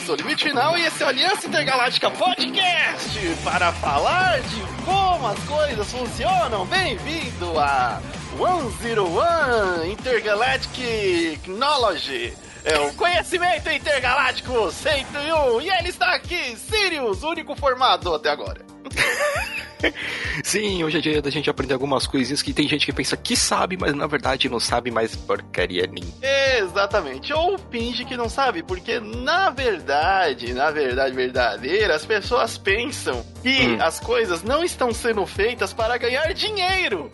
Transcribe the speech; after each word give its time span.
sou 0.00 0.14
o 0.14 0.18
Limite 0.18 0.44
Final 0.44 0.78
e 0.78 0.86
esse 0.86 1.02
é 1.02 1.06
o 1.06 1.08
Aliança 1.08 1.46
Intergaláctica 1.46 2.10
Podcast 2.10 3.18
para 3.42 3.72
falar 3.72 4.40
de 4.40 4.60
como 4.84 5.26
as 5.26 5.38
coisas 5.40 5.90
funcionam. 5.90 6.64
Bem-vindo 6.66 7.58
a 7.58 8.00
101 8.36 9.90
Intergalactic 9.90 11.40
Technology. 11.40 12.36
É 12.64 12.78
o 12.78 12.92
conhecimento 12.94 13.70
intergaláctico 13.70 14.70
101 14.70 15.60
e 15.62 15.70
ele 15.70 15.88
está 15.88 16.14
aqui, 16.14 16.56
Sirius, 16.56 17.22
único 17.22 17.56
formado 17.56 18.14
até 18.14 18.30
agora. 18.30 18.64
Sim, 20.42 20.84
hoje 20.84 20.98
é 20.98 21.00
dia 21.00 21.22
da 21.22 21.30
gente 21.30 21.48
aprender 21.48 21.74
algumas 21.74 22.06
coisinhas 22.06 22.42
que 22.42 22.52
tem 22.52 22.68
gente 22.68 22.86
que 22.86 22.92
pensa 22.92 23.16
que 23.16 23.36
sabe, 23.36 23.76
mas 23.76 23.94
na 23.94 24.06
verdade 24.06 24.48
não 24.48 24.60
sabe 24.60 24.90
mais 24.90 25.14
porcaria 25.14 25.86
nenhuma. 25.86 26.14
Exatamente. 26.58 27.32
Ou 27.32 27.58
finge 27.70 28.04
que 28.04 28.16
não 28.16 28.28
sabe, 28.28 28.62
porque 28.62 29.00
na 29.00 29.50
verdade, 29.50 30.52
na 30.52 30.70
verdade 30.70 31.14
verdadeira, 31.14 31.94
as 31.94 32.04
pessoas 32.04 32.58
pensam 32.58 33.24
que 33.42 33.66
hum. 33.66 33.78
as 33.80 34.00
coisas 34.00 34.42
não 34.42 34.64
estão 34.64 34.92
sendo 34.92 35.26
feitas 35.26 35.72
para 35.72 35.96
ganhar 35.96 36.32
dinheiro. 36.34 37.10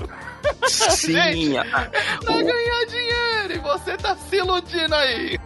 Sim. 0.68 1.12
gente, 1.12 1.56
é 1.56 1.64
pra 1.64 2.42
ganhar 2.42 2.84
dinheiro 2.86 3.54
e 3.54 3.58
você 3.58 3.96
tá 3.96 4.16
se 4.16 4.36
iludindo 4.36 4.94
aí. 4.94 5.38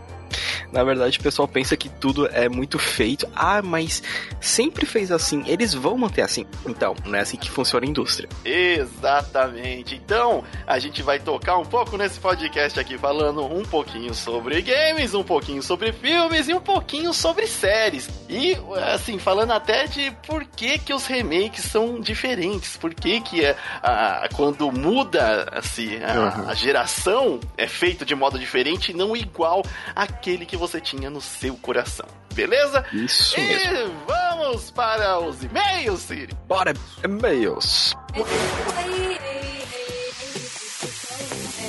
Na 0.73 0.85
verdade, 0.85 1.19
o 1.19 1.23
pessoal 1.23 1.49
pensa 1.49 1.77
que 1.77 1.89
tudo 1.89 2.27
é 2.29 2.49
muito 2.49 2.79
feito. 2.79 3.29
Ah, 3.35 3.63
mas 3.63 4.03
sempre 4.41 4.85
fez 4.87 5.11
assim. 5.11 5.43
Eles 5.47 5.75
vão 5.75 5.97
manter 5.97 6.23
assim. 6.23 6.47
Então, 6.67 6.95
não 7.05 7.17
é 7.17 7.21
assim 7.21 7.37
que 7.37 7.51
funciona 7.51 7.87
a 7.87 7.89
indústria. 7.89 8.29
Exatamente. 8.45 9.95
Então, 9.95 10.45
a 10.67 10.79
gente 10.79 11.03
vai 11.03 11.19
tocar 11.19 11.57
um 11.59 11.65
pouco 11.65 11.97
nesse 11.97 12.21
podcast 12.21 12.79
aqui, 12.79 12.99
falando 12.99 13.45
um 13.45 13.65
pouquinho 13.65 14.15
sobre 14.15 14.61
games, 14.63 15.15
um 15.15 15.25
pouquinho 15.25 15.63
sobre 15.63 15.93
filmes 15.93 16.49
e 16.49 16.55
um 16.55 16.61
pouquinho 16.61 17.13
sobre 17.13 17.47
séries. 17.47 18.09
E, 18.29 18.57
assim, 18.93 19.19
falando 19.19 19.53
até 19.53 19.87
de 19.87 20.11
por 20.27 20.45
que, 20.45 20.79
que 20.79 20.93
os 20.93 21.07
remakes 21.07 21.65
são 21.65 22.01
diferentes. 22.01 22.77
Por 22.77 22.95
que, 22.95 23.21
que 23.21 23.45
é, 23.45 23.57
a, 23.83 24.29
quando 24.35 24.71
muda 24.71 25.49
assim, 25.53 26.03
a, 26.03 26.41
uhum. 26.41 26.49
a 26.49 26.55
geração 26.55 27.41
é 27.57 27.67
feito 27.67 28.05
de 28.05 28.15
modo 28.15 28.39
diferente 28.39 28.93
e 28.93 28.95
não 28.95 29.17
igual 29.17 29.63
àquele 29.95 30.45
que 30.45 30.57
você 30.59 30.81
tinha 30.81 31.09
no 31.09 31.21
seu 31.21 31.55
coração. 31.55 32.07
Beleza? 32.35 32.85
Isso 32.93 33.39
e 33.39 33.47
mesmo. 33.47 33.95
vamos 34.07 34.71
para 34.71 35.19
os 35.21 35.43
e-mails, 35.43 36.01
Siri. 36.01 36.35
Bora, 36.47 36.75
e-mails. 37.03 37.95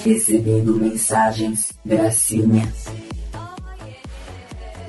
Recebendo 0.03 0.75
mensagens, 0.75 1.71
gracinha. 1.85 2.71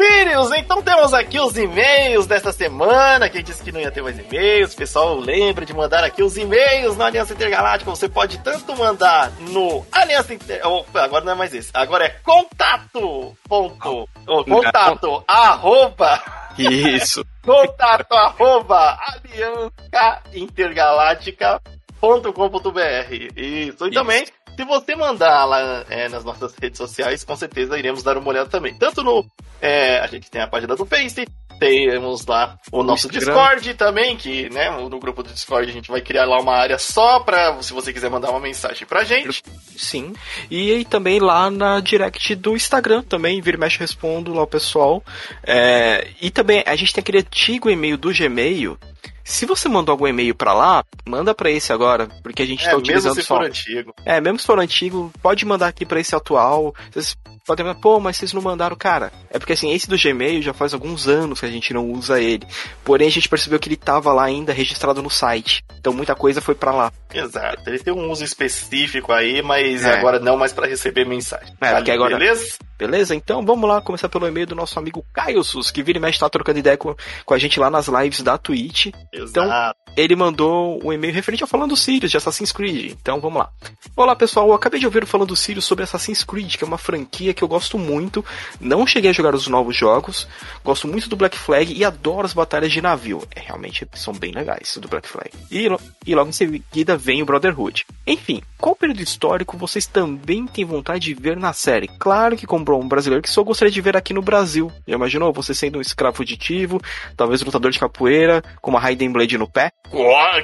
Filhos, 0.01 0.51
então 0.53 0.81
temos 0.81 1.13
aqui 1.13 1.39
os 1.39 1.59
e-mails 1.59 2.27
desta 2.27 2.51
semana. 2.53 3.29
Quem 3.29 3.45
disse 3.45 3.63
que 3.63 3.71
não 3.71 3.79
ia 3.79 3.91
ter 3.91 4.01
mais 4.01 4.19
e-mails, 4.19 4.75
pessoal, 4.75 5.15
lembre 5.15 5.67
de 5.67 5.75
mandar 5.75 6.03
aqui 6.03 6.23
os 6.23 6.39
e-mails 6.39 6.97
no 6.97 7.05
Aliança 7.05 7.35
Intergaláctica. 7.35 7.91
Você 7.91 8.09
pode 8.09 8.39
tanto 8.39 8.75
mandar 8.75 9.31
no 9.41 9.85
Aliança 9.93 10.33
Inter... 10.33 10.67
Opa, 10.67 11.03
agora 11.03 11.23
não 11.23 11.33
é 11.33 11.35
mais 11.35 11.53
esse. 11.53 11.69
Agora 11.75 12.07
é 12.07 12.09
contato. 12.09 13.37
Ponto. 13.47 14.09
Oh, 14.27 14.43
contato. 14.43 15.23
arroba. 15.29 16.23
Isso. 16.57 17.23
contato 17.45 18.15
arroba 18.15 18.99
aliança 19.03 20.23
intergaláctica.com.br. 20.33 23.13
Isso. 23.37 23.87
E 23.87 23.91
também 23.91 24.25
se 24.61 24.65
você 24.65 24.95
mandar 24.95 25.47
lá 25.47 25.87
é, 25.89 26.07
nas 26.11 26.23
nossas 26.23 26.55
redes 26.61 26.77
sociais, 26.77 27.25
com 27.25 27.35
certeza 27.35 27.79
iremos 27.79 28.03
dar 28.03 28.19
uma 28.19 28.29
olhada 28.29 28.51
também. 28.51 28.75
Tanto 28.75 29.03
no. 29.03 29.25
É, 29.59 29.99
a 30.01 30.07
gente 30.07 30.31
tem 30.31 30.43
a 30.43 30.47
página 30.47 30.77
do 30.77 30.85
Face, 30.85 31.27
temos 31.59 32.27
lá 32.27 32.59
o 32.71 32.83
nosso 32.83 33.09
Discord 33.09 33.75
também, 33.75 34.17
que, 34.17 34.51
né, 34.51 34.71
no 34.71 34.99
grupo 34.99 35.23
do 35.23 35.33
Discord 35.33 35.69
a 35.69 35.73
gente 35.73 35.91
vai 35.91 36.01
criar 36.01 36.25
lá 36.25 36.39
uma 36.41 36.55
área 36.55 36.79
só 36.79 37.21
pra, 37.21 37.63
se 37.63 37.73
você 37.73 37.93
quiser 37.93 38.11
mandar 38.11 38.31
uma 38.31 38.41
mensagem 38.41 38.87
pra 38.87 39.05
gente. 39.05 39.43
Sim. 39.77 40.15
E 40.51 40.73
aí 40.73 40.85
também 40.85 41.21
lá 41.21 41.51
na 41.51 41.81
direct 41.81 42.35
do 42.35 42.55
Instagram 42.55 43.03
também, 43.03 43.41
vira 43.41 43.57
e 43.57 43.61
mexe 43.61 43.79
respondo 43.79 44.35
lá 44.35 44.43
o 44.43 44.47
pessoal. 44.47 45.03
É, 45.43 46.09
e 46.21 46.31
também 46.31 46.63
a 46.67 46.77
gente 46.77 46.93
tem 46.93 47.01
aquele 47.01 47.19
antigo 47.19 47.71
e-mail 47.71 47.97
do 47.97 48.13
Gmail 48.13 48.79
se 49.25 49.47
você 49.47 49.69
mandou 49.69 49.93
algum 49.93 50.09
e-mail 50.09 50.35
para 50.35 50.53
lá, 50.53 50.85
manda 51.07 51.35
para 51.35 51.51
esse 51.51 51.73
agora, 51.73 52.09
porque 52.23 52.43
a 52.43 52.47
gente 52.47 52.67
é, 52.67 52.71
tá 52.71 52.77
utilizando 52.77 53.15
mesmo 53.15 53.23
se 53.23 53.29
só. 53.29 53.37
for 53.37 53.45
antigo. 53.45 53.95
É, 54.05 54.21
mesmo 54.21 54.39
se 54.39 54.47
for 54.47 54.59
antigo, 54.59 55.13
pode 55.23 55.45
mandar 55.45 55.69
aqui 55.69 55.87
para 55.87 56.01
esse 56.01 56.15
atual. 56.15 56.75
Vocês 56.91 57.17
podem 57.47 57.65
falar, 57.65 57.79
pô, 57.79 58.01
mas 58.01 58.17
vocês 58.17 58.33
não 58.33 58.43
mandaram, 58.43 58.77
cara. 58.77 59.13
É 59.31 59.39
porque 59.39 59.53
assim, 59.53 59.73
esse 59.73 59.89
do 59.89 59.97
Gmail 59.97 60.43
já 60.43 60.53
faz 60.53 60.75
alguns 60.75 61.07
anos 61.07 61.39
que 61.41 61.47
a 61.47 61.51
gente 61.51 61.73
não 61.73 61.91
usa 61.91 62.21
ele. 62.21 62.47
Porém, 62.85 63.09
a 63.09 63.11
gente 63.11 63.29
percebeu 63.29 63.59
que 63.59 63.69
ele 63.69 63.77
tava 63.77 64.13
lá 64.13 64.25
ainda 64.25 64.53
registrado 64.53 65.03
no 65.03 65.11
site. 65.11 65.65
Então 65.79 65.93
muita 65.93 66.15
coisa 66.15 66.41
foi 66.41 66.55
para 66.55 66.73
lá. 66.73 66.93
Exato. 67.13 67.63
Ele 67.69 67.79
tem 67.79 67.95
um 67.95 68.11
uso 68.11 68.25
específico 68.25 69.13
aí, 69.13 69.43
mas 69.43 69.85
é. 69.85 69.99
agora 69.99 70.19
não 70.19 70.37
mais 70.37 70.53
para 70.53 70.67
receber 70.67 71.07
mensagem. 71.07 71.55
É, 71.61 71.75
porque 71.75 71.91
agora... 71.91 72.19
Beleza? 72.19 72.57
Beleza? 72.81 73.15
Então 73.15 73.45
vamos 73.45 73.69
lá 73.69 73.79
começar 73.83 74.09
pelo 74.09 74.27
e-mail 74.27 74.47
do 74.47 74.55
nosso 74.55 74.79
amigo 74.79 75.05
Caio 75.13 75.45
Sus, 75.45 75.71
que 75.71 75.83
vira 75.83 75.99
e 75.99 76.01
mexe 76.01 76.19
tá 76.19 76.31
trocando 76.31 76.61
ideia 76.61 76.79
com, 76.79 76.97
com 77.27 77.35
a 77.35 77.39
gente 77.39 77.61
lá 77.61 77.69
nas 77.69 77.89
lives 77.89 78.23
da 78.23 78.39
Twitch. 78.39 78.87
Então, 79.13 79.45
Exato. 79.45 79.79
Então, 79.83 79.90
ele 79.97 80.15
mandou 80.17 80.81
um 80.85 80.93
e-mail 80.93 81.13
referente 81.13 81.43
ao 81.43 81.49
Falando 81.49 81.77
Sirius 81.77 82.11
de 82.11 82.17
Assassin's 82.17 82.53
Creed. 82.53 82.93
Então 82.93 83.21
vamos 83.21 83.39
lá. 83.39 83.51
Olá 83.97 84.15
pessoal, 84.15 84.49
eu 84.49 84.55
acabei 84.55 84.81
de 84.81 84.87
ouvir 84.87 85.03
o 85.03 85.07
Falando 85.07 85.35
Sirius 85.37 85.65
sobre 85.65 85.85
Assassin's 85.85 86.25
Creed, 86.25 86.57
que 86.57 86.65
é 86.65 86.67
uma 86.67 86.79
franquia 86.79 87.35
que 87.35 87.43
eu 87.43 87.49
gosto 87.49 87.79
muito. 87.79 88.25
Não 88.61 88.87
cheguei 88.87 89.11
a 89.11 89.13
jogar 89.13 89.35
os 89.35 89.47
novos 89.47 89.77
jogos, 89.77 90.27
gosto 90.65 90.87
muito 90.87 91.09
do 91.09 91.17
Black 91.17 91.37
Flag 91.37 91.73
e 91.73 91.85
adoro 91.85 92.27
as 92.27 92.33
batalhas 92.33 92.73
de 92.73 92.81
navio. 92.81 93.23
É, 93.35 93.41
realmente 93.41 93.87
são 93.95 94.15
bem 94.15 94.33
legais 94.33 94.77
do 94.77 94.89
Black 94.89 95.09
Flag. 95.09 95.31
E, 95.51 95.69
e 96.07 96.15
logo 96.15 96.31
em 96.31 96.33
seguida 96.33 96.97
vem 96.97 97.23
o 97.23 97.27
Brotherhood. 97.27 97.85
Enfim, 98.07 98.43
qual 98.59 98.77
período 98.77 99.01
histórico 99.01 99.57
vocês 99.57 99.87
também 99.87 100.47
têm 100.47 100.65
vontade 100.65 101.01
de 101.01 101.15
ver 101.15 101.37
na 101.37 101.53
série? 101.53 101.89
Claro 101.99 102.37
que 102.37 102.47
comprou 102.47 102.81
um 102.81 102.89
brasileiro 102.89 103.23
que 103.23 103.31
só 103.31 103.43
gostaria 103.43 103.73
de 103.73 103.81
ver 103.81 103.97
aqui 103.97 104.13
no 104.13 104.23
Brasil. 104.23 104.71
Já 104.87 104.95
imaginou 104.95 105.33
você 105.33 105.55
sendo 105.55 105.79
um 105.79 105.83
escravo 105.83 106.17
fugitivo, 106.17 106.81
talvez 107.17 107.43
lutador 107.43 107.71
de 107.71 107.79
capoeira, 107.79 108.43
com 108.61 108.71
uma 108.71 108.81
Raiden 108.81 109.13
Blade 109.13 109.37
no 109.37 109.49
pé? 109.49 109.71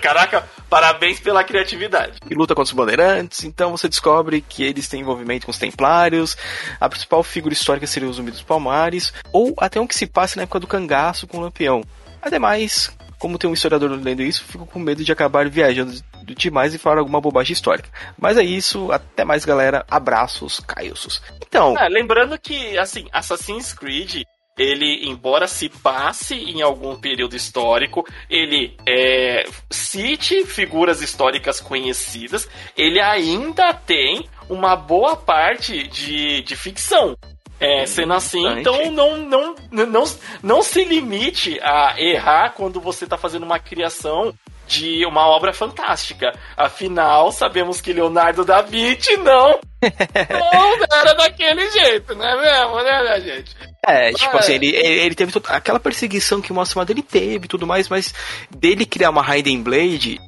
Caraca, 0.01 0.49
parabéns 0.69 1.21
pela 1.21 1.45
criatividade. 1.45 2.19
E 2.29 2.35
luta 2.35 2.55
contra 2.55 2.71
os 2.71 2.77
bandeirantes, 2.77 3.45
então 3.45 3.71
você 3.77 3.89
descobre 3.89 4.41
que 4.41 4.65
eles 4.65 4.89
têm 4.89 5.01
envolvimento 5.01 5.47
com 5.47 5.53
os 5.53 5.59
templários, 5.59 6.37
a 6.81 6.89
principal 6.89 7.23
figura 7.23 7.55
histórica 7.55 7.87
seria 7.87 8.09
o 8.09 8.13
Zumbi 8.13 8.31
dos 8.31 8.43
Palmares, 8.43 9.13
ou 9.33 9.55
até 9.59 9.81
um 9.81 9.87
que 9.87 9.95
se 9.95 10.07
passe 10.07 10.37
na 10.37 10.43
época 10.43 10.61
do 10.61 10.67
cangaço 10.67 11.27
com 11.27 11.39
o 11.39 11.41
Lampião. 11.41 11.83
Ademais, 12.21 12.91
como 13.19 13.39
tem 13.39 13.49
um 13.49 13.55
historiador 13.55 13.91
lendo 13.91 14.23
isso, 14.23 14.45
fico 14.45 14.67
com 14.67 14.79
medo 14.79 15.03
de 15.03 15.13
acabar 15.13 15.49
viajando 15.49 15.93
demais 16.35 16.75
e 16.75 16.79
falar 16.79 16.99
alguma 16.99 17.21
bobagem 17.21 17.53
histórica. 17.53 17.89
Mas 18.19 18.37
é 18.37 18.43
isso, 18.43 18.91
até 18.93 19.25
mais 19.25 19.45
galera, 19.45 19.85
abraços, 19.91 20.61
Cailsos. 20.61 21.23
Então. 21.47 21.77
É, 21.79 21.89
lembrando 21.89 22.39
que, 22.39 22.77
assim, 22.77 23.07
Assassin's 23.13 23.73
Creed 23.73 24.23
ele, 24.57 25.09
embora 25.09 25.47
se 25.47 25.69
passe 25.69 26.35
em 26.35 26.63
algum 26.63 26.97
período 26.97 27.37
histórico, 27.37 28.07
ele 28.31 28.77
é, 28.87 29.45
cite 29.71 30.47
figuras 30.47 31.03
históricas 31.03 31.61
conhecidas, 31.61 32.49
ele 32.77 33.01
ainda 33.01 33.75
tem 33.75 34.29
uma 34.49 34.75
boa 34.75 35.15
parte 35.17 35.87
de, 35.89 36.41
de 36.43 36.57
ficção. 36.57 37.17
É, 37.59 37.87
sendo 37.87 38.13
assim, 38.13 38.47
então 38.49 38.91
não, 38.91 39.17
não, 39.17 39.55
não, 39.71 40.05
não 40.43 40.63
se 40.63 40.85
limite 40.85 41.59
a 41.63 41.95
errar 41.99 42.51
quando 42.51 42.79
você 42.79 43.05
está 43.05 43.17
fazendo 43.17 43.45
uma 43.45 43.59
criação 43.59 44.35
de 44.67 45.05
uma 45.07 45.27
obra 45.29 45.53
fantástica. 45.53 46.33
Afinal, 46.57 47.31
sabemos 47.33 47.81
que 47.81 47.93
Leonardo 47.93 48.45
da 48.45 48.63
Vinci 48.63 49.17
não, 49.17 49.61
não 49.83 50.99
era 50.99 51.15
daquele 51.15 51.71
jeito, 51.71 52.15
não 52.15 52.27
é 52.27 52.37
mesmo, 52.37 52.83
né, 52.83 53.03
minha 53.03 53.21
gente? 53.21 53.57
É, 53.87 54.13
tipo 54.13 54.37
assim, 54.37 54.55
ele, 54.55 54.75
ele 54.75 55.15
teve 55.15 55.33
toda, 55.33 55.51
aquela 55.51 55.79
perseguição 55.79 56.41
que 56.41 56.51
o 56.51 56.55
Moacir 56.55 56.85
dele 56.85 57.03
teve 57.03 57.45
e 57.45 57.49
tudo 57.49 57.67
mais, 57.67 57.89
mas 57.89 58.13
dele 58.51 58.85
criar 58.85 59.11
uma 59.11 59.23
Raiden 59.23 59.63
Blade 59.63 60.19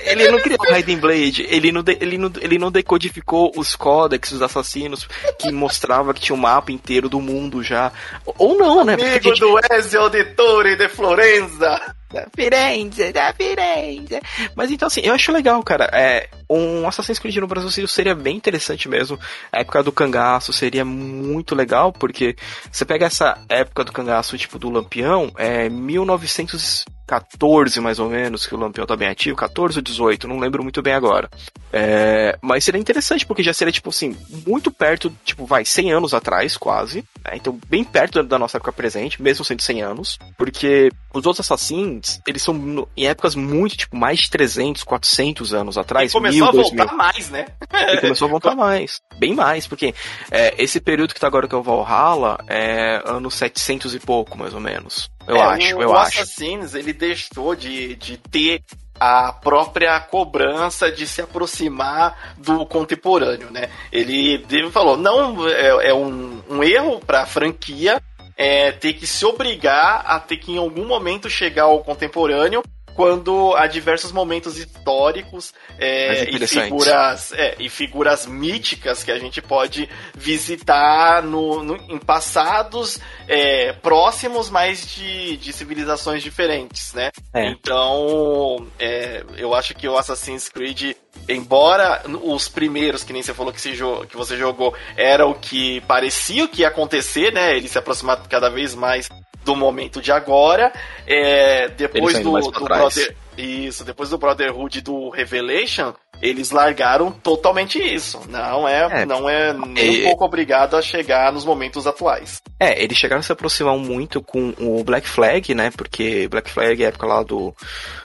ele 0.00 0.28
não 0.28 0.40
criou 0.40 0.58
o 0.60 0.70
Raiden 0.70 0.98
Blade, 0.98 1.46
ele 1.48 1.72
não, 1.72 1.82
de, 1.82 1.96
ele, 2.00 2.18
não, 2.18 2.32
ele 2.40 2.58
não 2.58 2.70
decodificou 2.70 3.52
os 3.56 3.76
códex 3.76 4.32
dos 4.32 4.42
assassinos 4.42 5.08
que 5.38 5.50
mostrava 5.52 6.14
que 6.14 6.20
tinha 6.20 6.36
um 6.36 6.40
mapa 6.40 6.72
inteiro 6.72 7.08
do 7.08 7.20
mundo 7.20 7.62
já. 7.62 7.92
Ou 8.38 8.56
não, 8.56 8.84
né? 8.84 8.94
Amigo 8.94 9.22
gente... 9.22 9.40
do 9.40 9.58
Ezio 9.72 10.00
Auditore 10.00 10.76
de 10.76 10.88
Florenza. 10.88 11.94
Da 12.12 12.26
Firenze, 12.34 13.12
da 13.12 13.32
Firenze. 13.32 14.20
Mas 14.56 14.70
então, 14.70 14.88
assim, 14.88 15.00
eu 15.04 15.14
acho 15.14 15.30
legal, 15.30 15.62
cara. 15.62 15.88
É, 15.92 16.28
um 16.48 16.86
Assassin's 16.88 17.20
Creed 17.20 17.36
no 17.36 17.46
Brasil 17.46 17.86
seria 17.86 18.16
bem 18.16 18.36
interessante 18.36 18.88
mesmo. 18.88 19.18
A 19.52 19.60
época 19.60 19.82
do 19.84 19.92
cangaço 19.92 20.52
seria 20.52 20.84
muito 20.84 21.54
legal, 21.54 21.92
porque 21.92 22.34
você 22.70 22.84
pega 22.84 23.06
essa 23.06 23.38
época 23.48 23.84
do 23.84 23.92
cangaço, 23.92 24.36
tipo, 24.36 24.58
do 24.58 24.70
Lampião, 24.70 25.30
é 25.36 25.68
1900 25.68 26.84
14 27.10 27.80
mais 27.80 27.98
ou 27.98 28.08
menos, 28.08 28.46
que 28.46 28.54
o 28.54 28.58
Lampião 28.58 28.86
tá 28.86 28.94
bem 28.94 29.08
ativo, 29.08 29.36
14 29.36 29.78
ou 29.78 29.82
18, 29.82 30.28
não 30.28 30.38
lembro 30.38 30.62
muito 30.62 30.80
bem 30.80 30.92
agora. 30.92 31.28
É, 31.72 32.38
mas 32.40 32.62
seria 32.62 32.80
interessante, 32.80 33.26
porque 33.26 33.42
já 33.42 33.52
seria, 33.52 33.72
tipo 33.72 33.90
assim, 33.90 34.16
muito 34.46 34.70
perto, 34.70 35.12
tipo, 35.24 35.44
vai, 35.44 35.64
100 35.64 35.92
anos 35.92 36.14
atrás, 36.14 36.56
quase. 36.56 37.04
Né? 37.24 37.32
Então, 37.34 37.58
bem 37.68 37.82
perto 37.82 38.22
da 38.22 38.38
nossa 38.38 38.58
época 38.58 38.72
presente, 38.72 39.20
mesmo 39.20 39.44
sendo 39.44 39.60
100 39.60 39.82
anos. 39.82 40.18
Porque 40.38 40.90
os 41.12 41.26
outros 41.26 41.40
Assassins, 41.40 42.20
eles 42.28 42.42
são 42.42 42.86
em 42.96 43.06
épocas 43.08 43.34
muito, 43.34 43.76
tipo, 43.76 43.96
mais 43.96 44.20
de 44.20 44.30
300, 44.30 44.84
400 44.84 45.52
anos 45.52 45.76
atrás. 45.76 46.10
E 46.10 46.12
começou 46.12 46.38
mil, 46.38 46.48
a 46.48 46.52
voltar 46.52 46.86
2000. 46.86 46.96
mais, 46.96 47.30
né? 47.30 47.46
E 47.92 48.00
começou 48.00 48.26
a 48.26 48.30
voltar 48.30 48.54
mais. 48.54 49.00
Bem 49.16 49.34
mais, 49.34 49.66
porque 49.66 49.92
é, 50.30 50.54
esse 50.62 50.80
período 50.80 51.12
que 51.12 51.20
tá 51.20 51.26
agora 51.26 51.48
que 51.48 51.54
é 51.54 51.58
o 51.58 51.62
Valhalla 51.62 52.38
é 52.46 53.02
anos 53.04 53.34
700 53.34 53.96
e 53.96 53.98
pouco, 53.98 54.38
mais 54.38 54.54
ou 54.54 54.60
menos. 54.60 55.10
Eu 55.26 55.36
é, 55.36 55.42
acho, 55.42 55.76
o, 55.76 55.82
eu 55.82 55.90
o 55.90 55.96
acho. 55.96 56.20
Assassins, 56.20 56.74
ele 56.74 56.92
deixou 56.92 57.54
de, 57.54 57.94
de 57.96 58.16
ter 58.16 58.62
a 58.98 59.32
própria 59.32 59.98
cobrança 60.00 60.92
de 60.92 61.06
se 61.06 61.22
aproximar 61.22 62.34
do 62.36 62.66
contemporâneo, 62.66 63.50
né? 63.50 63.70
Ele, 63.90 64.44
ele 64.50 64.70
falou, 64.70 64.96
não, 64.96 65.48
é, 65.48 65.88
é 65.88 65.94
um, 65.94 66.42
um 66.50 66.62
erro 66.62 67.00
para 67.00 67.22
a 67.22 67.26
franquia 67.26 68.00
é, 68.36 68.72
ter 68.72 68.94
que 68.94 69.06
se 69.06 69.24
obrigar 69.24 70.02
a 70.06 70.18
ter 70.20 70.36
que 70.36 70.52
em 70.52 70.58
algum 70.58 70.86
momento 70.86 71.28
chegar 71.30 71.64
ao 71.64 71.80
contemporâneo 71.80 72.62
quando 72.94 73.54
há 73.56 73.66
diversos 73.66 74.12
momentos 74.12 74.58
históricos 74.58 75.52
é, 75.78 76.28
e, 76.30 76.46
figuras, 76.46 77.32
é, 77.32 77.56
e 77.58 77.68
figuras 77.68 78.26
míticas 78.26 79.02
que 79.04 79.10
a 79.10 79.18
gente 79.18 79.40
pode 79.40 79.88
visitar 80.14 81.22
no, 81.22 81.62
no 81.62 81.76
em 81.88 81.98
passados 81.98 82.98
é, 83.26 83.72
próximos, 83.72 84.50
mas 84.50 84.86
de, 84.86 85.36
de 85.36 85.52
civilizações 85.52 86.22
diferentes, 86.22 86.92
né? 86.92 87.10
É. 87.32 87.50
Então, 87.50 88.66
é, 88.78 89.24
eu 89.36 89.54
acho 89.54 89.74
que 89.74 89.88
o 89.88 89.96
Assassin's 89.96 90.48
Creed, 90.48 90.94
embora 91.28 92.02
os 92.22 92.48
primeiros, 92.48 93.04
que 93.04 93.12
nem 93.12 93.22
você 93.22 93.34
falou 93.34 93.52
que, 93.52 93.60
se, 93.60 93.72
que 93.72 94.16
você 94.16 94.36
jogou, 94.36 94.74
era 94.96 95.26
o 95.26 95.34
que 95.34 95.80
parecia 95.82 96.44
o 96.44 96.48
que 96.48 96.62
ia 96.62 96.68
acontecer, 96.68 97.32
né? 97.32 97.56
Ele 97.56 97.68
se 97.68 97.78
aproximar 97.78 98.26
cada 98.28 98.48
vez 98.48 98.74
mais 98.74 99.08
do 99.44 99.56
momento 99.56 100.00
de 100.00 100.12
agora. 100.12 100.72
É, 101.06 101.68
depois 101.68 102.18
do, 102.20 102.38
do 102.38 102.64
Brother, 102.64 103.16
isso, 103.36 103.84
depois 103.84 104.10
do 104.10 104.18
Brotherhood 104.18 104.80
do 104.80 105.10
Revelation, 105.10 105.94
eles 106.20 106.50
largaram 106.50 107.10
totalmente 107.10 107.78
isso. 107.78 108.20
Não 108.28 108.68
é, 108.68 109.02
é 109.02 109.06
não 109.06 109.28
é 109.28 109.52
nem 109.52 110.02
é, 110.02 110.06
um 110.06 110.08
pouco 110.10 110.24
obrigado 110.24 110.76
a 110.76 110.82
chegar 110.82 111.32
nos 111.32 111.44
momentos 111.44 111.86
atuais. 111.86 112.40
É, 112.58 112.82
eles 112.82 112.96
chegaram 112.96 113.20
a 113.20 113.22
se 113.22 113.32
aproximar 113.32 113.76
muito 113.76 114.22
com 114.22 114.54
o 114.58 114.84
Black 114.84 115.08
Flag, 115.08 115.54
né? 115.54 115.70
Porque 115.70 116.28
Black 116.28 116.50
Flag 116.50 116.82
é 116.82 116.86
a 116.86 116.88
época 116.88 117.06
lá 117.06 117.22
do 117.22 117.54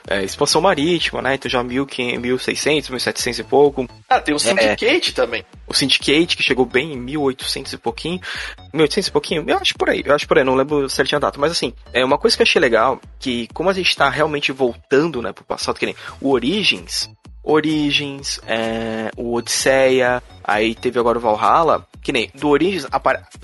é, 0.08 0.24
expansão 0.24 0.60
marítima, 0.60 1.20
né? 1.20 1.34
Então 1.34 1.50
já 1.50 1.62
1600, 1.62 2.88
1700 2.88 3.38
e 3.38 3.44
pouco. 3.44 3.88
Ah, 4.08 4.20
tem 4.20 4.34
o 4.34 4.38
Syndicate 4.38 5.10
é, 5.10 5.14
também. 5.14 5.44
O 5.66 5.74
Syndicate, 5.74 6.36
que 6.36 6.42
chegou 6.42 6.64
bem 6.64 6.92
em 6.92 6.96
1800 6.96 7.72
e 7.72 7.78
pouquinho. 7.78 8.20
1800 8.72 9.08
e 9.08 9.12
pouquinho? 9.12 9.44
Eu 9.46 9.58
acho 9.58 9.74
por 9.74 9.90
aí, 9.90 10.02
eu 10.04 10.14
acho 10.14 10.26
por 10.26 10.38
aí, 10.38 10.44
não 10.44 10.54
lembro 10.54 10.88
certinho 10.88 11.18
a 11.18 11.20
data. 11.20 11.38
Mas 11.38 11.52
assim, 11.52 11.72
é 11.92 12.04
uma 12.04 12.18
coisa 12.18 12.36
que 12.36 12.42
eu 12.42 12.44
achei 12.44 12.60
legal, 12.60 13.00
que 13.18 13.48
como 13.52 13.68
a 13.68 13.72
gente 13.72 13.94
tá 13.96 14.08
realmente 14.08 14.52
voltando, 14.52 15.20
né, 15.20 15.32
pro 15.32 15.44
passado, 15.44 15.78
que 15.78 15.86
nem 15.86 15.96
o 16.20 16.30
Origins, 16.30 17.10
Origins, 17.46 18.40
é, 18.46 19.10
o 19.16 19.34
Odisseia, 19.34 20.20
aí 20.42 20.74
teve 20.74 20.98
agora 20.98 21.16
o 21.16 21.20
Valhalla, 21.20 21.86
que 22.02 22.12
nem 22.12 22.30
do 22.34 22.48
Origins 22.48 22.86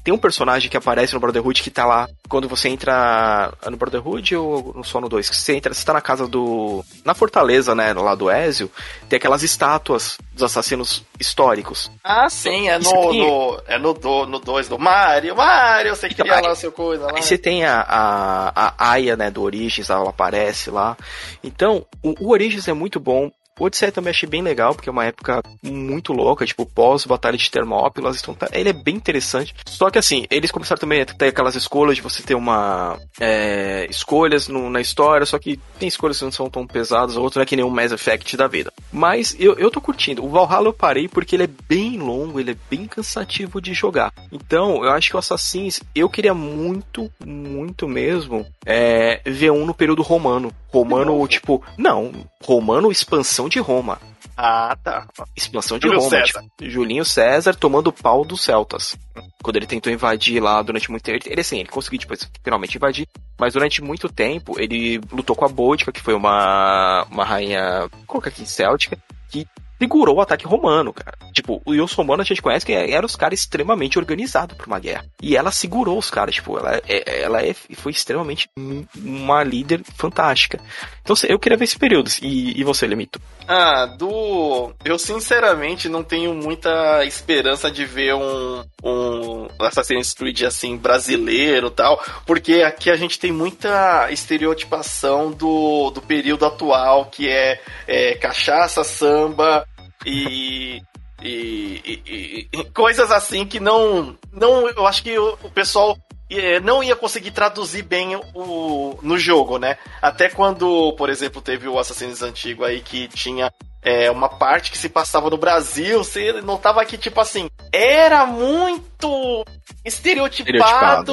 tem 0.02 0.12
um 0.12 0.18
personagem 0.18 0.68
que 0.68 0.76
aparece 0.76 1.14
no 1.14 1.20
Brotherhood 1.20 1.62
que 1.62 1.70
tá 1.70 1.84
lá 1.84 2.08
quando 2.28 2.48
você 2.48 2.68
entra 2.68 3.52
no 3.68 3.76
Brotherhood 3.76 4.34
ou 4.36 4.72
no 4.74 4.82
Sono 4.82 5.08
2, 5.08 5.30
que 5.30 5.36
você 5.36 5.56
entra, 5.56 5.72
você 5.72 5.84
tá 5.84 5.92
na 5.92 6.00
casa 6.00 6.26
do 6.26 6.84
na 7.04 7.14
fortaleza, 7.14 7.74
né, 7.74 7.92
lá 7.92 8.14
do 8.14 8.30
Ezio, 8.30 8.70
tem 9.08 9.16
aquelas 9.16 9.42
estátuas 9.42 10.18
dos 10.32 10.42
assassinos 10.42 11.04
históricos. 11.20 11.90
Ah, 12.02 12.28
sim, 12.28 12.68
é 12.68 12.78
no, 12.78 13.12
no 13.12 13.62
é 13.66 13.78
no 13.78 13.94
2 13.94 14.28
no 14.28 14.38
dois 14.40 14.68
do 14.68 14.78
Mario, 14.78 15.36
Mario, 15.36 15.94
você 15.94 16.08
então, 16.08 16.26
cria 16.26 16.40
lá 16.40 16.54
seu 16.56 16.72
coisa 16.72 17.06
lá. 17.06 17.12
Aí 17.16 17.22
você 17.22 17.38
tem 17.38 17.64
a, 17.64 17.80
a, 17.80 18.74
a 18.76 18.90
Aya, 18.92 19.16
né, 19.16 19.30
do 19.30 19.42
Origins, 19.42 19.90
ela 19.90 20.10
aparece 20.10 20.70
lá. 20.70 20.96
Então, 21.44 21.86
o, 22.02 22.26
o 22.26 22.30
Origins 22.32 22.66
é 22.66 22.72
muito 22.72 22.98
bom, 22.98 23.30
o 23.58 23.64
Odisseia 23.64 23.92
também 23.92 24.10
achei 24.10 24.28
bem 24.28 24.42
legal, 24.42 24.74
porque 24.74 24.88
é 24.88 24.92
uma 24.92 25.04
época 25.04 25.42
muito 25.62 26.12
louca, 26.12 26.46
tipo, 26.46 26.64
pós-batalha 26.66 27.36
de 27.36 27.50
Termópilas, 27.50 28.20
então 28.20 28.34
tá, 28.34 28.48
ele 28.52 28.70
é 28.70 28.72
bem 28.72 28.96
interessante. 28.96 29.54
Só 29.66 29.90
que 29.90 29.98
assim, 29.98 30.26
eles 30.30 30.50
começaram 30.50 30.80
também 30.80 31.02
a 31.02 31.06
ter 31.06 31.28
aquelas 31.28 31.54
escolhas 31.54 31.96
de 31.96 32.02
você 32.02 32.22
ter 32.22 32.34
uma. 32.34 32.98
É, 33.20 33.86
escolhas 33.90 34.48
no, 34.48 34.70
na 34.70 34.80
história, 34.80 35.26
só 35.26 35.38
que 35.38 35.58
tem 35.78 35.88
escolhas 35.88 36.18
que 36.18 36.24
não 36.24 36.32
são 36.32 36.48
tão 36.48 36.66
pesadas, 36.66 37.16
outro 37.16 37.38
não 37.38 37.42
é 37.42 37.46
que 37.46 37.56
nem 37.56 37.64
um 37.64 37.70
Mass 37.70 37.92
Effect 37.92 38.36
da 38.36 38.46
vida. 38.46 38.72
Mas 38.92 39.36
eu, 39.38 39.54
eu 39.54 39.70
tô 39.70 39.80
curtindo. 39.80 40.24
O 40.24 40.28
Valhalla 40.28 40.68
eu 40.68 40.72
parei 40.72 41.08
porque 41.08 41.36
ele 41.36 41.44
é 41.44 41.50
bem 41.68 41.98
longo, 41.98 42.40
ele 42.40 42.52
é 42.52 42.56
bem 42.70 42.86
cansativo 42.86 43.60
de 43.60 43.74
jogar. 43.74 44.12
Então, 44.30 44.84
eu 44.84 44.90
acho 44.90 45.10
que 45.10 45.16
o 45.16 45.18
Assassins, 45.18 45.80
eu 45.94 46.08
queria 46.08 46.34
muito, 46.34 47.10
muito 47.24 47.86
mesmo, 47.86 48.46
é, 48.64 49.20
ver 49.26 49.52
um 49.52 49.66
no 49.66 49.74
período 49.74 50.02
romano. 50.02 50.52
Romano, 50.68 51.26
tipo, 51.28 51.62
não, 51.76 52.12
romano 52.42 52.90
expansão 52.90 53.41
de 53.48 53.58
Roma. 53.58 53.98
Ah, 54.36 54.76
tá. 54.82 55.06
Expansão 55.36 55.78
de 55.78 55.86
Júlio 55.86 56.00
Roma. 56.00 56.10
César. 56.10 56.40
Tipo, 56.42 56.70
Julinho 56.70 57.04
César 57.04 57.54
tomando 57.54 57.92
pau 57.92 58.24
dos 58.24 58.42
Celtas. 58.42 58.96
Quando 59.42 59.56
ele 59.56 59.66
tentou 59.66 59.92
invadir 59.92 60.42
lá 60.42 60.62
durante 60.62 60.90
muito 60.90 61.04
tempo. 61.04 61.28
Ele, 61.28 61.40
assim, 61.40 61.60
ele 61.60 61.68
conseguiu 61.68 62.00
depois 62.00 62.28
finalmente 62.42 62.76
invadir. 62.76 63.06
Mas 63.38 63.52
durante 63.52 63.82
muito 63.82 64.08
tempo 64.08 64.58
ele 64.58 65.00
lutou 65.12 65.36
com 65.36 65.44
a 65.44 65.48
Bótica, 65.48 65.92
que 65.92 66.00
foi 66.00 66.14
uma, 66.14 67.06
uma 67.10 67.24
rainha, 67.24 67.88
coloca 68.06 68.28
aqui, 68.30 68.46
céltica, 68.46 68.98
que 69.28 69.46
segurou 69.82 70.16
o 70.16 70.20
ataque 70.20 70.46
romano, 70.46 70.92
cara. 70.92 71.18
Tipo, 71.32 71.60
os 71.66 71.92
romanos 71.92 72.24
a 72.24 72.28
gente 72.28 72.40
conhece 72.40 72.64
que 72.64 72.72
eram 72.72 73.06
os 73.06 73.16
caras 73.16 73.40
extremamente 73.40 73.98
organizados 73.98 74.56
para 74.56 74.66
uma 74.66 74.78
guerra. 74.78 75.04
E 75.20 75.36
ela 75.36 75.50
segurou 75.50 75.98
os 75.98 76.08
caras, 76.08 76.36
tipo, 76.36 76.56
ela, 76.56 76.80
é, 76.86 77.22
ela 77.22 77.42
é, 77.44 77.52
foi 77.74 77.90
extremamente 77.90 78.48
uma 78.56 79.42
líder 79.42 79.80
fantástica. 79.96 80.60
Então 81.02 81.16
eu 81.28 81.38
queria 81.38 81.58
ver 81.58 81.64
esse 81.64 81.76
período. 81.76 82.08
E, 82.22 82.60
e 82.60 82.62
você, 82.62 82.86
Lemito? 82.86 83.20
Ah, 83.48 83.86
do. 83.86 84.72
Eu 84.84 84.96
sinceramente 84.98 85.88
não 85.88 86.04
tenho 86.04 86.32
muita 86.32 87.04
esperança 87.04 87.68
de 87.68 87.84
ver 87.84 88.14
um, 88.14 88.64
um 88.84 89.48
Assassin's 89.58 90.12
Creed 90.12 90.42
assim 90.42 90.76
brasileiro 90.76 91.70
tal, 91.70 92.00
porque 92.24 92.62
aqui 92.62 92.88
a 92.88 92.96
gente 92.96 93.18
tem 93.18 93.32
muita 93.32 94.10
estereotipação 94.12 95.32
do, 95.32 95.90
do 95.90 96.00
período 96.00 96.46
atual, 96.46 97.06
que 97.06 97.28
é, 97.28 97.60
é 97.88 98.14
cachaça, 98.14 98.84
samba, 98.84 99.66
e, 100.04 100.82
e, 101.22 101.80
e, 101.84 102.48
e, 102.52 102.64
coisas 102.70 103.10
assim 103.10 103.46
que 103.46 103.60
não. 103.60 104.16
não 104.32 104.68
eu 104.68 104.86
acho 104.86 105.02
que 105.02 105.16
o, 105.18 105.38
o 105.42 105.50
pessoal 105.50 105.96
é, 106.30 106.60
não 106.60 106.82
ia 106.82 106.96
conseguir 106.96 107.30
traduzir 107.30 107.82
bem 107.82 108.16
o, 108.34 108.98
no 109.02 109.18
jogo, 109.18 109.58
né? 109.58 109.76
Até 110.00 110.28
quando, 110.28 110.92
por 110.94 111.10
exemplo, 111.10 111.42
teve 111.42 111.68
o 111.68 111.78
Assassin's 111.78 112.22
antigo 112.22 112.64
aí 112.64 112.80
que 112.80 113.08
tinha 113.08 113.52
é, 113.82 114.10
uma 114.10 114.28
parte 114.28 114.70
que 114.70 114.78
se 114.78 114.88
passava 114.88 115.28
no 115.28 115.36
Brasil, 115.36 116.02
você 116.02 116.40
notava 116.40 116.84
que, 116.84 116.96
tipo 116.96 117.20
assim, 117.20 117.48
era 117.72 118.24
muito 118.24 119.44
estereotipado, 119.84 120.54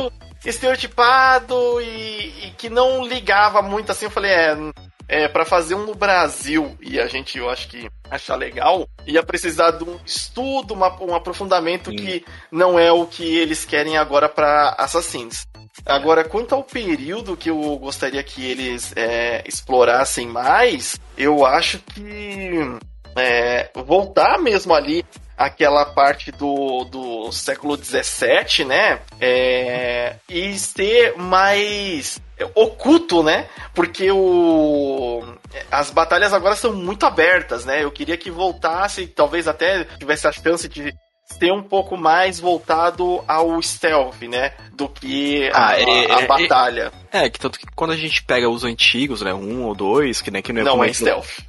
estereotipado, 0.05 0.13
estereotipado 0.45 1.81
e, 1.81 2.47
e 2.47 2.51
que 2.57 2.69
não 2.69 3.05
ligava 3.05 3.61
muito 3.61 3.91
assim. 3.91 4.05
Eu 4.05 4.11
falei, 4.11 4.31
é 4.31 4.55
é, 5.09 5.27
para 5.27 5.43
fazer 5.43 5.73
um 5.73 5.87
no 5.87 5.95
Brasil, 5.95 6.77
e 6.79 6.99
a 6.99 7.07
gente, 7.07 7.39
eu 7.39 7.49
acho 7.49 7.67
que 7.67 7.89
achar 8.09 8.35
legal, 8.35 8.87
ia 9.07 9.23
precisar 9.23 9.71
de 9.71 9.83
um 9.83 9.99
estudo, 10.05 10.75
uma, 10.75 10.95
um 11.01 11.15
aprofundamento 11.15 11.89
Sim. 11.89 11.97
que 11.97 12.25
não 12.51 12.77
é 12.77 12.91
o 12.91 13.07
que 13.07 13.37
eles 13.37 13.65
querem 13.65 13.97
agora 13.97 14.29
para 14.29 14.75
Assassins. 14.77 15.47
Agora, 15.83 16.23
quanto 16.23 16.53
ao 16.53 16.63
período 16.63 17.35
que 17.35 17.49
eu 17.49 17.77
gostaria 17.77 18.21
que 18.21 18.45
eles 18.45 18.93
é, 18.95 19.43
explorassem 19.47 20.27
mais, 20.27 20.99
eu 21.17 21.43
acho 21.43 21.79
que 21.79 22.51
é, 23.15 23.69
voltar 23.73 24.37
mesmo 24.37 24.73
ali 24.73 25.03
aquela 25.35 25.85
parte 25.85 26.31
do, 26.31 26.83
do 26.83 27.31
século 27.31 27.77
XVII, 27.77 28.65
né? 28.65 28.99
É, 29.21 30.17
e 30.27 30.59
ser 30.59 31.17
mais 31.17 32.21
oculto, 32.55 33.23
né? 33.23 33.47
Porque 33.73 34.11
o 34.11 35.23
as 35.71 35.89
batalhas 35.91 36.33
agora 36.33 36.55
são 36.55 36.73
muito 36.73 37.05
abertas, 37.05 37.65
né? 37.65 37.83
Eu 37.83 37.91
queria 37.91 38.17
que 38.17 38.29
voltasse, 38.29 39.07
talvez 39.07 39.47
até 39.47 39.83
tivesse 39.83 40.27
a 40.27 40.31
chance 40.31 40.67
de 40.67 40.93
ser 41.37 41.51
um 41.51 41.61
pouco 41.61 41.95
mais 41.95 42.39
voltado 42.39 43.23
ao 43.27 43.61
stealth, 43.61 44.21
né? 44.23 44.53
Do 44.73 44.89
que 44.89 45.49
a, 45.53 45.67
ah, 45.67 45.79
é, 45.79 46.11
a, 46.11 46.17
a 46.17 46.21
é, 46.21 46.27
batalha. 46.27 46.91
É, 47.11 47.25
é, 47.25 47.29
que 47.29 47.39
tanto 47.39 47.59
que 47.59 47.65
quando 47.75 47.91
a 47.91 47.97
gente 47.97 48.23
pega 48.23 48.49
os 48.49 48.63
antigos, 48.63 49.21
né? 49.21 49.33
Um 49.33 49.65
ou 49.65 49.75
dois, 49.75 50.21
que, 50.21 50.31
né, 50.31 50.41
que 50.41 50.51
não 50.51 50.61
é, 50.61 50.65
não 50.65 50.83
é 50.83 50.93
stealth. 50.93 51.39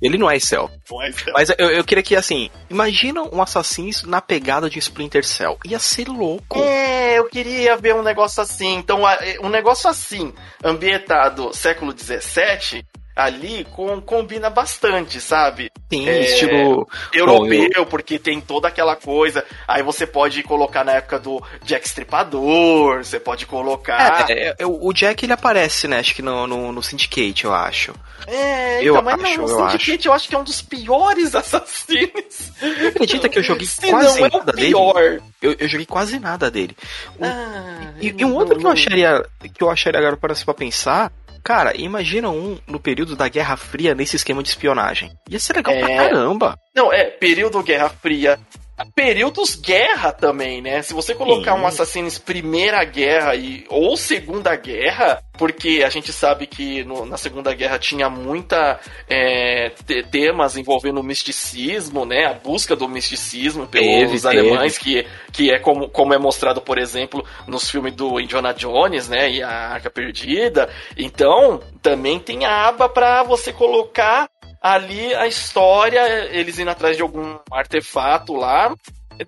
Ele 0.00 0.18
não 0.18 0.30
é 0.30 0.38
Cell. 0.38 0.70
Não 0.90 1.02
é 1.02 1.12
Cell. 1.12 1.32
Mas 1.34 1.50
eu, 1.50 1.70
eu 1.70 1.84
queria 1.84 2.02
que, 2.02 2.16
assim, 2.16 2.50
imagina 2.68 3.22
um 3.22 3.42
Assassin's 3.42 4.02
na 4.02 4.20
pegada 4.20 4.68
de 4.68 4.78
Splinter 4.78 5.24
Cell. 5.24 5.58
Ia 5.64 5.78
ser 5.78 6.08
louco. 6.08 6.58
É, 6.60 7.18
eu 7.18 7.28
queria 7.28 7.76
ver 7.76 7.94
um 7.94 8.02
negócio 8.02 8.42
assim. 8.42 8.76
Então, 8.76 9.02
um 9.42 9.48
negócio 9.48 9.88
assim, 9.88 10.32
ambientado 10.64 11.54
século 11.54 11.94
XVII, 11.96 12.84
ali 13.24 13.64
com, 13.72 14.00
combina 14.00 14.50
bastante, 14.50 15.20
sabe? 15.20 15.70
Sim, 15.92 16.08
é, 16.08 16.20
estilo 16.22 16.88
europeu, 17.12 17.68
Bom, 17.76 17.84
porque 17.86 18.18
tem 18.18 18.40
toda 18.40 18.68
aquela 18.68 18.96
coisa. 18.96 19.44
Aí 19.66 19.82
você 19.82 20.06
pode 20.06 20.42
colocar 20.42 20.84
na 20.84 20.92
época 20.92 21.18
do 21.18 21.42
Jack 21.64 21.86
Stripador, 21.86 23.04
você 23.04 23.18
pode 23.18 23.46
colocar. 23.46 24.26
É, 24.30 24.54
é, 24.58 24.66
o 24.66 24.92
Jack 24.92 25.24
ele 25.24 25.32
aparece, 25.32 25.88
né? 25.88 25.98
Acho 25.98 26.14
que 26.14 26.22
no, 26.22 26.46
no, 26.46 26.72
no 26.72 26.82
Syndicate, 26.82 27.44
eu 27.44 27.54
acho. 27.54 27.94
É, 28.26 28.78
eu 28.82 28.94
então, 28.94 29.02
mas 29.02 29.22
acho, 29.22 29.38
não, 29.38 29.46
no 29.46 29.52
eu 29.52 29.70
Syndicate 29.70 29.98
acho. 29.98 30.08
eu 30.08 30.12
acho 30.12 30.28
que 30.28 30.34
é 30.34 30.38
um 30.38 30.44
dos 30.44 30.62
piores 30.62 31.34
assassinos. 31.36 32.52
Acredita 32.88 33.28
que 33.28 33.38
eu 33.38 33.42
joguei 33.42 33.66
Se 33.66 33.90
quase 33.90 34.20
não 34.20 34.26
é 34.26 34.30
nada 34.30 34.52
dele? 34.52 34.74
Eu, 35.42 35.56
eu 35.58 35.68
joguei 35.68 35.86
quase 35.86 36.18
nada 36.18 36.50
dele. 36.50 36.76
Um, 37.18 37.24
ah, 37.24 37.92
e, 38.00 38.14
e, 38.16 38.24
um 38.24 38.34
outro 38.34 38.58
que 38.58 38.66
eu 38.66 38.70
acharia 38.70 39.24
que 39.54 39.62
eu 39.62 39.70
acharia 39.70 39.98
agora 39.98 40.16
para 40.16 40.34
pra 40.34 40.54
pensar 40.54 41.12
Cara, 41.50 41.76
imagina 41.76 42.30
um 42.30 42.56
no 42.64 42.78
período 42.78 43.16
da 43.16 43.26
Guerra 43.28 43.56
Fria 43.56 43.92
nesse 43.92 44.14
esquema 44.14 44.40
de 44.40 44.50
espionagem. 44.50 45.10
Ia 45.28 45.40
ser 45.40 45.56
legal 45.56 45.74
é... 45.74 45.80
pra 45.80 45.96
caramba. 45.96 46.56
Não, 46.72 46.92
é, 46.92 47.06
período 47.06 47.60
Guerra 47.60 47.88
Fria, 47.88 48.38
períodos 48.94 49.56
guerra 49.56 50.12
também, 50.12 50.60
né? 50.60 50.82
Se 50.82 50.94
você 50.94 51.14
colocar 51.14 51.54
Sim. 51.54 51.62
um 51.62 51.66
Assassin's 51.66 52.18
Primeira 52.18 52.82
Guerra 52.84 53.34
e, 53.34 53.64
ou 53.68 53.96
Segunda 53.96 54.54
Guerra, 54.56 55.22
porque 55.40 55.82
a 55.84 55.88
gente 55.88 56.12
sabe 56.12 56.46
que 56.46 56.84
no, 56.84 57.06
na 57.06 57.16
Segunda 57.16 57.54
Guerra 57.54 57.78
tinha 57.78 58.10
muita 58.10 58.78
é, 59.08 59.70
temas 60.10 60.56
envolvendo 60.56 61.00
o 61.00 61.02
misticismo, 61.02 62.04
né? 62.04 62.26
A 62.26 62.34
busca 62.34 62.76
do 62.76 62.88
misticismo 62.88 63.66
pelos 63.66 64.22
teve, 64.22 64.28
alemães, 64.28 64.78
teve. 64.78 65.04
Que, 65.04 65.08
que 65.32 65.50
é 65.50 65.58
como, 65.58 65.88
como 65.88 66.12
é 66.14 66.18
mostrado, 66.18 66.60
por 66.60 66.78
exemplo, 66.78 67.24
nos 67.46 67.70
filmes 67.70 67.94
do 67.94 68.20
Indiana 68.20 68.52
Jones, 68.52 69.08
né? 69.08 69.30
E 69.30 69.42
a 69.42 69.70
Arca 69.70 69.90
Perdida. 69.90 70.68
Então, 70.96 71.60
também 71.82 72.18
tem 72.18 72.44
a 72.44 72.68
aba 72.68 72.88
para 72.88 73.22
você 73.22 73.52
colocar 73.52 74.28
ali 74.60 75.14
a 75.14 75.26
história, 75.26 76.28
eles 76.30 76.58
indo 76.58 76.70
atrás 76.70 76.96
de 76.96 77.02
algum 77.02 77.38
artefato 77.50 78.34
lá, 78.34 78.74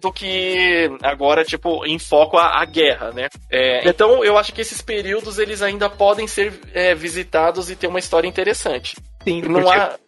do 0.01 0.13
que 0.13 0.91
agora, 1.03 1.45
tipo, 1.45 1.85
em 1.85 1.99
foco 1.99 2.37
a, 2.37 2.63
a 2.63 2.65
guerra, 2.65 3.13
né? 3.13 3.29
É, 3.51 3.89
então 3.89 4.25
eu 4.25 4.39
acho 4.39 4.53
que 4.53 4.61
esses 4.61 4.81
períodos 4.81 5.39
eles 5.39 5.61
ainda 5.63 5.89
podem 5.91 6.27
ser 6.27 6.59
é, 6.73 6.95
visitados 6.95 7.71
e 7.71 7.77
ter 7.77 7.87
uma 7.87 7.99
história 7.99 8.29
interessante. 8.29 8.97
Sim, 9.25 9.43
não 9.43 9.63
porque... 9.63 9.79
há. 9.79 9.99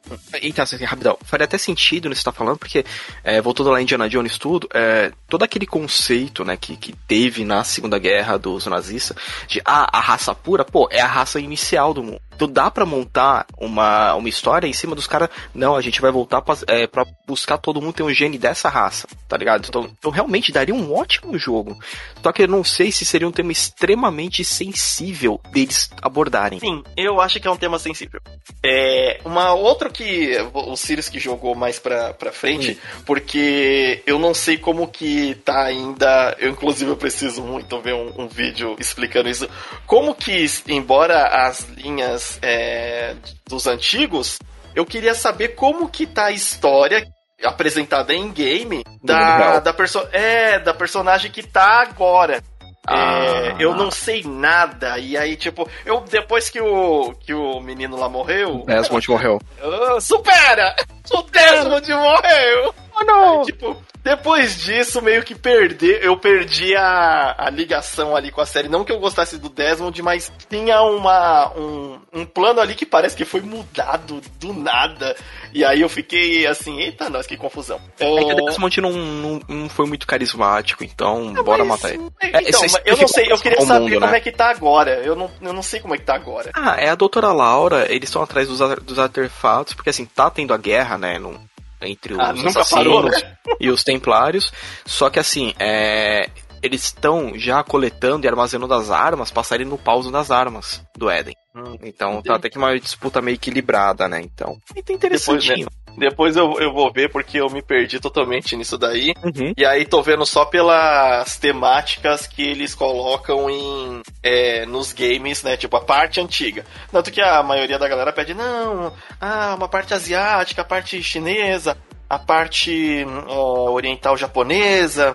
Então, 0.43 0.63
assim, 0.63 0.85
rapidão, 0.85 1.17
faria 1.25 1.45
até 1.45 1.57
sentido 1.57 2.09
no 2.09 2.15
que 2.15 2.19
você 2.19 2.25
tá 2.25 2.33
falando, 2.33 2.59
porque, 2.59 2.85
é, 3.23 3.41
voltando 3.41 3.71
lá 3.71 3.81
em 3.81 3.85
Indiana 3.85 4.09
Jones 4.09 4.37
tudo, 4.37 4.69
é, 4.75 5.13
todo 5.29 5.43
aquele 5.43 5.67
conceito, 5.67 6.45
né, 6.45 6.57
que, 6.57 6.77
que 6.77 6.93
teve 7.09 7.45
na 7.45 7.65
Segunda 7.65 7.99
Guerra 7.99 8.37
dos 8.37 8.67
nazistas, 8.67 9.17
de, 9.49 9.63
ah, 9.65 9.89
a 9.91 10.01
raça 10.01 10.35
pura, 10.35 10.65
pô, 10.65 10.89
é 10.91 11.01
a 11.01 11.07
raça 11.07 11.41
inicial 11.41 11.95
do 11.95 12.03
mundo. 12.03 12.21
Então 12.35 12.49
dá 12.49 12.71
para 12.71 12.85
montar 12.87 13.47
uma, 13.59 14.15
uma 14.15 14.29
história 14.29 14.67
em 14.67 14.73
cima 14.73 14.95
dos 14.95 15.07
caras, 15.07 15.29
não, 15.55 15.77
a 15.77 15.81
gente 15.81 16.01
vai 16.01 16.11
voltar 16.11 16.43
pra, 16.43 16.57
é, 16.67 16.87
pra 16.87 17.07
buscar 17.27 17.59
todo 17.59 17.81
mundo 17.81 17.95
ter 17.95 18.03
um 18.03 18.13
gene 18.13 18.39
dessa 18.39 18.69
raça, 18.69 19.09
tá 19.29 19.37
ligado? 19.37 19.67
Então, 19.69 19.91
então 19.99 20.11
realmente 20.11 20.53
daria 20.53 20.75
um 20.75 20.95
ótimo 20.95 21.39
jogo. 21.39 21.79
Só 22.23 22.33
que 22.33 22.43
eu 22.43 22.49
não 22.49 22.65
sei 22.65 22.91
se 22.91 23.05
seria 23.05 23.29
um 23.29 23.33
tema 23.33 23.53
extremamente 23.53 24.45
sensível 24.45 25.41
deles 25.53 25.91
abordarem. 26.03 26.59
Sim, 26.61 26.83
eu 26.97 27.21
acho 27.21 27.41
que 27.41 27.47
é 27.47 27.51
um 27.51 27.57
tema 27.57 27.79
sensível. 27.79 28.21
É, 28.65 29.21
uma 29.25 29.55
outra 29.55 29.91
que 29.91 30.37
o 30.53 30.77
Sirius 30.77 31.09
que 31.09 31.19
jogou 31.19 31.55
mais 31.55 31.79
pra, 31.79 32.15
pra 32.15 32.33
frente, 32.33 32.73
hum. 32.73 33.03
porque 33.05 34.03
eu 34.07 34.19
não 34.19 34.35
sei 34.35 34.57
como 34.57 34.89
que 34.89 35.35
tá 35.45 35.65
ainda. 35.65 36.37
Eu, 36.39 36.51
inclusive, 36.51 36.91
eu 36.91 36.97
preciso 36.97 37.43
muito 37.43 37.81
ver 37.81 37.95
um, 37.95 38.23
um 38.23 38.29
vídeo 38.29 38.77
explicando 38.79 39.29
isso. 39.29 39.49
Como 39.87 40.15
que, 40.15 40.47
embora 40.69 41.47
as 41.47 41.69
linhas 41.69 42.24
é, 42.43 43.15
dos 43.49 43.67
antigos, 43.67 44.39
eu 44.75 44.85
queria 44.85 45.15
saber 45.15 45.49
como 45.49 45.89
que 45.89 46.07
tá 46.07 46.27
a 46.27 46.33
história 46.33 47.07
apresentada 47.43 48.15
em 48.15 48.31
game 48.33 48.85
da, 49.03 49.61
da, 49.61 49.73
perso 49.73 50.07
é, 50.13 50.59
da 50.59 50.73
personagem 50.73 51.31
que 51.31 51.43
tá 51.43 51.83
agora. 51.83 52.43
Ah. 52.87 53.25
É, 53.25 53.57
eu 53.59 53.75
não 53.75 53.91
sei 53.91 54.23
nada. 54.25 54.99
E 54.99 55.17
aí, 55.17 55.37
tipo, 55.37 55.69
eu 55.87 56.01
depois 56.01 56.51
que 56.51 56.61
o, 56.61 57.15
que 57.21 57.33
o 57.33 57.61
menino 57.61 57.97
lá 57.97 58.09
morreu. 58.09 58.63
Desmond 58.67 59.09
morreu. 59.11 59.41
Uh, 59.63 60.01
supera! 60.01 60.75
O 61.13 61.23
Desmond 61.25 61.93
morreu! 61.93 62.75
Oh, 62.97 63.05
não! 63.05 63.41
Aí, 63.41 63.45
tipo, 63.45 63.77
depois 64.05 64.59
disso, 64.59 65.01
meio 65.01 65.23
que 65.23 65.35
perder, 65.35 66.05
eu 66.05 66.15
perdi 66.19 66.77
a, 66.77 67.35
a 67.39 67.49
ligação 67.49 68.15
ali 68.15 68.31
com 68.31 68.43
a 68.43 68.47
série. 68.47 68.69
Não 68.69 68.85
que 68.85 68.93
eu 68.93 69.01
gostasse 69.01 69.39
do 69.39 69.49
Desmond, 69.49 70.03
mas 70.03 70.31
tinha 70.51 70.83
uma, 70.83 71.51
um, 71.57 71.99
um 72.13 72.27
plano 72.27 72.61
ali 72.61 72.75
que 72.75 72.85
parece 72.85 73.17
que 73.17 73.25
foi 73.25 73.41
mudado 73.41 74.21
do 74.39 74.53
nada. 74.53 75.17
E 75.55 75.65
aí 75.65 75.81
eu 75.81 75.89
fiquei 75.89 76.47
assim, 76.47 76.81
eita, 76.81 77.09
nós, 77.09 77.27
que 77.27 77.39
confusão. 77.39 77.81
É 77.99 78.05
que 78.05 78.33
o 78.35 78.45
Desmond 78.45 78.81
não, 78.83 78.93
não, 78.93 79.41
não 79.49 79.69
foi 79.71 79.87
muito 79.87 80.07
carismático, 80.07 80.85
então 80.85 81.33
é, 81.35 81.43
bora 81.43 81.65
matar 81.65 81.95
ele. 81.95 82.07
É, 82.21 82.47
então, 82.47 82.63
é, 82.63 82.83
eu 82.85 82.99
não 82.99 83.09
sei, 83.09 83.33
eu 83.33 83.39
queria 83.39 83.61
saber 83.63 83.81
mundo, 83.85 84.01
como 84.01 84.13
né? 84.13 84.19
é 84.19 84.21
que 84.21 84.33
tá 84.33 84.51
agora. 84.51 85.01
Eu 85.03 85.17
não, 85.17 85.31
eu 85.41 85.53
não 85.55 85.63
sei 85.63 85.81
como 85.81 85.95
é 85.95 85.99
que 85.99 86.05
tá 86.05 86.15
agora. 86.15 86.51
Ah, 86.53 86.77
é 86.79 86.91
a 86.91 86.95
doutora 86.95 87.33
Laura, 87.33 87.87
eles 87.91 88.11
estão 88.11 88.23
atrás 88.23 88.49
dos, 88.49 88.59
dos 88.83 88.99
artefatos, 88.99 89.73
porque 89.73 89.89
assim, 89.89 90.05
tá 90.05 90.29
tendo 90.29 90.53
a 90.53 90.59
guerra, 90.59 90.99
né? 90.99 91.19
Não, 91.19 91.41
entre 91.87 92.15
ah, 92.19 92.33
os 92.33 92.47
assassinos 92.47 92.71
parou, 92.71 93.03
né? 93.05 93.37
e 93.61 93.71
os 93.71 93.85
templários. 93.85 94.53
Só 94.85 95.11
que 95.11 95.19
assim, 95.19 95.55
é, 95.59 96.29
eles 96.65 96.85
estão 96.85 97.39
já 97.39 97.63
coletando 97.63 98.25
e 98.25 98.29
armazenando 98.29 98.73
as 98.73 98.91
armas 98.91 99.31
para 99.31 99.43
saírem 99.43 99.67
no 99.67 99.77
pauso 99.77 100.11
das 100.11 100.31
armas 100.31 100.83
do 100.97 101.11
Éden. 101.11 101.37
Hum, 101.55 101.77
então 101.83 102.23
tá 102.23 102.37
até 102.37 102.49
que 102.49 102.57
uma 102.57 102.75
disputa 102.79 103.21
meio 103.21 103.35
equilibrada, 103.35 104.09
né? 104.09 104.23
Então, 104.23 104.57
é 104.75 104.93
interessantinho. 104.93 105.69
Depois, 105.69 105.77
né? 105.77 105.85
Depois 105.99 106.37
eu, 106.37 106.59
eu 106.59 106.73
vou 106.73 106.91
ver 106.91 107.11
porque 107.11 107.39
eu 107.39 107.51
me 107.51 107.63
perdi 107.63 108.01
totalmente 108.01 108.57
nisso 108.57 108.79
daí. 108.79 109.13
Uhum. 109.23 109.53
E 109.57 109.65
aí 109.65 109.85
tô 109.85 110.03
vendo 110.03 110.25
só 110.25 110.47
pelas 110.47 111.37
temáticas 111.37 112.27
que 112.27 112.43
eles 112.43 112.75
colocam 112.75 113.49
em 113.51 114.01
é, 114.23 114.65
nos 114.65 114.93
games, 114.93 115.43
né? 115.43 115.59
Tipo 115.59 115.77
a 115.77 115.85
parte 115.85 116.19
antiga. 116.19 116.65
Tanto 116.91 117.13
que 117.13 117.21
a 117.21 117.43
maioria 117.43 117.79
da 117.79 117.89
galera 117.89 118.13
pede, 118.13 118.33
não, 118.33 118.93
ah, 119.21 119.55
uma 119.57 119.69
parte 119.69 119.93
asiática, 119.93 120.63
a 120.63 120.65
parte 120.65 121.01
chinesa, 121.03 121.77
a 122.09 122.19
parte 122.19 123.05
uh, 123.29 123.71
oriental 123.71 124.17
japonesa. 124.17 125.15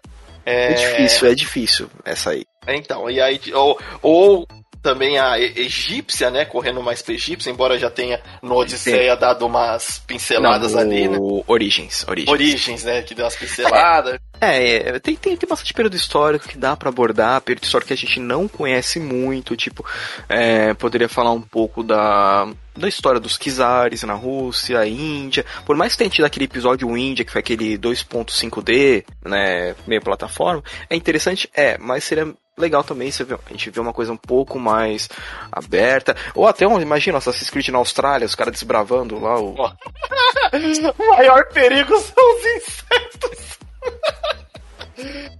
É... 0.50 0.72
é 0.72 0.74
difícil, 0.74 1.27
é 1.27 1.36
difícil 1.36 1.89
essa 2.03 2.32
aí. 2.32 2.46
Então, 2.68 3.10
e 3.10 3.22
aí, 3.22 3.39
ou, 3.53 3.79
ou 4.01 4.48
também 4.81 5.19
a 5.19 5.39
egípcia, 5.39 6.29
né? 6.29 6.45
Correndo 6.45 6.81
mais 6.81 7.01
pra 7.01 7.13
egípcia, 7.13 7.50
embora 7.50 7.77
já 7.77 7.89
tenha 7.89 8.21
no 8.41 8.55
Odisseia 8.55 9.13
Sim. 9.13 9.19
dado 9.19 9.45
umas 9.45 10.00
pinceladas 10.05 10.74
Não, 10.74 10.81
ali, 10.81 11.07
né? 11.07 11.17
Origins, 11.48 12.05
Origins. 12.07 12.31
Origins, 12.31 12.83
né? 12.83 13.01
Que 13.01 13.13
deu 13.13 13.25
umas 13.25 13.36
pinceladas. 13.36 14.19
É, 14.41 14.89
é 14.89 15.00
tem, 15.00 15.15
tem, 15.15 15.36
tem 15.36 15.50
bastante 15.50 15.74
período 15.74 15.95
histórico 15.95 16.48
que 16.48 16.57
dá 16.57 16.75
para 16.75 16.89
abordar, 16.89 17.41
período 17.41 17.63
histórico 17.63 17.89
que 17.89 17.93
a 17.93 17.98
gente 17.98 18.19
não 18.19 18.48
conhece 18.48 19.00
muito, 19.00 19.55
tipo, 19.55 19.86
é, 20.27 20.74
poderia 20.74 21.09
falar 21.09 21.31
um 21.31 21.41
pouco 21.41 21.83
da 21.83 22.48
da 22.79 22.88
história 22.88 23.19
dos 23.19 23.38
czares 23.38 24.03
na 24.03 24.13
Rússia, 24.13 24.88
Índia. 24.88 25.45
Por 25.65 25.75
mais 25.75 25.91
que 25.91 26.00
tenha 26.00 26.09
tido 26.09 26.25
aquele 26.25 26.45
episódio 26.45 26.95
Índia, 26.95 27.25
que 27.25 27.31
foi 27.31 27.41
aquele 27.41 27.77
2.5D, 27.77 29.03
né, 29.25 29.75
meio 29.86 30.01
plataforma, 30.01 30.63
é 30.89 30.95
interessante, 30.95 31.50
é, 31.53 31.77
mas 31.77 32.05
seria 32.05 32.33
legal 32.60 32.84
também 32.84 33.10
você 33.10 33.24
vê, 33.24 33.34
a 33.34 33.51
gente 33.51 33.70
vê 33.70 33.80
uma 33.80 33.94
coisa 33.94 34.12
um 34.12 34.18
pouco 34.18 34.60
mais 34.60 35.10
aberta. 35.51 36.16
Ou 36.36 36.48
até, 36.48 36.68
um, 36.68 36.80
imagina, 36.80 37.18
Assassin's 37.18 37.50
Creed 37.50 37.70
na 37.70 37.78
Austrália, 37.78 38.25
os 38.25 38.36
caras 38.36 38.54
desbravando 38.54 39.20
lá 39.20 39.39
o. 39.39 39.56
o 39.56 41.08
maior 41.10 41.48
perigo 41.48 41.98
são 42.00 42.36
os 42.36 42.46
insetos. 42.46 43.60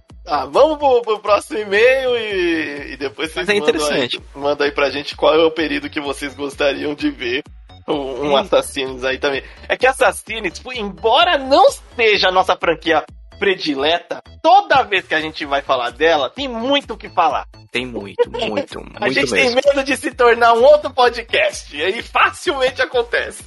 Ah, 0.26 0.46
vamos 0.46 0.78
pro, 0.78 1.02
pro 1.02 1.18
próximo 1.18 1.58
e-mail 1.58 2.16
e, 2.16 2.92
e 2.92 2.96
depois 2.96 3.32
vocês 3.32 3.48
é 3.48 3.54
interessante. 3.56 4.18
Mandam 4.18 4.30
aí, 4.36 4.40
manda 4.40 4.64
aí 4.64 4.70
pra 4.70 4.88
gente 4.88 5.16
qual 5.16 5.34
é 5.34 5.44
o 5.44 5.50
período 5.50 5.90
que 5.90 6.00
vocês 6.00 6.36
gostariam 6.36 6.94
de 6.94 7.10
ver 7.10 7.42
um, 7.88 8.28
um 8.28 8.36
Assassins 8.36 9.02
aí 9.02 9.18
também. 9.18 9.42
É 9.68 9.76
que 9.76 9.88
Assassins, 9.88 10.52
tipo, 10.52 10.72
embora 10.72 11.36
não 11.36 11.68
seja 11.96 12.28
a 12.28 12.32
nossa 12.32 12.56
franquia 12.56 13.04
predileta, 13.40 14.22
toda 14.42 14.82
vez 14.82 15.06
que 15.08 15.14
a 15.14 15.20
gente 15.20 15.46
vai 15.46 15.62
falar 15.62 15.90
dela, 15.90 16.28
tem 16.28 16.46
muito 16.46 16.92
o 16.92 16.96
que 16.96 17.08
falar. 17.08 17.48
Tem 17.72 17.86
muito, 17.86 18.30
muito, 18.30 18.78
muito 18.78 19.02
A 19.02 19.08
gente 19.08 19.32
mesmo. 19.32 19.36
tem 19.36 19.54
medo 19.54 19.82
de 19.82 19.96
se 19.96 20.12
tornar 20.12 20.52
um 20.52 20.62
outro 20.62 20.90
podcast, 20.90 21.74
e 21.74 21.82
aí 21.82 22.02
facilmente 22.02 22.82
acontece. 22.82 23.44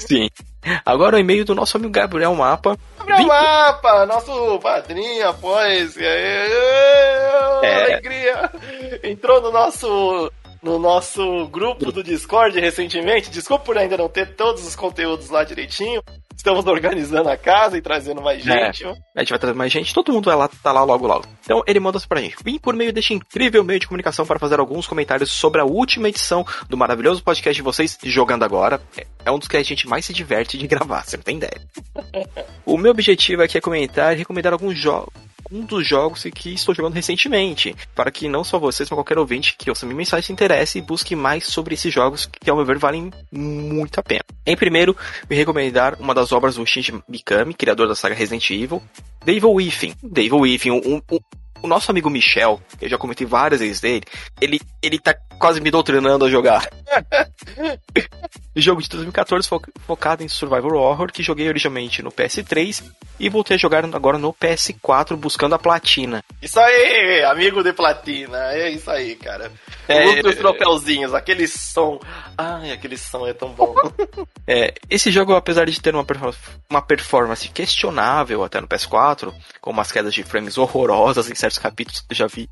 Sim. 0.00 0.28
Agora 0.84 1.16
o 1.16 1.18
e-mail 1.20 1.44
do 1.44 1.54
nosso 1.54 1.76
amigo 1.76 1.92
Gabriel 1.92 2.34
Mapa. 2.34 2.76
Gabriel 2.98 3.18
20... 3.18 3.28
Mapa, 3.28 4.06
nosso 4.06 4.58
padrinho, 4.58 5.28
após. 5.28 5.96
É... 5.96 6.48
Alegria! 7.84 8.50
Entrou 9.04 9.40
no 9.40 9.52
nosso 9.52 10.32
no 10.62 10.80
nosso 10.80 11.46
grupo 11.46 11.92
do 11.92 12.02
Discord 12.02 12.58
recentemente. 12.58 13.30
Desculpa 13.30 13.64
por 13.66 13.78
ainda 13.78 13.96
não 13.96 14.08
ter 14.08 14.34
todos 14.34 14.66
os 14.66 14.74
conteúdos 14.74 15.30
lá 15.30 15.44
direitinho. 15.44 16.02
Estamos 16.36 16.66
organizando 16.66 17.28
a 17.28 17.36
casa 17.36 17.78
e 17.78 17.80
trazendo 17.80 18.20
mais 18.20 18.46
é. 18.46 18.66
gente. 18.66 18.84
É. 18.84 18.94
A 19.16 19.20
gente 19.20 19.30
vai 19.30 19.38
trazer 19.38 19.56
mais 19.56 19.72
gente, 19.72 19.94
todo 19.94 20.12
mundo 20.12 20.26
vai 20.26 20.36
lá, 20.36 20.48
tá 20.48 20.70
lá 20.70 20.84
logo 20.84 21.06
logo. 21.06 21.24
Então 21.42 21.62
ele 21.66 21.80
manda 21.80 21.98
isso 21.98 22.08
pra 22.08 22.20
gente. 22.20 22.36
Vim 22.44 22.58
por 22.58 22.74
meio 22.74 22.92
deste 22.92 23.14
incrível 23.14 23.64
meio 23.64 23.80
de 23.80 23.86
comunicação 23.86 24.26
para 24.26 24.38
fazer 24.38 24.60
alguns 24.60 24.86
comentários 24.86 25.32
sobre 25.32 25.60
a 25.60 25.64
última 25.64 26.08
edição 26.08 26.44
do 26.68 26.76
maravilhoso 26.76 27.22
podcast 27.22 27.56
de 27.56 27.62
vocês, 27.62 27.98
Jogando 28.02 28.44
Agora. 28.44 28.80
É 29.24 29.30
um 29.30 29.38
dos 29.38 29.48
que 29.48 29.56
a 29.56 29.62
gente 29.62 29.88
mais 29.88 30.04
se 30.04 30.12
diverte 30.12 30.58
de 30.58 30.66
gravar, 30.66 31.04
você 31.04 31.16
não 31.16 31.24
tem 31.24 31.38
ideia. 31.38 31.60
o 32.64 32.76
meu 32.76 32.92
objetivo 32.92 33.42
aqui 33.42 33.58
é 33.58 33.60
comentar 33.60 34.14
e 34.14 34.18
recomendar 34.18 34.52
alguns 34.52 34.78
jogos 34.78 35.25
um 35.50 35.64
dos 35.64 35.86
jogos 35.86 36.24
que 36.34 36.54
estou 36.54 36.74
jogando 36.74 36.94
recentemente, 36.94 37.74
para 37.94 38.10
que 38.10 38.28
não 38.28 38.44
só 38.44 38.58
vocês, 38.58 38.88
mas 38.88 38.96
qualquer 38.96 39.18
ouvinte 39.18 39.56
que 39.56 39.70
ouça 39.70 39.86
minha 39.86 39.96
mensagem 39.96 40.26
se 40.26 40.32
interesse 40.32 40.78
e 40.78 40.82
busque 40.82 41.14
mais 41.14 41.46
sobre 41.46 41.74
esses 41.74 41.92
jogos 41.92 42.26
que, 42.26 42.50
ao 42.50 42.56
meu 42.56 42.64
ver, 42.64 42.78
valem 42.78 43.10
muito 43.30 43.98
a 43.98 44.02
pena. 44.02 44.24
Em 44.44 44.56
primeiro, 44.56 44.96
me 45.28 45.36
recomendar 45.36 45.96
uma 46.00 46.14
das 46.14 46.32
obras 46.32 46.56
do 46.56 46.66
Shinji 46.66 46.94
Mikami, 47.08 47.54
criador 47.54 47.88
da 47.88 47.94
saga 47.94 48.14
Resident 48.14 48.50
Evil, 48.50 48.82
Devil 49.24 49.52
Within. 49.52 49.94
Devil 50.02 50.38
Within, 50.38 50.70
um, 50.70 51.02
um, 51.10 51.18
o 51.62 51.66
nosso 51.66 51.90
amigo 51.90 52.10
Michel, 52.10 52.60
que 52.78 52.84
eu 52.84 52.88
já 52.88 52.98
comentei 52.98 53.26
várias 53.26 53.60
vezes 53.60 53.80
dele, 53.80 54.04
ele, 54.40 54.60
ele 54.82 54.98
tá 54.98 55.14
quase 55.38 55.60
me 55.60 55.70
doutrinando 55.70 56.24
a 56.24 56.30
jogar. 56.30 56.68
Jogo 58.54 58.80
de 58.80 58.88
2014 58.88 59.46
fo 59.46 59.60
focado 59.86 60.22
em 60.22 60.28
survival 60.28 60.76
horror, 60.76 61.12
que 61.12 61.22
joguei 61.22 61.46
originalmente 61.46 62.02
no 62.02 62.10
PS3 62.10 62.82
e 63.20 63.28
voltei 63.28 63.56
a 63.56 63.58
jogar 63.58 63.84
agora 63.84 64.16
no 64.16 64.32
PS4 64.32 65.14
buscando 65.14 65.54
a 65.54 65.58
platina. 65.58 66.24
Isso 66.40 66.58
aí, 66.58 67.22
amigo 67.24 67.62
de 67.62 67.74
platina, 67.74 68.52
é 68.52 68.70
isso 68.70 68.90
aí, 68.90 69.14
cara. 69.14 69.52
É, 69.86 70.20
os 70.20 70.36
troféuzinhos, 70.36 71.12
aquele 71.12 71.46
som. 71.46 72.00
Ai, 72.36 72.72
aquele 72.72 72.96
som 72.96 73.26
é 73.26 73.34
tão 73.34 73.50
bom. 73.50 73.74
é, 74.48 74.74
esse 74.88 75.10
jogo, 75.10 75.34
apesar 75.34 75.66
de 75.66 75.80
ter 75.80 75.94
uma, 75.94 76.04
uma 76.68 76.82
performance 76.82 77.48
questionável 77.50 78.42
até 78.42 78.60
no 78.60 78.66
PS4, 78.66 79.34
com 79.60 79.70
umas 79.70 79.92
quedas 79.92 80.14
de 80.14 80.22
frames 80.22 80.56
horrorosas 80.56 81.30
em 81.30 81.34
certos 81.46 81.58
capítulos 81.58 82.00
que 82.00 82.12
eu 82.12 82.16
já 82.16 82.26
vi, 82.26 82.48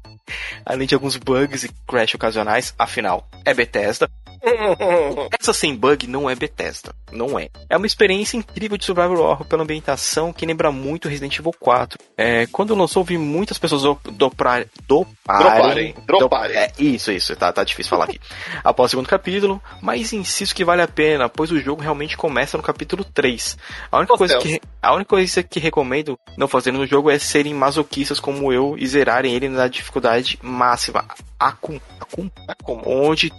além 0.65 0.87
de 0.87 0.95
alguns 0.95 1.17
bugs 1.17 1.65
e 1.65 1.71
crash 1.87 2.15
ocasionais, 2.15 2.75
afinal, 2.79 3.29
é 3.45 3.53
Bethesda. 3.53 4.09
Essa 5.41 5.53
sem 5.53 5.75
bug 5.75 6.07
não 6.07 6.29
é 6.29 6.35
Bethesda, 6.35 6.95
não 7.11 7.39
é. 7.39 7.49
É 7.69 7.77
uma 7.77 7.87
experiência 7.87 8.37
incrível 8.37 8.77
de 8.77 8.85
survival 8.85 9.19
horror 9.19 9.47
pela 9.47 9.63
ambientação 9.63 10.33
que 10.33 10.45
lembra 10.45 10.71
muito 10.71 11.09
Resident 11.09 11.39
Evil 11.39 11.55
4. 11.59 11.99
É, 12.17 12.47
quando 12.47 12.75
lançou, 12.75 13.03
vi 13.03 13.17
muitas 13.17 13.59
pessoas 13.59 13.83
do, 13.83 13.99
do, 14.13 14.31
pra, 14.31 14.65
do 14.87 15.07
droparem. 15.27 15.95
Droparem. 16.07 16.57
É, 16.57 16.73
isso, 16.79 17.11
isso, 17.11 17.35
tá, 17.37 17.53
tá 17.53 17.65
difícil 17.65 17.91
falar 17.91 18.05
aqui. 18.05 18.21
Após 18.63 18.89
o 18.89 18.93
segundo 18.93 19.09
capítulo, 19.09 19.63
mas 19.81 20.13
insisto 20.13 20.55
que 20.55 20.65
vale 20.65 20.83
a 20.83 20.89
pena, 20.89 21.29
pois 21.29 21.51
o 21.51 21.59
jogo 21.59 21.83
realmente 21.83 22.17
começa 22.17 22.57
no 22.57 22.63
capítulo 22.63 23.03
3. 23.03 23.57
A 23.91 23.99
única, 23.99 24.15
coisa 24.15 24.39
que, 24.39 24.61
a 24.83 24.95
única 24.95 25.09
coisa 25.09 25.43
que 25.43 25.59
recomendo 25.59 26.19
não 26.37 26.49
fazer 26.49 26.71
no 26.71 26.87
jogo 26.87 27.11
é 27.11 27.19
serem 27.19 27.55
masoquistas 27.55 28.21
como 28.21 28.53
eu 28.53 28.77
e 28.85 28.89
zerarem 28.89 29.35
ele 29.35 29.49
na 29.49 29.67
dificuldade 29.67 30.39
máxima. 30.43 31.05
Acum, 31.39 31.81
acum, 31.99 32.31
acum, 32.47 32.83
onde 32.87 33.33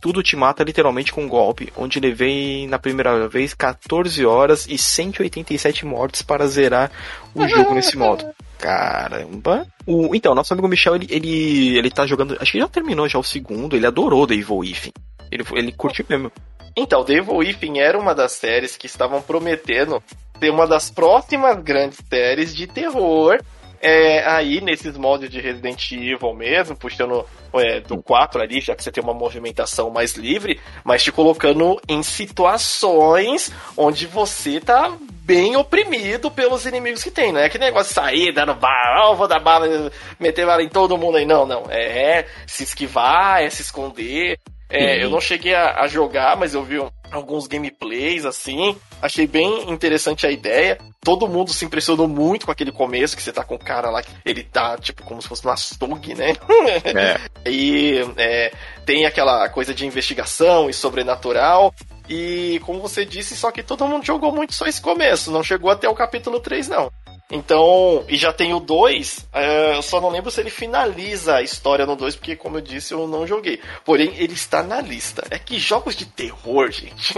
tudo 0.00 0.22
te 0.22 0.36
mata 0.36 0.62
literalmente 0.62 1.12
com 1.12 1.24
um 1.24 1.28
golpe, 1.28 1.72
onde 1.76 1.98
levei 1.98 2.66
na 2.66 2.78
primeira 2.78 3.26
vez 3.26 3.54
14 3.54 4.24
horas 4.24 4.66
e 4.68 4.78
187 4.78 5.84
mortes 5.86 6.22
para 6.22 6.46
zerar 6.46 6.90
o 7.34 7.48
jogo 7.48 7.74
nesse 7.74 7.96
modo. 7.96 8.24
Caramba. 8.58 9.66
O, 9.86 10.14
então, 10.14 10.34
nosso 10.34 10.52
amigo 10.52 10.68
Michel, 10.68 10.96
ele, 10.96 11.06
ele, 11.10 11.78
ele 11.78 11.90
tá 11.90 12.06
jogando. 12.06 12.36
Acho 12.40 12.52
que 12.52 12.58
já 12.58 12.68
terminou 12.68 13.08
já 13.08 13.18
o 13.18 13.24
segundo. 13.24 13.76
Ele 13.76 13.86
adorou 13.86 14.26
The 14.26 14.34
Evil 14.34 14.58
Within. 14.58 14.92
Ele, 15.30 15.44
ele 15.54 15.72
curtiu 15.72 16.04
mesmo. 16.08 16.30
Então, 16.76 17.04
The 17.04 17.14
Evil 17.14 17.36
Within 17.36 17.78
era 17.78 17.98
uma 17.98 18.14
das 18.14 18.32
séries 18.32 18.76
que 18.76 18.86
estavam 18.86 19.20
prometendo 19.20 20.02
ser 20.38 20.50
uma 20.50 20.66
das 20.66 20.90
próximas 20.90 21.62
grandes 21.62 21.98
séries 22.10 22.54
de 22.54 22.66
terror 22.66 23.38
é, 23.84 24.26
aí 24.26 24.62
nesses 24.62 24.96
moldes 24.96 25.28
de 25.28 25.38
Resident 25.38 25.92
Evil 25.92 26.32
mesmo, 26.32 26.74
puxando 26.74 27.26
é, 27.52 27.80
do 27.80 28.02
4 28.02 28.40
ali, 28.40 28.58
já 28.62 28.74
que 28.74 28.82
você 28.82 28.90
tem 28.90 29.04
uma 29.04 29.12
movimentação 29.12 29.90
mais 29.90 30.14
livre, 30.14 30.58
mas 30.82 31.02
te 31.02 31.12
colocando 31.12 31.78
em 31.86 32.02
situações 32.02 33.52
onde 33.76 34.06
você 34.06 34.58
tá 34.58 34.96
bem 35.08 35.54
oprimido 35.54 36.30
pelos 36.30 36.64
inimigos 36.64 37.04
que 37.04 37.10
tem, 37.10 37.30
não 37.30 37.40
é 37.40 37.50
que 37.50 37.58
negócio 37.58 37.88
de 37.88 37.94
sair 37.94 38.32
dando 38.32 38.54
bala, 38.54 39.10
oh, 39.10 39.16
vou 39.16 39.28
dar 39.28 39.40
bala, 39.40 39.66
meter 40.18 40.46
bala 40.46 40.62
em 40.62 40.68
todo 40.68 40.96
mundo 40.96 41.18
aí, 41.18 41.26
não, 41.26 41.44
não, 41.44 41.64
é 41.68 42.26
se 42.46 42.62
esquivar, 42.62 43.42
é 43.42 43.50
se 43.50 43.60
esconder, 43.60 44.38
é, 44.68 45.02
eu 45.02 45.10
não 45.10 45.20
cheguei 45.20 45.54
a, 45.54 45.82
a, 45.82 45.86
jogar, 45.86 46.36
mas 46.36 46.54
eu 46.54 46.64
vi 46.64 46.76
alguns 47.10 47.46
gameplays 47.46 48.24
assim. 48.24 48.76
Achei 49.00 49.26
bem 49.26 49.70
interessante 49.70 50.26
a 50.26 50.30
ideia. 50.30 50.78
Todo 51.00 51.28
mundo 51.28 51.52
se 51.52 51.64
impressionou 51.64 52.08
muito 52.08 52.46
com 52.46 52.52
aquele 52.52 52.72
começo, 52.72 53.16
que 53.16 53.22
você 53.22 53.32
tá 53.32 53.44
com 53.44 53.56
o 53.56 53.58
cara 53.58 53.90
lá, 53.90 54.02
ele 54.24 54.42
tá, 54.42 54.76
tipo, 54.78 55.02
como 55.04 55.20
se 55.20 55.28
fosse 55.28 55.46
um 55.46 55.50
açougue, 55.50 56.14
né? 56.14 56.32
É. 56.84 57.50
e 57.50 57.98
é, 58.16 58.52
tem 58.86 59.04
aquela 59.04 59.48
coisa 59.48 59.74
de 59.74 59.86
investigação 59.86 60.68
e 60.70 60.72
sobrenatural. 60.72 61.74
E 62.08 62.60
como 62.64 62.80
você 62.80 63.04
disse, 63.04 63.36
só 63.36 63.50
que 63.50 63.62
todo 63.62 63.86
mundo 63.86 64.04
jogou 64.04 64.32
muito 64.32 64.54
só 64.54 64.66
esse 64.66 64.80
começo, 64.80 65.30
não 65.30 65.42
chegou 65.42 65.70
até 65.70 65.88
o 65.88 65.94
capítulo 65.94 66.40
3, 66.40 66.68
não. 66.68 66.90
Então, 67.30 68.04
e 68.06 68.16
já 68.16 68.32
tem 68.32 68.52
o 68.52 68.60
2, 68.60 69.28
é, 69.32 69.76
eu 69.76 69.82
só 69.82 70.00
não 70.00 70.10
lembro 70.10 70.30
se 70.30 70.40
ele 70.40 70.50
finaliza 70.50 71.36
a 71.36 71.42
história 71.42 71.86
no 71.86 71.96
2, 71.96 72.16
porque, 72.16 72.36
como 72.36 72.58
eu 72.58 72.60
disse, 72.60 72.92
eu 72.92 73.08
não 73.08 73.26
joguei. 73.26 73.60
Porém, 73.84 74.14
ele 74.16 74.34
está 74.34 74.62
na 74.62 74.80
lista. 74.80 75.24
É 75.30 75.38
que 75.38 75.58
jogos 75.58 75.96
de 75.96 76.04
terror, 76.04 76.70
gente. 76.70 77.14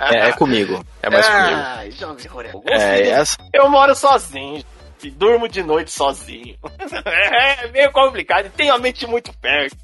é, 0.00 0.28
é 0.28 0.32
comigo. 0.32 0.84
É 1.02 1.10
mais 1.10 1.26
ah, 1.28 1.78
comigo. 1.78 1.96
jogos 1.96 2.16
de 2.18 2.22
terror 2.22 2.44
é, 2.66 3.00
é 3.00 3.08
essa... 3.08 3.36
Eu 3.52 3.68
moro 3.68 3.94
sozinho. 3.94 4.64
E 5.02 5.10
durmo 5.10 5.48
de 5.48 5.62
noite 5.62 5.90
sozinho. 5.90 6.56
é 7.04 7.66
meio 7.68 7.90
complicado 7.90 8.46
e 8.46 8.50
tenho 8.50 8.74
a 8.74 8.78
mente 8.78 9.06
muito 9.06 9.32
perto. 9.38 9.76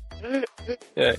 É. 0.96 1.16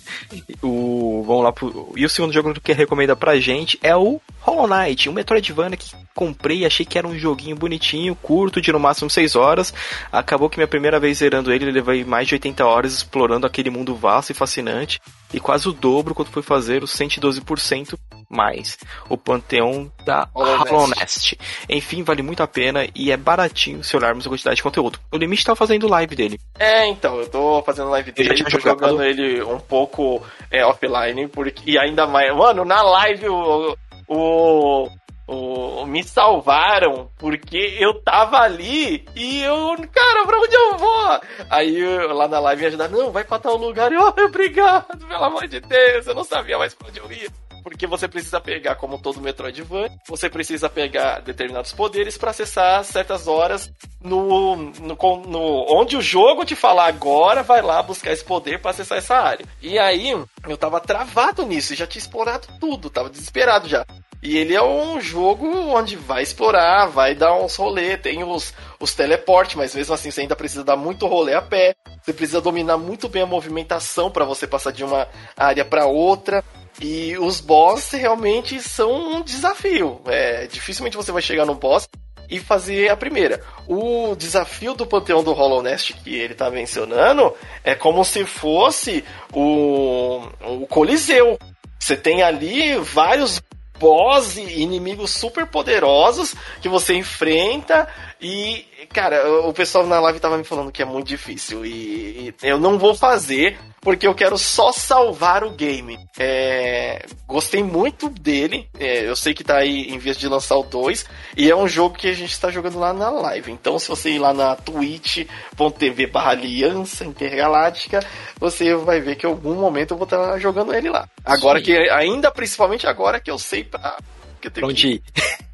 O, 0.61 1.23
vamos 1.25 1.43
lá 1.43 1.53
pro, 1.53 1.93
e 1.95 2.05
o 2.05 2.09
segundo 2.09 2.33
jogo 2.33 2.53
que 2.59 2.73
recomenda 2.73 3.15
pra 3.15 3.39
gente 3.39 3.79
é 3.81 3.95
o 3.95 4.19
Hollow 4.41 4.67
Knight, 4.67 5.09
um 5.09 5.13
Metroidvania 5.13 5.77
que 5.77 5.95
comprei, 6.15 6.65
achei 6.65 6.85
que 6.85 6.97
era 6.97 7.07
um 7.07 7.17
joguinho 7.17 7.55
bonitinho, 7.55 8.15
curto, 8.15 8.59
de 8.59 8.71
no 8.71 8.79
máximo 8.79 9.09
6 9.09 9.35
horas. 9.35 9.73
Acabou 10.11 10.49
que 10.49 10.57
minha 10.57 10.67
primeira 10.67 10.99
vez 10.99 11.19
zerando 11.19 11.53
ele, 11.53 11.71
levei 11.71 12.03
mais 12.03 12.27
de 12.27 12.35
80 12.35 12.65
horas 12.65 12.93
explorando 12.93 13.45
aquele 13.45 13.69
mundo 13.69 13.95
vasto 13.95 14.31
e 14.31 14.35
fascinante, 14.35 14.99
e 15.33 15.39
quase 15.39 15.67
o 15.67 15.73
dobro 15.73 16.15
quando 16.15 16.29
fui 16.29 16.41
fazer 16.41 16.83
os 16.83 16.91
112% 16.91 17.97
mais 18.29 18.77
o 19.09 19.17
panteão 19.17 19.91
da 20.05 20.27
Hollow 20.33 20.87
Nest. 20.87 21.37
Enfim, 21.69 22.03
vale 22.03 22.21
muito 22.21 22.43
a 22.43 22.47
pena 22.47 22.87
e 22.95 23.11
é 23.11 23.17
baratinho 23.17 23.83
se 23.83 23.95
olharmos 23.95 24.25
a 24.25 24.29
quantidade 24.29 24.57
de 24.57 24.63
conteúdo. 24.63 24.99
O 25.11 25.17
Limite 25.17 25.45
tá 25.45 25.55
fazendo 25.55 25.87
live 25.87 26.15
dele. 26.15 26.39
É, 26.59 26.87
então, 26.87 27.19
eu 27.19 27.29
tô 27.29 27.61
fazendo 27.63 27.89
live 27.89 28.11
dele, 28.11 28.43
tô 28.43 28.59
jogando 28.59 29.03
ele 29.03 29.41
um 29.43 29.59
pouco 29.59 30.21
é, 30.51 30.65
offline, 30.65 31.27
porque, 31.27 31.71
e 31.71 31.77
ainda 31.77 32.05
mais. 32.05 32.35
Mano, 32.35 32.65
na 32.65 32.81
live 32.81 33.29
o, 33.29 33.77
o 34.07 34.89
o, 35.27 35.85
me 35.85 36.03
salvaram 36.03 37.09
porque 37.17 37.77
eu 37.79 38.01
tava 38.01 38.37
ali 38.37 39.05
e 39.13 39.41
eu, 39.41 39.75
cara, 39.91 40.25
pra 40.25 40.39
onde 40.39 40.55
eu 40.55 40.77
vou? 40.77 41.19
Aí 41.49 42.07
lá 42.07 42.27
na 42.27 42.39
live 42.39 42.61
me 42.61 42.67
ajudaram, 42.67 42.97
não, 42.97 43.11
vai 43.11 43.25
pra 43.25 43.37
tal 43.37 43.57
lugar. 43.57 43.91
E 43.91 43.95
eu, 43.95 44.01
oh, 44.01 44.21
obrigado, 44.23 45.05
pelo 45.05 45.23
amor 45.23 45.47
de 45.47 45.59
Deus, 45.59 46.07
eu 46.07 46.15
não 46.15 46.23
sabia 46.23 46.57
mais 46.57 46.73
pra 46.73 46.87
onde 46.87 46.99
eu 46.99 47.11
ia. 47.11 47.27
Porque 47.67 47.85
você 47.85 48.07
precisa 48.07 48.39
pegar, 48.39 48.75
como 48.75 48.97
todo 48.97 49.19
Metroidvania, 49.19 49.91
você 50.07 50.29
precisa 50.29 50.69
pegar 50.69 51.19
determinados 51.19 51.73
poderes 51.73 52.17
para 52.17 52.31
acessar 52.31 52.81
certas 52.85 53.27
horas 53.27 53.69
no, 54.01 54.55
no, 54.55 54.95
no, 55.27 55.65
onde 55.69 55.97
o 55.97 56.01
jogo 56.01 56.45
te 56.45 56.55
falar 56.55 56.87
agora, 56.87 57.43
vai 57.43 57.61
lá 57.61 57.83
buscar 57.83 58.13
esse 58.13 58.23
poder 58.23 58.61
para 58.61 58.71
acessar 58.71 58.97
essa 58.97 59.17
área. 59.17 59.45
E 59.61 59.77
aí, 59.77 60.11
eu 60.47 60.57
tava 60.57 60.79
travado 60.79 61.45
nisso, 61.45 61.75
já 61.75 61.85
tinha 61.85 62.01
explorado 62.01 62.47
tudo, 62.57 62.89
tava 62.89 63.09
desesperado 63.09 63.67
já. 63.67 63.85
E 64.23 64.37
ele 64.37 64.55
é 64.55 64.63
um 64.63 65.01
jogo 65.01 65.45
onde 65.45 65.97
vai 65.97 66.23
explorar, 66.23 66.87
vai 66.87 67.13
dar 67.13 67.35
uns 67.35 67.57
rolê, 67.57 67.97
tem 67.97 68.23
os, 68.23 68.53
os 68.79 68.95
teleportes, 68.95 69.55
mas 69.55 69.75
mesmo 69.75 69.93
assim 69.93 70.09
você 70.09 70.21
ainda 70.21 70.37
precisa 70.37 70.63
dar 70.63 70.77
muito 70.77 71.05
rolê 71.05 71.33
a 71.33 71.41
pé. 71.41 71.75
Você 72.01 72.13
precisa 72.13 72.39
dominar 72.39 72.77
muito 72.77 73.09
bem 73.09 73.23
a 73.23 73.27
movimentação 73.27 74.09
para 74.09 74.23
você 74.23 74.47
passar 74.47 74.71
de 74.71 74.85
uma 74.85 75.05
área 75.35 75.65
para 75.65 75.85
outra. 75.85 76.43
E 76.81 77.17
os 77.17 77.41
boss 77.41 77.91
realmente 77.91 78.61
são 78.61 79.17
um 79.17 79.21
desafio. 79.21 80.01
É, 80.05 80.47
dificilmente 80.47 80.97
você 80.97 81.11
vai 81.11 81.21
chegar 81.21 81.45
no 81.45 81.55
boss 81.55 81.87
e 82.29 82.39
fazer 82.39 82.89
a 82.89 82.97
primeira. 82.97 83.41
O 83.67 84.15
desafio 84.15 84.73
do 84.73 84.85
panteão 84.85 85.23
do 85.23 85.33
Hollow 85.33 85.63
Nest 85.63 85.93
que 85.93 86.15
ele 86.15 86.33
está 86.33 86.49
mencionando 86.49 87.33
é 87.63 87.73
como 87.73 88.03
se 88.03 88.25
fosse 88.25 89.03
o, 89.33 90.21
o 90.41 90.67
Coliseu. 90.67 91.37
Você 91.79 91.95
tem 91.95 92.21
ali 92.21 92.75
vários 92.77 93.41
boss 93.79 94.37
e 94.37 94.61
inimigos 94.61 95.11
super 95.11 95.45
poderosos 95.47 96.35
que 96.61 96.67
você 96.67 96.95
enfrenta 96.95 97.87
e, 98.21 98.65
cara, 98.93 99.29
o 99.47 99.53
pessoal 99.53 99.85
na 99.85 99.99
live 99.99 100.19
tava 100.19 100.37
me 100.37 100.43
falando 100.43 100.71
que 100.71 100.81
é 100.81 100.85
muito 100.85 101.07
difícil 101.07 101.65
e, 101.65 102.33
eu 102.41 102.59
não 102.59 102.77
vou 102.77 102.95
fazer 102.95 103.57
porque 103.81 104.07
eu 104.07 104.15
quero 104.15 104.37
só 104.37 104.71
salvar 104.71 105.43
o 105.43 105.51
game. 105.51 105.97
É, 106.19 107.05
gostei 107.27 107.63
muito 107.63 108.09
dele, 108.09 108.67
é, 108.77 109.07
eu 109.07 109.15
sei 109.15 109.33
que 109.33 109.43
tá 109.43 109.57
aí 109.57 109.89
em 109.89 109.97
vez 109.97 110.17
de 110.17 110.27
lançar 110.27 110.57
o 110.57 110.63
2 110.63 111.05
e 111.37 111.49
é 111.49 111.55
um 111.55 111.67
jogo 111.67 111.95
que 111.95 112.07
a 112.07 112.13
gente 112.13 112.31
está 112.31 112.49
jogando 112.49 112.79
lá 112.79 112.91
na 112.91 113.09
live. 113.09 113.51
Então, 113.51 113.79
se 113.79 113.87
você 113.87 114.09
ir 114.09 114.19
lá 114.19 114.33
na 114.33 114.55
twitch.tv 114.55 116.07
barra 116.07 116.31
Aliança 116.31 117.05
Intergaláctica, 117.05 118.05
você 118.39 118.75
vai 118.75 118.99
ver 118.99 119.15
que 119.15 119.25
em 119.25 119.29
algum 119.29 119.55
momento 119.55 119.91
eu 119.93 119.97
vou 119.97 120.05
estar 120.05 120.17
tá 120.17 120.39
jogando 120.39 120.73
ele 120.73 120.89
lá. 120.89 121.07
Agora 121.23 121.59
Sim. 121.59 121.65
que, 121.65 121.77
ainda 121.89 122.31
principalmente 122.31 122.87
agora 122.87 123.19
que 123.19 123.31
eu 123.31 123.37
sei 123.37 123.63
pra 123.63 123.97
que 124.41 124.47
eu 124.47 124.51
tenho 124.51 124.67
Onde 124.67 124.87
ir? 124.87 125.03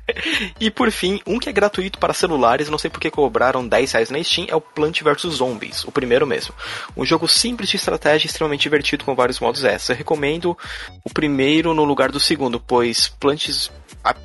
e 0.59 0.69
por 0.69 0.91
fim, 0.91 1.21
um 1.25 1.39
que 1.39 1.49
é 1.49 1.51
gratuito 1.51 1.97
para 1.97 2.13
celulares, 2.13 2.69
não 2.69 2.77
sei 2.77 2.89
porque 2.89 3.09
cobraram 3.09 3.67
10 3.67 3.91
reais 3.91 4.09
na 4.09 4.21
Steam, 4.23 4.47
é 4.49 4.55
o 4.55 4.61
Plant 4.61 5.01
vs 5.01 5.33
Zombies, 5.35 5.83
o 5.85 5.91
primeiro 5.91 6.27
mesmo. 6.27 6.53
Um 6.95 7.05
jogo 7.05 7.27
simples 7.27 7.69
de 7.69 7.77
estratégia 7.77 8.27
extremamente 8.27 8.61
divertido 8.61 9.05
com 9.05 9.15
vários 9.15 9.39
modos 9.39 9.63
essa. 9.63 9.93
Eu 9.93 9.97
recomendo 9.97 10.57
o 11.03 11.09
primeiro 11.09 11.73
no 11.73 11.83
lugar 11.83 12.11
do 12.11 12.19
segundo, 12.19 12.59
pois 12.59 13.07
Plants, 13.07 13.71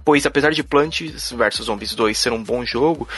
pois 0.05 0.27
apesar 0.27 0.53
de 0.53 0.63
Plants 0.63 1.33
vs 1.33 1.65
Zombies 1.65 1.95
2 1.95 2.17
ser 2.17 2.33
um 2.33 2.43
bom 2.43 2.65
jogo, 2.65 3.09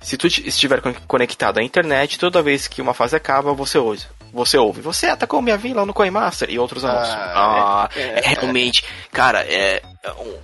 se 0.00 0.16
tu 0.16 0.26
estiver 0.26 0.80
conectado 1.06 1.58
à 1.58 1.62
internet, 1.62 2.18
toda 2.18 2.42
vez 2.42 2.68
que 2.68 2.82
uma 2.82 2.94
fase 2.94 3.16
acaba, 3.16 3.52
você 3.52 3.78
ouve 3.78 4.04
você 4.34 4.58
ouve, 4.58 4.80
você 4.80 5.06
atacou 5.06 5.40
minha 5.40 5.56
vila 5.56 5.86
no 5.86 5.94
Coinmaster 5.94 6.50
e 6.50 6.58
outros 6.58 6.84
anúncios. 6.84 7.14
Ah, 7.14 7.84
ah 7.84 7.88
é, 7.94 8.00
é, 8.00 8.18
é, 8.18 8.28
realmente, 8.34 8.84
cara, 9.12 9.42
é 9.42 9.80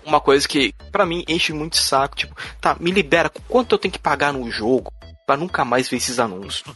uma 0.06 0.20
coisa 0.20 0.46
que 0.46 0.72
para 0.92 1.04
mim 1.04 1.24
enche 1.28 1.52
muito 1.52 1.76
saco, 1.76 2.16
tipo, 2.16 2.34
tá, 2.60 2.76
me 2.78 2.92
libera, 2.92 3.30
quanto 3.48 3.74
eu 3.74 3.78
tenho 3.78 3.92
que 3.92 3.98
pagar 3.98 4.32
no 4.32 4.48
jogo? 4.50 4.92
Pra 5.26 5.36
nunca 5.36 5.64
mais 5.64 5.88
ver 5.88 5.96
esses 5.96 6.18
anúncios. 6.18 6.62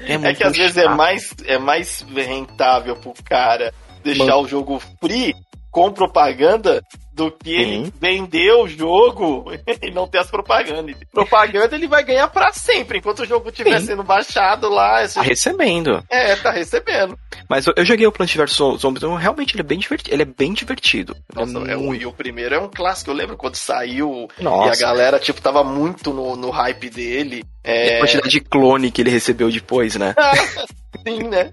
É, 0.00 0.14
é 0.14 0.34
que 0.34 0.44
às 0.44 0.56
vezes 0.56 0.76
é 0.76 0.88
mais, 0.88 1.34
é 1.44 1.58
mais 1.58 2.06
rentável 2.14 2.96
pro 2.96 3.12
cara 3.24 3.74
deixar 4.02 4.24
Mano. 4.24 4.42
o 4.42 4.48
jogo 4.48 4.82
free 5.00 5.34
com 5.70 5.92
propaganda 5.92 6.82
do 7.18 7.32
que 7.32 7.50
ele 7.50 7.92
vender 8.00 8.52
o 8.52 8.68
jogo 8.68 9.50
e 9.82 9.90
não 9.90 10.06
ter 10.06 10.18
as 10.18 10.30
propagandas. 10.30 10.94
Propaganda 11.12 11.74
ele 11.74 11.88
vai 11.88 12.04
ganhar 12.04 12.28
para 12.28 12.52
sempre, 12.52 12.98
enquanto 12.98 13.20
o 13.20 13.26
jogo 13.26 13.48
estiver 13.48 13.80
sendo 13.80 14.04
baixado 14.04 14.68
lá. 14.68 15.06
Tá 15.08 15.22
recebendo. 15.22 16.00
É, 16.08 16.36
tá 16.36 16.52
recebendo. 16.52 17.18
Mas 17.48 17.66
eu, 17.66 17.74
eu 17.76 17.84
joguei 17.84 18.06
o 18.06 18.12
Plant 18.12 18.36
vs 18.36 18.52
Zombies, 18.52 19.02
então 19.02 19.16
realmente 19.16 19.54
ele 19.54 19.62
é 19.62 19.64
bem 19.64 19.78
divertido. 19.78 20.14
Ele 20.14 20.22
é 20.22 20.26
bem 20.26 20.52
divertido. 20.52 21.16
Nossa, 21.34 21.58
é, 21.58 21.72
é 21.72 21.76
e 21.76 22.06
o 22.06 22.12
primeiro 22.12 22.54
é 22.54 22.60
um 22.60 22.68
clássico. 22.68 23.10
Eu 23.10 23.14
lembro 23.14 23.36
quando 23.36 23.56
saiu 23.56 24.28
Nossa. 24.38 24.68
e 24.68 24.70
a 24.70 24.88
galera, 24.88 25.18
tipo, 25.18 25.42
tava 25.42 25.64
muito 25.64 26.12
no, 26.12 26.36
no 26.36 26.50
hype 26.50 26.88
dele. 26.88 27.44
É... 27.64 27.96
a 27.96 27.98
quantidade 28.00 28.30
de 28.30 28.40
clone 28.40 28.90
que 28.90 29.02
ele 29.02 29.10
recebeu 29.10 29.50
depois, 29.50 29.96
né? 29.96 30.14
Sim, 31.06 31.24
né? 31.28 31.52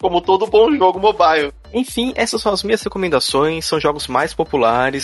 Como 0.00 0.20
todo 0.20 0.46
bom 0.46 0.74
jogo 0.76 0.98
mobile. 0.98 1.52
Enfim, 1.72 2.12
essas 2.16 2.40
são 2.40 2.52
as 2.52 2.62
minhas 2.62 2.82
recomendações. 2.82 3.64
São 3.64 3.80
jogos 3.80 4.06
mais 4.06 4.32
populares, 4.32 4.97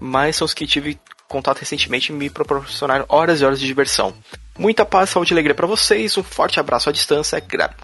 mas 0.00 0.36
são 0.36 0.44
os 0.44 0.54
que 0.54 0.66
tive 0.66 0.98
contato 1.28 1.58
recentemente 1.58 2.10
e 2.10 2.14
me 2.14 2.30
proporcionaram 2.30 3.04
horas 3.08 3.40
e 3.40 3.44
horas 3.44 3.60
de 3.60 3.66
diversão. 3.66 4.14
Muita 4.58 4.84
paz, 4.84 5.10
saúde 5.10 5.32
e 5.32 5.34
alegria 5.34 5.54
para 5.54 5.68
vocês. 5.68 6.16
Um 6.18 6.22
forte 6.22 6.58
abraço 6.58 6.88
à 6.88 6.92
distância, 6.92 7.40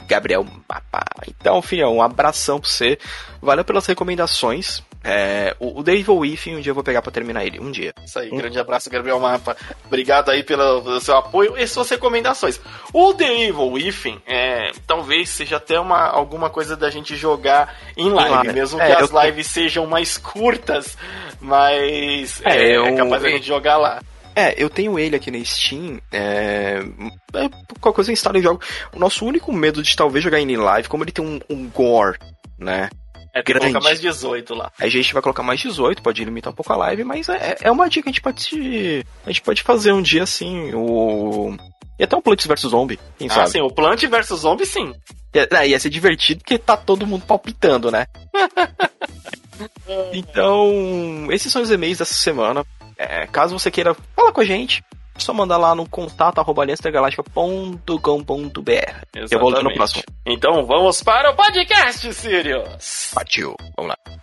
Gabriel 0.08 0.44
Mapa. 0.68 1.04
Então, 1.28 1.62
filhão, 1.62 1.96
um 1.96 2.02
abração 2.02 2.58
pra 2.58 2.68
você. 2.68 2.98
Valeu 3.40 3.64
pelas 3.64 3.86
recomendações. 3.86 4.82
É, 5.06 5.54
o, 5.60 5.80
o 5.80 5.84
The 5.84 5.92
Evil 5.92 6.16
Within, 6.16 6.56
um 6.56 6.60
dia 6.62 6.70
eu 6.70 6.74
vou 6.74 6.82
pegar 6.82 7.02
pra 7.02 7.12
terminar 7.12 7.44
ele, 7.44 7.60
um 7.60 7.70
dia. 7.70 7.92
Isso 8.02 8.18
aí, 8.18 8.30
um... 8.32 8.38
grande 8.38 8.58
abraço, 8.58 8.88
Gabriel 8.88 9.20
Mapa. 9.20 9.54
Obrigado 9.84 10.30
aí 10.30 10.42
pelo, 10.42 10.82
pelo, 10.82 11.00
seu 11.00 11.14
apoio 11.14 11.58
e 11.58 11.66
suas 11.66 11.90
recomendações. 11.90 12.58
O 12.90 13.12
The 13.12 13.48
Evil 13.48 13.70
Within, 13.72 14.18
é, 14.26 14.70
talvez 14.86 15.28
seja 15.28 15.58
até 15.58 15.78
uma, 15.78 16.08
alguma 16.08 16.48
coisa 16.48 16.74
da 16.74 16.88
gente 16.88 17.14
jogar 17.16 17.76
em 17.94 18.08
live, 18.08 18.34
live. 18.34 18.52
mesmo 18.54 18.80
é, 18.80 18.86
que 18.86 19.02
as 19.02 19.10
eu... 19.10 19.22
lives 19.22 19.46
sejam 19.46 19.86
mais 19.86 20.16
curtas, 20.16 20.96
mas 21.38 22.40
é, 22.42 22.56
é, 22.56 22.76
eu... 22.76 22.86
é 22.86 22.96
capaz 22.96 23.22
da 23.22 23.28
gente 23.28 23.46
jogar 23.46 23.76
lá. 23.76 24.02
É, 24.34 24.54
eu 24.56 24.68
tenho 24.70 24.98
ele 24.98 25.14
aqui 25.14 25.30
na 25.30 25.44
Steam. 25.44 26.00
É... 26.10 26.82
é 27.34 27.48
qualquer 27.78 27.96
coisa 27.96 28.10
eu 28.10 28.14
instalo 28.14 28.38
e 28.38 28.42
jogo. 28.42 28.60
O 28.92 28.98
nosso 28.98 29.24
único 29.26 29.52
medo 29.52 29.82
de 29.82 29.94
talvez 29.94 30.24
jogar 30.24 30.40
em 30.40 30.56
live, 30.56 30.88
como 30.88 31.04
ele 31.04 31.12
tem 31.12 31.24
um, 31.24 31.40
um 31.48 31.68
gore, 31.68 32.18
né? 32.58 32.88
É, 33.34 33.42
grande. 33.42 33.66
colocar 33.66 33.80
mais 33.80 34.00
18 34.00 34.54
lá. 34.54 34.70
A 34.78 34.88
gente 34.88 35.12
vai 35.12 35.20
colocar 35.20 35.42
mais 35.42 35.60
18, 35.60 36.00
pode 36.00 36.24
limitar 36.24 36.52
um 36.52 36.56
pouco 36.56 36.72
a 36.72 36.76
live, 36.76 37.02
mas 37.02 37.28
é, 37.28 37.56
é 37.62 37.70
uma 37.70 37.88
dica 37.88 38.04
que 38.04 38.08
a 38.08 38.12
gente 38.12 38.22
pode. 38.22 39.04
A 39.26 39.30
gente 39.30 39.42
pode 39.42 39.62
fazer 39.62 39.92
um 39.92 40.00
dia 40.00 40.22
assim, 40.22 40.72
o. 40.72 41.56
E 41.98 42.04
até 42.04 42.16
um 42.16 42.20
Plants 42.20 42.46
vs 42.46 42.60
Zombie, 42.60 42.98
quem 43.18 43.28
ah, 43.28 43.34
sabe? 43.34 43.50
sim, 43.50 43.60
o 43.60 43.70
Plant 43.70 44.04
vs 44.04 44.40
Zombie 44.40 44.66
sim. 44.66 44.94
Ia, 45.34 45.48
é, 45.50 45.68
ia 45.68 45.78
ser 45.80 45.90
divertido 45.90 46.40
porque 46.40 46.58
tá 46.58 46.76
todo 46.76 47.06
mundo 47.06 47.24
palpitando, 47.26 47.90
né? 47.90 48.06
então, 50.12 51.26
esses 51.30 51.52
são 51.52 51.62
os 51.62 51.70
e-mails 51.70 51.98
dessa 51.98 52.14
semana. 52.14 52.64
É, 52.96 53.26
caso 53.26 53.58
você 53.58 53.70
queira 53.70 53.96
falar 54.14 54.30
com 54.30 54.40
a 54.40 54.44
gente, 54.44 54.82
é 55.14 55.20
só 55.20 55.32
mandar 55.32 55.56
lá 55.56 55.74
no 55.74 55.88
contato 55.88 56.40
arroba 56.40 56.64
Eu 59.30 59.38
vou 59.38 59.50
no 59.62 59.72
próximo. 59.74 60.02
Então 60.26 60.66
vamos 60.66 61.02
para 61.02 61.30
o 61.30 61.36
podcast, 61.36 62.12
Sirius. 62.12 63.12
Partiu. 63.14 63.54
Vamos 63.76 63.90
lá. 63.90 64.14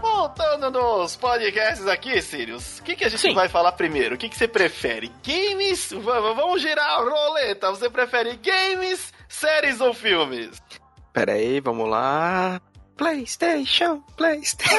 Voltando 0.00 0.70
nos 0.70 1.16
podcasts 1.16 1.86
aqui, 1.86 2.20
Sirius, 2.22 2.78
o 2.78 2.82
que, 2.82 2.94
que 2.94 3.04
a 3.04 3.08
gente 3.08 3.20
Sim. 3.20 3.34
vai 3.34 3.48
falar 3.48 3.72
primeiro? 3.72 4.14
O 4.14 4.18
que, 4.18 4.28
que 4.28 4.36
você 4.36 4.46
prefere? 4.46 5.10
Games? 5.26 5.92
vamos 5.92 6.62
girar 6.62 7.00
a 7.00 7.02
roleta. 7.02 7.70
Você 7.70 7.90
prefere 7.90 8.36
games, 8.36 9.12
séries 9.28 9.80
ou 9.80 9.92
filmes? 9.92 10.62
Pera 11.12 11.32
aí, 11.32 11.60
vamos 11.60 11.88
lá. 11.88 12.60
PlayStation, 12.96 14.02
PlayStation. 14.16 14.76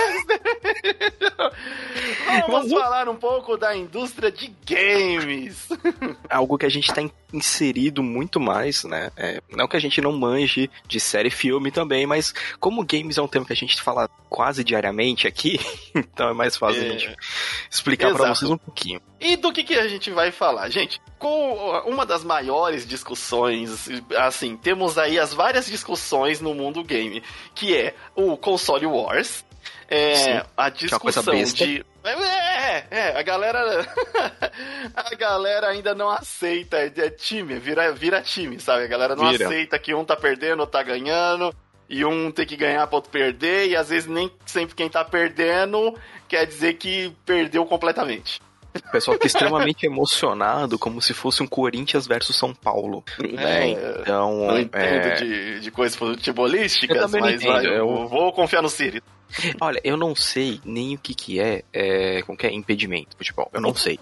Vamos 2.47 2.71
falar 2.71 3.09
um 3.09 3.15
pouco 3.15 3.57
da 3.57 3.75
indústria 3.75 4.31
de 4.31 4.53
games. 4.65 5.67
Algo 6.29 6.57
que 6.57 6.65
a 6.65 6.69
gente 6.69 6.89
está 6.89 7.01
inserido 7.33 8.03
muito 8.03 8.39
mais, 8.39 8.83
né? 8.83 9.11
É, 9.17 9.41
não 9.49 9.67
que 9.67 9.75
a 9.75 9.79
gente 9.79 9.99
não 9.99 10.11
manje 10.11 10.69
de 10.87 10.99
série 10.99 11.29
e 11.29 11.31
filme 11.31 11.71
também, 11.71 12.05
mas 12.05 12.33
como 12.59 12.85
games 12.85 13.17
é 13.17 13.21
um 13.21 13.27
tema 13.27 13.45
que 13.45 13.53
a 13.53 13.55
gente 13.55 13.81
fala 13.81 14.09
quase 14.29 14.63
diariamente 14.63 15.27
aqui, 15.27 15.59
então 15.95 16.29
é 16.29 16.33
mais 16.33 16.55
fácil 16.55 16.83
é. 16.83 16.85
a 16.85 16.89
gente 16.91 17.15
explicar 17.69 18.13
para 18.13 18.33
vocês 18.33 18.49
um 18.49 18.57
pouquinho. 18.57 19.01
E 19.19 19.35
do 19.35 19.51
que, 19.51 19.63
que 19.63 19.75
a 19.75 19.87
gente 19.87 20.11
vai 20.11 20.31
falar? 20.31 20.69
Gente, 20.69 21.01
com 21.17 21.81
uma 21.85 22.05
das 22.05 22.23
maiores 22.23 22.85
discussões, 22.85 23.87
assim, 24.17 24.57
temos 24.57 24.97
aí 24.97 25.17
as 25.17 25.33
várias 25.33 25.65
discussões 25.65 26.41
no 26.41 26.53
mundo 26.53 26.83
game, 26.83 27.23
que 27.55 27.75
é 27.75 27.95
o 28.15 28.35
console 28.35 28.85
wars, 28.85 29.45
é, 29.87 30.15
Sim, 30.15 30.41
a 30.55 30.69
discussão 30.69 31.33
de 31.33 31.85
é, 32.03 32.83
é, 32.91 33.17
a 33.17 33.21
galera. 33.21 33.59
a 34.93 35.15
galera 35.15 35.67
ainda 35.67 35.95
não 35.95 36.09
aceita. 36.09 36.77
É 36.77 37.09
time, 37.09 37.57
vira, 37.59 37.91
vira 37.93 38.21
time, 38.21 38.59
sabe? 38.59 38.83
A 38.83 38.87
galera 38.87 39.15
não 39.15 39.29
vira. 39.29 39.45
aceita 39.45 39.79
que 39.79 39.93
um 39.93 40.03
tá 40.03 40.15
perdendo, 40.15 40.61
ou 40.61 40.67
tá 40.67 40.83
ganhando. 40.83 41.53
E 41.89 42.03
um 42.03 42.31
tem 42.31 42.45
que 42.45 42.57
ganhar 42.57 42.85
pra 42.87 42.97
outro 42.97 43.11
perder. 43.11 43.69
E 43.69 43.75
às 43.75 43.89
vezes 43.89 44.09
nem 44.09 44.31
sempre 44.45 44.75
quem 44.75 44.89
tá 44.89 45.05
perdendo 45.05 45.97
quer 46.27 46.45
dizer 46.45 46.73
que 46.73 47.15
perdeu 47.25 47.65
completamente. 47.65 48.41
O 48.75 48.91
pessoal 48.91 49.13
fica 49.15 49.27
extremamente 49.27 49.85
emocionado, 49.87 50.79
como 50.79 50.99
se 50.99 51.13
fosse 51.13 51.43
um 51.43 51.47
Corinthians 51.47 52.07
versus 52.07 52.35
São 52.35 52.53
Paulo. 52.53 53.03
É, 53.37 53.67
então. 53.67 54.47
Não 54.47 54.59
entendo 54.59 55.07
é... 55.07 55.15
de, 55.15 55.59
de 55.59 55.71
coisas 55.71 55.95
futebolísticas, 55.95 57.11
mas 57.11 57.43
vai, 57.43 57.65
eu 57.67 58.07
vou 58.07 58.33
confiar 58.33 58.63
no 58.63 58.69
Siri. 58.69 59.01
Olha, 59.59 59.81
eu 59.83 59.97
não 59.97 60.15
sei 60.15 60.61
nem 60.63 60.95
o 60.95 60.97
que 60.97 61.13
que 61.13 61.39
é, 61.39 61.63
é 61.71 62.21
como 62.23 62.37
que 62.37 62.47
é 62.47 62.53
impedimento 62.53 63.17
futebol. 63.17 63.49
Eu 63.53 63.61
não 63.61 63.73
sei. 63.73 63.99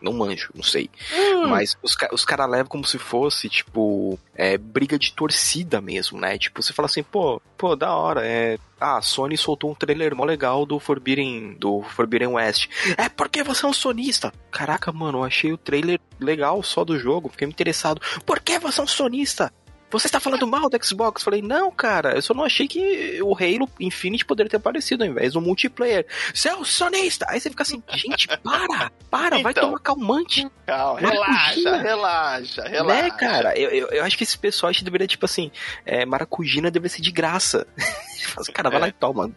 não 0.00 0.12
manjo, 0.12 0.50
não 0.54 0.62
sei. 0.62 0.90
Hum. 1.12 1.48
Mas 1.48 1.76
os, 1.82 1.96
os 2.12 2.24
caras 2.24 2.50
levam 2.50 2.68
como 2.68 2.84
se 2.84 2.98
fosse, 2.98 3.48
tipo, 3.48 4.18
é, 4.34 4.58
briga 4.58 4.98
de 4.98 5.12
torcida 5.12 5.80
mesmo, 5.80 6.18
né? 6.18 6.38
Tipo, 6.38 6.62
você 6.62 6.72
fala 6.72 6.86
assim, 6.86 7.02
pô, 7.02 7.40
pô, 7.56 7.76
da 7.76 7.94
hora, 7.94 8.26
é... 8.26 8.58
Ah, 8.80 8.98
a 8.98 9.02
Sony 9.02 9.36
soltou 9.36 9.70
um 9.70 9.74
trailer 9.76 10.16
mó 10.16 10.24
legal 10.24 10.66
do 10.66 10.80
Forbidden, 10.80 11.54
do 11.54 11.82
Forbidden 11.82 12.30
West. 12.30 12.68
É, 12.98 13.08
porque 13.08 13.44
você 13.44 13.64
é 13.64 13.68
um 13.68 13.72
sonista? 13.72 14.32
Caraca, 14.50 14.90
mano, 14.90 15.18
eu 15.18 15.24
achei 15.24 15.52
o 15.52 15.56
trailer 15.56 16.00
legal 16.18 16.60
só 16.64 16.84
do 16.84 16.98
jogo, 16.98 17.28
fiquei 17.28 17.46
interessado. 17.46 18.02
Por 18.26 18.40
que 18.40 18.58
você 18.58 18.80
é 18.80 18.82
um 18.82 18.88
sonista? 18.88 19.52
Você 19.98 20.06
está 20.06 20.18
falando 20.18 20.46
mal 20.46 20.68
do 20.68 20.84
Xbox? 20.84 21.22
Falei, 21.22 21.42
não, 21.42 21.70
cara, 21.70 22.14
eu 22.14 22.22
só 22.22 22.34
não 22.34 22.44
achei 22.44 22.66
que 22.66 23.20
o 23.22 23.34
Halo 23.34 23.68
Infinite 23.78 24.24
poderia 24.24 24.50
ter 24.50 24.56
aparecido 24.56 25.04
ao 25.04 25.10
invés 25.10 25.34
do 25.34 25.40
multiplayer. 25.40 26.06
Você 26.34 26.48
é 26.48 26.54
o 26.54 26.64
sonista! 26.64 27.26
Aí 27.28 27.40
você 27.40 27.50
fica 27.50 27.62
assim, 27.62 27.82
gente, 27.94 28.26
para, 28.26 28.90
para, 29.10 29.38
então, 29.38 29.42
vai 29.42 29.54
tomar 29.54 29.78
calmante. 29.80 30.48
Calma, 30.66 31.00
relaxa, 31.00 31.76
relaxa, 31.76 32.62
relaxa. 32.68 33.02
Né, 33.02 33.10
cara? 33.10 33.58
Eu, 33.58 33.70
eu, 33.70 33.88
eu, 33.88 34.04
acho 34.04 34.16
que 34.16 34.24
esse 34.24 34.38
pessoal 34.38 34.70
acho 34.70 34.78
que 34.78 34.84
deveria, 34.84 35.06
tipo 35.06 35.24
assim, 35.24 35.50
é, 35.84 36.06
maracujina 36.06 36.70
deveria 36.70 36.96
ser 36.96 37.02
de 37.02 37.10
graça. 37.10 37.66
cara, 38.52 38.70
vai 38.70 38.80
lá 38.80 38.88
e 38.88 38.92
toma 38.92 39.30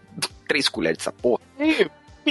três 0.47 0.69
colheres 0.69 0.97
dessa 0.97 1.11
porra. 1.11 1.41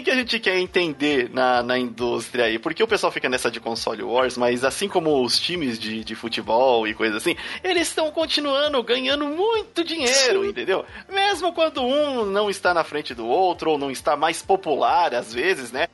Que 0.02 0.10
a 0.10 0.14
gente 0.14 0.38
quer 0.40 0.58
entender 0.58 1.30
na, 1.32 1.62
na 1.62 1.78
indústria 1.78 2.46
aí? 2.46 2.58
Porque 2.58 2.82
o 2.82 2.86
pessoal 2.86 3.12
fica 3.12 3.28
nessa 3.28 3.50
de 3.50 3.60
console 3.60 4.02
wars, 4.02 4.36
mas 4.36 4.64
assim 4.64 4.88
como 4.88 5.22
os 5.22 5.38
times 5.38 5.78
de, 5.78 6.04
de 6.04 6.14
futebol 6.14 6.86
e 6.86 6.94
coisas 6.94 7.16
assim, 7.18 7.36
eles 7.62 7.88
estão 7.88 8.10
continuando 8.10 8.82
ganhando 8.82 9.26
muito 9.26 9.84
dinheiro, 9.84 10.44
entendeu? 10.44 10.84
Mesmo 11.08 11.52
quando 11.52 11.82
um 11.82 12.24
não 12.24 12.50
está 12.50 12.74
na 12.74 12.84
frente 12.84 13.14
do 13.14 13.26
outro, 13.26 13.72
ou 13.72 13.78
não 13.78 13.90
está 13.90 14.16
mais 14.16 14.42
popular, 14.42 15.14
às 15.14 15.32
vezes, 15.32 15.70
né? 15.70 15.86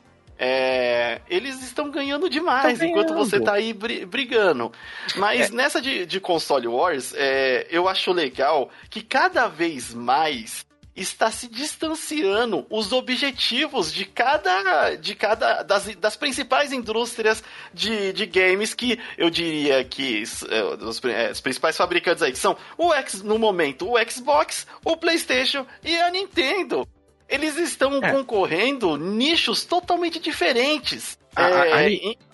É, 0.42 1.20
eles 1.28 1.62
estão 1.62 1.90
ganhando 1.90 2.30
demais 2.30 2.78
ganhando. 2.78 2.84
enquanto 2.84 3.14
você 3.14 3.38
tá 3.38 3.52
aí 3.52 3.74
brigando. 3.74 4.72
Mas 5.16 5.50
é. 5.50 5.52
nessa 5.52 5.82
de, 5.82 6.06
de 6.06 6.18
console 6.18 6.66
wars, 6.66 7.12
é, 7.14 7.66
eu 7.70 7.86
acho 7.86 8.10
legal 8.10 8.70
que 8.88 9.02
cada 9.02 9.48
vez 9.48 9.92
mais 9.92 10.64
está 10.94 11.30
se 11.30 11.48
distanciando 11.48 12.66
os 12.68 12.92
objetivos 12.92 13.92
de 13.92 14.04
cada 14.04 14.96
de 14.96 15.14
cada 15.14 15.62
das, 15.62 15.94
das 15.96 16.16
principais 16.16 16.72
indústrias 16.72 17.42
de, 17.72 18.12
de 18.12 18.26
games 18.26 18.74
que 18.74 18.98
eu 19.16 19.30
diria 19.30 19.84
que 19.84 20.22
é, 20.50 20.84
os, 20.84 21.04
é, 21.04 21.30
os, 21.30 21.40
principais 21.40 21.76
fabricantes 21.76 22.22
aí 22.22 22.34
são 22.34 22.56
o 22.76 22.92
X 22.92 23.22
no 23.22 23.38
momento 23.38 23.90
o 23.90 24.10
Xbox, 24.10 24.66
o 24.84 24.96
PlayStation 24.96 25.66
e 25.82 25.96
a 25.96 26.10
Nintendo. 26.10 26.86
Eles 27.28 27.56
estão 27.56 27.98
é. 28.02 28.10
concorrendo 28.10 28.96
nichos 28.96 29.64
totalmente 29.64 30.18
diferentes. 30.18 31.16
A, 31.36 31.48
é, 31.48 31.54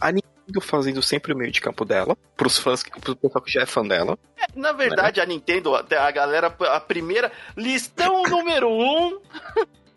a, 0.01 0.07
a, 0.07 0.09
a 0.09 0.13
Nintendo 0.47 0.61
fazendo 0.61 1.03
sempre 1.03 1.33
o 1.33 1.37
meio 1.37 1.51
de 1.51 1.61
campo 1.61 1.85
dela, 1.85 2.17
pros 2.37 2.59
fãs, 2.59 2.83
pro 2.83 3.17
pessoal 3.17 3.43
que 3.43 3.51
já 3.51 3.63
é 3.63 3.67
fã 3.67 3.85
dela. 3.87 4.17
É, 4.37 4.47
na 4.55 4.73
verdade, 4.73 5.19
né? 5.19 5.25
a 5.25 5.27
Nintendo, 5.27 5.75
a 5.75 6.11
galera, 6.11 6.47
a 6.47 6.81
primeira, 6.81 7.33
listão 7.57 8.23
número 8.31 8.69
um 8.71 9.21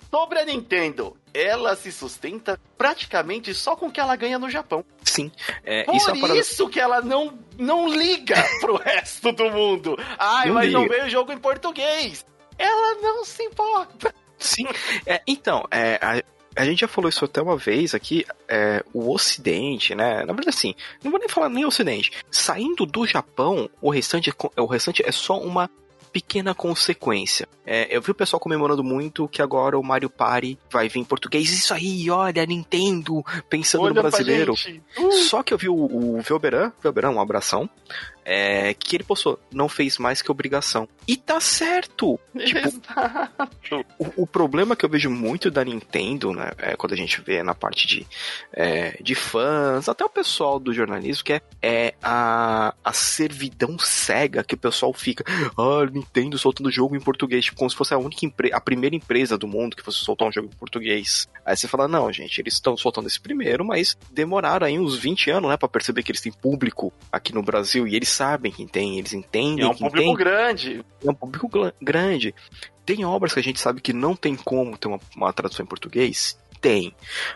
sobre 0.10 0.40
a 0.40 0.46
Nintendo. 0.46 1.16
Ela 1.32 1.76
se 1.76 1.92
sustenta 1.92 2.60
praticamente 2.76 3.54
só 3.54 3.76
com 3.76 3.88
o 3.88 3.92
que 3.92 4.00
ela 4.00 4.16
ganha 4.16 4.40
no 4.40 4.50
Japão. 4.50 4.84
Sim. 5.04 5.32
É, 5.64 5.84
Por 5.84 5.96
isso, 5.96 6.10
é 6.10 6.20
parada... 6.20 6.40
isso, 6.40 6.70
que 6.70 6.80
ela 6.80 7.02
não, 7.02 7.38
não 7.58 7.88
liga 7.88 8.36
pro 8.60 8.78
resto 8.78 9.32
do 9.32 9.52
mundo. 9.52 9.96
Ai, 10.18 10.48
não 10.48 10.56
mas 10.56 10.66
liga. 10.66 10.80
não 10.80 10.88
veio 10.88 11.06
o 11.06 11.10
jogo 11.10 11.32
em 11.32 11.38
português. 11.38 12.26
Ela 12.58 12.96
não 13.02 13.24
se 13.24 13.44
importa. 13.44 14.14
Sim. 14.40 14.66
É, 15.06 15.22
então, 15.28 15.64
é, 15.70 16.00
a 16.02 16.24
a 16.56 16.66
gente 16.66 16.80
já 16.82 16.88
falou 16.88 17.10
isso 17.10 17.26
até 17.26 17.42
uma 17.42 17.58
vez 17.58 17.94
aqui, 17.94 18.26
é, 18.48 18.84
o 18.94 19.12
Ocidente, 19.14 19.96
né? 19.96 20.20
Na 20.26 20.34
verdade, 20.34 20.50
assim, 20.50 20.76
não 21.04 21.12
vou 21.12 21.20
nem 21.20 21.30
falar 21.30 21.50
nem 21.50 21.66
Ocidente. 21.66 22.12
Saindo 22.30 22.86
do 22.86 23.06
Japão, 23.06 23.70
o 23.82 23.90
restante, 23.90 24.30
é 24.56 24.62
o 24.62 24.66
restante 24.66 25.04
é 25.06 25.12
só 25.12 25.40
uma 25.40 25.70
pequena 26.12 26.54
consequência. 26.54 27.48
É, 27.66 27.96
eu 27.96 28.02
vi 28.02 28.12
o 28.12 28.16
pessoal 28.16 28.40
comemorando 28.40 28.84
muito 28.84 29.28
que 29.28 29.42
agora 29.42 29.78
o 29.78 29.84
Mario 29.84 30.10
Party 30.10 30.58
vai 30.72 30.90
vir 30.90 31.00
em 31.00 31.04
português. 31.04 31.50
Isso 31.50 31.74
aí, 31.74 32.10
olha, 32.10 32.46
Nintendo, 32.46 33.24
pensando 33.50 33.84
olha 33.84 33.94
no 33.94 34.02
brasileiro. 34.02 34.54
Uh. 34.98 35.12
Só 35.12 35.44
que 35.44 35.54
eu 35.54 35.58
vi 35.58 35.70
o, 35.70 35.76
o 35.76 36.22
Velberan, 36.22 36.72
Velberan, 36.82 37.12
um 37.12 37.22
abração, 37.22 37.70
é, 38.26 38.74
que 38.74 38.96
ele 38.96 39.04
postou, 39.04 39.40
não 39.52 39.68
fez 39.68 39.98
mais 39.98 40.22
que 40.22 40.32
obrigação. 40.32 40.88
E 41.08 41.18
tá 41.18 41.40
certo! 41.40 42.20
Tipo, 43.62 43.86
o, 43.98 44.24
o, 44.24 44.28
problema 44.28 44.76
que 44.76 44.86
eu 44.86 44.90
vejo 44.90 45.10
muito 45.10 45.50
da 45.50 45.64
Nintendo, 45.64 46.32
né, 46.32 46.52
é, 46.58 46.76
quando 46.76 46.94
a 46.94 46.96
gente 46.96 47.20
vê 47.22 47.42
na 47.44 47.54
parte 47.54 47.88
de, 47.88 48.08
é, 48.54 48.98
de 49.02 49.16
fãs, 49.16 49.90
até 49.90 50.04
o 50.06 50.10
pessoal 50.10 50.60
do 50.60 50.74
jornalismo, 50.74 51.24
que 51.24 51.34
é, 51.34 51.42
é 51.62 51.94
a, 52.02 52.74
a 52.84 52.94
servidão 52.94 53.78
cega 53.80 54.44
que 54.44 54.56
o 54.56 54.58
pessoal 54.58 54.94
fica, 54.94 55.24
ah, 55.58 55.86
Nintendo 55.92 56.38
soltando 56.38 56.72
jogo 56.72 56.96
em 56.96 57.00
português, 57.00 57.46
tipo, 57.46 57.58
como 57.58 57.70
se 57.70 57.76
fosse 57.76 57.94
a 57.94 57.98
única 57.98 58.20
a 58.54 58.62
primeira 58.62 58.96
empresa 58.96 59.38
do 59.38 59.48
mundo 59.48 59.76
que 59.76 59.84
fosse 59.84 60.00
soltar 60.00 60.28
um 60.28 60.32
jogo 60.32 60.50
em 60.54 60.58
português. 60.58 61.28
Aí 61.46 61.56
você 61.56 61.68
fala, 61.68 61.88
não, 61.88 62.12
gente, 62.12 62.40
eles 62.40 62.54
estão 62.54 62.76
soltando 62.76 63.08
esse 63.08 63.20
primeiro, 63.20 63.66
mas 63.66 63.98
demoraram 64.12 64.68
aí 64.68 64.78
uns 64.78 64.96
20 64.98 65.32
anos, 65.32 65.50
né, 65.50 65.58
pra 65.58 65.68
perceber 65.68 66.04
que 66.04 66.12
eles 66.12 66.22
têm 66.22 66.32
público 66.32 66.94
aqui 67.12 67.34
no 67.34 67.42
Brasil 67.42 67.88
e 67.88 67.96
eles 67.96 68.09
sabem 68.10 68.52
quem 68.52 68.68
tem, 68.68 68.98
eles 68.98 69.14
entendem. 69.14 69.66
É 69.66 69.68
um 69.68 69.76
público 69.76 69.98
tem. 69.98 70.14
grande. 70.16 70.86
É 71.06 71.10
um 71.10 71.14
público 71.14 71.50
grande. 71.82 72.34
Tem 72.86 73.06
obras 73.06 73.34
que 73.34 73.40
a 73.40 73.44
gente 73.44 73.60
sabe 73.60 73.82
que 73.82 73.94
não 73.94 74.16
tem 74.16 74.36
como 74.36 74.78
ter 74.78 74.88
uma, 74.88 75.00
uma 75.16 75.34
tradução 75.34 75.64
em 75.64 75.68
português? 75.68 76.38
Tem. 76.60 76.94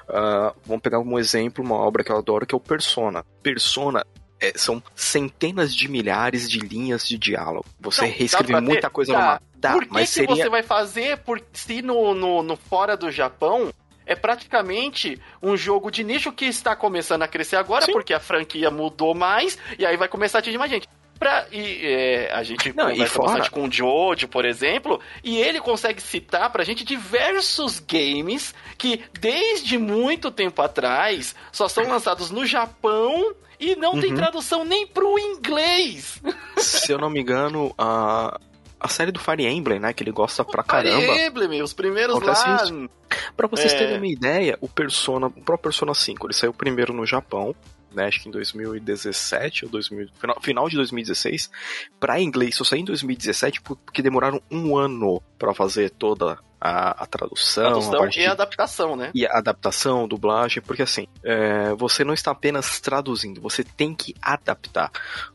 Uh, 0.10 0.54
vamos 0.66 0.82
pegar 0.82 1.00
um 1.00 1.18
exemplo, 1.18 1.64
uma 1.64 1.76
obra 1.76 2.04
que 2.04 2.12
eu 2.12 2.18
adoro, 2.18 2.46
que 2.46 2.54
é 2.54 2.58
o 2.58 2.60
Persona. 2.60 3.24
Persona 3.42 4.06
é, 4.44 4.52
são 4.56 4.84
centenas 4.94 5.74
de 5.74 5.88
milhares 5.88 6.50
de 6.50 6.60
linhas 6.60 7.08
de 7.08 7.18
diálogo. 7.18 7.66
Você 7.80 8.02
não, 8.02 8.10
reescreve 8.10 8.60
muita 8.60 8.82
ter, 8.82 8.90
coisa 8.90 9.14
dá. 9.14 9.42
Dá, 9.56 9.72
Por 9.72 9.86
que, 9.86 9.96
que 9.96 10.06
seria... 10.06 10.36
você 10.36 10.50
vai 10.50 10.62
fazer 10.62 11.20
por, 11.20 11.42
se 11.54 11.82
no, 11.82 12.14
no, 12.14 12.44
no 12.44 12.58
fora 12.58 12.98
do 12.98 13.10
Japão 13.10 13.74
é 14.06 14.16
praticamente 14.16 15.20
um 15.42 15.56
jogo 15.56 15.89
de 15.92 16.04
nicho 16.04 16.32
que 16.32 16.46
está 16.46 16.76
começando 16.76 17.24
a 17.24 17.28
crescer 17.28 17.56
agora, 17.56 17.86
Sim. 17.86 17.94
porque 17.94 18.13
a 18.13 18.20
franquia 18.20 18.70
mudou 18.70 19.13
mais, 19.13 19.58
e 19.78 19.86
aí 19.86 19.98
vai 19.98 20.08
começar 20.08 20.38
a 20.38 20.39
atingir 20.39 20.58
mais 20.58 20.72
gente. 20.72 20.88
Pra, 21.20 21.46
e 21.52 21.86
é, 21.86 22.34
a 22.34 22.44
gente 22.44 22.76
Não, 22.76 22.89
conversa 22.89 23.20
bastante 23.20 23.52
com 23.52 23.66
o 23.66 23.72
Jojo, 23.72 24.28
por 24.28 24.44
exemplo, 24.44 25.00
e 25.24 25.38
ele 25.38 25.62
consegue 25.62 26.02
citar 26.02 26.52
pra 26.52 26.63
gente 26.63 26.84
diversos 26.84 27.80
games 27.80 28.54
que 28.78 29.02
desde 29.20 29.78
muito 29.78 30.32
tempo 30.32 30.62
atrás 30.62 31.36
só 31.52 31.70
são 31.70 31.88
lançados 31.88 32.30
no 32.30 32.46
Japão 32.46 33.34
e 33.60 33.76
não 33.76 33.94
uhum. 33.94 34.02
tem 34.02 34.13
tradução 34.13 34.66
nem 34.66 34.86
pro 34.86 35.18
inglês. 35.18 36.22
Se 36.58 36.92
eu 36.92 36.98
não 36.98 37.10
me 37.10 37.22
engano, 37.22 37.74
a. 37.78 38.38
A 38.84 38.89
série 38.89 39.12
do 39.12 39.19
Fire 39.19 39.46
Emblem, 39.46 39.80
né? 39.80 39.93
Que 39.93 40.04
ele 40.04 40.12
gosta 40.12 40.43
pra 40.43 40.62
caramba. 40.62 41.00
Fire 41.00 41.26
Emblem, 41.26 41.63
os 41.63 41.74
primeiros 41.74 42.22
lá. 42.22 42.63
Isso. 42.63 42.89
Pra 43.36 43.48
vocês 43.48 43.72
é... 43.74 43.78
terem 43.78 43.98
uma 43.98 44.08
ideia, 44.08 44.58
o 44.60 44.67
Persona, 44.67 45.28
o 45.28 45.32
próprio 45.32 45.72
Persona 45.72 45.93
5, 45.93 46.28
ele 46.28 46.34
saiu 46.34 46.54
primeiro 46.54 46.93
no 46.93 47.06
Japão, 47.06 47.56
né, 47.93 48.08
acho 48.08 48.22
que 48.22 48.30
em 48.30 48.32
2017 48.32 49.65
ou 49.65 49.72
2000, 49.72 50.10
final, 50.15 50.41
final 50.41 50.69
de 50.69 50.76
2016, 50.78 51.50
para 52.00 52.19
inglês 52.19 52.56
só 52.56 52.63
saiu 52.63 52.82
em 52.82 52.86
2017 52.86 53.62
porque 53.62 54.02
demoraram 54.02 54.41
um 54.52 54.76
ano 54.76 55.22
para 55.38 55.54
fazer 55.54 55.91
toda 55.91 56.38
a, 56.60 57.04
a 57.04 57.06
tradução, 57.06 57.82
tradução 57.82 58.04
a 58.04 58.10
e 58.10 58.26
a 58.26 58.32
adaptação, 58.32 58.96
né? 58.96 59.12
E 59.13 59.26
a 59.26 59.38
adaptação, 59.38 60.08
dublagem, 60.08 60.63
porque 60.63 60.82
assim, 60.82 61.08
é, 61.24 61.74
você 61.76 62.04
não 62.04 62.13
está 62.13 62.32
apenas 62.32 62.80
traduzindo, 62.80 63.41
você 63.41 63.63
tem 63.63 63.93
que 63.93 64.15
adaptar. 64.22 64.91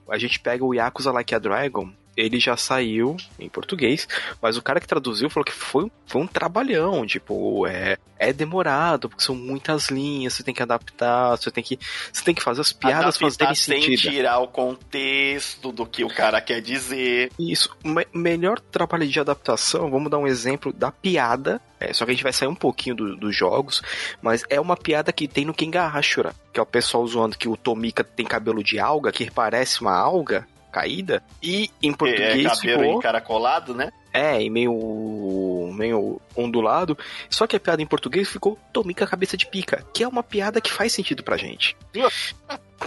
A 0.09 0.19
gente 0.19 0.41
pega 0.41 0.65
o 0.65 0.75
Yakuza 0.75 1.13
Like 1.13 1.35
a 1.35 1.39
Dragon, 1.39 1.93
ele 2.19 2.41
já 2.41 2.57
saiu 2.57 3.17
em 3.39 3.49
português, 3.49 4.09
mas 4.43 4.57
o 4.57 4.63
cara 4.63 4.81
que 4.81 4.89
traduziu 4.89 5.31
falou 5.31 5.45
que 5.45 5.53
foi, 5.53 5.91
foi 6.05 6.21
um 6.21 6.27
trabalhão, 6.27 7.07
tipo, 7.07 7.65
é, 7.65 7.97
é 8.19 8.33
demorado, 8.33 9.09
porque 9.09 9.23
são 9.23 9.37
muitas 9.37 9.89
linhas, 9.89 10.33
você 10.33 10.43
tem 10.43 10.53
que 10.53 10.63
adaptar, 10.63 11.37
você 11.37 11.49
tem 11.49 11.63
que, 11.63 11.79
você 12.13 12.25
tem 12.25 12.35
que 12.35 12.43
fazer 12.43 12.61
as 12.61 12.73
piadas 12.73 13.17
fazerem 13.17 13.55
sentido. 13.55 14.01
sem 14.01 14.11
tirar 14.11 14.41
o 14.41 14.49
contexto 14.49 15.71
do 15.71 15.87
que 15.87 16.03
o 16.03 16.09
cara 16.09 16.41
quer 16.41 16.61
dizer. 16.61 17.31
Isso, 17.39 17.71
me 17.85 18.05
melhor 18.13 18.59
trabalho 18.59 19.07
de 19.07 19.21
adaptação, 19.21 19.89
vamos 19.89 20.11
dar 20.11 20.19
um 20.19 20.27
exemplo 20.27 20.73
da 20.73 20.91
piada, 20.91 21.61
é, 21.79 21.93
só 21.93 22.05
que 22.05 22.11
a 22.11 22.15
gente 22.15 22.25
vai 22.25 22.33
sair 22.33 22.49
um 22.49 22.55
pouquinho 22.55 22.97
do, 22.97 23.17
dos 23.17 23.37
jogos, 23.37 23.81
mas 24.21 24.45
é 24.51 24.61
uma 24.61 24.77
piada 24.77 25.13
que 25.13 25.29
tem 25.29 25.45
no 25.45 25.55
Kengahashura, 25.55 26.35
que 26.53 26.59
é 26.59 26.63
o 26.63 26.67
pessoal 26.67 27.07
zoando 27.07 27.39
que 27.39 27.49
o 27.49 27.57
Tomika 27.57 28.03
tem 28.03 28.27
cabelo 28.27 28.65
de 28.65 28.81
alga, 28.81 29.13
que 29.13 29.31
parece 29.31 29.81
uma 29.81 29.97
alga, 29.97 30.45
caída. 30.71 31.23
E 31.43 31.71
em 31.83 31.93
português 31.93 32.45
é, 32.45 32.49
cabelo 32.49 32.83
ficou... 32.83 32.99
encaracolado, 32.99 33.75
né? 33.75 33.91
É, 34.13 34.43
e 34.43 34.51
meio, 34.51 35.71
meio 35.75 36.21
ondulado. 36.37 36.97
Só 37.29 37.47
que 37.47 37.57
a 37.57 37.61
piada 37.61 37.83
em 37.83 37.87
português 37.87 38.29
ficou 38.29 38.59
Tomica 38.73 39.07
cabeça 39.07 39.37
de 39.37 39.47
pica, 39.47 39.85
que 39.93 40.03
é 40.03 40.09
uma 40.09 40.23
piada 40.23 40.61
que 40.61 40.73
faz 40.73 40.93
sentido 40.93 41.23
pra 41.23 41.37
gente. 41.37 41.77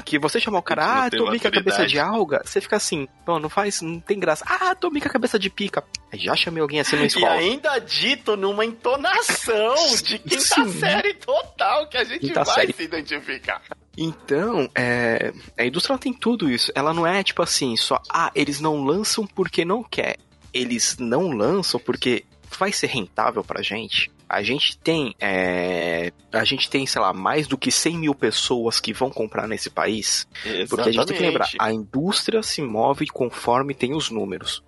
Que 0.05 0.17
você 0.17 0.39
chamar 0.39 0.59
o 0.59 0.63
cara, 0.63 1.05
ah, 1.05 1.09
Tomica 1.09 1.51
cabeça 1.51 1.85
de 1.85 1.99
alga, 1.99 2.41
você 2.45 2.61
fica 2.61 2.77
assim, 2.77 3.07
não, 3.27 3.39
não 3.39 3.49
faz, 3.49 3.81
não 3.81 3.99
tem 3.99 4.19
graça. 4.19 4.45
Ah, 4.47 4.73
Tomica 4.75 5.09
cabeça 5.09 5.37
de 5.37 5.49
pica. 5.49 5.83
Já 6.13 6.35
chamei 6.35 6.61
alguém 6.61 6.79
assim 6.79 6.95
na 6.95 7.05
escola. 7.05 7.35
E 7.37 7.49
ainda 7.49 7.79
dito 7.79 8.37
numa 8.37 8.63
entonação 8.63 9.75
de 10.03 10.19
quinta 10.19 10.39
Sim. 10.39 10.71
série 10.71 11.13
total, 11.15 11.87
que 11.89 11.97
a 11.97 12.03
gente 12.03 12.19
quinta 12.19 12.43
vai 12.43 12.55
série. 12.55 12.73
se 12.73 12.83
identificar. 12.83 13.61
Então, 13.97 14.69
é, 14.75 15.33
a 15.57 15.65
indústria 15.65 15.97
tem 15.97 16.13
tudo 16.13 16.49
isso. 16.49 16.71
Ela 16.73 16.93
não 16.93 17.05
é 17.05 17.23
tipo 17.23 17.41
assim, 17.41 17.75
só, 17.75 18.01
ah, 18.09 18.31
eles 18.33 18.59
não 18.59 18.83
lançam 18.83 19.25
porque 19.27 19.65
não 19.65 19.83
quer. 19.83 20.17
Eles 20.53 20.97
não 20.97 21.31
lançam 21.31 21.79
porque 21.79 22.25
vai 22.57 22.71
ser 22.71 22.87
rentável 22.87 23.43
pra 23.43 23.61
gente. 23.61 24.11
A 24.31 24.41
gente 24.41 24.77
tem, 24.77 25.13
é, 25.19 26.13
a 26.31 26.45
gente 26.45 26.69
tem, 26.69 26.85
sei 26.87 27.01
lá, 27.01 27.11
mais 27.11 27.47
do 27.47 27.57
que 27.57 27.69
100 27.69 27.97
mil 27.97 28.15
pessoas 28.15 28.79
que 28.79 28.93
vão 28.93 29.09
comprar 29.09 29.45
nesse 29.45 29.69
país. 29.69 30.25
Exatamente. 30.45 30.69
Porque 30.69 30.89
a 30.89 30.91
gente 30.93 31.05
tem 31.05 31.17
que 31.17 31.23
lembrar, 31.23 31.49
a 31.59 31.73
indústria 31.73 32.41
se 32.41 32.61
move 32.61 33.07
conforme 33.07 33.73
tem 33.73 33.93
os 33.93 34.09
números. 34.09 34.63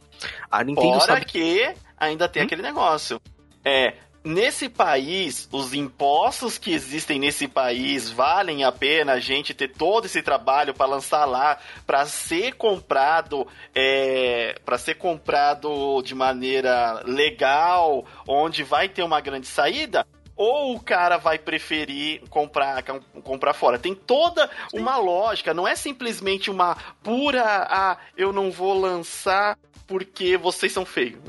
A 0.51 0.65
Nintendo 0.65 0.99
Fora 0.99 1.13
sabe... 1.13 1.25
que 1.25 1.73
ainda 1.97 2.27
tem 2.27 2.43
hum? 2.43 2.45
aquele 2.45 2.61
negócio. 2.61 3.21
É, 3.63 3.93
nesse 4.23 4.69
país, 4.69 5.47
os 5.51 5.73
impostos 5.73 6.57
que 6.57 6.73
existem 6.73 7.19
nesse 7.19 7.47
país 7.47 8.09
valem 8.09 8.63
a 8.63 8.71
pena 8.71 9.13
a 9.13 9.19
gente 9.19 9.53
ter 9.53 9.69
todo 9.69 10.05
esse 10.05 10.21
trabalho 10.21 10.73
para 10.73 10.85
lançar 10.85 11.25
lá, 11.25 11.57
para 11.85 12.05
ser 12.05 12.53
comprado, 12.53 13.47
é, 13.75 14.55
para 14.63 14.77
ser 14.77 14.95
comprado 14.95 16.01
de 16.01 16.15
maneira 16.15 17.01
legal, 17.05 18.05
onde 18.27 18.63
vai 18.63 18.87
ter 18.87 19.03
uma 19.03 19.19
grande 19.19 19.47
saída? 19.47 20.05
ou 20.35 20.75
o 20.75 20.79
cara 20.79 21.17
vai 21.17 21.37
preferir 21.37 22.27
comprar, 22.29 22.81
comprar 23.23 23.53
fora. 23.53 23.77
Tem 23.77 23.93
toda 23.93 24.49
uma 24.73 24.97
lógica, 24.97 25.53
não 25.53 25.67
é 25.67 25.75
simplesmente 25.75 26.49
uma 26.49 26.75
pura, 27.03 27.67
ah, 27.69 27.97
eu 28.17 28.33
não 28.33 28.49
vou 28.49 28.73
lançar 28.73 29.57
porque 29.93 30.37
vocês 30.37 30.71
são 30.71 30.83
feios. 30.83 31.19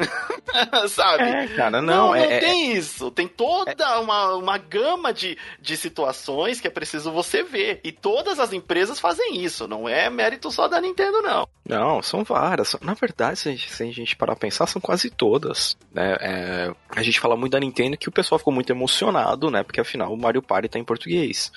Sabe? 0.89 1.23
É, 1.23 1.49
cara, 1.49 1.83
não. 1.83 1.95
Não, 1.95 2.07
não 2.07 2.15
é, 2.15 2.41
tem 2.41 2.73
é, 2.73 2.77
isso. 2.79 3.11
Tem 3.11 3.29
toda 3.29 3.85
é, 3.85 3.99
uma, 3.99 4.37
uma 4.37 4.57
gama 4.57 5.13
de, 5.13 5.37
de 5.61 5.77
situações 5.77 6.63
que 6.63 6.67
é 6.67 6.71
preciso 6.71 7.13
você 7.13 7.43
ver. 7.43 7.79
E 7.85 7.93
todas 7.93 8.41
as 8.41 8.55
empresas 8.55 8.99
fazem 8.99 9.45
isso. 9.45 9.69
Não 9.69 9.87
é 9.87 10.09
mérito 10.09 10.51
só 10.51 10.67
da 10.67 10.81
Nintendo, 10.81 11.21
não. 11.21 11.47
Não, 11.63 12.01
são 12.01 12.25
várias. 12.25 12.75
Na 12.81 12.95
verdade, 12.95 13.39
se 13.39 13.51
a 13.51 13.53
gente, 13.53 13.71
se 13.71 13.83
a 13.83 13.93
gente 13.93 14.17
parar 14.17 14.35
pra 14.35 14.49
pensar, 14.49 14.67
são 14.67 14.81
quase 14.81 15.11
todas. 15.11 15.77
Né? 15.93 16.17
É, 16.19 16.75
a 16.89 17.03
gente 17.03 17.21
fala 17.21 17.37
muito 17.37 17.53
da 17.53 17.61
Nintendo 17.61 17.99
que 17.99 18.09
o 18.09 18.13
pessoal 18.13 18.39
ficou 18.39 18.55
muito 18.55 18.73
emocionado, 18.73 19.51
né? 19.51 19.63
Porque 19.63 19.81
afinal 19.83 20.11
o 20.11 20.17
Mario 20.17 20.41
Party 20.41 20.71
tá 20.71 20.79
em 20.79 20.85
português. 20.85 21.53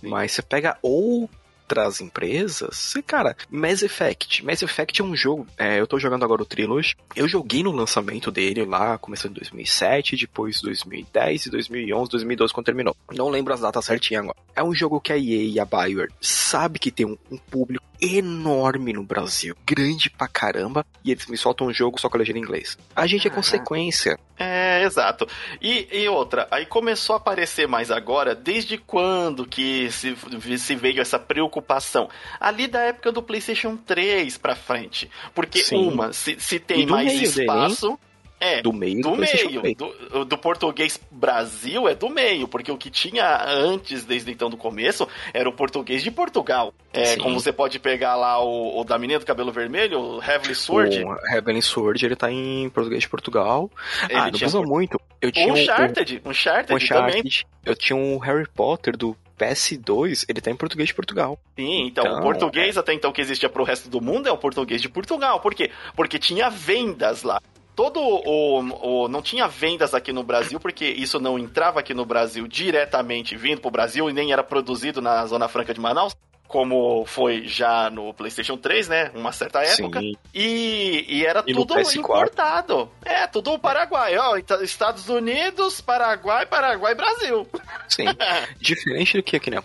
Sim. 0.00 0.08
Mas 0.08 0.30
você 0.30 0.42
pega 0.42 0.78
ou 0.80 1.28
outras 1.64 2.00
empresas, 2.00 2.94
cara, 3.06 3.36
Mass 3.50 3.82
Effect. 3.82 4.44
Mass 4.44 4.62
Effect 4.62 5.00
é 5.00 5.04
um 5.04 5.16
jogo. 5.16 5.46
É, 5.58 5.80
eu 5.80 5.86
tô 5.86 5.98
jogando 5.98 6.24
agora 6.24 6.42
o 6.42 6.46
Trilogy. 6.46 6.94
Eu 7.16 7.26
joguei 7.26 7.62
no 7.62 7.72
lançamento 7.72 8.30
dele 8.30 8.64
lá, 8.64 8.98
começando 8.98 9.32
em 9.32 9.40
2007, 9.40 10.16
depois 10.16 10.60
2010 10.60 11.46
e 11.46 11.50
2011, 11.50 12.10
2012 12.10 12.52
quando 12.52 12.66
terminou. 12.66 12.96
Não 13.12 13.30
lembro 13.30 13.54
as 13.54 13.60
datas 13.60 13.84
certinhas 13.84 14.24
agora. 14.24 14.38
É 14.54 14.62
um 14.62 14.74
jogo 14.74 15.00
que 15.00 15.12
a 15.12 15.16
EA 15.16 15.44
e 15.44 15.60
a 15.60 15.64
BioWare 15.64 16.12
sabe 16.20 16.78
que 16.78 16.90
tem 16.90 17.06
um, 17.06 17.16
um 17.30 17.38
público 17.38 17.84
enorme 18.04 18.92
no 18.92 19.02
Brasil, 19.02 19.56
grande 19.66 20.10
pra 20.10 20.28
caramba, 20.28 20.86
e 21.04 21.10
eles 21.10 21.26
me 21.26 21.36
soltam 21.36 21.66
um 21.66 21.72
jogo 21.72 22.00
só 22.00 22.08
com 22.08 22.16
a 22.16 22.20
legenda 22.20 22.38
em 22.38 22.42
inglês. 22.42 22.78
A 22.94 23.06
gente 23.06 23.26
é 23.26 23.30
consequência. 23.30 24.18
É, 24.38 24.82
exato. 24.82 25.28
E, 25.60 25.88
e 25.92 26.08
outra, 26.08 26.48
aí 26.50 26.66
começou 26.66 27.14
a 27.14 27.16
aparecer 27.18 27.68
mais 27.68 27.90
agora, 27.90 28.34
desde 28.34 28.76
quando 28.76 29.46
que 29.46 29.90
se, 29.90 30.16
se 30.58 30.74
veio 30.74 31.00
essa 31.00 31.18
preocupação? 31.18 32.08
Ali 32.40 32.66
da 32.66 32.80
época 32.80 33.12
do 33.12 33.22
PlayStation 33.22 33.76
3 33.76 34.36
pra 34.38 34.56
frente. 34.56 35.10
Porque, 35.34 35.60
Sim. 35.60 35.88
uma, 35.88 36.12
se, 36.12 36.36
se 36.38 36.58
tem 36.58 36.86
mais 36.86 37.12
espaço. 37.20 37.88
Dele, 37.88 37.98
é, 38.44 38.62
do 38.62 38.72
meio 38.72 39.00
do, 39.00 39.10
do 39.10 39.16
meio. 39.16 39.74
Do, 39.74 40.24
do, 40.24 40.38
português 40.38 41.00
Brasil 41.10 41.88
é 41.88 41.94
do 41.94 42.10
meio, 42.10 42.46
porque 42.46 42.70
o 42.70 42.76
que 42.76 42.90
tinha 42.90 43.42
antes, 43.46 44.04
desde 44.04 44.30
então 44.30 44.50
do 44.50 44.56
começo, 44.56 45.08
era 45.32 45.48
o 45.48 45.52
português 45.52 46.02
de 46.02 46.10
Portugal. 46.10 46.74
É, 46.92 47.16
como 47.16 47.40
você 47.40 47.52
pode 47.52 47.78
pegar 47.78 48.14
lá 48.16 48.42
o, 48.42 48.80
o 48.80 48.84
da 48.84 48.98
menina 48.98 49.18
do 49.18 49.26
cabelo 49.26 49.50
vermelho, 49.50 49.98
o 49.98 50.22
Heavenly 50.22 50.54
Sword. 50.54 51.04
O 51.04 51.34
Heavenly 51.34 51.62
Sword, 51.62 52.04
ele 52.04 52.16
tá 52.16 52.30
em 52.30 52.68
português 52.68 53.02
de 53.02 53.08
Portugal. 53.08 53.70
Ele 54.08 54.18
ah, 54.18 54.24
não 54.24 54.30
precisa 54.30 54.60
muito. 54.60 55.00
Eu 55.20 55.32
tinha 55.32 55.48
um 55.48 55.56
Uncharted, 55.56 56.22
um, 56.24 56.30
Uncharted, 56.30 56.74
Uncharted 56.74 56.88
também. 56.88 57.22
Eu 57.64 57.74
tinha 57.74 57.96
um 57.96 58.18
Harry 58.18 58.46
Potter 58.46 58.96
do 58.96 59.16
PS2, 59.38 60.24
ele 60.28 60.40
tá 60.40 60.50
em 60.50 60.56
português 60.56 60.88
de 60.88 60.94
Portugal. 60.94 61.38
Sim, 61.56 61.86
então, 61.86 62.04
então 62.04 62.18
o 62.18 62.22
português 62.22 62.76
é... 62.76 62.80
até 62.80 62.92
então 62.92 63.12
que 63.12 63.20
existia 63.20 63.48
pro 63.48 63.64
resto 63.64 63.88
do 63.88 64.00
mundo 64.00 64.28
é 64.28 64.32
o 64.32 64.36
português 64.36 64.80
de 64.80 64.88
Portugal. 64.88 65.40
Por 65.40 65.54
quê? 65.54 65.70
Porque 65.96 66.18
tinha 66.18 66.48
vendas 66.48 67.22
lá 67.22 67.40
todo 67.74 68.00
o, 68.00 69.04
o, 69.04 69.08
não 69.08 69.22
tinha 69.22 69.48
vendas 69.48 69.94
aqui 69.94 70.12
no 70.12 70.22
Brasil 70.22 70.60
porque 70.60 70.84
isso 70.84 71.18
não 71.20 71.38
entrava 71.38 71.80
aqui 71.80 71.94
no 71.94 72.04
Brasil 72.04 72.46
diretamente 72.46 73.36
vindo 73.36 73.60
para 73.60 73.68
o 73.68 73.72
Brasil 73.72 74.08
e 74.08 74.12
nem 74.12 74.32
era 74.32 74.42
produzido 74.42 75.02
na 75.02 75.24
Zona 75.26 75.48
Franca 75.48 75.74
de 75.74 75.80
Manaus 75.80 76.14
como 76.54 77.04
foi 77.06 77.48
já 77.48 77.90
no 77.90 78.14
PlayStation 78.14 78.56
3, 78.56 78.88
né? 78.88 79.10
Uma 79.12 79.32
certa 79.32 79.60
época. 79.62 79.98
Sim. 79.98 80.12
E, 80.32 81.04
e 81.08 81.26
era 81.26 81.42
e 81.46 81.52
tudo 81.52 81.80
importado. 81.80 82.88
É, 83.04 83.26
tudo 83.26 83.58
Paraguai. 83.58 84.16
Ó, 84.16 84.36
Estados 84.62 85.08
Unidos, 85.08 85.80
Paraguai, 85.80 86.46
Paraguai, 86.46 86.94
Brasil. 86.94 87.44
Sim. 87.88 88.04
Diferente 88.60 89.16
do 89.16 89.22
que 89.24 89.34
aqui, 89.34 89.50
né? 89.50 89.60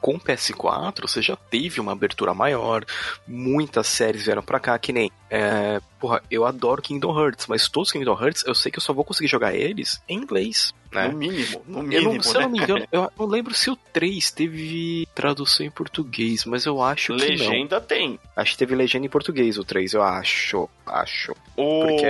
Com 0.00 0.14
o 0.14 0.20
PS4, 0.20 1.08
você 1.08 1.20
já 1.20 1.34
teve 1.34 1.80
uma 1.80 1.90
abertura 1.90 2.32
maior, 2.32 2.84
muitas 3.26 3.88
séries 3.88 4.24
vieram 4.24 4.42
pra 4.42 4.60
cá, 4.60 4.78
que 4.78 4.92
nem 4.92 5.10
é, 5.30 5.80
porra, 6.00 6.22
eu 6.30 6.46
adoro 6.46 6.80
Kingdom 6.82 7.18
Hearts, 7.18 7.46
mas 7.46 7.68
todos 7.68 7.88
os 7.88 7.92
Kingdom 7.92 8.18
Hearts 8.20 8.44
eu 8.46 8.54
sei 8.54 8.72
que 8.72 8.78
eu 8.78 8.82
só 8.82 8.92
vou 8.92 9.04
conseguir 9.04 9.28
jogar 9.28 9.54
eles 9.54 10.02
em 10.08 10.18
inglês. 10.18 10.74
Né? 10.92 11.08
No 11.08 11.18
mínimo, 11.18 11.62
no 11.66 11.82
mínimo. 11.82 12.08
Eu 12.10 12.14
não, 12.14 12.22
se 12.22 12.34
eu 12.34 12.40
não 12.40 12.48
me 12.48 12.58
engano, 12.58 12.86
eu 12.92 13.12
não 13.18 13.26
lembro 13.26 13.54
se 13.54 13.70
o 13.70 13.76
3 13.76 14.30
teve 14.30 15.06
tradução 15.14 15.66
em 15.66 15.70
português, 15.70 16.44
mas 16.46 16.64
eu 16.64 16.82
acho 16.82 17.12
legenda 17.12 17.36
que. 17.36 17.42
Legenda 17.42 17.80
tem. 17.80 18.20
Acho 18.34 18.52
que 18.52 18.58
teve 18.58 18.74
legenda 18.74 19.06
em 19.06 19.10
português 19.10 19.58
o 19.58 19.64
3, 19.64 19.92
eu 19.92 20.02
acho. 20.02 20.68
Acho. 20.86 21.32
O... 21.56 21.80
Porque 21.82 22.06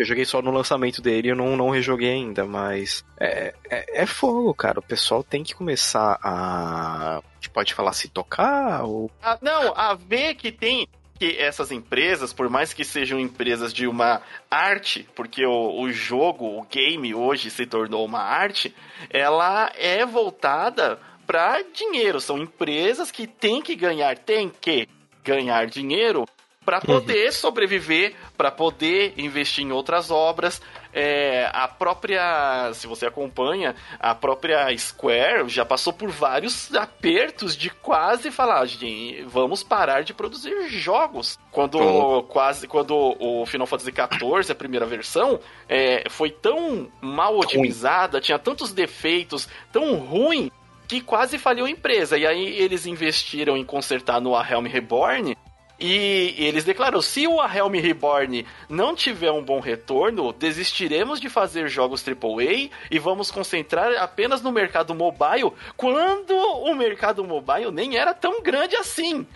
eu 0.00 0.06
joguei 0.06 0.24
só 0.24 0.40
no 0.40 0.50
lançamento 0.50 1.02
dele 1.02 1.28
e 1.28 1.30
eu 1.30 1.36
não, 1.36 1.56
não 1.56 1.68
rejoguei 1.68 2.10
ainda, 2.10 2.46
mas 2.46 3.04
é, 3.18 3.54
é, 3.68 4.02
é 4.02 4.06
fogo, 4.06 4.54
cara. 4.54 4.80
O 4.80 4.82
pessoal 4.82 5.22
tem 5.22 5.44
que 5.44 5.54
começar 5.54 6.18
a. 6.22 7.18
A 7.18 7.22
gente 7.34 7.50
pode 7.50 7.74
falar 7.74 7.92
se 7.92 8.08
tocar 8.08 8.82
ou. 8.84 9.10
Ah, 9.22 9.38
não, 9.40 9.72
a 9.76 9.94
ver 9.94 10.34
que 10.34 10.50
tem 10.50 10.88
que 11.20 11.36
essas 11.36 11.70
empresas, 11.70 12.32
por 12.32 12.48
mais 12.48 12.72
que 12.72 12.82
sejam 12.82 13.20
empresas 13.20 13.74
de 13.74 13.86
uma 13.86 14.22
arte, 14.50 15.06
porque 15.14 15.44
o, 15.44 15.82
o 15.82 15.92
jogo, 15.92 16.58
o 16.58 16.62
game 16.64 17.14
hoje 17.14 17.50
se 17.50 17.66
tornou 17.66 18.06
uma 18.06 18.22
arte, 18.22 18.74
ela 19.10 19.70
é 19.76 20.06
voltada 20.06 20.98
para 21.26 21.60
dinheiro. 21.74 22.22
São 22.22 22.38
empresas 22.38 23.10
que 23.10 23.26
têm 23.26 23.60
que 23.60 23.76
ganhar, 23.76 24.16
têm 24.16 24.48
que 24.48 24.88
ganhar 25.22 25.66
dinheiro 25.66 26.26
para 26.64 26.78
uhum. 26.78 26.86
poder 26.86 27.26
uhum. 27.26 27.32
sobreviver, 27.32 28.14
para 28.34 28.50
poder 28.50 29.12
investir 29.18 29.62
em 29.62 29.72
outras 29.72 30.10
obras. 30.10 30.62
É, 30.92 31.48
a 31.52 31.68
própria, 31.68 32.72
se 32.74 32.86
você 32.86 33.06
acompanha, 33.06 33.74
a 33.98 34.14
própria 34.14 34.76
Square 34.76 35.48
já 35.48 35.64
passou 35.64 35.92
por 35.92 36.10
vários 36.10 36.74
apertos 36.74 37.56
de 37.56 37.70
quase 37.70 38.30
falar, 38.30 38.64
gente, 38.66 39.22
vamos 39.22 39.62
parar 39.62 40.02
de 40.02 40.12
produzir 40.12 40.68
jogos. 40.68 41.38
Quando 41.50 41.78
uhum. 41.78 42.22
quase, 42.22 42.66
quando 42.66 42.94
o 43.18 43.46
Final 43.46 43.66
Fantasy 43.66 43.92
XIV, 43.92 44.52
a 44.52 44.54
primeira 44.54 44.86
versão, 44.86 45.40
é, 45.68 46.08
foi 46.08 46.30
tão 46.30 46.90
mal 47.00 47.38
otimizada, 47.38 48.20
tinha 48.20 48.38
tantos 48.38 48.72
defeitos, 48.72 49.48
tão 49.72 49.96
ruim 49.96 50.50
que 50.88 51.00
quase 51.00 51.38
faliu 51.38 51.66
a 51.66 51.70
empresa. 51.70 52.18
E 52.18 52.26
aí 52.26 52.58
eles 52.58 52.84
investiram 52.84 53.56
em 53.56 53.64
consertar 53.64 54.20
no 54.20 54.34
A 54.34 54.44
Helm 54.48 54.66
Reborn 54.66 55.36
e 55.80 56.34
eles 56.38 56.64
declararam: 56.64 57.00
se 57.00 57.26
o 57.26 57.40
A 57.40 57.54
Helm 57.54 57.74
Reborn 57.74 58.46
não 58.68 58.94
tiver 58.94 59.32
um 59.32 59.42
bom 59.42 59.60
retorno, 59.60 60.32
desistiremos 60.32 61.20
de 61.20 61.28
fazer 61.28 61.68
jogos 61.68 62.04
AAA 62.06 62.70
e 62.90 62.98
vamos 62.98 63.30
concentrar 63.30 63.92
apenas 63.94 64.42
no 64.42 64.52
mercado 64.52 64.94
mobile, 64.94 65.52
quando 65.76 66.34
o 66.34 66.74
mercado 66.74 67.24
mobile 67.24 67.70
nem 67.70 67.96
era 67.96 68.12
tão 68.12 68.42
grande 68.42 68.76
assim. 68.76 69.26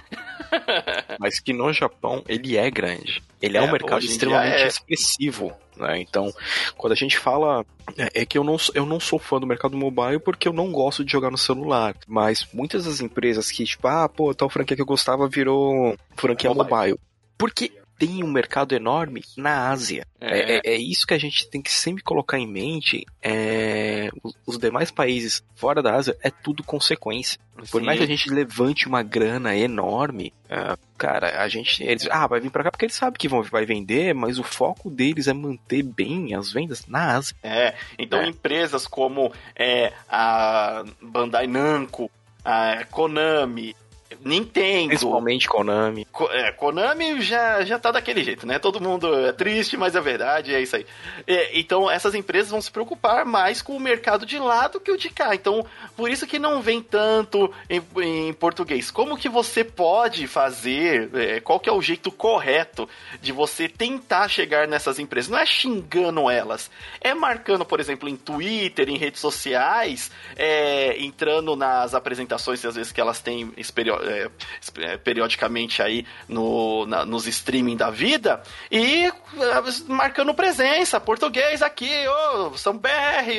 Mas 1.18 1.40
que 1.40 1.52
no 1.52 1.72
Japão 1.72 2.22
ele 2.28 2.56
é 2.56 2.70
grande. 2.70 3.22
Ele 3.40 3.56
é, 3.56 3.60
é 3.60 3.62
um 3.62 3.72
mercado 3.72 4.04
extremamente 4.04 4.62
é. 4.62 4.66
expressivo. 4.66 5.52
Né? 5.76 6.00
Então, 6.00 6.32
quando 6.76 6.92
a 6.92 6.96
gente 6.96 7.18
fala. 7.18 7.64
É, 7.98 8.22
é, 8.22 8.26
que 8.26 8.38
eu 8.38 8.42
não, 8.42 8.56
eu 8.74 8.86
não 8.86 8.98
sou 8.98 9.18
fã 9.18 9.38
do 9.38 9.46
mercado 9.46 9.76
mobile 9.76 10.18
porque 10.18 10.48
eu 10.48 10.54
não 10.54 10.72
gosto 10.72 11.04
de 11.04 11.12
jogar 11.12 11.30
no 11.30 11.36
celular. 11.36 11.94
Mas 12.06 12.46
muitas 12.52 12.86
das 12.86 13.00
empresas 13.00 13.50
que, 13.50 13.64
tipo, 13.64 13.86
ah, 13.86 14.08
pô, 14.08 14.34
tal 14.34 14.48
franquia 14.48 14.74
que 14.74 14.82
eu 14.82 14.86
gostava 14.86 15.28
virou 15.28 15.96
franquia 16.16 16.52
mobile. 16.52 16.70
mobile. 16.70 17.00
Porque 17.36 17.72
tem 17.98 18.22
um 18.22 18.30
mercado 18.30 18.74
enorme 18.74 19.22
na 19.36 19.70
Ásia. 19.70 20.06
É. 20.20 20.56
É, 20.56 20.60
é, 20.64 20.76
isso 20.76 21.06
que 21.06 21.14
a 21.14 21.18
gente 21.18 21.48
tem 21.48 21.60
que 21.62 21.72
sempre 21.72 22.02
colocar 22.02 22.38
em 22.38 22.46
mente. 22.46 23.04
É, 23.22 24.10
os, 24.46 24.58
demais 24.58 24.90
países 24.90 25.44
fora 25.54 25.82
da 25.82 25.94
Ásia 25.94 26.16
é 26.22 26.30
tudo 26.30 26.62
consequência. 26.62 27.38
Por 27.70 27.80
Sim. 27.80 27.86
mais 27.86 27.98
que 27.98 28.04
a 28.04 28.08
gente 28.08 28.30
levante 28.30 28.88
uma 28.88 29.02
grana 29.02 29.56
enorme, 29.56 30.32
é, 30.48 30.76
cara, 30.98 31.42
a 31.42 31.48
gente. 31.48 31.82
Eles, 31.82 32.08
ah, 32.10 32.26
vai 32.26 32.40
vir 32.40 32.50
pra 32.50 32.64
cá 32.64 32.70
porque 32.70 32.84
eles 32.84 32.96
sabem 32.96 33.18
que 33.18 33.28
vão, 33.28 33.42
vai 33.42 33.64
vender, 33.64 34.14
mas 34.14 34.38
o 34.38 34.42
foco 34.42 34.90
deles 34.90 35.28
é 35.28 35.32
manter 35.32 35.82
bem 35.82 36.34
as 36.34 36.52
vendas 36.52 36.86
na 36.86 37.16
Ásia. 37.16 37.36
É, 37.42 37.74
então 37.98 38.20
é. 38.20 38.28
empresas 38.28 38.86
como 38.86 39.32
é, 39.54 39.92
a 40.08 40.84
Bandai 41.00 41.46
Namco, 41.46 42.10
a 42.44 42.84
Konami, 42.90 43.74
Nintendo. 44.22 44.88
Principalmente 44.88 45.48
Konami. 45.48 46.06
Ko 46.12 46.28
é, 46.30 46.52
Konami 46.52 47.20
já, 47.20 47.64
já 47.64 47.78
tá 47.78 47.90
daquele 47.90 48.22
jeito, 48.22 48.46
né? 48.46 48.58
Todo 48.58 48.80
mundo 48.80 49.14
é 49.26 49.32
triste, 49.32 49.76
mas 49.76 49.94
é 49.94 50.00
verdade, 50.00 50.54
é 50.54 50.60
isso 50.60 50.76
aí. 50.76 50.86
É, 51.26 51.58
então, 51.58 51.90
essas 51.90 52.14
empresas 52.14 52.50
vão 52.50 52.60
se 52.60 52.70
preocupar 52.70 53.24
mais 53.24 53.62
com 53.62 53.76
o 53.76 53.80
mercado 53.80 54.26
de 54.26 54.38
lá 54.38 54.68
do 54.68 54.80
que 54.80 54.90
o 54.90 54.96
de 54.96 55.10
cá. 55.10 55.34
Então, 55.34 55.64
por 55.96 56.10
isso 56.10 56.26
que 56.26 56.38
não 56.38 56.60
vem 56.60 56.82
tanto 56.82 57.52
em, 57.68 57.82
em 58.02 58.32
português. 58.32 58.90
Como 58.90 59.16
que 59.16 59.28
você 59.28 59.64
pode 59.64 60.26
fazer, 60.26 61.10
é, 61.14 61.40
qual 61.40 61.60
que 61.60 61.68
é 61.68 61.72
o 61.72 61.82
jeito 61.82 62.10
correto 62.10 62.88
de 63.20 63.32
você 63.32 63.68
tentar 63.68 64.28
chegar 64.28 64.68
nessas 64.68 64.98
empresas? 64.98 65.30
Não 65.30 65.38
é 65.38 65.46
xingando 65.46 66.30
elas, 66.30 66.70
é 67.00 67.14
marcando, 67.14 67.64
por 67.64 67.80
exemplo, 67.80 68.08
em 68.08 68.16
Twitter, 68.16 68.88
em 68.88 68.96
redes 68.96 69.20
sociais, 69.20 70.10
é, 70.36 70.96
entrando 71.02 71.56
nas 71.56 71.94
apresentações, 71.94 72.64
às 72.64 72.74
vezes 72.74 72.92
que 72.92 73.00
elas 73.00 73.20
têm 73.20 73.52
é, 74.04 74.30
é, 74.78 74.96
periodicamente 74.96 75.82
aí 75.82 76.06
no, 76.28 76.86
na, 76.86 77.04
nos 77.04 77.26
streaming 77.26 77.76
da 77.76 77.90
vida 77.90 78.42
e 78.70 79.06
é, 79.06 79.12
marcando 79.88 80.34
presença, 80.34 81.00
português 81.00 81.62
aqui, 81.62 81.90
ô, 82.06 82.50
oh, 82.52 82.58
São 82.58 82.76
BR, 82.76 82.88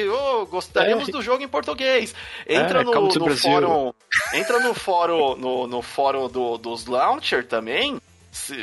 ô, 0.10 0.42
oh, 0.42 0.46
gostaríamos 0.46 1.10
é. 1.10 1.12
do 1.12 1.22
jogo 1.22 1.44
em 1.44 1.48
português. 1.48 2.14
Entra 2.48 2.84
no, 2.84 2.92
no 2.92 3.38
fórum, 3.38 3.94
entra 4.34 4.60
no 4.60 4.74
fórum, 4.74 5.36
no, 5.36 5.68
no 5.68 5.82
fórum 5.82 6.28
do, 6.28 6.58
dos 6.58 6.86
launcher 6.86 7.46
também, 7.46 8.00
se, 8.32 8.56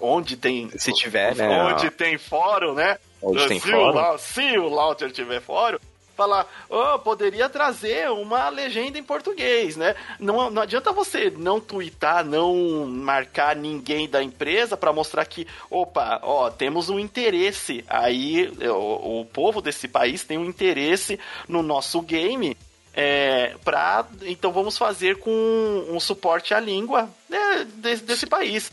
onde 0.00 0.36
tem 0.36 0.70
se 0.76 0.92
tiver, 0.92 1.34
né? 1.34 1.62
Onde 1.62 1.90
tem 1.90 2.18
fórum, 2.18 2.74
né? 2.74 2.98
Onde 3.22 3.46
tem 3.48 3.58
se 3.58 3.70
fórum. 3.70 4.14
O, 4.14 4.18
se 4.18 4.58
o 4.58 4.68
launcher 4.68 5.10
tiver 5.10 5.40
fórum, 5.40 5.78
falar, 6.16 6.46
oh, 6.68 6.98
poderia 6.98 7.48
trazer 7.48 8.10
uma 8.10 8.48
legenda 8.48 8.98
em 8.98 9.02
português, 9.02 9.76
né? 9.76 9.94
Não, 10.18 10.50
não 10.50 10.62
adianta 10.62 10.92
você 10.92 11.30
não 11.30 11.60
twittar, 11.60 12.24
não 12.24 12.86
marcar 12.86 13.56
ninguém 13.56 14.08
da 14.08 14.22
empresa 14.22 14.76
para 14.76 14.92
mostrar 14.92 15.24
que, 15.26 15.46
opa, 15.70 16.20
ó, 16.22 16.50
temos 16.50 16.88
um 16.88 16.98
interesse 16.98 17.84
aí, 17.88 18.48
o, 18.68 19.20
o 19.20 19.24
povo 19.26 19.60
desse 19.60 19.88
país 19.88 20.24
tem 20.24 20.38
um 20.38 20.44
interesse 20.44 21.18
no 21.48 21.62
nosso 21.62 22.00
game. 22.00 22.56
É, 22.96 23.56
pra, 23.64 24.06
então 24.22 24.52
vamos 24.52 24.78
fazer 24.78 25.18
com 25.18 25.84
um 25.90 25.98
suporte 25.98 26.54
à 26.54 26.60
língua 26.60 27.10
né, 27.28 27.66
desse, 27.76 28.04
desse 28.04 28.26
país. 28.26 28.70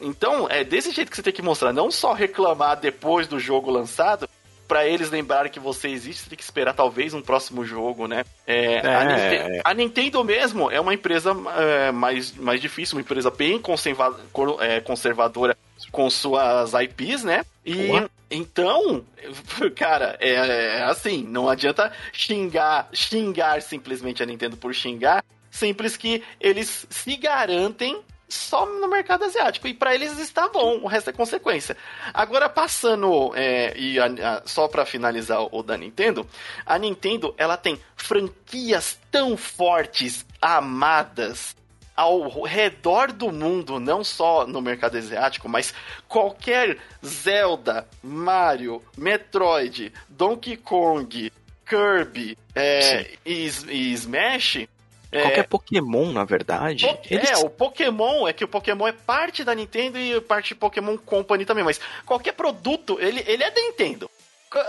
Então, 0.00 0.48
é 0.50 0.64
desse 0.64 0.90
jeito 0.90 1.10
que 1.10 1.16
você 1.16 1.22
tem 1.22 1.32
que 1.32 1.42
mostrar, 1.42 1.72
não 1.72 1.90
só 1.90 2.12
reclamar 2.12 2.78
depois 2.78 3.26
do 3.26 3.38
jogo 3.38 3.70
lançado, 3.70 4.28
para 4.66 4.86
eles 4.86 5.10
lembrarem 5.10 5.50
que 5.50 5.60
você 5.60 5.88
existe, 5.88 6.22
você 6.22 6.30
tem 6.30 6.36
que 6.36 6.44
esperar 6.44 6.74
talvez 6.74 7.14
um 7.14 7.22
próximo 7.22 7.64
jogo, 7.64 8.06
né? 8.06 8.24
É, 8.46 8.76
é, 8.76 8.94
a, 8.94 9.04
Nintendo, 9.04 9.60
a, 9.64 9.74
Nintendo, 9.74 10.24
mesmo 10.24 10.70
é 10.70 10.80
uma 10.80 10.94
empresa 10.94 11.36
é, 11.56 11.92
mais, 11.92 12.34
mais 12.36 12.60
difícil, 12.60 12.96
uma 12.96 13.02
empresa 13.02 13.30
bem 13.30 13.58
conserva, 13.58 14.18
é, 14.60 14.80
conservadora 14.80 15.56
com 15.90 16.08
suas 16.08 16.72
IPs, 16.72 17.24
né? 17.24 17.44
E 17.64 17.90
então, 18.30 19.04
cara, 19.76 20.16
é, 20.20 20.30
é, 20.30 20.82
assim, 20.84 21.22
não 21.22 21.48
adianta 21.48 21.92
xingar, 22.12 22.88
xingar 22.92 23.62
simplesmente 23.62 24.22
a 24.22 24.26
Nintendo 24.26 24.56
por 24.56 24.74
xingar, 24.74 25.24
simples 25.50 25.96
que 25.96 26.22
eles 26.40 26.86
se 26.90 27.16
garantem 27.16 28.00
só 28.28 28.66
no 28.66 28.88
mercado 28.88 29.24
asiático. 29.24 29.66
E 29.66 29.74
para 29.74 29.94
eles 29.94 30.18
está 30.18 30.48
bom, 30.48 30.80
o 30.82 30.86
resto 30.86 31.10
é 31.10 31.12
consequência. 31.12 31.76
Agora, 32.12 32.48
passando, 32.48 33.32
é, 33.34 33.76
e 33.76 33.98
a, 33.98 34.06
a, 34.06 34.42
só 34.46 34.68
para 34.68 34.84
finalizar 34.84 35.42
o, 35.42 35.48
o 35.52 35.62
da 35.62 35.76
Nintendo, 35.76 36.26
a 36.64 36.78
Nintendo 36.78 37.34
ela 37.36 37.56
tem 37.56 37.80
franquias 37.96 38.98
tão 39.10 39.36
fortes, 39.36 40.24
amadas, 40.40 41.56
ao 41.96 42.42
redor 42.42 43.12
do 43.12 43.30
mundo, 43.30 43.78
não 43.78 44.02
só 44.02 44.46
no 44.46 44.60
mercado 44.60 44.96
asiático, 44.96 45.48
mas 45.48 45.72
qualquer 46.08 46.78
Zelda, 47.04 47.86
Mario, 48.02 48.82
Metroid, 48.96 49.92
Donkey 50.08 50.56
Kong, 50.56 51.32
Kirby 51.64 52.36
é, 52.54 53.12
e, 53.24 53.48
e, 53.68 53.92
Smash 53.92 54.68
é. 55.14 55.22
Qualquer 55.22 55.46
Pokémon, 55.46 56.12
na 56.12 56.24
verdade. 56.24 56.86
Po 56.86 56.98
eles... 57.08 57.30
É, 57.30 57.36
o 57.38 57.48
Pokémon 57.48 58.26
é 58.26 58.32
que 58.32 58.44
o 58.44 58.48
Pokémon 58.48 58.88
é 58.88 58.92
parte 58.92 59.44
da 59.44 59.54
Nintendo 59.54 59.98
e 59.98 60.20
parte 60.20 60.54
Pokémon 60.54 60.98
Company 60.98 61.44
também, 61.44 61.64
mas 61.64 61.80
qualquer 62.04 62.32
produto, 62.32 62.98
ele, 63.00 63.22
ele 63.26 63.44
é 63.44 63.50
da 63.50 63.60
Nintendo. 63.60 64.10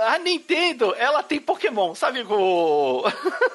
A 0.07 0.17
Nintendo, 0.17 0.95
ela 0.97 1.21
tem 1.21 1.39
Pokémon, 1.39 1.93
sabe 1.93 2.23
o... 2.27 3.03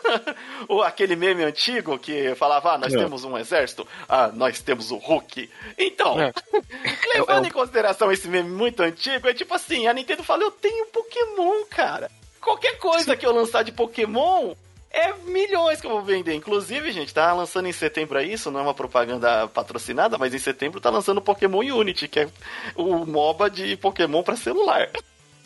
o 0.68 0.82
aquele 0.82 1.16
meme 1.16 1.43
antigo 1.43 1.99
que 1.99 2.34
falava, 2.36 2.74
ah, 2.74 2.78
nós 2.78 2.93
é. 2.93 2.99
temos 2.99 3.24
um 3.24 3.36
exército, 3.36 3.86
ah, 4.09 4.30
nós 4.32 4.61
temos 4.61 4.93
o 4.93 4.97
Hulk. 4.97 5.51
Então, 5.76 6.20
é. 6.20 6.32
levando 7.14 7.47
é, 7.47 7.49
em 7.49 7.53
consideração 7.53 8.12
esse 8.12 8.28
meme 8.28 8.51
muito 8.51 8.80
antigo, 8.80 9.28
é 9.28 9.34
tipo 9.34 9.55
assim, 9.55 9.88
a 9.88 9.93
Nintendo 9.93 10.22
fala, 10.22 10.45
eu 10.45 10.53
tenho 10.53 10.86
Pokémon, 10.86 11.64
cara. 11.68 12.11
Qualquer 12.41 12.78
coisa 12.78 13.12
Sim. 13.12 13.16
que 13.16 13.26
eu 13.26 13.32
lançar 13.32 13.62
de 13.64 13.72
Pokémon, 13.72 14.55
é 14.91 15.12
milhões 15.24 15.80
que 15.80 15.86
eu 15.86 15.91
vou 15.91 16.03
vender. 16.03 16.34
Inclusive, 16.34 16.91
gente, 16.93 17.14
tá 17.14 17.32
lançando 17.32 17.68
em 17.68 17.72
setembro 17.72 18.18
aí, 18.18 18.32
isso 18.32 18.51
não 18.51 18.61
é 18.61 18.62
uma 18.64 18.74
propaganda 18.74 19.47
patrocinada, 19.49 20.18
mas 20.18 20.34
em 20.34 20.38
setembro 20.38 20.80
tá 20.80 20.91
lançando 20.91 21.18
o 21.18 21.22
Pokémon 21.22 21.61
Unity, 21.61 22.09
que 22.09 22.20
é 22.20 22.28
o 22.74 23.07
MOBA 23.07 23.49
de 23.49 23.76
Pokémon 23.76 24.22
para 24.22 24.36
celular. 24.36 24.91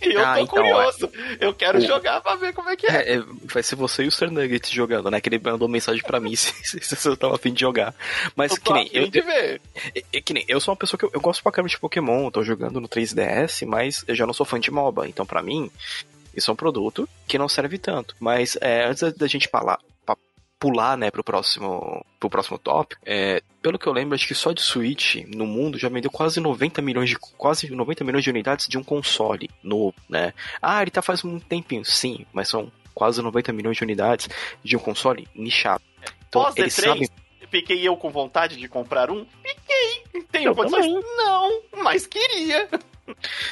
E 0.03 0.13
eu 0.13 0.25
ah, 0.25 0.35
tô 0.35 0.41
então, 0.41 0.47
curioso. 0.47 1.11
É... 1.41 1.47
Eu 1.47 1.55
quero 1.55 1.79
o... 1.79 1.81
jogar 1.81 2.21
pra 2.21 2.37
ver 2.37 2.53
como 2.53 2.69
é 2.69 2.77
que 2.77 2.87
é. 2.87 2.91
é. 2.91 3.17
é 3.17 3.25
vai 3.45 3.63
ser 3.63 3.77
você 3.77 4.05
e 4.05 4.09
o 4.09 4.11
Sir 4.11 4.31
Nugget 4.31 4.75
jogando, 4.75 5.11
né? 5.11 5.21
Que 5.21 5.29
ele 5.29 5.41
mandou 5.43 5.69
mensagem 5.69 6.03
pra 6.03 6.21
mim 6.21 6.35
se, 6.37 6.53
se 6.63 6.97
você 6.97 7.17
tava 7.17 7.35
afim 7.35 7.53
de 7.53 7.61
jogar. 7.61 7.95
Mas 8.37 8.53
eu 8.53 8.61
que 8.61 8.73
nem. 8.73 8.91
Eu, 8.93 9.09
de 9.09 9.21
ver. 9.21 9.61
É, 9.95 10.03
é, 10.13 10.21
que 10.21 10.35
nem. 10.35 10.45
Eu 10.49 10.61
sou 10.61 10.73
uma 10.73 10.79
pessoa 10.79 10.99
que 10.99 11.05
eu, 11.05 11.11
eu 11.13 11.21
gosto 11.21 11.43
pra 11.43 11.53
caramba 11.53 11.69
de 11.69 11.79
Pokémon, 11.79 12.31
tô 12.31 12.43
jogando 12.43 12.81
no 12.81 12.89
3DS, 12.89 13.67
mas 13.67 14.05
eu 14.07 14.15
já 14.15 14.27
não 14.27 14.35
sou 14.35 14.45
fã 14.45 14.59
de 14.59 14.71
MOBA. 14.71 15.09
Então, 15.09 15.25
pra 15.25 15.43
mim, 15.43 15.71
isso 16.37 16.51
é 16.51 16.55
um 16.55 16.57
produto 16.57 17.09
que 17.27 17.39
não 17.39 17.49
serve 17.49 17.79
tanto. 17.79 18.15
Mas 18.21 18.57
é, 18.61 18.85
antes 18.85 19.13
da 19.13 19.27
gente 19.27 19.49
falar, 19.49 19.79
pular, 20.65 20.97
né, 20.97 21.11
pro 21.11 21.23
próximo, 21.23 22.05
pro 22.19 22.31
próximo 22.31 22.59
tópico, 22.59 22.99
é, 23.05 23.43
pelo 23.61 23.79
que 23.79 23.87
eu 23.87 23.93
lembro, 23.93 24.15
acho 24.15 24.27
que 24.27 24.35
só 24.35 24.51
de 24.51 24.63
Switch 24.63 25.17
no 25.27 25.47
mundo 25.47 25.79
já 25.79 25.91
vendeu 25.91 26.11
quase 26.11 26.41
90 26.41 26.81
milhões 26.81 27.11
de 27.11 27.19
quase 27.19 27.69
90 27.69 28.03
milhões 28.03 28.25
de 28.25 28.31
unidades 28.31 28.67
de 28.67 28.79
um 28.79 28.83
console 28.83 29.51
novo, 29.63 29.95
né? 30.09 30.33
Ah, 30.63 30.81
ele 30.81 30.91
tá 30.91 31.03
faz 31.03 31.23
um 31.23 31.39
tempinho, 31.39 31.85
sim, 31.85 32.25
mas 32.33 32.49
são 32.49 32.73
quase 32.95 33.21
90 33.21 33.53
milhões 33.53 33.77
de 33.77 33.83
unidades 33.83 34.27
de 34.63 34.75
um 34.75 34.81
console 34.81 35.29
nichado. 35.35 35.85
Então, 36.29 36.45
Pós 36.45 36.57
eles 36.57 36.75
D3, 36.75 36.85
sabem... 36.87 37.09
fiquei 37.51 37.87
eu 37.87 37.95
com 37.99 38.11
vontade 38.11 38.57
de 38.57 38.67
comprar 38.67 39.11
um? 39.11 39.27
Fiquei. 39.43 40.23
Tenho 40.33 40.55
condições? 40.55 40.87
Não, 40.87 41.63
mas 41.83 42.07
queria. 42.07 42.71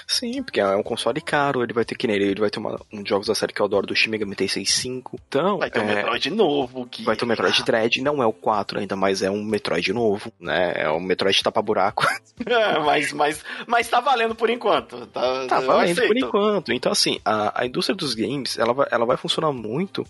Sim, 0.06 0.42
porque 0.42 0.60
é 0.60 0.76
um 0.76 0.82
console 0.82 1.20
caro, 1.20 1.62
ele 1.62 1.72
vai 1.72 1.84
ter 1.84 1.94
que 1.94 2.06
nele, 2.06 2.24
ele 2.24 2.40
vai 2.40 2.50
ter 2.50 2.58
uma, 2.58 2.80
um 2.92 3.04
jogos 3.04 3.26
da 3.26 3.34
série 3.34 3.52
que 3.52 3.60
eu 3.60 3.66
adoro 3.66 3.86
do 3.86 3.94
Shin 3.94 4.10
Megami 4.10 4.34
Tensei 4.34 4.64
5. 4.64 5.18
Então, 5.28 5.58
vai 5.58 5.70
ter 5.70 5.80
um 5.80 5.88
é, 5.88 5.94
Metroid 5.96 6.30
novo, 6.30 6.86
que 6.86 7.02
vai 7.02 7.16
ter 7.16 7.24
um 7.24 7.28
Metroid 7.28 7.62
Dread, 7.64 8.02
não 8.02 8.22
é 8.22 8.26
o 8.26 8.32
4 8.32 8.80
ainda, 8.80 8.96
mas 8.96 9.22
é 9.22 9.30
um 9.30 9.42
Metroid 9.42 9.92
novo, 9.92 10.32
né? 10.40 10.72
É 10.76 10.90
um 10.90 11.00
Metroid 11.00 11.42
tapa 11.42 11.62
buraco. 11.62 12.06
É, 12.44 12.78
mas 12.80 13.12
mas 13.12 13.44
mas 13.66 13.88
tá 13.88 14.00
valendo 14.00 14.34
por 14.34 14.50
enquanto. 14.50 15.06
Tá, 15.06 15.46
tá 15.46 15.60
valendo 15.60 16.02
por 16.02 16.16
enquanto. 16.16 16.72
Então 16.72 16.90
assim, 16.90 17.20
a, 17.24 17.60
a 17.60 17.66
indústria 17.66 17.94
dos 17.94 18.14
games, 18.14 18.58
ela 18.58 18.72
vai, 18.72 18.86
ela 18.90 19.04
vai 19.04 19.16
funcionar 19.16 19.52
muito 19.52 20.04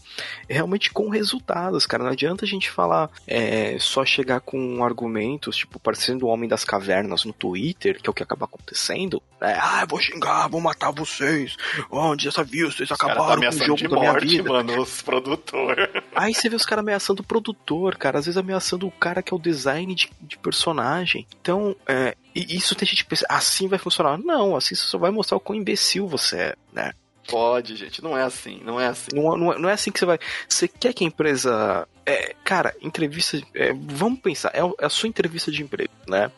realmente 0.48 0.90
com 0.90 1.08
resultados, 1.10 1.84
cara. 1.84 2.04
Não 2.04 2.10
adianta 2.10 2.44
a 2.44 2.48
gente 2.48 2.70
falar 2.70 3.10
é, 3.26 3.76
só 3.78 4.04
chegar 4.04 4.40
com 4.40 4.82
argumentos, 4.84 5.56
tipo, 5.56 5.78
parecendo 5.78 6.26
o 6.26 6.28
Homem 6.28 6.48
das 6.48 6.64
Cavernas 6.64 7.24
no 7.24 7.32
Twitter, 7.32 8.00
que 8.00 8.08
é 8.08 8.10
o 8.10 8.14
que 8.14 8.22
acaba 8.22 8.46
acontecendo, 8.46 9.22
é, 9.42 9.58
ah, 9.58 9.84
vou 9.88 10.00
xingar, 10.00 10.48
vou 10.48 10.60
matar 10.60 10.92
vocês. 10.92 11.56
Onde 11.90 12.28
essa 12.28 12.44
viu? 12.44 12.70
Vocês 12.70 12.90
os 12.90 12.92
acabaram 12.92 13.40
tá 13.40 13.50
com 13.50 13.56
o 13.56 13.66
jogo 13.66 13.88
da 13.88 14.00
minha 14.00 14.18
vida. 14.18 14.48
mano, 14.48 14.80
os 14.80 15.02
produtores. 15.02 15.88
Aí 16.14 16.32
você 16.32 16.48
vê 16.48 16.56
os 16.56 16.64
caras 16.64 16.82
ameaçando 16.82 17.22
o 17.22 17.26
produtor, 17.26 17.96
cara. 17.96 18.18
Às 18.18 18.26
vezes 18.26 18.38
ameaçando 18.38 18.86
o 18.86 18.90
cara 18.90 19.22
que 19.22 19.34
é 19.34 19.36
o 19.36 19.40
design 19.40 19.92
de, 19.94 20.10
de 20.20 20.38
personagem. 20.38 21.26
Então, 21.40 21.74
é, 21.86 22.16
isso 22.34 22.74
tem 22.74 22.86
gente 22.86 23.02
que 23.02 23.10
pensa, 23.10 23.26
assim 23.28 23.66
vai 23.66 23.78
funcionar. 23.78 24.16
Não, 24.18 24.54
assim 24.54 24.74
você 24.74 24.82
só 24.82 24.98
vai 24.98 25.10
mostrar 25.10 25.36
o 25.36 25.40
quão 25.40 25.58
imbecil 25.58 26.06
você 26.06 26.36
é, 26.36 26.56
né? 26.72 26.92
Pode, 27.28 27.76
gente, 27.76 28.02
não 28.02 28.18
é 28.18 28.22
assim, 28.22 28.60
não 28.64 28.80
é 28.80 28.88
assim. 28.88 29.10
Não, 29.14 29.36
não, 29.36 29.52
é, 29.52 29.58
não 29.58 29.68
é 29.68 29.72
assim 29.72 29.92
que 29.92 29.98
você 29.98 30.06
vai. 30.06 30.18
Você 30.48 30.66
quer 30.66 30.92
que 30.92 31.04
a 31.04 31.06
empresa. 31.06 31.88
É, 32.04 32.34
cara, 32.44 32.74
entrevista. 32.80 33.40
É, 33.54 33.72
vamos 33.72 34.20
pensar, 34.20 34.50
é, 34.54 34.60
é 34.60 34.86
a 34.86 34.88
sua 34.88 35.08
entrevista 35.08 35.50
de 35.50 35.62
emprego, 35.62 35.92
né? 36.08 36.32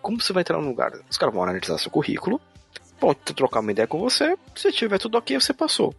Como 0.00 0.20
você 0.20 0.32
vai 0.32 0.42
entrar 0.42 0.58
no 0.58 0.68
lugar? 0.68 0.92
Os 1.08 1.16
caras 1.16 1.34
vão 1.34 1.42
analisar 1.42 1.78
seu 1.78 1.90
currículo, 1.90 2.40
pode 2.98 3.18
trocar 3.34 3.60
uma 3.60 3.72
ideia 3.72 3.86
com 3.86 3.98
você, 3.98 4.36
se 4.54 4.72
tiver 4.72 4.98
tudo 4.98 5.18
ok, 5.18 5.38
você 5.40 5.52
passou. 5.52 5.94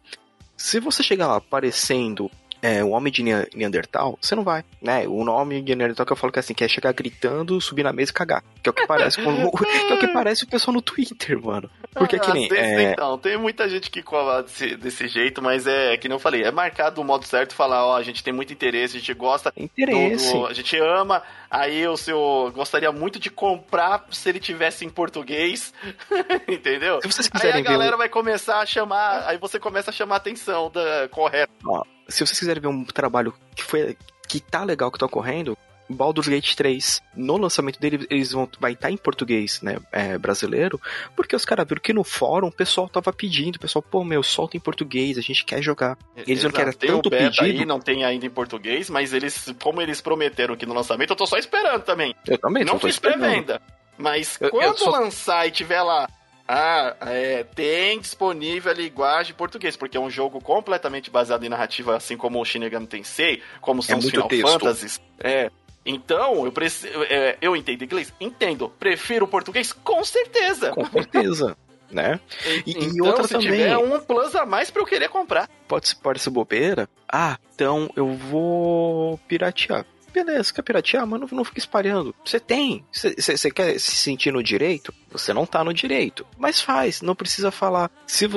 Se 0.57 0.79
você 0.79 1.01
chegar 1.01 1.27
lá 1.27 1.39
parecendo 1.39 2.29
é, 2.61 2.83
o 2.83 2.89
homem 2.89 3.11
de 3.11 3.23
Neandertal, 3.23 4.17
você 4.21 4.35
não 4.35 4.43
vai, 4.43 4.63
né? 4.81 5.07
O 5.07 5.23
nome 5.23 5.61
de 5.61 5.75
Neandertal 5.75 6.05
que 6.05 6.11
eu 6.11 6.17
falo 6.17 6.31
que 6.31 6.39
é 6.39 6.41
assim, 6.41 6.53
que 6.53 6.63
é 6.63 6.67
chegar 6.67 6.91
gritando, 6.93 7.59
subir 7.61 7.83
na 7.83 7.93
mesa 7.93 8.11
e 8.11 8.13
cagar. 8.13 8.43
Que 8.61 8.69
é 8.69 8.71
o 8.71 8.73
que 8.73 8.85
parece 8.85 9.21
com, 9.21 9.33
que 9.51 9.93
é 9.93 9.93
o 9.93 9.99
que 9.99 10.07
parece 10.09 10.43
o 10.43 10.47
pessoal 10.47 10.73
no 10.73 10.81
Twitter, 10.81 11.41
mano. 11.41 11.69
Porque 11.93 12.17
ah, 12.17 12.19
que 12.19 12.31
nem. 12.33 12.49
É... 12.53 12.91
Então, 12.91 13.17
tem 13.17 13.37
muita 13.37 13.67
gente 13.69 13.89
que 13.89 14.03
cola 14.03 14.43
desse, 14.43 14.75
desse 14.75 15.07
jeito, 15.07 15.41
mas 15.41 15.65
é 15.67 15.95
que 15.97 16.07
nem 16.07 16.15
eu 16.15 16.19
falei, 16.19 16.43
é 16.43 16.51
marcado 16.51 17.01
o 17.01 17.03
modo 17.03 17.25
certo 17.25 17.55
falar, 17.55 17.85
ó, 17.85 17.95
a 17.95 18.03
gente 18.03 18.23
tem 18.23 18.33
muito 18.33 18.51
interesse, 18.51 18.97
a 18.97 18.99
gente 18.99 19.13
gosta. 19.13 19.53
Interesse. 19.55 20.33
Do, 20.33 20.39
do, 20.39 20.47
a 20.47 20.53
gente 20.53 20.77
ama, 20.77 21.23
aí 21.49 21.87
o 21.87 21.95
seu. 21.95 22.51
Gostaria 22.53 22.91
muito 22.91 23.19
de 23.19 23.29
comprar 23.29 24.05
se 24.11 24.27
ele 24.29 24.39
tivesse 24.39 24.85
em 24.85 24.89
português. 24.89 25.73
Entendeu? 26.47 27.01
Se 27.01 27.07
vocês 27.07 27.29
quiserem 27.29 27.61
aí 27.61 27.67
a 27.67 27.71
galera 27.71 27.95
vai 27.95 28.09
começar 28.09 28.59
a 28.59 28.65
chamar. 28.65 29.23
Aí 29.27 29.37
você 29.37 29.59
começa 29.59 29.91
a 29.91 29.93
chamar 29.93 30.15
a 30.15 30.17
atenção 30.17 30.69
da 30.69 31.07
correta. 31.09 31.51
Ó, 31.65 31.83
se 32.09 32.25
vocês 32.25 32.39
quiserem 32.39 32.61
ver 32.61 32.67
um 32.67 32.83
trabalho 32.83 33.33
que 33.55 33.63
foi. 33.63 33.97
que 34.27 34.39
tá 34.39 34.63
legal 34.63 34.91
que 34.91 34.99
tá 34.99 35.05
ocorrendo, 35.05 35.57
Baldur's 35.89 36.27
Gate 36.27 36.53
3, 36.53 37.01
no 37.15 37.35
lançamento 37.35 37.79
dele, 37.79 38.05
eles 38.09 38.31
vão 38.31 38.47
vai 38.59 38.73
estar 38.73 38.87
tá 38.87 38.91
em 38.91 38.97
português, 38.97 39.61
né, 39.61 39.77
é, 39.91 40.17
brasileiro, 40.17 40.79
porque 41.15 41.35
os 41.35 41.43
caras 41.43 41.67
viram 41.67 41.81
que 41.81 41.91
no 41.91 42.03
fórum 42.03 42.47
o 42.47 42.51
pessoal 42.51 42.87
tava 42.87 43.11
pedindo, 43.11 43.55
o 43.55 43.59
pessoal, 43.59 43.81
pô, 43.81 44.03
meu, 44.03 44.21
solta 44.21 44.55
em 44.55 44.59
português, 44.59 45.17
a 45.17 45.21
gente 45.21 45.43
quer 45.43 45.61
jogar. 45.61 45.97
Eles 46.15 46.43
não 46.43 46.51
querem 46.51 46.73
tanto 46.73 47.09
pedido. 47.09 47.43
Aí, 47.43 47.65
não 47.65 47.79
tem 47.79 48.05
ainda 48.05 48.25
em 48.25 48.29
português, 48.29 48.89
mas 48.89 49.13
eles, 49.13 49.53
como 49.61 49.81
eles 49.81 49.99
prometeram 49.99 50.55
que 50.55 50.65
no 50.65 50.73
lançamento, 50.75 51.09
eu 51.11 51.15
tô 51.15 51.25
só 51.25 51.37
esperando 51.37 51.81
também. 51.81 52.15
Eu 52.27 52.37
também, 52.37 52.63
Não 52.63 52.79
fiz 52.79 52.99
pré-venda. 52.99 53.59
Mas 53.97 54.37
eu, 54.39 54.49
quando 54.49 54.63
eu 54.63 54.77
só... 54.77 54.91
lançar 54.91 55.47
e 55.47 55.51
tiver 55.51 55.81
lá 55.81 56.07
ah, 56.51 56.95
é, 57.01 57.43
tem 57.43 57.99
disponível 57.99 58.71
a 58.71 58.75
linguagem 58.75 59.35
português, 59.35 59.77
porque 59.77 59.95
é 59.95 59.99
um 59.99 60.09
jogo 60.09 60.41
completamente 60.41 61.11
baseado 61.11 61.43
em 61.43 61.49
narrativa, 61.49 61.95
assim 61.95 62.17
como 62.17 62.41
o 62.41 62.43
Shin 62.45 62.57
Megami 62.57 62.87
Tensei, 62.87 63.43
como 63.61 63.83
são 63.83 63.97
é 63.97 63.99
os 63.99 64.09
Final 64.09 64.27
texto. 64.27 64.47
Fantasies. 64.47 65.01
É, 65.19 65.51
então, 65.85 66.45
eu, 66.45 66.51
preciso, 66.51 66.91
é, 67.03 67.37
eu 67.39 67.55
entendo 67.55 67.83
inglês? 67.83 68.11
Entendo. 68.19 68.67
Prefiro 68.79 69.27
português? 69.27 69.71
Com 69.71 70.03
certeza. 70.03 70.71
Com 70.71 70.85
certeza. 70.87 71.55
né? 71.91 72.19
E, 72.65 72.71
então, 72.71 72.95
e 72.95 73.01
outra 73.01 73.23
se 73.27 73.33
também. 73.33 73.51
tiver 73.51 73.77
um 73.77 73.99
plus 73.99 74.35
a 74.35 74.43
mais 74.43 74.71
pra 74.71 74.81
eu 74.81 74.87
querer 74.87 75.09
comprar. 75.09 75.47
Pode, 75.67 75.95
pode 75.97 76.19
ser 76.19 76.31
bobeira? 76.31 76.89
Ah, 77.07 77.37
então 77.53 77.91
eu 77.95 78.07
vou 78.15 79.19
piratear. 79.27 79.85
Beleza, 80.13 80.53
quer 80.53 80.61
piratear, 80.61 81.05
mas 81.05 81.19
não, 81.19 81.27
não 81.31 81.43
fica 81.43 81.59
espalhando. 81.59 82.13
Você 82.25 82.39
tem. 82.39 82.85
Você 82.91 83.51
quer 83.51 83.79
se 83.79 83.95
sentir 83.95 84.31
no 84.31 84.43
direito? 84.43 84.93
Você 85.11 85.33
não 85.33 85.45
tá 85.45 85.63
no 85.63 85.73
direito. 85.73 86.25
Mas 86.37 86.61
faz, 86.61 87.01
não 87.01 87.15
precisa 87.15 87.51
falar. 87.51 87.91
Se, 88.07 88.27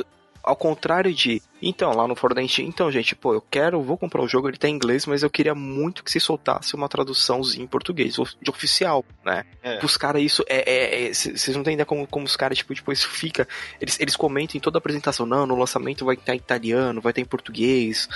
ao 0.42 0.56
contrário 0.56 1.14
de, 1.14 1.40
então, 1.60 1.92
lá 1.92 2.08
no 2.08 2.16
fórum 2.16 2.34
da 2.34 2.40
gente, 2.40 2.62
então, 2.62 2.90
gente, 2.90 3.14
pô, 3.14 3.32
eu 3.32 3.40
quero, 3.40 3.80
vou 3.80 3.96
comprar 3.96 4.20
o 4.20 4.24
um 4.24 4.28
jogo, 4.28 4.48
ele 4.48 4.56
tá 4.56 4.68
em 4.68 4.74
inglês, 4.74 5.06
mas 5.06 5.22
eu 5.22 5.30
queria 5.30 5.54
muito 5.54 6.02
que 6.02 6.10
se 6.10 6.18
soltasse 6.18 6.74
uma 6.74 6.88
traduçãozinha 6.88 7.64
em 7.64 7.68
português, 7.68 8.16
de 8.40 8.50
oficial, 8.50 9.04
né? 9.24 9.44
É. 9.62 9.78
Os 9.84 9.96
caras, 9.96 10.20
isso 10.20 10.44
é. 10.48 11.12
Vocês 11.12 11.48
é, 11.48 11.52
é, 11.52 11.54
não 11.54 11.62
têm 11.62 11.74
ideia 11.74 11.86
como, 11.86 12.06
como 12.08 12.26
os 12.26 12.34
caras, 12.34 12.58
tipo, 12.58 12.74
depois 12.74 13.04
fica. 13.04 13.46
Eles, 13.80 14.00
eles 14.00 14.16
comentam 14.16 14.58
em 14.58 14.60
toda 14.60 14.78
a 14.78 14.80
apresentação, 14.80 15.24
não, 15.24 15.46
no 15.46 15.56
lançamento 15.56 16.04
vai 16.04 16.16
estar 16.16 16.34
em 16.34 16.38
italiano, 16.38 17.00
vai 17.00 17.12
estar 17.12 17.20
em 17.20 17.26
português, 17.26 18.08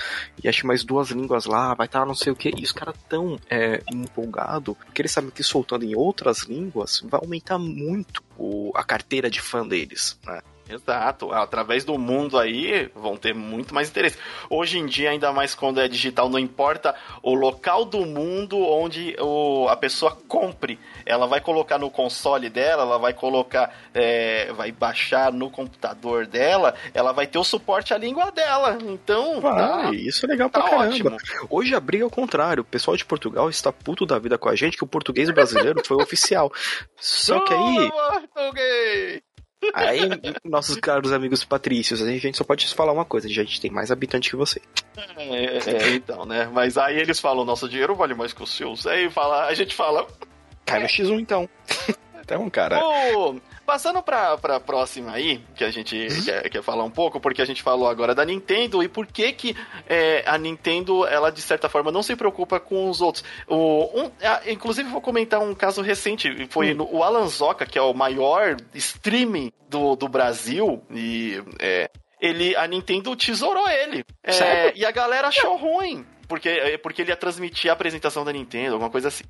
e 0.43 0.49
acho 0.49 0.67
mais 0.67 0.83
duas 0.83 1.09
línguas 1.11 1.45
lá, 1.45 1.73
vai 1.73 1.85
estar 1.85 2.05
não 2.05 2.15
sei 2.15 2.33
o 2.33 2.35
que. 2.35 2.53
E 2.57 2.63
os 2.63 2.73
caras 2.73 2.95
tão 3.07 3.39
é, 3.49 3.81
empolgados, 3.93 4.75
porque 4.75 5.01
eles 5.01 5.11
sabem 5.11 5.29
que 5.29 5.43
soltando 5.43 5.85
em 5.85 5.95
outras 5.95 6.39
línguas 6.39 7.01
vai 7.07 7.21
aumentar 7.21 7.57
muito 7.57 8.21
o, 8.37 8.73
a 8.75 8.83
carteira 8.83 9.29
de 9.29 9.39
fã 9.39 9.65
deles, 9.65 10.19
né? 10.25 10.41
Exato. 10.69 11.31
Através 11.31 11.83
do 11.85 11.97
mundo 11.97 12.37
aí 12.37 12.89
vão 12.93 13.15
ter 13.15 13.33
muito 13.33 13.73
mais 13.73 13.89
interesse. 13.89 14.17
Hoje 14.49 14.77
em 14.77 14.85
dia, 14.85 15.11
ainda 15.11 15.31
mais 15.31 15.55
quando 15.55 15.79
é 15.79 15.87
digital, 15.87 16.29
não 16.29 16.39
importa 16.39 16.95
o 17.23 17.33
local 17.33 17.85
do 17.85 18.05
mundo 18.05 18.57
onde 18.59 19.15
o, 19.19 19.67
a 19.69 19.75
pessoa 19.75 20.17
compre. 20.27 20.79
Ela 21.05 21.25
vai 21.27 21.39
colocar 21.39 21.77
no 21.77 21.89
console 21.89 22.49
dela, 22.49 22.83
ela 22.83 22.97
vai 22.97 23.13
colocar, 23.13 23.73
é, 23.93 24.51
vai 24.53 24.71
baixar 24.71 25.31
no 25.31 25.49
computador 25.49 26.25
dela, 26.25 26.75
ela 26.93 27.11
vai 27.11 27.27
ter 27.27 27.37
o 27.37 27.43
suporte 27.43 27.93
à 27.93 27.97
língua 27.97 28.31
dela. 28.31 28.77
Então, 28.81 29.39
ah, 29.45 29.83
tá, 29.83 29.91
isso 29.93 30.25
é 30.25 30.29
legal 30.29 30.49
tá 30.49 30.61
pra 30.61 30.69
caramba. 30.69 30.87
Ótimo. 30.87 31.17
Hoje 31.49 31.75
a 31.75 31.79
briga 31.79 32.03
é 32.03 32.07
o 32.07 32.11
contrário. 32.11 32.61
O 32.61 32.65
pessoal 32.65 32.97
de 32.97 33.05
Portugal 33.05 33.49
está 33.49 33.71
puto 33.71 34.05
da 34.05 34.19
vida 34.19 34.37
com 34.37 34.49
a 34.49 34.55
gente 34.55 34.77
que 34.77 34.83
o 34.83 34.87
português 34.87 35.29
brasileiro 35.29 35.81
foi 35.85 35.97
oficial. 35.97 36.51
Só 36.97 37.39
que 37.41 37.53
aí. 37.53 37.91
Português! 38.33 39.26
Aí, 39.73 40.01
nossos 40.43 40.77
caros 40.77 41.11
amigos 41.11 41.43
patrícios, 41.43 42.01
a 42.01 42.11
gente 42.11 42.37
só 42.37 42.43
pode 42.43 42.67
falar 42.73 42.93
uma 42.93 43.05
coisa, 43.05 43.27
a 43.27 43.31
gente 43.31 43.59
tem 43.59 43.71
mais 43.71 43.91
habitante 43.91 44.29
que 44.29 44.35
você. 44.35 44.61
É, 45.17 45.57
é, 45.57 45.89
então, 45.95 46.25
né? 46.25 46.49
Mas 46.51 46.77
aí 46.77 46.97
eles 46.97 47.19
falam, 47.19 47.43
nosso 47.43 47.67
dinheiro 47.67 47.95
vale 47.95 48.13
mais 48.13 48.33
que 48.33 48.43
o 48.43 48.47
seu. 48.47 48.75
Aí 48.85 49.09
fala, 49.09 49.45
a 49.45 49.53
gente 49.53 49.75
fala. 49.75 50.07
Cai 50.65 50.81
no 50.81 50.87
X1 50.87 51.19
então. 51.19 51.49
Então, 52.27 52.49
cara. 52.49 52.77
Oh, 52.83 53.39
passando 53.67 54.01
pra, 54.01 54.37
pra 54.37 54.61
próxima 54.61 55.11
aí, 55.11 55.41
que 55.53 55.61
a 55.61 55.69
gente 55.69 55.93
uhum. 55.93 56.23
quer, 56.23 56.49
quer, 56.49 56.63
falar 56.63 56.85
um 56.85 56.89
pouco, 56.89 57.19
porque 57.19 57.41
a 57.41 57.45
gente 57.45 57.61
falou 57.61 57.89
agora 57.89 58.15
da 58.15 58.23
Nintendo 58.23 58.81
e 58.81 58.87
por 58.87 59.05
que 59.05 59.33
que 59.33 59.57
é, 59.89 60.23
a 60.25 60.37
Nintendo, 60.37 61.05
ela 61.05 61.29
de 61.29 61.41
certa 61.41 61.67
forma 61.67 61.91
não 61.91 62.01
se 62.01 62.15
preocupa 62.15 62.61
com 62.61 62.89
os 62.89 63.01
outros. 63.01 63.25
O, 63.45 63.89
um, 63.93 64.11
a, 64.23 64.49
inclusive, 64.49 64.89
vou 64.89 65.01
comentar 65.01 65.41
um 65.41 65.53
caso 65.53 65.81
recente, 65.81 66.47
foi 66.49 66.71
hum. 66.71 66.77
no, 66.77 66.95
o 66.95 67.03
Alan 67.03 67.27
Zoka, 67.27 67.65
que 67.65 67.77
é 67.77 67.81
o 67.81 67.93
maior 67.93 68.55
streaming 68.73 69.51
do, 69.69 69.97
do 69.97 70.07
Brasil, 70.07 70.81
e 70.89 71.43
é, 71.59 71.91
ele, 72.21 72.55
a 72.55 72.65
Nintendo 72.67 73.13
tesourou 73.17 73.67
ele. 73.67 74.05
É, 74.23 74.71
e 74.77 74.85
a 74.85 74.91
galera 74.91 75.27
achou 75.27 75.57
ruim 75.57 76.05
porque, 76.27 76.49
é, 76.49 76.77
porque 76.77 77.01
ele 77.01 77.11
ia 77.11 77.15
transmitir 77.15 77.69
a 77.69 77.73
apresentação 77.73 78.25
da 78.25 78.33
Nintendo, 78.33 78.73
alguma 78.73 78.89
coisa 78.89 79.07
assim. 79.07 79.23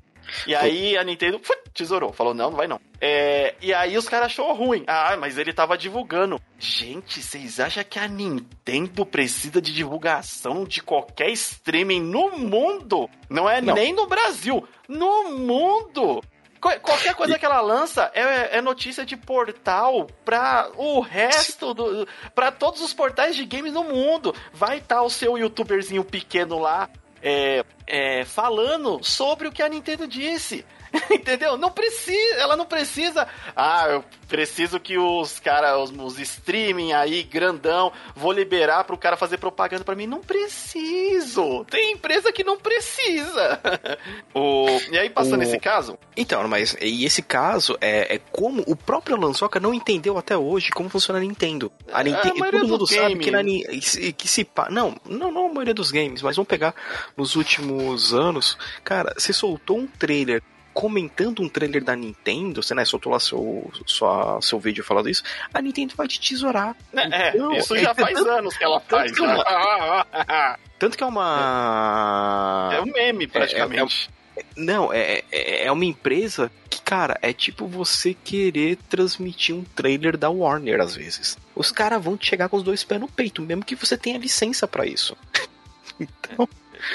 E 0.46 0.54
aí 0.54 0.96
a 0.96 1.04
Nintendo 1.04 1.38
ui, 1.38 1.56
tesourou, 1.72 2.12
falou: 2.12 2.34
não, 2.34 2.50
não 2.50 2.56
vai 2.56 2.66
não. 2.66 2.80
É, 3.00 3.54
e 3.62 3.72
aí 3.72 3.96
os 3.96 4.08
caras 4.08 4.26
achou 4.26 4.52
ruim. 4.52 4.84
Ah, 4.86 5.16
mas 5.18 5.38
ele 5.38 5.52
tava 5.52 5.78
divulgando. 5.78 6.40
Gente, 6.58 7.22
vocês 7.22 7.60
acham 7.60 7.84
que 7.84 7.98
a 7.98 8.08
Nintendo 8.08 9.06
precisa 9.06 9.60
de 9.60 9.72
divulgação 9.72 10.64
de 10.64 10.82
qualquer 10.82 11.30
streaming 11.30 12.00
no 12.00 12.30
mundo? 12.38 13.08
Não 13.30 13.48
é 13.48 13.60
não. 13.60 13.74
nem 13.74 13.92
no 13.92 14.06
Brasil, 14.06 14.66
no 14.88 15.30
mundo! 15.30 16.22
Qualquer 16.60 17.14
coisa 17.14 17.38
que 17.38 17.44
ela 17.44 17.60
lança 17.60 18.10
é, 18.14 18.58
é 18.58 18.60
notícia 18.60 19.04
de 19.04 19.16
portal 19.16 20.08
pra 20.24 20.70
o 20.76 21.00
resto 21.00 21.72
do. 21.72 22.06
pra 22.34 22.50
todos 22.50 22.80
os 22.80 22.92
portais 22.92 23.36
de 23.36 23.44
games 23.44 23.72
no 23.72 23.84
mundo. 23.84 24.34
Vai 24.52 24.78
estar 24.78 24.96
tá 24.96 25.02
o 25.02 25.10
seu 25.10 25.38
youtuberzinho 25.38 26.04
pequeno 26.04 26.58
lá 26.58 26.88
é, 27.22 27.64
é, 27.86 28.24
falando 28.24 29.02
sobre 29.02 29.48
o 29.48 29.52
que 29.52 29.62
a 29.62 29.68
Nintendo 29.68 30.06
disse. 30.06 30.64
Entendeu? 31.10 31.56
Não 31.56 31.70
precisa, 31.70 32.36
ela 32.36 32.56
não 32.56 32.66
precisa. 32.66 33.26
Ah, 33.54 33.86
eu 33.88 34.04
preciso 34.28 34.78
que 34.78 34.98
os 34.98 35.40
caras, 35.40 35.90
os, 35.90 35.98
os, 35.98 36.18
streaming 36.18 36.92
aí, 36.92 37.22
grandão, 37.22 37.92
vou 38.14 38.32
liberar 38.32 38.84
pro 38.84 38.98
cara 38.98 39.16
fazer 39.16 39.38
propaganda 39.38 39.84
para 39.84 39.94
mim. 39.94 40.06
Não 40.06 40.20
preciso. 40.20 41.64
Tem 41.70 41.92
empresa 41.92 42.32
que 42.32 42.44
não 42.44 42.58
precisa. 42.58 43.60
o, 44.34 44.66
e 44.90 44.98
aí, 44.98 45.10
passando 45.10 45.40
o... 45.40 45.42
esse 45.42 45.58
caso? 45.58 45.98
Então, 46.16 46.46
mas 46.48 46.76
e 46.80 47.04
esse 47.04 47.22
caso 47.22 47.76
é, 47.80 48.16
é 48.16 48.18
como 48.30 48.62
o 48.66 48.76
próprio 48.76 49.16
Lanzoca 49.16 49.60
não 49.60 49.74
entendeu 49.74 50.18
até 50.18 50.36
hoje 50.36 50.70
como 50.70 50.88
funciona 50.88 51.18
a 51.18 51.22
Nintendo. 51.22 51.72
A 51.92 52.02
Nintendo, 52.02 52.44
é, 52.44 52.48
a 52.48 52.50
todo 52.50 52.68
mundo 52.68 52.86
sabe 52.86 53.18
que, 53.18 53.30
na, 53.30 53.42
que 53.42 54.28
se. 54.28 54.48
Não, 54.70 54.96
não, 55.06 55.30
não 55.30 55.46
a 55.46 55.52
maioria 55.52 55.74
dos 55.74 55.90
games, 55.90 56.22
mas 56.22 56.36
vamos 56.36 56.48
pegar 56.48 56.74
nos 57.16 57.36
últimos 57.36 58.12
anos. 58.12 58.58
Cara, 58.84 59.14
você 59.16 59.32
soltou 59.32 59.78
um 59.78 59.86
trailer 59.86 60.42
comentando 60.78 61.42
um 61.42 61.48
trailer 61.48 61.82
da 61.82 61.96
Nintendo, 61.96 62.62
você 62.62 62.72
né, 62.72 62.84
soltou 62.84 63.10
lá 63.10 63.18
seu, 63.18 63.68
sua, 63.84 64.40
seu 64.40 64.60
vídeo 64.60 64.84
falando 64.84 65.08
isso, 65.08 65.24
a 65.52 65.60
Nintendo 65.60 65.92
vai 65.96 66.06
te 66.06 66.20
tesourar. 66.20 66.76
É, 66.94 67.30
então, 67.30 67.52
isso 67.52 67.76
já 67.76 67.90
é, 67.90 67.94
faz 67.94 68.14
tanto, 68.16 68.30
anos 68.30 68.56
que 68.56 68.62
ela 68.62 68.78
faz. 68.78 69.10
Tanto 69.10 69.16
que, 69.16 69.24
é 69.24 69.34
uma, 69.34 70.06
tanto 70.78 70.96
que 70.96 71.02
é 71.02 71.06
uma. 71.08 72.70
É 72.74 72.80
um 72.80 72.92
meme, 72.92 73.26
praticamente. 73.26 74.08
É, 74.36 74.40
é, 74.40 74.44
não, 74.56 74.92
é, 74.92 75.24
é 75.32 75.72
uma 75.72 75.84
empresa 75.84 76.48
que, 76.70 76.80
cara, 76.80 77.18
é 77.22 77.32
tipo 77.32 77.66
você 77.66 78.14
querer 78.14 78.76
transmitir 78.88 79.56
um 79.56 79.64
trailer 79.64 80.16
da 80.16 80.30
Warner 80.30 80.80
às 80.80 80.94
vezes. 80.94 81.36
Os 81.56 81.72
caras 81.72 82.00
vão 82.00 82.16
te 82.16 82.28
chegar 82.28 82.48
com 82.48 82.56
os 82.56 82.62
dois 82.62 82.84
pés 82.84 83.00
no 83.00 83.08
peito, 83.08 83.42
mesmo 83.42 83.64
que 83.64 83.74
você 83.74 83.98
tenha 83.98 84.16
licença 84.16 84.68
para 84.68 84.86
isso. 84.86 85.16
então. 85.98 86.48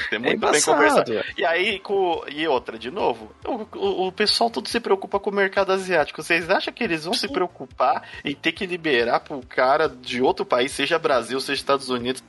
Tem 0.09 0.19
muito 0.19 0.45
é 0.45 0.51
bem 0.51 0.61
conversado. 0.61 1.11
E 1.37 1.45
aí, 1.45 1.79
com, 1.79 2.23
e 2.29 2.47
outra, 2.47 2.77
de 2.77 2.91
novo, 2.91 3.31
o, 3.45 3.77
o, 3.77 4.07
o, 4.07 4.11
pessoal 4.11 4.49
todo 4.49 4.67
se 4.67 4.79
preocupa 4.79 5.19
com 5.19 5.29
o 5.29 5.33
mercado 5.33 5.71
asiático. 5.71 6.21
Vocês 6.21 6.49
acham 6.49 6.73
que 6.73 6.83
eles 6.83 7.05
vão 7.05 7.13
se 7.13 7.27
preocupar 7.27 8.07
em 8.23 8.35
ter 8.35 8.51
que 8.51 8.65
liberar 8.65 9.21
pro 9.21 9.41
cara 9.47 9.87
de 9.87 10.21
outro 10.21 10.45
país, 10.45 10.71
seja 10.71 10.99
Brasil, 10.99 11.39
seja 11.39 11.53
Estados 11.53 11.89
Unidos? 11.89 12.23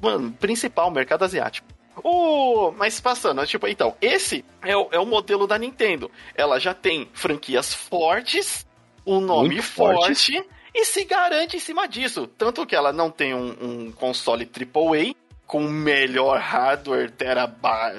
Mano, 0.00 0.32
principal, 0.32 0.90
mercado 0.90 1.24
asiático. 1.24 1.66
O, 2.02 2.72
mas 2.72 3.00
passando, 3.00 3.44
tipo, 3.46 3.66
então, 3.66 3.96
esse 4.00 4.44
é 4.62 4.76
o, 4.76 4.88
é 4.92 4.98
o 4.98 5.06
modelo 5.06 5.46
da 5.46 5.58
Nintendo. 5.58 6.10
Ela 6.34 6.58
já 6.58 6.74
tem 6.74 7.08
franquias 7.12 7.72
fortes, 7.74 8.66
um 9.06 9.20
nome 9.20 9.62
forte, 9.62 10.44
e 10.74 10.84
se 10.84 11.04
garante 11.04 11.56
em 11.56 11.60
cima 11.60 11.88
disso. 11.88 12.26
Tanto 12.26 12.66
que 12.66 12.76
ela 12.76 12.92
não 12.92 13.10
tem 13.10 13.34
um, 13.34 13.56
um 13.60 13.92
console 13.92 14.44
AAA, 14.44 15.14
com 15.46 15.62
melhor 15.62 16.40
hardware, 16.40 17.10
tera, 17.10 17.54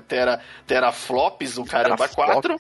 tera, 0.08 0.42
teraflops, 0.66 1.58
o 1.58 1.64
caramba, 1.64 2.08
4. 2.08 2.58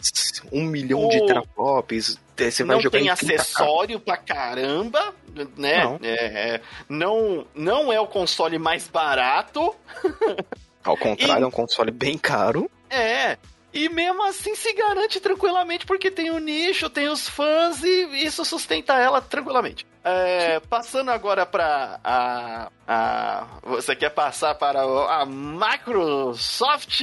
Um 0.51 0.63
milhão 0.63 1.05
o... 1.05 1.09
de 1.09 1.25
teraflops. 1.25 2.19
Você 2.37 2.63
não 2.63 2.79
tem 2.81 3.09
acessório 3.09 3.99
pra 3.99 4.15
caramba, 4.15 5.13
né? 5.57 5.83
Não. 5.83 5.99
É, 6.03 6.55
é, 6.55 6.61
não, 6.87 7.45
não 7.55 7.91
é 7.91 7.99
o 7.99 8.07
console 8.07 8.59
mais 8.59 8.87
barato. 8.87 9.75
Ao 10.83 10.95
contrário, 10.95 11.41
e... 11.41 11.43
é 11.43 11.47
um 11.47 11.51
console 11.51 11.91
bem 11.91 12.17
caro. 12.17 12.69
É, 12.89 13.37
e 13.73 13.89
mesmo 13.89 14.23
assim 14.23 14.55
se 14.55 14.71
garante 14.73 15.19
tranquilamente 15.19 15.85
porque 15.85 16.09
tem 16.09 16.31
o 16.31 16.39
nicho, 16.39 16.89
tem 16.89 17.09
os 17.09 17.27
fãs 17.27 17.83
e 17.83 18.23
isso 18.23 18.45
sustenta 18.45 18.93
ela 18.93 19.19
tranquilamente. 19.19 19.85
É, 20.03 20.59
passando 20.61 21.11
agora 21.11 21.45
para 21.45 21.99
a, 22.03 22.71
a. 22.87 23.45
Você 23.63 23.95
quer 23.95 24.09
passar 24.09 24.55
para 24.55 24.81
a 24.81 25.25
Microsoft 25.25 27.01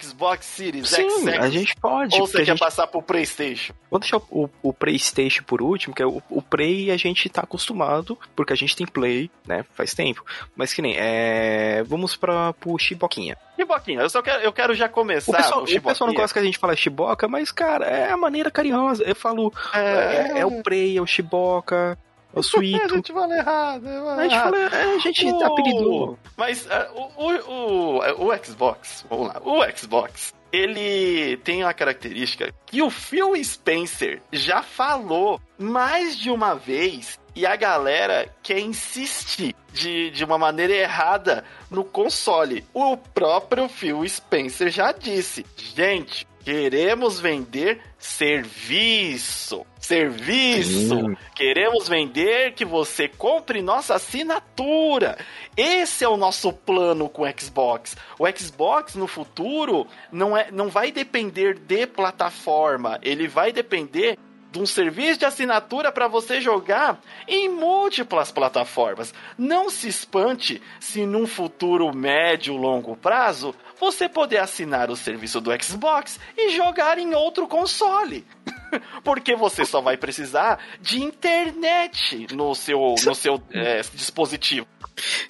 Xbox 0.00 0.46
Series 0.46 0.88
Sim, 0.88 1.28
X? 1.28 1.28
A 1.28 1.50
gente 1.50 1.76
pode. 1.76 2.18
Ou 2.18 2.26
você 2.26 2.38
quer 2.38 2.46
gente... 2.46 2.58
passar 2.58 2.86
para 2.86 2.98
o 2.98 3.02
PlayStation? 3.02 3.74
Vou 3.90 4.00
deixar 4.00 4.16
o, 4.30 4.48
o 4.62 4.72
PlayStation 4.72 5.42
por 5.44 5.60
último, 5.60 5.94
que 5.94 6.02
é 6.02 6.06
o, 6.06 6.22
o 6.30 6.40
Play 6.40 6.90
a 6.90 6.96
gente 6.96 7.28
tá 7.28 7.42
acostumado, 7.42 8.18
porque 8.34 8.52
a 8.52 8.56
gente 8.56 8.74
tem 8.74 8.86
Play, 8.86 9.30
né? 9.46 9.64
Faz 9.74 9.94
tempo. 9.94 10.24
Mas 10.56 10.72
que 10.72 10.80
nem. 10.80 10.96
É... 10.96 11.82
Vamos 11.84 12.16
para 12.16 12.54
o 12.64 12.78
Chiboquinha. 12.78 13.36
Chiboquinha, 13.56 14.00
eu 14.00 14.10
só 14.10 14.22
quero, 14.22 14.42
eu 14.42 14.52
quero 14.52 14.74
já 14.74 14.88
começar. 14.88 15.32
O 15.32 15.36
pessoal, 15.36 15.62
o, 15.62 15.82
pessoal 15.82 16.08
não 16.08 16.14
gosta 16.14 16.32
que 16.32 16.38
a 16.40 16.44
gente 16.44 16.58
fala 16.58 16.76
Chiboca, 16.76 17.28
mas, 17.28 17.52
cara, 17.52 17.86
é 17.86 18.10
a 18.10 18.16
maneira 18.16 18.50
carinhosa. 18.50 19.04
Eu 19.04 19.14
falo. 19.14 19.52
É, 19.74 19.80
é, 19.80 20.38
é 20.40 20.46
o 20.46 20.62
Prey, 20.62 20.96
é 20.96 21.02
o 21.02 21.06
Chiboca. 21.06 21.98
O 22.36 22.42
suíto. 22.42 22.84
a 22.84 22.88
gente 22.88 23.12
fala 23.12 23.36
errado. 23.36 23.88
A 23.88 24.22
gente, 24.22 24.38
fala, 24.38 24.58
é, 24.58 24.94
a 24.94 24.98
gente 24.98 25.26
o... 25.26 25.44
apelidou. 25.44 26.18
Mas 26.36 26.66
uh, 26.66 26.68
o, 27.16 27.32
o, 27.50 28.28
o, 28.28 28.44
Xbox, 28.44 29.06
vamos 29.08 29.28
lá, 29.28 29.40
o 29.42 29.62
Xbox, 29.76 30.34
ele 30.52 31.38
tem 31.38 31.64
uma 31.64 31.72
característica 31.72 32.52
que 32.66 32.82
o 32.82 32.90
Phil 32.90 33.32
Spencer 33.42 34.20
já 34.30 34.62
falou 34.62 35.40
mais 35.58 36.16
de 36.16 36.30
uma 36.30 36.54
vez 36.54 37.18
e 37.34 37.46
a 37.46 37.56
galera 37.56 38.30
quer 38.42 38.58
insistir 38.58 39.54
de, 39.72 40.10
de 40.10 40.24
uma 40.24 40.38
maneira 40.38 40.72
errada 40.72 41.44
no 41.70 41.84
console. 41.84 42.64
O 42.72 42.96
próprio 42.96 43.68
Phil 43.68 44.06
Spencer 44.08 44.70
já 44.70 44.92
disse: 44.92 45.44
gente, 45.56 46.26
Queremos 46.46 47.18
vender 47.18 47.80
serviço. 47.98 49.66
Serviço. 49.80 51.16
Queremos 51.34 51.88
vender 51.88 52.52
que 52.52 52.64
você 52.64 53.08
compre 53.08 53.60
nossa 53.60 53.96
assinatura. 53.96 55.18
Esse 55.56 56.04
é 56.04 56.08
o 56.08 56.16
nosso 56.16 56.52
plano 56.52 57.08
com 57.08 57.22
o 57.22 57.40
Xbox. 57.40 57.96
O 58.16 58.28
Xbox 58.30 58.94
no 58.94 59.08
futuro 59.08 59.88
não, 60.12 60.36
é, 60.36 60.48
não 60.52 60.68
vai 60.68 60.92
depender 60.92 61.58
de 61.58 61.84
plataforma. 61.84 63.00
Ele 63.02 63.26
vai 63.26 63.50
depender 63.50 64.16
de 64.52 64.60
um 64.60 64.66
serviço 64.66 65.18
de 65.18 65.24
assinatura 65.24 65.90
para 65.90 66.06
você 66.06 66.40
jogar 66.40 67.00
em 67.26 67.48
múltiplas 67.48 68.30
plataformas. 68.30 69.12
Não 69.36 69.68
se 69.68 69.88
espante 69.88 70.62
se 70.78 71.04
num 71.04 71.26
futuro 71.26 71.92
médio 71.92 72.56
longo 72.56 72.96
prazo 72.96 73.52
você 73.78 74.08
poder 74.08 74.38
assinar 74.38 74.90
o 74.90 74.96
serviço 74.96 75.40
do 75.40 75.50
Xbox 75.62 76.18
e 76.36 76.50
jogar 76.50 76.98
em 76.98 77.14
outro 77.14 77.46
console. 77.46 78.24
Porque 79.04 79.34
você 79.36 79.64
só 79.64 79.80
vai 79.80 79.96
precisar 79.96 80.58
de 80.80 81.02
internet 81.02 82.26
no 82.34 82.54
seu, 82.54 82.94
no 83.04 83.14
seu 83.14 83.42
é, 83.52 83.80
dispositivo. 83.94 84.66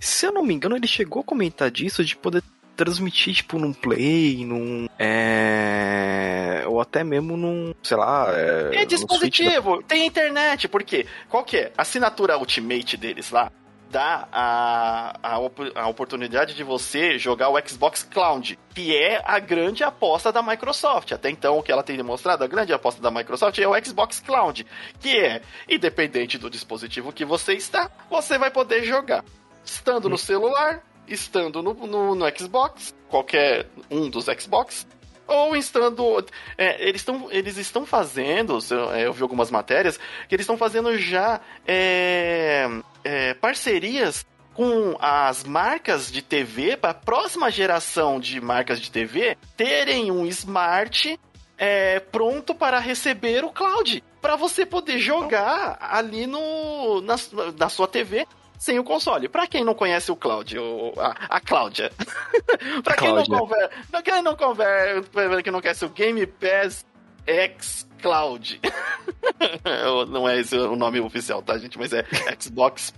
Se 0.00 0.26
eu 0.26 0.32
não 0.32 0.42
me 0.42 0.54
engano, 0.54 0.76
ele 0.76 0.86
chegou 0.86 1.20
a 1.20 1.24
comentar 1.24 1.70
disso 1.70 2.04
de 2.04 2.16
poder 2.16 2.42
transmitir, 2.76 3.34
tipo, 3.34 3.58
num 3.58 3.72
Play, 3.72 4.44
num. 4.44 4.86
É... 4.98 6.62
Ou 6.66 6.80
até 6.80 7.02
mesmo 7.02 7.36
num. 7.36 7.74
Sei 7.82 7.96
lá. 7.96 8.26
É, 8.32 8.82
é 8.82 8.84
dispositivo, 8.84 9.78
da... 9.78 9.82
tem 9.88 10.06
internet, 10.06 10.68
porque 10.68 11.06
qual 11.28 11.42
que 11.42 11.56
é? 11.56 11.72
A 11.76 11.82
assinatura 11.82 12.38
Ultimate 12.38 12.96
deles 12.96 13.30
lá 13.30 13.50
dá 13.90 14.28
a, 14.32 15.16
a, 15.22 15.34
a, 15.74 15.88
oportunidade 15.88 16.54
de 16.54 16.62
você 16.64 17.18
jogar 17.18 17.48
o 17.48 17.68
Xbox 17.68 18.02
Cloud, 18.02 18.58
que 18.74 18.96
é 18.96 19.22
a 19.24 19.38
grande 19.38 19.84
aposta 19.84 20.32
da 20.32 20.42
Microsoft. 20.42 21.12
Até 21.12 21.30
então, 21.30 21.58
o 21.58 21.62
que 21.62 21.70
ela 21.70 21.82
tem 21.82 21.96
demonstrado, 21.96 22.44
a 22.44 22.46
grande 22.46 22.72
aposta 22.72 23.00
da 23.00 23.10
Microsoft 23.10 23.58
é 23.58 23.68
o 23.68 23.84
Xbox 23.84 24.20
Cloud, 24.20 24.66
que 25.00 25.18
é, 25.18 25.42
independente 25.68 26.38
do 26.38 26.50
dispositivo 26.50 27.12
que 27.12 27.24
você 27.24 27.54
está, 27.54 27.90
você 28.10 28.38
vai 28.38 28.50
poder 28.50 28.84
jogar. 28.84 29.24
Estando 29.64 30.08
no 30.08 30.18
celular, 30.18 30.82
estando 31.08 31.62
no, 31.62 31.74
no, 31.74 32.14
no 32.14 32.38
Xbox, 32.38 32.94
qualquer 33.08 33.66
um 33.90 34.10
dos 34.10 34.26
Xbox, 34.26 34.86
ou 35.26 35.56
estando. 35.56 36.24
É, 36.56 36.88
eles, 36.88 37.00
estão, 37.00 37.28
eles 37.30 37.56
estão 37.56 37.84
fazendo, 37.84 38.58
eu 38.98 39.12
vi 39.12 39.22
algumas 39.22 39.50
matérias, 39.50 39.98
que 40.28 40.34
eles 40.34 40.44
estão 40.44 40.56
fazendo 40.56 40.96
já 40.96 41.40
é, 41.66 42.68
é, 43.04 43.34
parcerias 43.34 44.26
com 44.54 44.96
as 44.98 45.44
marcas 45.44 46.10
de 46.10 46.22
TV, 46.22 46.78
para 46.78 46.90
a 46.90 46.94
próxima 46.94 47.50
geração 47.50 48.18
de 48.18 48.40
marcas 48.40 48.80
de 48.80 48.90
TV 48.90 49.36
terem 49.54 50.10
um 50.10 50.24
smart 50.26 51.18
é, 51.58 52.00
pronto 52.00 52.54
para 52.54 52.78
receber 52.78 53.44
o 53.44 53.50
cloud. 53.50 54.02
Para 54.20 54.34
você 54.34 54.64
poder 54.64 54.98
jogar 54.98 55.76
ali 55.80 56.26
no, 56.26 57.00
na, 57.02 57.16
na 57.58 57.68
sua 57.68 57.86
TV 57.86 58.26
sem 58.58 58.78
o 58.78 58.84
console. 58.84 59.28
Para 59.28 59.46
quem 59.46 59.64
não 59.64 59.74
conhece 59.74 60.10
o 60.10 60.16
Cloud, 60.16 60.58
o, 60.58 60.92
a, 60.98 61.36
a 61.36 61.40
Cláudia. 61.40 61.90
para 62.82 62.96
quem, 62.96 63.12
não 63.12 63.24
conver, 63.24 63.70
quem 64.04 64.22
não 64.22 64.36
conver, 64.36 65.42
quem 65.42 65.52
não 65.52 65.60
conhece 65.60 65.84
o 65.84 65.88
Game 65.90 66.26
Pass 66.26 66.84
X 67.26 67.86
Cloud. 68.00 68.60
não 70.08 70.28
é 70.28 70.38
esse 70.38 70.56
o 70.56 70.76
nome 70.76 71.00
oficial, 71.00 71.42
tá, 71.42 71.58
gente? 71.58 71.78
Mas 71.78 71.92
é 71.92 72.04
Xbox 72.38 72.92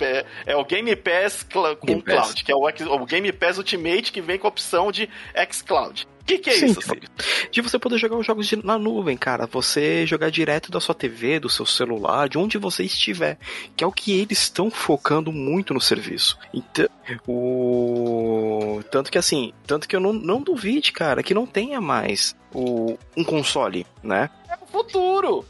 é 0.47 0.57
o 0.57 0.65
Game 0.65 0.95
Pass 0.97 1.43
com 1.43 1.87
Game 1.87 2.03
Cloud, 2.03 2.29
Pass. 2.29 2.43
que 2.43 2.53
é 2.53 2.55
o, 2.55 2.61
o 2.61 3.07
Game 3.07 3.33
Pass 3.33 3.59
Ultimate 3.59 4.13
que 4.13 4.21
vem 4.21 4.39
com 4.39 4.47
a 4.47 4.51
opção 4.51 4.93
de 4.93 5.09
X 5.35 5.63
Cloud 5.63 6.07
que, 6.29 6.39
que 6.39 6.51
é 6.51 6.53
Sim, 6.53 6.67
isso, 6.67 6.83
Sirius? 6.83 7.11
De 7.51 7.61
você 7.63 7.79
poder 7.79 7.97
jogar 7.97 8.17
os 8.19 8.27
jogos 8.27 8.47
de, 8.47 8.65
na 8.65 8.79
nuvem, 8.79 9.17
cara. 9.17 9.47
Você 9.47 10.07
jogar 10.07 10.31
direto 10.31 10.71
da 10.71 10.79
sua 10.79 10.95
TV, 10.95 11.41
do 11.41 11.49
seu 11.49 11.65
celular, 11.65 12.29
de 12.29 12.37
onde 12.37 12.59
você 12.59 12.85
estiver. 12.85 13.39
Que 13.75 13.83
é 13.83 13.87
o 13.87 13.93
que 13.93 14.13
eles 14.13 14.43
estão 14.43 14.71
focando 14.71 15.33
muito 15.33 15.73
no 15.73 15.81
serviço. 15.81 16.39
Então, 16.53 16.87
o... 17.27 18.83
Tanto 18.91 19.11
que 19.11 19.17
assim, 19.17 19.53
tanto 19.67 19.89
que 19.89 19.97
eu 19.97 20.01
não, 20.01 20.13
não 20.13 20.43
duvide, 20.43 20.93
cara, 20.93 21.23
que 21.23 21.33
não 21.33 21.47
tenha 21.47 21.81
mais 21.81 22.37
o, 22.53 22.99
um 23.17 23.25
console, 23.25 23.87
né? 24.03 24.29
É 24.49 24.55
o 24.63 24.67
futuro! 24.67 25.47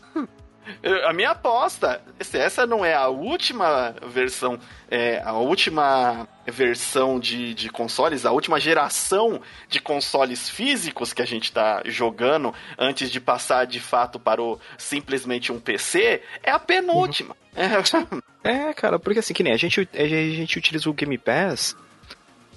A 1.07 1.13
minha 1.13 1.31
aposta, 1.31 2.01
se 2.21 2.39
essa 2.39 2.67
não 2.67 2.85
é 2.85 2.95
a 2.95 3.09
última 3.09 3.95
versão, 4.07 4.59
é, 4.91 5.23
a 5.25 5.33
última 5.33 6.29
versão 6.47 7.19
de, 7.19 7.55
de 7.55 7.69
consoles, 7.69 8.25
a 8.25 8.33
última 8.33 8.59
geração 8.59 9.41
de 9.69 9.81
consoles 9.81 10.49
físicos 10.49 11.13
que 11.13 11.23
a 11.23 11.27
gente 11.27 11.45
está 11.45 11.83
jogando 11.85 12.55
antes 12.79 13.11
de 13.11 13.21
passar 13.21 13.67
de 13.67 13.81
fato 13.81 14.19
para 14.19 14.43
o 14.43 14.59
simplesmente 14.77 15.53
um 15.53 15.61
PC, 15.61 16.23
é 16.43 16.51
a 16.51 16.59
penúltima. 16.59 17.35
Uhum. 17.57 18.21
É, 18.45 18.73
cara, 18.73 18.99
porque 18.99 19.19
assim, 19.19 19.35
que 19.35 19.43
nem 19.43 19.53
a 19.53 19.57
gente, 19.57 19.87
a 19.93 20.07
gente 20.07 20.57
utiliza 20.57 20.89
o 20.89 20.95
Game 20.95 21.19
Pass 21.19 21.77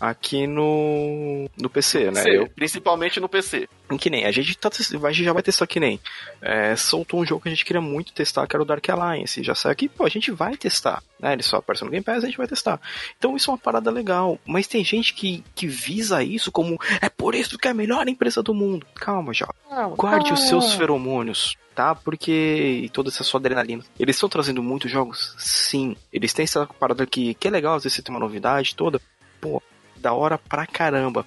aqui 0.02 0.47
no, 0.47 1.47
no 1.56 1.70
PC, 1.70 2.10
né? 2.10 2.24
Eu, 2.26 2.49
principalmente 2.49 3.20
no 3.20 3.30
PC. 3.30 3.70
Que 3.99 4.10
nem, 4.10 4.26
a 4.26 4.32
gente, 4.32 4.58
tá, 4.58 4.70
a 4.70 5.12
gente 5.12 5.24
já 5.24 5.32
vai 5.32 5.43
testar 5.43 5.68
que 5.68 5.80
nem. 5.80 5.99
É, 6.41 6.76
soltou 6.76 7.20
um 7.20 7.26
jogo 7.26 7.43
que 7.43 7.49
a 7.49 7.52
gente 7.52 7.64
queria 7.64 7.82
muito 7.82 8.12
testar, 8.12 8.47
que 8.47 8.56
era 8.56 8.64
o 8.64 8.66
Dark 8.66 8.89
Alliance. 8.89 9.43
Já 9.43 9.54
saiu 9.54 9.74
aqui, 9.74 9.88
pô, 9.88 10.04
a 10.04 10.10
gente 10.10 10.32
vai 10.32 10.58
testar. 10.58 11.04
Né? 11.20 11.34
Ele 11.34 11.43
só 11.43 11.58
aparece 11.58 11.84
no 11.84 11.91
Game 11.91 12.04
Pass, 12.04 12.24
a 12.24 12.28
gente 12.28 12.38
vai 12.38 12.47
testar. 12.47 12.82
Então 13.18 13.36
isso 13.38 13.52
é 13.52 13.54
uma 13.54 13.60
parada 13.60 13.91
legal. 13.91 14.39
Mas 14.43 14.66
tem 14.66 14.84
gente 14.84 15.14
que, 15.14 15.43
que 15.54 15.68
visa 15.68 16.24
isso 16.24 16.52
como 16.52 16.80
é 16.99 17.10
por 17.10 17.36
isso 17.36 17.58
que 17.60 17.68
é 17.68 17.72
a 17.72 17.76
melhor 17.76 18.08
empresa 18.08 18.41
do 18.41 18.56
mundo. 18.56 18.88
Calma, 18.95 19.34
já. 19.34 19.47
Guarde 19.95 20.34
os 20.34 20.47
seus 20.47 20.74
feromônios 20.74 21.56
tá? 21.76 21.95
Porque 21.95 22.89
toda 22.91 23.08
essa 23.08 23.24
sua 23.24 23.39
adrenalina. 23.39 23.82
Eles 23.97 24.18
estão 24.18 24.28
trazendo 24.28 24.62
muitos 24.62 24.91
jogos? 24.91 25.34
Sim. 25.38 25.95
Eles 26.12 26.34
têm 26.34 26.43
essa 26.43 26.68
parada 26.68 27.04
aqui 27.04 27.34
que 27.34 27.47
é 27.47 27.52
legal, 27.52 27.76
às 27.76 27.84
vezes 27.84 27.95
você 27.95 28.02
tem 28.02 28.14
uma 28.14 28.20
novidade 28.20 28.76
toda. 28.76 28.99
Pô, 29.39 29.62
da 30.02 30.14
hora 30.14 30.38
pra 30.38 30.68
caramba. 30.68 31.26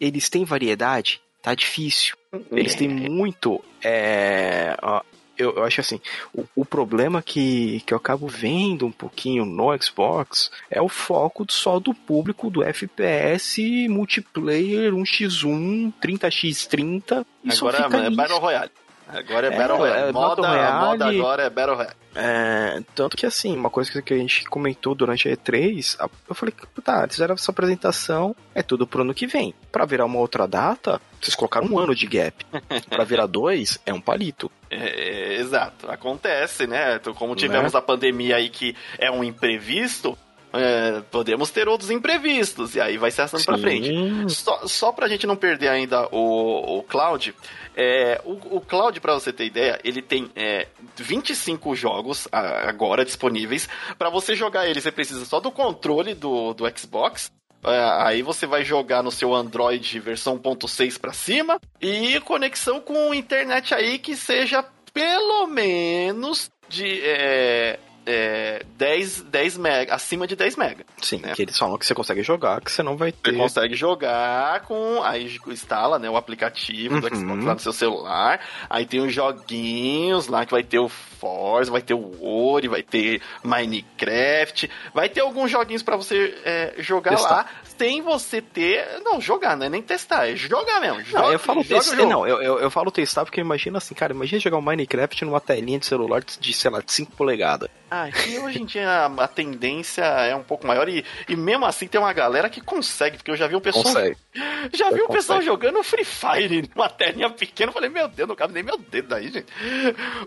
Eles 0.00 0.28
têm 0.28 0.44
variedade? 0.44 1.20
Tá 1.42 1.54
difícil. 1.54 2.16
Eles 2.50 2.74
têm 2.74 2.90
é. 2.90 3.08
muito. 3.08 3.64
É, 3.82 4.76
ó, 4.82 5.02
eu, 5.38 5.54
eu, 5.56 5.64
acho 5.64 5.80
assim, 5.80 6.00
o, 6.34 6.44
o, 6.56 6.64
problema 6.64 7.22
que, 7.22 7.80
que 7.86 7.94
eu 7.94 7.98
acabo 7.98 8.26
vendo 8.26 8.84
um 8.84 8.90
pouquinho 8.90 9.44
no 9.44 9.70
Xbox 9.80 10.50
é 10.68 10.82
o 10.82 10.88
foco 10.88 11.46
só 11.48 11.78
do 11.78 11.94
público 11.94 12.50
do 12.50 12.62
FPS 12.64 13.88
multiplayer 13.88 14.92
1x1, 14.92 15.92
30x30. 16.02 17.24
Agora 17.48 17.78
é 17.78 18.10
Battle 18.10 18.38
Royale. 18.40 18.70
Agora 19.08 19.46
é, 19.46 19.54
é 19.54 19.56
Battle 19.56 19.78
Royale. 19.78 20.08
É, 20.08 20.12
moda, 20.12 20.48
Royale, 20.48 20.86
moda 20.86 21.08
agora 21.08 21.42
é 21.44 21.50
Battle 21.50 21.76
Royale. 21.76 21.96
É, 22.20 22.82
tanto 22.96 23.16
que 23.16 23.24
assim, 23.24 23.56
uma 23.56 23.70
coisa 23.70 24.02
que 24.02 24.12
a 24.12 24.18
gente 24.18 24.44
comentou 24.46 24.92
durante 24.92 25.28
a 25.28 25.36
E3, 25.36 25.96
eu 26.28 26.34
falei, 26.34 26.52
tá, 26.82 27.04
eles 27.04 27.14
fizeram 27.14 27.36
essa 27.36 27.52
apresentação, 27.52 28.34
é 28.52 28.60
tudo 28.60 28.88
pro 28.88 29.02
ano 29.02 29.14
que 29.14 29.24
vem. 29.24 29.54
Pra 29.70 29.84
virar 29.84 30.04
uma 30.04 30.18
outra 30.18 30.44
data, 30.44 31.00
vocês 31.20 31.36
colocaram 31.36 31.68
um 31.68 31.78
ano 31.78 31.94
de 31.94 32.06
gap. 32.06 32.44
pra 32.90 33.04
virar 33.04 33.26
dois, 33.26 33.78
é 33.86 33.94
um 33.94 34.00
palito. 34.00 34.50
É, 34.68 34.76
é, 34.76 35.40
exato, 35.40 35.88
acontece, 35.88 36.66
né? 36.66 36.96
Então, 36.96 37.14
como 37.14 37.36
tivemos 37.36 37.72
né? 37.72 37.78
a 37.78 37.82
pandemia 37.82 38.34
aí 38.34 38.48
que 38.48 38.74
é 38.98 39.08
um 39.08 39.22
imprevisto, 39.22 40.18
é, 40.52 41.02
podemos 41.10 41.50
ter 41.50 41.68
outros 41.68 41.90
imprevistos, 41.90 42.74
e 42.74 42.80
aí 42.80 42.96
vai 42.96 43.10
se 43.10 43.20
arrastando 43.20 43.44
pra 43.44 43.58
frente. 43.58 43.92
Só, 44.28 44.66
só 44.66 44.92
pra 44.92 45.06
gente 45.06 45.26
não 45.26 45.36
perder 45.36 45.68
ainda 45.68 46.08
o, 46.10 46.78
o 46.78 46.82
Cloud, 46.82 47.34
é, 47.80 48.20
o, 48.24 48.56
o 48.56 48.60
Cloud, 48.60 49.00
pra 49.00 49.14
você 49.14 49.32
ter 49.32 49.46
ideia, 49.46 49.78
ele 49.84 50.02
tem 50.02 50.28
é, 50.34 50.66
25 50.96 51.76
jogos 51.76 52.26
agora 52.32 53.04
disponíveis. 53.04 53.68
para 53.96 54.10
você 54.10 54.34
jogar 54.34 54.68
ele, 54.68 54.80
você 54.80 54.90
precisa 54.90 55.24
só 55.24 55.38
do 55.38 55.52
controle 55.52 56.12
do, 56.12 56.52
do 56.54 56.64
Xbox. 56.76 57.30
É, 57.62 58.02
aí 58.02 58.20
você 58.20 58.46
vai 58.46 58.64
jogar 58.64 59.00
no 59.02 59.12
seu 59.12 59.32
Android 59.32 60.00
versão 60.00 60.36
1.6 60.36 60.98
para 60.98 61.12
cima 61.12 61.60
e 61.80 62.20
conexão 62.22 62.80
com 62.80 63.14
internet 63.14 63.72
aí 63.72 63.98
que 63.98 64.16
seja 64.16 64.64
pelo 64.92 65.46
menos 65.46 66.50
de 66.68 67.00
é, 67.04 67.78
é, 68.10 68.62
10, 68.78 69.22
10 69.24 69.58
mega, 69.58 69.94
acima 69.94 70.26
de 70.26 70.34
10 70.34 70.56
mega. 70.56 70.86
Sim, 71.02 71.18
né? 71.18 71.34
que 71.34 71.42
eles 71.42 71.58
falam 71.58 71.76
que 71.76 71.84
você 71.84 71.94
consegue 71.94 72.22
jogar, 72.22 72.62
que 72.62 72.72
você 72.72 72.82
não 72.82 72.96
vai 72.96 73.12
ter. 73.12 73.32
Você 73.32 73.36
consegue 73.36 73.74
jogar 73.74 74.62
com. 74.62 75.02
Aí 75.02 75.38
instala 75.48 75.98
né, 75.98 76.08
o 76.08 76.16
aplicativo 76.16 76.94
uhum. 76.94 77.00
do 77.00 77.14
Xbox 77.14 77.44
lá 77.44 77.54
no 77.54 77.60
seu 77.60 77.72
celular. 77.72 78.40
Aí 78.70 78.86
tem 78.86 79.00
os 79.00 79.12
joguinhos 79.12 80.26
lá 80.26 80.46
que 80.46 80.52
vai 80.52 80.62
ter 80.62 80.78
o 80.78 80.88
Forza, 80.88 81.70
vai 81.70 81.82
ter 81.82 81.92
o 81.94 82.24
Ori, 82.24 82.66
vai 82.66 82.82
ter 82.82 83.20
Minecraft, 83.44 84.70
vai 84.94 85.10
ter 85.10 85.20
alguns 85.20 85.50
joguinhos 85.50 85.82
para 85.82 85.96
você 85.96 86.34
é, 86.44 86.74
jogar 86.78 87.10
Testar. 87.10 87.30
lá 87.30 87.46
sem 87.78 88.02
você 88.02 88.42
ter. 88.42 89.00
Não, 89.04 89.20
jogar, 89.20 89.56
não 89.56 89.66
é 89.66 89.68
nem 89.68 89.80
testar, 89.80 90.28
é 90.28 90.36
jogar 90.36 90.80
mesmo. 90.80 91.00
Joga, 91.02 91.22
não, 91.22 91.32
eu 91.32 91.38
falo 91.38 91.64
testar. 91.64 91.96
Não, 91.96 92.26
eu, 92.26 92.42
eu, 92.42 92.58
eu, 92.58 92.70
falo 92.70 92.90
testar 92.90 93.24
porque 93.24 93.40
imagina 93.40 93.78
assim, 93.78 93.94
cara, 93.94 94.12
imagina 94.12 94.40
jogar 94.40 94.58
o 94.58 94.62
Minecraft 94.62 95.24
numa 95.24 95.40
telinha 95.40 95.78
de 95.78 95.86
celular 95.86 96.22
de, 96.22 96.52
sei 96.52 96.70
lá, 96.70 96.80
de 96.80 96.92
5 96.92 97.12
polegadas. 97.12 97.70
Ah, 97.90 98.10
que 98.10 98.38
hoje 98.38 98.60
em 98.60 98.66
dia 98.66 98.88
a, 98.88 99.24
a, 99.24 99.28
tendência 99.28 100.02
é 100.02 100.34
um 100.34 100.42
pouco 100.42 100.66
maior 100.66 100.88
e, 100.88 101.02
e 101.26 101.34
mesmo 101.34 101.64
assim 101.64 101.86
tem 101.86 101.98
uma 101.98 102.12
galera 102.12 102.50
que 102.50 102.60
consegue, 102.60 103.16
porque 103.16 103.30
eu 103.30 103.36
já 103.36 103.46
vi 103.46 103.56
o 103.56 103.60
pessoal. 103.60 103.84
Consegue. 103.84 104.16
Já 104.72 104.90
vi 104.90 105.00
o 105.00 105.08
pessoal 105.08 105.40
jogando 105.40 105.82
Free 105.82 106.04
Fire 106.04 106.68
numa 106.74 106.88
telinha 106.88 107.30
pequena. 107.30 107.70
Eu 107.70 107.74
falei, 107.74 107.88
meu 107.88 108.08
Deus, 108.08 108.28
não 108.28 108.36
cabe 108.36 108.52
nem 108.52 108.62
meu 108.62 108.76
dedo 108.76 109.08
daí, 109.08 109.30
gente. 109.30 109.46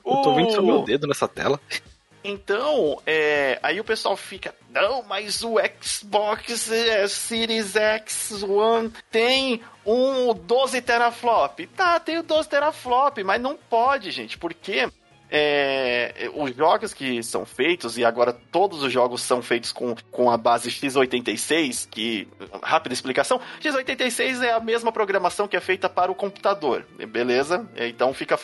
O... 0.03 0.17
Eu 0.17 0.21
tô 0.21 0.35
vendo 0.35 0.51
seu 0.51 0.63
meu 0.63 0.83
dedo 0.83 1.07
nessa 1.07 1.27
tela. 1.27 1.59
Então, 2.23 3.01
é, 3.05 3.59
aí 3.63 3.79
o 3.79 3.83
pessoal 3.83 4.15
fica, 4.15 4.53
não, 4.69 5.01
mas 5.03 5.43
o 5.43 5.55
Xbox 5.81 6.69
Series 7.09 7.75
X 7.75 8.43
One 8.43 8.91
tem 9.09 9.61
um 9.85 10.33
12 10.33 10.81
teraflop. 10.81 11.65
Tá, 11.75 11.99
tem 11.99 12.19
o 12.19 12.23
12 12.23 12.47
teraflop, 12.47 13.17
mas 13.23 13.41
não 13.41 13.57
pode, 13.57 14.11
gente, 14.11 14.37
porque 14.37 14.87
é, 15.31 16.29
os 16.33 16.53
jogos 16.53 16.93
que 16.93 17.23
são 17.23 17.45
feitos, 17.45 17.97
e 17.97 18.03
agora 18.03 18.33
todos 18.51 18.83
os 18.83 18.91
jogos 18.91 19.21
são 19.21 19.41
feitos 19.41 19.71
com, 19.71 19.95
com 20.11 20.29
a 20.29 20.37
base 20.37 20.69
x86, 20.69 21.87
que, 21.89 22.27
rápida 22.61 22.93
explicação, 22.93 23.39
x86 23.61 24.43
é 24.43 24.51
a 24.51 24.59
mesma 24.59 24.91
programação 24.91 25.47
que 25.47 25.55
é 25.55 25.61
feita 25.61 25.87
para 25.87 26.11
o 26.11 26.15
computador, 26.15 26.85
beleza? 27.07 27.65
Então 27.77 28.13
fica 28.13 28.37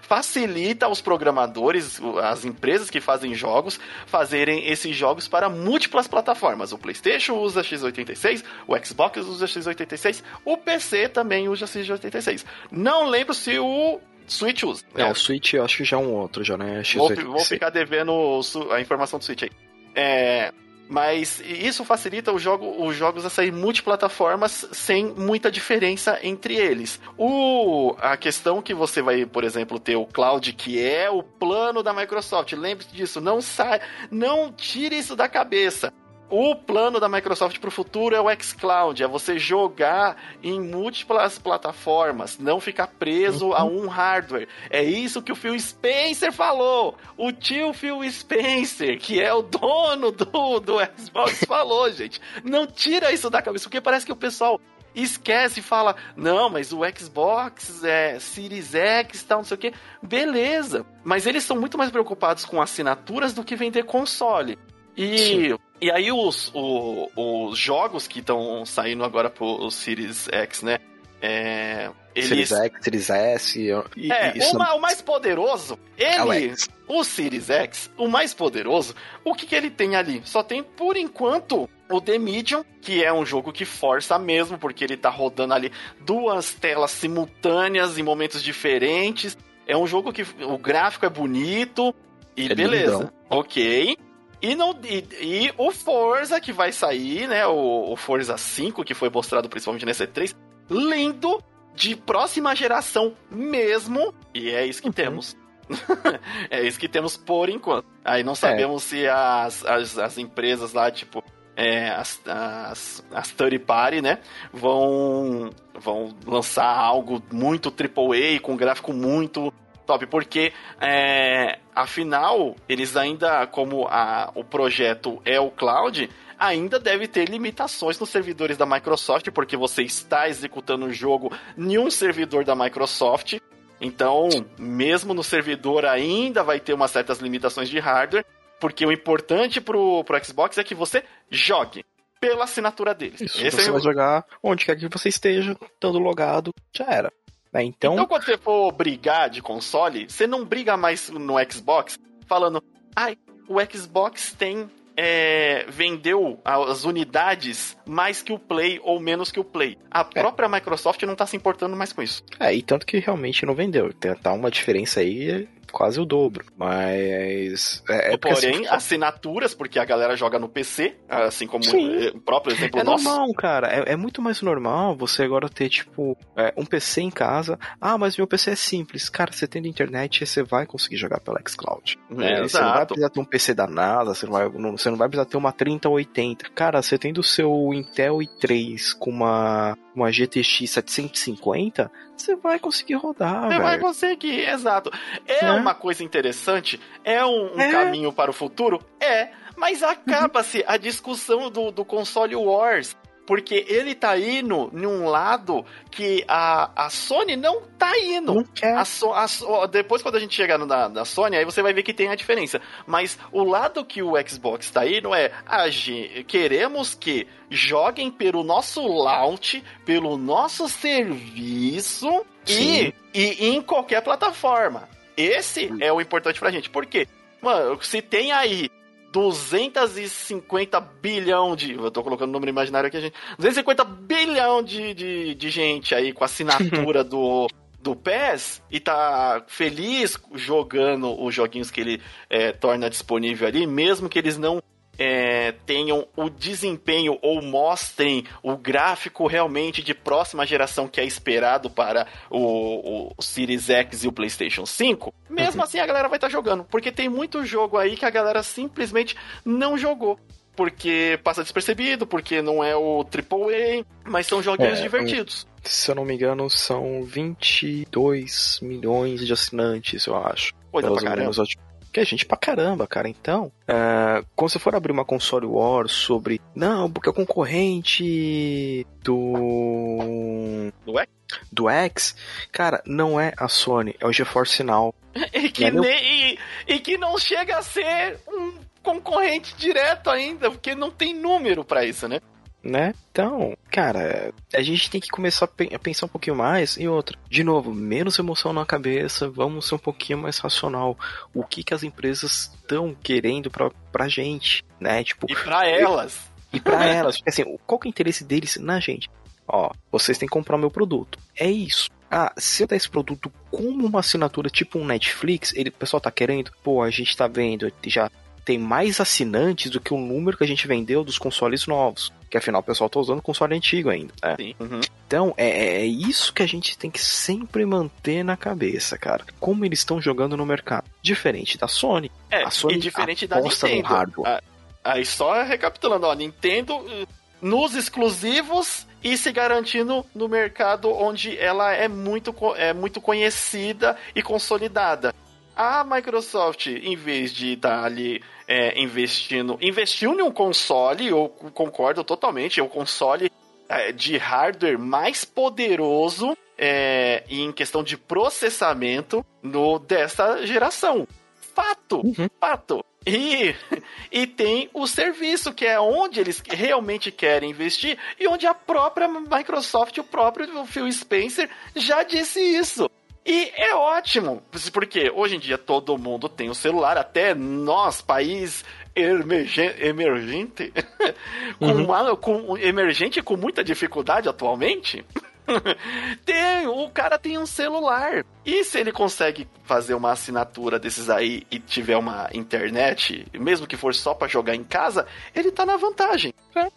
facilita 0.00 0.88
os 0.88 1.02
programadores, 1.02 2.00
as 2.22 2.46
empresas 2.46 2.88
que 2.88 3.00
fazem 3.00 3.34
jogos, 3.34 3.78
fazerem 4.06 4.66
esses 4.66 4.96
jogos 4.96 5.28
para 5.28 5.50
múltiplas 5.50 6.08
plataformas. 6.08 6.72
O 6.72 6.78
PlayStation 6.78 7.34
usa 7.34 7.60
x86, 7.60 8.42
o 8.66 8.76
Xbox 8.78 9.18
usa 9.18 9.46
x86, 9.46 10.22
o 10.44 10.56
PC 10.56 11.10
também 11.10 11.48
usa 11.50 11.66
x86. 11.66 12.44
Não 12.70 13.08
lembro 13.08 13.34
se 13.34 13.58
o 13.58 14.00
Switch 14.26 14.62
usa. 14.62 14.84
É, 14.94 15.10
o 15.10 15.14
Switch 15.14 15.54
eu 15.54 15.64
acho 15.64 15.78
que 15.78 15.84
já 15.84 15.96
é 15.96 16.00
um 16.00 16.12
outro, 16.14 16.42
já, 16.42 16.56
né? 16.56 16.82
Vou, 16.94 17.14
vou 17.14 17.40
ficar 17.40 17.70
devendo 17.70 18.40
a 18.70 18.80
informação 18.80 19.18
do 19.18 19.24
Switch 19.24 19.42
aí. 19.42 19.50
É, 19.94 20.52
mas 20.88 21.40
isso 21.40 21.84
facilita 21.84 22.32
o 22.32 22.38
jogo, 22.38 22.84
os 22.84 22.94
jogos 22.94 23.24
a 23.24 23.30
sair 23.30 23.50
multiplataformas 23.50 24.68
sem 24.72 25.06
muita 25.06 25.50
diferença 25.50 26.18
entre 26.22 26.54
eles. 26.56 27.00
O, 27.16 27.96
a 27.98 28.16
questão 28.16 28.60
que 28.60 28.74
você 28.74 29.00
vai, 29.00 29.24
por 29.24 29.44
exemplo, 29.44 29.78
ter 29.78 29.96
o 29.96 30.06
cloud, 30.06 30.52
que 30.52 30.82
é 30.82 31.08
o 31.08 31.22
plano 31.22 31.82
da 31.82 31.94
Microsoft, 31.94 32.52
lembre-se 32.52 32.94
disso, 32.94 33.20
não 33.20 33.40
sai, 33.40 33.80
não 34.10 34.52
tire 34.52 34.98
isso 34.98 35.16
da 35.16 35.28
cabeça. 35.28 35.92
O 36.30 36.56
plano 36.56 36.98
da 36.98 37.08
Microsoft 37.08 37.58
para 37.58 37.68
o 37.68 37.72
futuro 37.72 38.14
é 38.16 38.20
o 38.20 38.42
xCloud, 38.42 39.02
é 39.02 39.06
você 39.06 39.38
jogar 39.38 40.16
em 40.42 40.58
múltiplas 40.60 41.38
plataformas, 41.38 42.38
não 42.38 42.58
ficar 42.60 42.86
preso 42.86 43.48
uhum. 43.48 43.54
a 43.54 43.64
um 43.64 43.86
hardware. 43.86 44.48
É 44.70 44.82
isso 44.82 45.22
que 45.22 45.30
o 45.30 45.36
Phil 45.36 45.58
Spencer 45.60 46.32
falou. 46.32 46.96
O 47.16 47.30
tio 47.30 47.72
Phil 47.72 48.02
Spencer, 48.10 48.98
que 48.98 49.20
é 49.20 49.32
o 49.34 49.42
dono 49.42 50.10
do, 50.10 50.60
do 50.60 50.76
Xbox, 50.96 51.44
falou, 51.46 51.90
gente. 51.92 52.20
Não 52.42 52.66
tira 52.66 53.12
isso 53.12 53.28
da 53.28 53.42
cabeça, 53.42 53.64
porque 53.64 53.80
parece 53.80 54.06
que 54.06 54.12
o 54.12 54.16
pessoal 54.16 54.58
esquece 54.94 55.60
e 55.60 55.62
fala: 55.62 55.94
não, 56.16 56.48
mas 56.48 56.72
o 56.72 56.80
Xbox 56.96 57.84
é 57.84 58.18
Series 58.18 58.74
X 58.74 59.22
tal, 59.24 59.38
não 59.38 59.44
sei 59.44 59.56
o 59.56 59.58
que. 59.58 59.74
Beleza. 60.02 60.86
Mas 61.02 61.26
eles 61.26 61.44
são 61.44 61.58
muito 61.58 61.76
mais 61.76 61.90
preocupados 61.90 62.44
com 62.44 62.62
assinaturas 62.62 63.32
do 63.32 63.44
que 63.44 63.56
vender 63.56 63.84
console. 63.84 64.58
E, 64.96 65.54
e 65.80 65.90
aí 65.90 66.10
os, 66.12 66.50
o, 66.54 67.10
os 67.14 67.58
jogos 67.58 68.06
que 68.06 68.20
estão 68.20 68.64
saindo 68.64 69.04
agora 69.04 69.28
pro 69.28 69.70
Series 69.70 70.28
X, 70.30 70.62
né? 70.62 70.78
É, 71.20 71.90
eles... 72.14 72.28
Series 72.28 72.52
X, 72.52 72.84
Series 72.84 73.10
S. 73.10 73.60
E, 73.96 74.12
é, 74.12 74.36
isso... 74.36 74.56
o, 74.56 74.76
o, 74.76 74.80
mais 74.80 75.00
poderoso, 75.00 75.78
ele, 75.96 76.48
é 76.48 76.54
o, 76.88 77.00
o 77.00 77.04
Series 77.04 77.50
X, 77.50 77.90
o 77.96 78.08
mais 78.08 78.34
poderoso, 78.34 78.94
o 79.24 79.34
que, 79.34 79.46
que 79.46 79.54
ele 79.54 79.70
tem 79.70 79.96
ali? 79.96 80.22
Só 80.24 80.42
tem, 80.42 80.62
por 80.62 80.96
enquanto, 80.96 81.68
o 81.90 82.00
The 82.00 82.18
Medium, 82.18 82.64
que 82.80 83.02
é 83.02 83.12
um 83.12 83.24
jogo 83.24 83.52
que 83.52 83.64
força 83.64 84.18
mesmo, 84.18 84.58
porque 84.58 84.84
ele 84.84 84.96
tá 84.96 85.08
rodando 85.08 85.54
ali 85.54 85.72
duas 86.00 86.52
telas 86.52 86.90
simultâneas 86.90 87.98
em 87.98 88.02
momentos 88.02 88.42
diferentes. 88.42 89.36
É 89.66 89.76
um 89.76 89.86
jogo 89.86 90.12
que 90.12 90.26
o 90.42 90.58
gráfico 90.58 91.06
é 91.06 91.08
bonito 91.08 91.94
e 92.36 92.50
é 92.50 92.54
beleza. 92.54 92.98
Lindão. 92.98 93.12
Ok. 93.30 93.96
E, 94.40 94.54
não, 94.54 94.78
e, 94.84 95.04
e, 95.20 95.54
o 95.56 95.70
Forza 95.70 96.40
que 96.40 96.52
vai 96.52 96.72
sair, 96.72 97.28
né? 97.28 97.46
O, 97.46 97.92
o, 97.92 97.96
Forza 97.96 98.36
5, 98.36 98.84
que 98.84 98.94
foi 98.94 99.08
mostrado 99.08 99.48
principalmente 99.48 99.86
nesse 99.86 100.06
3 100.06 100.34
lindo, 100.70 101.42
de 101.74 101.96
próxima 101.96 102.54
geração 102.54 103.14
mesmo. 103.30 104.14
E 104.32 104.50
é 104.50 104.66
isso 104.66 104.80
que 104.80 104.88
uhum. 104.88 104.92
temos. 104.92 105.36
é 106.50 106.62
isso 106.62 106.78
que 106.78 106.88
temos 106.88 107.16
por 107.16 107.48
enquanto. 107.48 107.86
Aí 108.04 108.22
não 108.22 108.34
sabemos 108.34 108.84
é. 108.86 108.88
se 108.88 109.08
as, 109.08 109.64
as, 109.64 109.98
as, 109.98 110.18
empresas 110.18 110.72
lá, 110.72 110.90
tipo, 110.90 111.24
é, 111.56 111.88
as, 111.90 112.20
as, 112.26 113.04
as 113.12 113.30
third 113.30 113.58
party, 113.60 114.02
né, 114.02 114.18
vão, 114.52 115.50
vão 115.74 116.14
lançar 116.26 116.68
algo 116.68 117.22
muito 117.32 117.68
AAA, 117.70 118.40
com 118.40 118.56
gráfico 118.56 118.92
muito 118.92 119.52
top, 119.84 120.06
porque 120.06 120.52
é, 120.80 121.58
afinal, 121.74 122.56
eles 122.68 122.96
ainda, 122.96 123.46
como 123.46 123.86
a, 123.88 124.30
o 124.34 124.44
projeto 124.44 125.20
é 125.24 125.38
o 125.38 125.50
cloud, 125.50 126.08
ainda 126.38 126.78
deve 126.78 127.06
ter 127.06 127.28
limitações 127.28 127.98
nos 127.98 128.10
servidores 128.10 128.56
da 128.56 128.66
Microsoft, 128.66 129.30
porque 129.30 129.56
você 129.56 129.82
está 129.82 130.28
executando 130.28 130.86
o 130.86 130.92
jogo 130.92 131.32
em 131.56 131.78
um 131.78 131.90
servidor 131.90 132.44
da 132.44 132.54
Microsoft. 132.54 133.38
Então, 133.80 134.28
mesmo 134.58 135.12
no 135.14 135.22
servidor 135.22 135.84
ainda 135.84 136.42
vai 136.42 136.60
ter 136.60 136.72
umas 136.72 136.90
certas 136.90 137.18
limitações 137.18 137.68
de 137.68 137.78
hardware, 137.78 138.24
porque 138.60 138.86
o 138.86 138.92
importante 138.92 139.60
pro, 139.60 140.02
pro 140.04 140.24
Xbox 140.24 140.56
é 140.58 140.64
que 140.64 140.74
você 140.74 141.04
jogue 141.30 141.84
pela 142.20 142.44
assinatura 142.44 142.94
deles. 142.94 143.20
Isso, 143.20 143.44
Esse 143.44 143.62
você 143.62 143.68
é 143.68 143.72
vai 143.72 143.80
jogar 143.82 144.24
onde 144.42 144.64
quer 144.64 144.76
que 144.76 144.88
você 144.88 145.10
esteja, 145.10 145.56
estando 145.74 145.98
logado, 145.98 146.50
já 146.72 146.86
era. 146.86 147.12
Né? 147.54 147.62
Então... 147.62 147.94
então, 147.94 148.06
quando 148.06 148.24
você 148.24 148.36
for 148.36 148.72
brigar 148.72 149.30
de 149.30 149.40
console, 149.40 150.10
você 150.10 150.26
não 150.26 150.44
briga 150.44 150.76
mais 150.76 151.08
no 151.08 151.34
Xbox 151.50 151.96
falando, 152.26 152.62
ai, 152.96 153.16
o 153.48 153.56
Xbox 153.72 154.34
tem 154.36 154.68
é, 154.96 155.66
vendeu 155.68 156.40
as 156.44 156.84
unidades 156.84 157.76
mais 157.86 158.22
que 158.22 158.32
o 158.32 158.38
Play 158.38 158.80
ou 158.82 159.00
menos 159.00 159.30
que 159.30 159.40
o 159.40 159.44
Play. 159.44 159.76
A 159.90 160.00
é. 160.00 160.04
própria 160.04 160.48
Microsoft 160.48 161.02
não 161.02 161.16
tá 161.16 161.26
se 161.26 161.36
importando 161.36 161.76
mais 161.76 161.92
com 161.92 162.02
isso. 162.02 162.22
É, 162.38 162.54
e 162.54 162.62
tanto 162.62 162.86
que 162.86 162.98
realmente 162.98 163.44
não 163.44 163.54
vendeu. 163.54 163.92
Tá 163.92 164.32
uma 164.32 164.50
diferença 164.50 165.00
aí 165.00 165.48
quase 165.72 166.00
o 166.00 166.04
dobro. 166.04 166.44
Mas. 166.56 167.82
É, 167.88 168.14
é 168.14 168.16
Porém, 168.16 168.34
assim, 168.34 168.66
assinaturas, 168.66 169.54
porque 169.54 169.78
a 169.78 169.84
galera 169.84 170.16
joga 170.16 170.38
no 170.38 170.48
PC, 170.48 170.96
assim 171.08 171.46
como 171.46 171.64
Sim. 171.64 172.08
o 172.08 172.20
próprio 172.20 172.54
exemplo 172.54 172.80
é 172.80 172.84
nosso. 172.84 173.06
É 173.06 173.10
normal, 173.10 173.34
cara. 173.34 173.68
É, 173.68 173.92
é, 173.92 173.96
muito 173.96 174.22
mais 174.22 174.40
normal 174.42 174.96
você 174.96 175.22
agora 175.22 175.48
ter, 175.48 175.68
tipo, 175.68 176.16
é, 176.36 176.52
um 176.56 176.64
PC 176.64 177.02
em 177.02 177.10
casa. 177.10 177.58
Ah, 177.80 177.98
mas 177.98 178.16
meu 178.16 178.26
PC 178.26 178.52
é 178.52 178.56
simples. 178.56 179.08
Cara, 179.08 179.32
você 179.32 179.46
tendo 179.46 179.66
internet, 179.68 180.26
você 180.26 180.42
vai 180.42 180.66
conseguir 180.66 180.96
jogar 180.96 181.20
pela 181.20 181.40
Xcloud. 181.46 181.98
Né? 182.10 182.42
Você 182.42 182.60
não 182.60 182.72
vai 182.72 182.86
precisar 182.86 183.10
ter 183.10 183.20
um 183.20 183.24
PC 183.24 183.54
da 183.54 183.66
NASA, 183.66 184.14
você 184.14 184.26
não 184.26 184.32
vai, 184.32 184.48
não, 184.48 184.76
você 184.76 184.90
não 184.90 184.96
vai 184.96 185.08
precisar 185.08 185.26
ter 185.26 185.36
uma 185.36 185.52
3080. 185.52 186.50
Cara, 186.50 186.82
você 186.82 186.98
tendo 186.98 187.18
o 187.18 187.24
seu 187.24 187.72
Intel 187.72 188.18
i3 188.18 188.96
com 188.98 189.10
uma, 189.10 189.76
uma 189.94 190.10
GTX 190.10 190.70
750, 190.70 191.90
você 192.16 192.34
vai 192.36 192.58
conseguir 192.58 192.94
rodar, 192.94 193.48
Você 193.48 193.58
vai 193.58 193.78
conseguir, 193.78 194.48
exato. 194.48 194.90
É, 195.26 195.46
é, 195.46 195.52
uma 195.52 195.74
coisa 195.74 196.02
interessante? 196.02 196.80
É 197.04 197.24
um, 197.24 197.54
um 197.54 197.60
é. 197.60 197.70
caminho 197.70 198.12
para 198.12 198.30
o 198.30 198.34
futuro? 198.34 198.80
É. 199.00 199.30
Mas 199.56 199.82
acaba-se 199.82 200.64
a 200.66 200.76
discussão 200.76 201.48
do, 201.48 201.70
do 201.70 201.84
console 201.84 202.34
Wars. 202.34 202.96
Porque 203.26 203.64
ele 203.68 203.94
tá 203.94 204.18
indo 204.18 204.68
num 204.72 205.06
lado 205.06 205.64
que 205.90 206.24
a, 206.28 206.70
a 206.84 206.90
Sony 206.90 207.36
não 207.36 207.62
tá 207.78 207.98
indo. 207.98 208.34
Não 208.34 208.44
quer. 208.44 208.76
A, 208.76 208.84
so, 208.84 209.12
a, 209.12 209.66
depois, 209.66 210.02
quando 210.02 210.16
a 210.16 210.20
gente 210.20 210.34
chegar 210.34 210.58
no 210.58 210.66
da, 210.66 210.88
da 210.88 211.04
Sony, 211.04 211.36
aí 211.36 211.44
você 211.44 211.62
vai 211.62 211.72
ver 211.72 211.82
que 211.82 211.94
tem 211.94 212.08
a 212.08 212.14
diferença. 212.14 212.60
Mas 212.86 213.18
o 213.32 213.42
lado 213.42 213.84
que 213.84 214.02
o 214.02 214.12
Xbox 214.28 214.70
tá 214.70 214.86
indo 214.86 215.14
é: 215.14 215.32
a 215.46 215.68
gente, 215.70 216.24
queremos 216.24 216.94
que 216.94 217.26
joguem 217.50 218.10
pelo 218.10 218.42
nosso 218.42 218.86
launch, 218.86 219.64
pelo 219.86 220.18
nosso 220.18 220.68
serviço 220.68 222.26
e, 222.46 222.92
e, 223.14 223.46
em 223.48 223.62
qualquer 223.62 224.02
plataforma. 224.02 224.88
Esse 225.16 225.70
é 225.80 225.92
o 225.92 226.00
importante 226.00 226.38
pra 226.40 226.50
gente. 226.50 226.68
Por 226.68 226.84
quê? 226.84 227.06
Mano, 227.40 227.80
se 227.82 228.02
tem 228.02 228.32
aí 228.32 228.70
250 229.14 230.80
bilhão 230.80 231.54
de. 231.54 231.74
Eu 231.74 231.88
tô 231.88 232.02
colocando 232.02 232.30
o 232.30 232.32
número 232.32 232.50
imaginário 232.50 232.88
aqui, 232.88 233.00
gente. 233.00 233.14
250 233.38 233.84
bilhão 233.84 234.60
de, 234.60 234.92
de, 234.92 235.34
de 235.36 235.50
gente 235.50 235.94
aí 235.94 236.12
com 236.12 236.24
assinatura 236.24 237.04
do, 237.04 237.46
do 237.80 237.94
PES 237.94 238.60
e 238.68 238.80
tá 238.80 239.44
feliz 239.46 240.18
jogando 240.34 241.22
os 241.22 241.32
joguinhos 241.32 241.70
que 241.70 241.80
ele 241.80 242.02
é, 242.28 242.50
torna 242.50 242.90
disponível 242.90 243.46
ali, 243.46 243.68
mesmo 243.68 244.08
que 244.08 244.18
eles 244.18 244.36
não 244.36 244.60
é, 244.98 245.52
tenham 245.66 246.06
o 246.16 246.28
desempenho 246.28 247.18
ou 247.22 247.42
mostrem 247.42 248.24
o 248.42 248.56
gráfico 248.56 249.26
realmente 249.26 249.82
de 249.82 249.94
próxima 249.94 250.46
geração 250.46 250.88
que 250.88 251.00
é 251.00 251.04
esperado 251.04 251.70
para 251.70 252.06
o, 252.30 253.12
o 253.18 253.22
Series 253.22 253.70
X 253.70 254.04
e 254.04 254.08
o 254.08 254.12
PlayStation 254.12 254.66
5, 254.66 255.12
mesmo 255.28 255.60
uhum. 255.60 255.64
assim 255.64 255.78
a 255.78 255.86
galera 255.86 256.08
vai 256.08 256.16
estar 256.16 256.28
tá 256.28 256.32
jogando, 256.32 256.64
porque 256.64 256.92
tem 256.92 257.08
muito 257.08 257.44
jogo 257.44 257.76
aí 257.76 257.96
que 257.96 258.04
a 258.04 258.10
galera 258.10 258.42
simplesmente 258.42 259.16
não 259.44 259.76
jogou. 259.76 260.18
Porque 260.56 261.18
passa 261.24 261.42
despercebido, 261.42 262.06
porque 262.06 262.40
não 262.40 262.62
é 262.62 262.76
o 262.76 263.00
AAA, 263.00 263.84
mas 264.04 264.28
são 264.28 264.40
joguinhos 264.40 264.78
é, 264.78 264.82
divertidos. 264.82 265.48
Se 265.64 265.90
eu 265.90 265.96
não 265.96 266.04
me 266.04 266.14
engano, 266.14 266.48
são 266.48 267.02
22 267.02 268.60
milhões 268.62 269.26
de 269.26 269.32
assinantes, 269.32 270.06
eu 270.06 270.16
acho. 270.16 270.54
Coisa 270.70 270.92
pra 270.92 271.02
caramba. 271.02 271.20
Menos, 271.22 271.56
que 271.94 272.00
é 272.00 272.04
gente 272.04 272.26
pra 272.26 272.36
caramba, 272.36 272.88
cara. 272.88 273.08
Então, 273.08 273.52
uh, 273.68 274.26
quando 274.34 274.50
você 274.50 274.58
for 274.58 274.74
abrir 274.74 274.90
uma 274.90 275.04
console 275.04 275.46
war 275.46 275.88
sobre. 275.88 276.40
Não, 276.52 276.90
porque 276.90 277.08
é 277.08 277.12
o 277.12 277.14
concorrente 277.14 278.84
do. 279.00 280.72
Do 280.84 280.98
X? 280.98 281.08
Do 281.52 281.70
X, 281.70 282.16
cara, 282.50 282.82
não 282.84 283.18
é 283.18 283.32
a 283.36 283.48
Sony, 283.48 283.94
é 284.00 284.06
o 284.06 284.12
GeForce 284.12 284.64
Now. 284.64 284.92
e, 285.32 285.48
que 285.48 285.70
nem, 285.70 286.34
e, 286.34 286.38
e 286.66 286.78
que 286.80 286.98
não 286.98 287.16
chega 287.16 287.58
a 287.58 287.62
ser 287.62 288.18
um 288.28 288.54
concorrente 288.82 289.54
direto 289.56 290.10
ainda, 290.10 290.50
porque 290.50 290.74
não 290.74 290.90
tem 290.90 291.14
número 291.14 291.64
para 291.64 291.84
isso, 291.84 292.08
né? 292.08 292.20
Né? 292.64 292.94
Então, 293.12 293.56
cara, 293.70 294.32
a 294.52 294.62
gente 294.62 294.90
tem 294.90 295.00
que 295.00 295.10
começar 295.10 295.44
a 295.44 295.78
pensar 295.78 296.06
um 296.06 296.08
pouquinho 296.08 296.34
mais. 296.34 296.76
E 296.76 296.88
outra, 296.88 297.18
de 297.28 297.44
novo, 297.44 297.72
menos 297.74 298.18
emoção 298.18 298.52
na 298.52 298.64
cabeça, 298.64 299.28
vamos 299.28 299.68
ser 299.68 299.74
um 299.74 299.78
pouquinho 299.78 300.18
mais 300.18 300.38
racional. 300.38 300.98
O 301.32 301.44
que 301.44 301.62
que 301.62 301.74
as 301.74 301.82
empresas 301.82 302.50
estão 302.54 302.96
querendo 303.02 303.50
pra, 303.50 303.70
pra 303.92 304.08
gente, 304.08 304.64
né? 304.80 305.04
Tipo, 305.04 305.26
e 305.30 305.36
pra 305.36 305.68
elas. 305.68 306.18
E, 306.52 306.60
pra 306.60 306.86
elas. 306.86 307.20
Assim, 307.26 307.44
qual 307.66 307.78
que 307.78 307.86
é 307.86 307.88
o 307.88 307.90
interesse 307.90 308.24
deles 308.24 308.56
na 308.56 308.80
gente? 308.80 309.10
Ó, 309.46 309.70
vocês 309.92 310.16
têm 310.16 310.26
que 310.26 310.32
comprar 310.32 310.56
o 310.56 310.58
meu 310.60 310.70
produto. 310.70 311.18
É 311.36 311.50
isso. 311.50 311.90
Ah, 312.10 312.32
se 312.38 312.62
eu 312.62 312.66
der 312.66 312.76
esse 312.76 312.88
produto 312.88 313.30
como 313.50 313.86
uma 313.86 314.00
assinatura 314.00 314.48
tipo 314.48 314.78
um 314.78 314.84
Netflix, 314.84 315.52
ele, 315.54 315.68
o 315.68 315.72
pessoal 315.72 316.00
tá 316.00 316.10
querendo, 316.10 316.52
pô, 316.62 316.82
a 316.82 316.88
gente 316.88 317.16
tá 317.16 317.26
vendo, 317.26 317.70
já 317.86 318.10
tem 318.44 318.58
mais 318.58 319.00
assinantes 319.00 319.70
do 319.70 319.80
que 319.80 319.94
o 319.94 319.98
número 319.98 320.36
que 320.36 320.44
a 320.44 320.46
gente 320.46 320.66
vendeu 320.66 321.02
dos 321.02 321.18
consoles 321.18 321.66
novos. 321.66 322.12
Que 322.28 322.36
afinal 322.36 322.60
o 322.60 322.64
pessoal 322.64 322.90
tá 322.90 323.00
usando 323.00 323.22
console 323.22 323.54
antigo 323.54 323.88
ainda. 323.88 324.12
Né? 324.22 324.54
Uhum. 324.60 324.80
Então 325.06 325.34
é, 325.36 325.48
é, 325.48 325.80
é, 325.82 325.86
isso 325.86 326.32
que 326.32 326.42
a 326.42 326.46
gente 326.46 326.76
tem 326.76 326.90
que 326.90 327.00
sempre 327.00 327.64
manter 327.64 328.22
na 328.22 328.36
cabeça, 328.36 328.98
cara. 328.98 329.24
Como 329.40 329.64
eles 329.64 329.78
estão 329.78 330.00
jogando 330.00 330.36
no 330.36 330.44
mercado. 330.44 330.84
Diferente 331.00 331.56
da 331.56 331.68
Sony. 331.68 332.10
É, 332.30 332.42
a 332.42 332.50
Sony 332.50 332.74
e 332.74 332.78
diferente 332.78 333.26
da 333.26 333.40
Nintendo. 333.40 333.82
No 333.82 333.88
hardware. 333.88 334.42
Aí 334.82 335.06
só 335.06 335.42
recapitulando, 335.42 336.06
ó, 336.06 336.14
Nintendo 336.14 336.76
uh, 336.76 337.08
nos 337.40 337.74
exclusivos 337.74 338.86
e 339.02 339.16
se 339.16 339.32
garantindo 339.32 340.04
no 340.14 340.28
mercado 340.28 340.90
onde 340.90 341.38
ela 341.38 341.72
é 341.72 341.88
muito, 341.88 342.34
é 342.56 342.74
muito 342.74 343.00
conhecida 343.00 343.96
e 344.14 344.22
consolidada. 344.22 345.14
A 345.56 345.84
Microsoft, 345.84 346.66
em 346.66 346.96
vez 346.96 347.32
de 347.32 347.52
estar 347.52 347.84
ali 347.84 348.20
é, 348.46 348.80
investindo, 348.80 349.58
investiu 349.60 350.12
em 350.12 350.22
um 350.22 350.30
console, 350.30 351.08
eu 351.08 351.28
concordo 351.28 352.04
totalmente, 352.04 352.60
é 352.60 352.62
o 352.62 352.66
um 352.66 352.68
console 352.68 353.30
é, 353.68 353.92
de 353.92 354.16
hardware 354.16 354.78
mais 354.78 355.24
poderoso 355.24 356.36
é, 356.56 357.24
em 357.28 357.52
questão 357.52 357.82
de 357.82 357.96
processamento 357.96 359.24
no, 359.42 359.78
dessa 359.78 360.46
geração. 360.46 361.06
Fato, 361.54 362.00
uhum. 362.04 362.28
fato. 362.40 362.84
E, 363.06 363.54
e 364.10 364.26
tem 364.26 364.68
o 364.72 364.86
serviço, 364.86 365.52
que 365.52 365.66
é 365.66 365.78
onde 365.78 366.20
eles 366.20 366.42
realmente 366.46 367.10
querem 367.10 367.50
investir 367.50 367.98
e 368.18 368.26
onde 368.26 368.46
a 368.46 368.54
própria 368.54 369.08
Microsoft, 369.08 369.98
o 369.98 370.04
próprio 370.04 370.64
Phil 370.66 370.90
Spencer 370.90 371.48
já 371.76 372.02
disse 372.02 372.40
isso. 372.40 372.90
E 373.26 373.50
é 373.56 373.74
ótimo, 373.74 374.42
porque 374.72 375.10
hoje 375.10 375.36
em 375.36 375.38
dia 375.38 375.56
todo 375.56 375.96
mundo 375.96 376.28
tem 376.28 376.48
o 376.48 376.50
um 376.50 376.54
celular, 376.54 376.98
até 376.98 377.34
nós, 377.34 378.02
país 378.02 378.62
emergente, 378.94 380.72
com, 381.58 381.66
uhum. 381.66 381.84
uma, 381.84 382.16
com 382.16 382.58
emergente 382.58 383.22
com 383.22 383.36
muita 383.36 383.64
dificuldade 383.64 384.28
atualmente. 384.28 385.04
tem, 386.24 386.66
o 386.66 386.88
cara 386.90 387.18
tem 387.18 387.38
um 387.38 387.46
celular. 387.46 388.24
E 388.44 388.62
se 388.64 388.78
ele 388.78 388.92
consegue 388.92 389.48
fazer 389.64 389.94
uma 389.94 390.12
assinatura 390.12 390.78
desses 390.78 391.08
aí 391.08 391.46
e 391.50 391.58
tiver 391.58 391.96
uma 391.96 392.28
internet, 392.32 393.26
mesmo 393.32 393.66
que 393.66 393.76
for 393.76 393.94
só 393.94 394.12
para 394.12 394.28
jogar 394.28 394.54
em 394.54 394.64
casa, 394.64 395.06
ele 395.34 395.50
tá 395.50 395.64
na 395.64 395.76
vantagem. 395.76 396.34
É. 396.54 396.68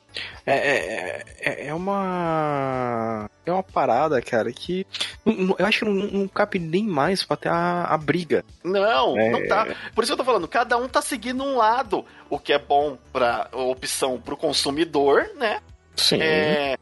É, 0.45 1.23
é, 1.39 1.67
é, 1.67 1.73
uma. 1.73 3.29
É 3.45 3.51
uma 3.51 3.63
parada, 3.63 4.21
cara, 4.21 4.51
que 4.51 4.85
eu 5.25 5.65
acho 5.65 5.79
que 5.79 5.85
não, 5.85 5.93
não 5.93 6.27
cabe 6.27 6.57
nem 6.57 6.85
mais 6.85 7.23
pra 7.23 7.37
ter 7.37 7.49
a, 7.49 7.83
a 7.83 7.97
briga. 7.97 8.43
Não, 8.63 9.17
é... 9.19 9.29
não 9.29 9.47
tá. 9.47 9.65
Por 9.93 10.03
isso 10.03 10.11
que 10.11 10.13
eu 10.13 10.17
tô 10.17 10.23
falando, 10.23 10.47
cada 10.47 10.77
um 10.77 10.87
tá 10.87 11.01
seguindo 11.01 11.43
um 11.43 11.57
lado. 11.57 12.05
O 12.29 12.39
que 12.39 12.53
é 12.53 12.59
bom 12.59 12.97
pra 13.11 13.49
opção 13.51 14.19
pro 14.19 14.37
consumidor, 14.37 15.29
né? 15.35 15.61
Sim. 15.95 16.21
É, 16.21 16.77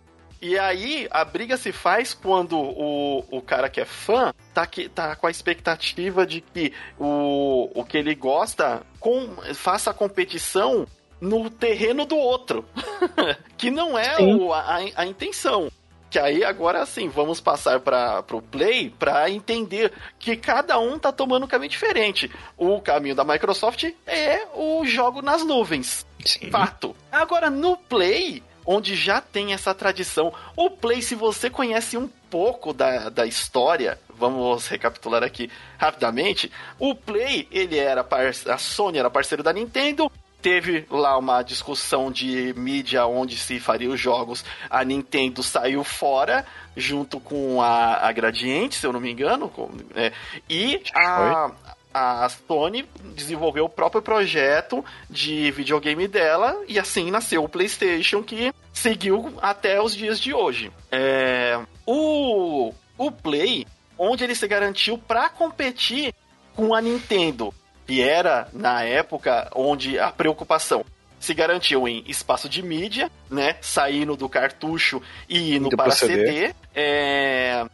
e 0.46 0.60
aí 0.60 1.08
a 1.10 1.26
briga 1.26 1.58
se 1.58 1.72
faz 1.72 2.14
quando 2.14 2.56
o, 2.56 3.26
o 3.32 3.41
cara 3.41 3.68
que 3.68 3.82
é 3.82 3.86
fã 3.86 4.32
tá, 4.54 4.66
que, 4.68 4.88
tá 4.88 5.16
com 5.16 5.26
a 5.26 5.32
expectativa 5.32 6.26
de 6.26 6.41
que 6.41 6.72
o, 7.00 7.72
o 7.74 7.84
que 7.84 7.98
ele 7.98 8.14
gosta 8.14 8.84
com, 9.00 9.36
faça 9.56 9.89
a 9.89 9.93
competição 9.93 10.86
no 11.20 11.50
terreno 11.50 12.06
do 12.06 12.16
outro. 12.16 12.64
que 13.58 13.72
não 13.72 13.98
é 13.98 14.22
o, 14.22 14.54
a, 14.54 14.78
a 14.96 15.06
intenção 15.06 15.72
que 16.16 16.20
aí 16.20 16.46
agora 16.46 16.82
assim, 16.82 17.10
vamos 17.10 17.41
passar 17.41 17.82
para 17.82 18.24
o 18.32 18.41
Play 18.41 18.89
para 18.89 19.30
entender 19.30 19.91
que 20.18 20.38
cada 20.38 20.80
um 20.80 20.98
tá 20.98 21.12
tomando 21.12 21.43
um 21.43 21.48
caminho 21.48 21.70
diferente. 21.70 22.32
O 22.56 22.80
caminho 22.80 23.16
da 23.16 23.26
Microsoft 23.26 23.84
é 24.08 24.48
o 24.54 24.86
jogo 24.86 25.22
nas 25.22 25.43
nuvens. 25.43 26.06
Sim. 26.24 26.50
Fato. 26.50 26.96
Agora 27.12 27.50
no 27.50 27.76
Play, 27.76 28.41
onde 28.66 28.95
já 28.95 29.22
tem 29.22 29.53
essa 29.53 29.74
tradição. 29.74 30.34
O 30.55 30.70
Play, 30.70 31.01
se 31.01 31.16
você 31.16 31.49
conhece 31.49 31.97
um 31.97 32.07
pouco 32.30 32.74
da, 32.74 33.09
da 33.09 33.26
história, 33.26 33.99
vamos 34.09 34.68
recapitular 34.68 35.24
aqui 35.24 35.49
rapidamente. 35.78 36.51
O 36.80 36.95
Play, 36.95 37.47
ele 37.51 37.78
era 37.78 38.05
a 38.49 38.57
Sony 38.57 38.97
era 38.97 39.09
parceiro 39.09 39.43
da 39.43 39.53
Nintendo, 39.53 40.11
teve 40.45 40.86
lá 40.91 41.18
uma 41.18 41.41
discussão 41.41 42.11
de 42.11 42.53
mídia 42.55 43.07
onde 43.07 43.36
se 43.36 43.59
faria 43.59 43.89
os 43.89 43.99
jogos. 43.99 44.45
A 44.70 44.84
Nintendo 44.84 45.41
saiu 45.41 45.84
fora, 45.84 46.45
junto 46.78 47.20
com 47.20 47.59
a, 47.63 48.07
a 48.07 48.11
Gradiente, 48.11 48.76
se 48.76 48.86
eu 48.86 48.93
não 48.93 48.99
me 48.99 49.11
engano. 49.11 49.49
Com, 49.49 49.72
é, 49.95 50.11
e 50.47 50.84
a, 50.93 51.49
a 51.98 52.28
Sony 52.28 52.86
desenvolveu 53.16 53.66
o 53.66 53.70
próprio 53.70 54.02
projeto 54.02 54.84
de 55.10 55.50
videogame 55.52 56.08
dela, 56.08 56.62
e 56.68 56.78
assim 56.78 57.10
nasceu 57.10 57.43
o 57.43 57.50
PlayStation, 57.50 58.22
que 58.22 58.54
seguiu 58.74 59.34
até 59.41 59.82
os 59.82 59.96
dias 59.96 60.20
de 60.20 60.34
hoje. 60.34 60.72
É, 60.91 61.58
o, 61.86 62.74
o 62.98 63.12
Play, 63.12 63.66
onde 63.98 64.26
ele 64.26 64.36
se 64.36 64.46
garantiu 64.46 64.98
para 64.98 65.30
competir 65.30 66.14
com 66.54 66.74
a 66.74 66.82
Nintendo 66.82 67.54
que 67.86 68.02
era, 68.02 68.48
na 68.52 68.84
época, 68.84 69.50
onde 69.56 70.00
a 70.00 70.12
preocupação 70.12 70.84
se 71.20 71.34
garantiu 71.34 71.88
em 71.88 72.04
espaço 72.08 72.50
de 72.50 72.62
mídia, 72.62 73.12
né? 73.30 73.56
Saindo 73.62 74.16
do 74.16 74.28
cartucho 74.28 75.02
e 75.30 75.56
indo 75.56 75.70
para 75.70 75.91
CD. 75.91 76.14
CD 76.16 76.56
é, 76.74 77.66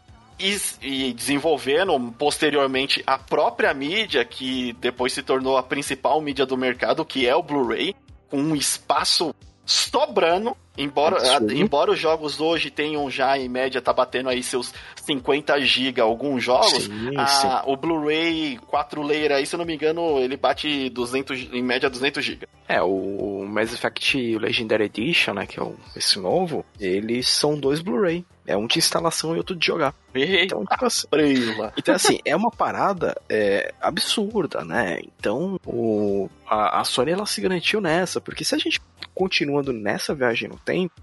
e, 0.41 0.59
e, 0.81 1.13
desenvolvendo 1.13 2.13
posteriormente 2.17 3.03
a 3.05 3.17
própria 3.17 3.73
mídia, 3.73 4.25
que 4.25 4.73
depois 4.73 5.13
se 5.13 5.21
tornou 5.21 5.57
a 5.57 5.63
principal 5.63 6.19
mídia 6.21 6.45
do 6.45 6.57
mercado, 6.57 7.05
que 7.05 7.27
é 7.27 7.35
o 7.35 7.43
Blu-ray, 7.43 7.95
com 8.29 8.37
um 8.37 8.55
espaço 8.55 9.33
sobrando. 9.65 10.55
Embora, 10.77 11.17
embora 11.53 11.91
os 11.91 11.99
jogos 11.99 12.39
hoje 12.39 12.71
tenham 12.71 13.09
já, 13.11 13.37
em 13.37 13.49
média, 13.49 13.81
tá 13.81 13.91
batendo 13.91 14.29
aí 14.29 14.41
seus 14.41 14.73
50 15.05 15.59
GB 15.59 15.99
alguns 15.99 16.43
jogos, 16.43 16.83
sim, 16.85 17.17
a, 17.17 17.27
sim. 17.27 17.47
o 17.65 17.75
Blu-ray 17.75 18.57
4 18.67 19.01
layer 19.01 19.33
aí, 19.33 19.45
se 19.45 19.53
eu 19.53 19.57
não 19.57 19.65
me 19.65 19.75
engano, 19.75 20.17
ele 20.17 20.37
bate 20.37 20.89
200, 20.89 21.49
em 21.51 21.61
média 21.61 21.89
200 21.89 22.23
GB. 22.23 22.47
É, 22.69 22.81
o 22.81 23.45
Mass 23.45 23.73
Effect 23.73 24.37
Legendary 24.37 24.85
Edition, 24.85 25.33
né, 25.33 25.45
que 25.45 25.59
é 25.59 25.63
o, 25.63 25.75
esse 25.95 26.17
novo, 26.17 26.65
eles 26.79 27.27
são 27.27 27.59
dois 27.59 27.81
Blu-ray. 27.81 28.25
É 28.51 28.57
um 28.57 28.67
de 28.67 28.79
instalação 28.79 29.33
e 29.35 29.37
outro 29.37 29.55
de 29.55 29.65
jogar. 29.65 29.93
Então, 30.43 30.65
tipo 30.65 30.85
assim, 30.85 31.07
então, 31.77 31.95
assim, 31.95 32.19
é 32.25 32.35
uma 32.35 32.51
parada 32.51 33.15
é, 33.29 33.73
absurda, 33.79 34.63
né? 34.63 34.99
Então, 35.03 35.59
o, 35.65 36.29
a, 36.45 36.81
a 36.81 36.83
Sony 36.83 37.11
ela 37.11 37.25
se 37.25 37.39
garantiu 37.41 37.79
nessa, 37.79 38.19
porque 38.19 38.43
se 38.43 38.53
a 38.55 38.57
gente 38.57 38.81
continuando 39.13 39.71
nessa 39.71 40.13
viagem 40.13 40.49
no 40.49 40.57
tempo, 40.57 40.93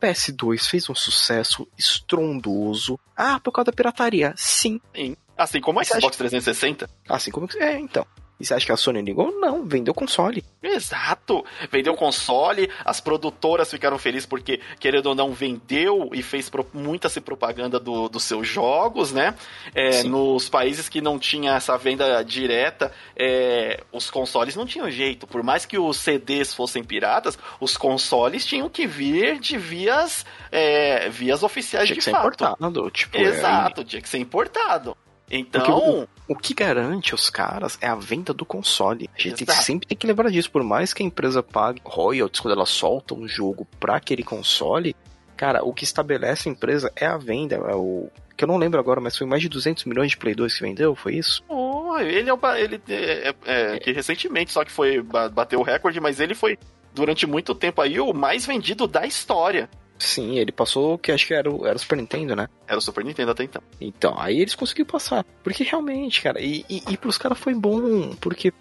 PS2 0.00 0.68
fez 0.68 0.90
um 0.90 0.94
sucesso 0.94 1.68
estrondoso. 1.78 2.98
Ah, 3.16 3.38
por 3.38 3.52
causa 3.52 3.66
da 3.66 3.72
pirataria. 3.72 4.34
Sim. 4.36 4.80
Sim. 4.94 5.16
Assim 5.36 5.60
como 5.60 5.80
a 5.80 5.84
Xbox 5.84 6.16
360. 6.16 6.90
Assim 7.08 7.30
como. 7.30 7.48
É, 7.58 7.78
então. 7.78 8.06
E 8.42 8.44
você 8.44 8.54
acha 8.54 8.66
que 8.66 8.72
a 8.72 8.76
Sony 8.76 9.00
ligou? 9.00 9.30
Não, 9.38 9.64
vendeu 9.64 9.94
console. 9.94 10.44
Exato! 10.60 11.44
Vendeu 11.70 11.94
console, 11.94 12.68
as 12.84 13.00
produtoras 13.00 13.70
ficaram 13.70 13.96
felizes 14.00 14.26
porque, 14.26 14.58
querendo 14.80 15.06
ou 15.06 15.14
não, 15.14 15.32
vendeu 15.32 16.10
e 16.12 16.24
fez 16.24 16.50
muita-se 16.74 17.20
propaganda 17.20 17.78
do, 17.78 18.08
dos 18.08 18.24
seus 18.24 18.48
jogos, 18.48 19.12
né? 19.12 19.36
É, 19.72 20.02
nos 20.02 20.48
países 20.48 20.88
que 20.88 21.00
não 21.00 21.20
tinha 21.20 21.54
essa 21.54 21.78
venda 21.78 22.20
direta, 22.24 22.92
é, 23.14 23.80
os 23.92 24.10
consoles 24.10 24.56
não 24.56 24.66
tinham 24.66 24.90
jeito. 24.90 25.24
Por 25.24 25.44
mais 25.44 25.64
que 25.64 25.78
os 25.78 25.98
CDs 25.98 26.52
fossem 26.52 26.82
piratas, 26.82 27.38
os 27.60 27.76
consoles 27.76 28.44
tinham 28.44 28.68
que 28.68 28.88
vir 28.88 29.38
de 29.38 29.56
vias, 29.56 30.26
é, 30.50 31.08
vias 31.10 31.44
oficiais 31.44 31.86
tinha 31.86 31.94
de 31.94 32.04
que 32.04 32.10
fato. 32.10 32.38
Ser 32.38 32.44
importado, 32.44 32.90
tipo, 32.90 33.16
Exato, 33.16 33.84
tinha 33.84 34.02
que 34.02 34.08
ser 34.08 34.18
importado. 34.18 34.96
Então. 35.30 36.02
O, 36.02 36.08
o, 36.32 36.36
que 36.36 36.54
garante 36.54 37.14
os 37.14 37.30
caras 37.30 37.78
é 37.80 37.86
a 37.86 37.94
venda 37.94 38.32
do 38.32 38.44
console. 38.44 39.08
A 39.16 39.20
gente 39.20 39.44
Exato. 39.44 39.62
sempre 39.62 39.86
tem 39.86 39.96
que 39.96 40.06
lembrar 40.06 40.30
disso. 40.30 40.50
Por 40.50 40.62
mais 40.62 40.92
que 40.92 41.02
a 41.02 41.06
empresa 41.06 41.42
pague 41.42 41.80
royalties 41.84 42.40
quando 42.40 42.54
ela 42.54 42.66
solta 42.66 43.14
um 43.14 43.28
jogo 43.28 43.66
pra 43.78 43.96
aquele 43.96 44.22
console, 44.22 44.96
cara, 45.36 45.64
o 45.64 45.72
que 45.72 45.84
estabelece 45.84 46.48
a 46.48 46.52
empresa 46.52 46.92
é 46.96 47.06
a 47.06 47.16
venda. 47.16 47.56
É 47.56 47.74
o, 47.74 48.08
que 48.36 48.44
eu 48.44 48.48
não 48.48 48.56
lembro 48.56 48.80
agora, 48.80 49.00
mas 49.00 49.16
foi 49.16 49.26
mais 49.26 49.40
de 49.40 49.48
200 49.48 49.84
milhões 49.84 50.10
de 50.10 50.16
Play 50.16 50.34
2 50.34 50.54
que 50.54 50.62
vendeu, 50.62 50.94
foi 50.94 51.14
isso? 51.14 51.44
Oh, 51.48 51.96
ele 51.98 52.28
é, 52.28 52.34
o, 52.34 52.38
ele 52.56 52.82
é, 52.88 53.28
é, 53.28 53.34
é, 53.44 53.78
que 53.78 53.92
recentemente 53.92 54.52
só 54.52 54.64
que 54.64 54.72
foi 54.72 55.00
bateu 55.00 55.60
o 55.60 55.62
recorde, 55.62 56.00
mas 56.00 56.18
ele 56.18 56.34
foi 56.34 56.58
durante 56.94 57.26
muito 57.26 57.54
tempo 57.54 57.80
aí 57.80 58.00
o 58.00 58.12
mais 58.12 58.44
vendido 58.44 58.86
da 58.86 59.06
história. 59.06 59.68
Sim, 60.02 60.36
ele 60.36 60.50
passou 60.50 60.98
que 60.98 61.12
acho 61.12 61.26
que 61.26 61.32
era 61.32 61.48
o, 61.48 61.64
era 61.64 61.76
o 61.76 61.78
Super 61.78 61.96
Nintendo, 61.96 62.34
né? 62.34 62.48
Era 62.66 62.76
o 62.76 62.80
Super 62.80 63.04
Nintendo 63.04 63.30
até 63.30 63.44
então. 63.44 63.62
Então, 63.80 64.18
aí 64.18 64.40
eles 64.40 64.56
conseguiram 64.56 64.90
passar. 64.90 65.24
Porque 65.44 65.62
realmente, 65.62 66.20
cara, 66.20 66.40
e, 66.40 66.64
e, 66.68 66.82
e 66.88 66.96
pros 66.96 67.16
caras 67.16 67.38
foi 67.38 67.54
bom, 67.54 68.10
porque 68.20 68.52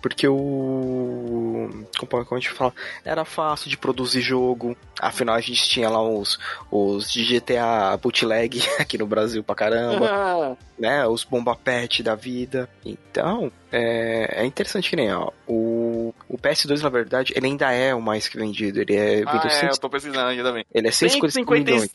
porque 0.00 0.26
o. 0.26 1.68
Como 1.98 2.26
a 2.30 2.38
gente 2.38 2.50
fala? 2.50 2.72
Era 3.04 3.24
fácil 3.24 3.68
de 3.68 3.76
produzir 3.76 4.20
jogo. 4.20 4.76
Afinal, 5.00 5.34
a 5.34 5.40
gente 5.40 5.68
tinha 5.68 5.88
lá 5.88 6.02
os, 6.02 6.38
os 6.70 7.10
de 7.10 7.24
GTA 7.24 7.96
bootleg 7.96 8.62
aqui 8.78 8.98
no 8.98 9.06
Brasil 9.06 9.42
pra 9.42 9.54
caramba. 9.54 10.56
né? 10.78 11.06
Os 11.06 11.24
bomba 11.24 11.54
pet 11.54 12.02
da 12.02 12.14
vida. 12.14 12.68
Então, 12.84 13.52
é, 13.70 14.42
é 14.42 14.46
interessante 14.46 14.88
que 14.88 14.96
nem, 14.96 15.12
ó. 15.12 15.30
O, 15.46 16.14
o 16.28 16.38
PS2, 16.38 16.80
na 16.82 16.88
verdade, 16.88 17.32
ele 17.36 17.46
ainda 17.46 17.70
é 17.70 17.94
o 17.94 18.00
mais 18.00 18.26
que 18.26 18.38
vendido. 18.38 18.80
Ele 18.80 18.96
é. 18.96 19.22
Ah, 19.26 19.48
é, 19.62 19.66
eu 19.66 19.78
tô 19.78 19.90
precisando 19.90 20.28
aqui 20.28 20.42
também. 20.42 20.64
Ele 20.72 20.88
é 20.88 20.90
155 20.90 21.52
milhões. 21.52 21.90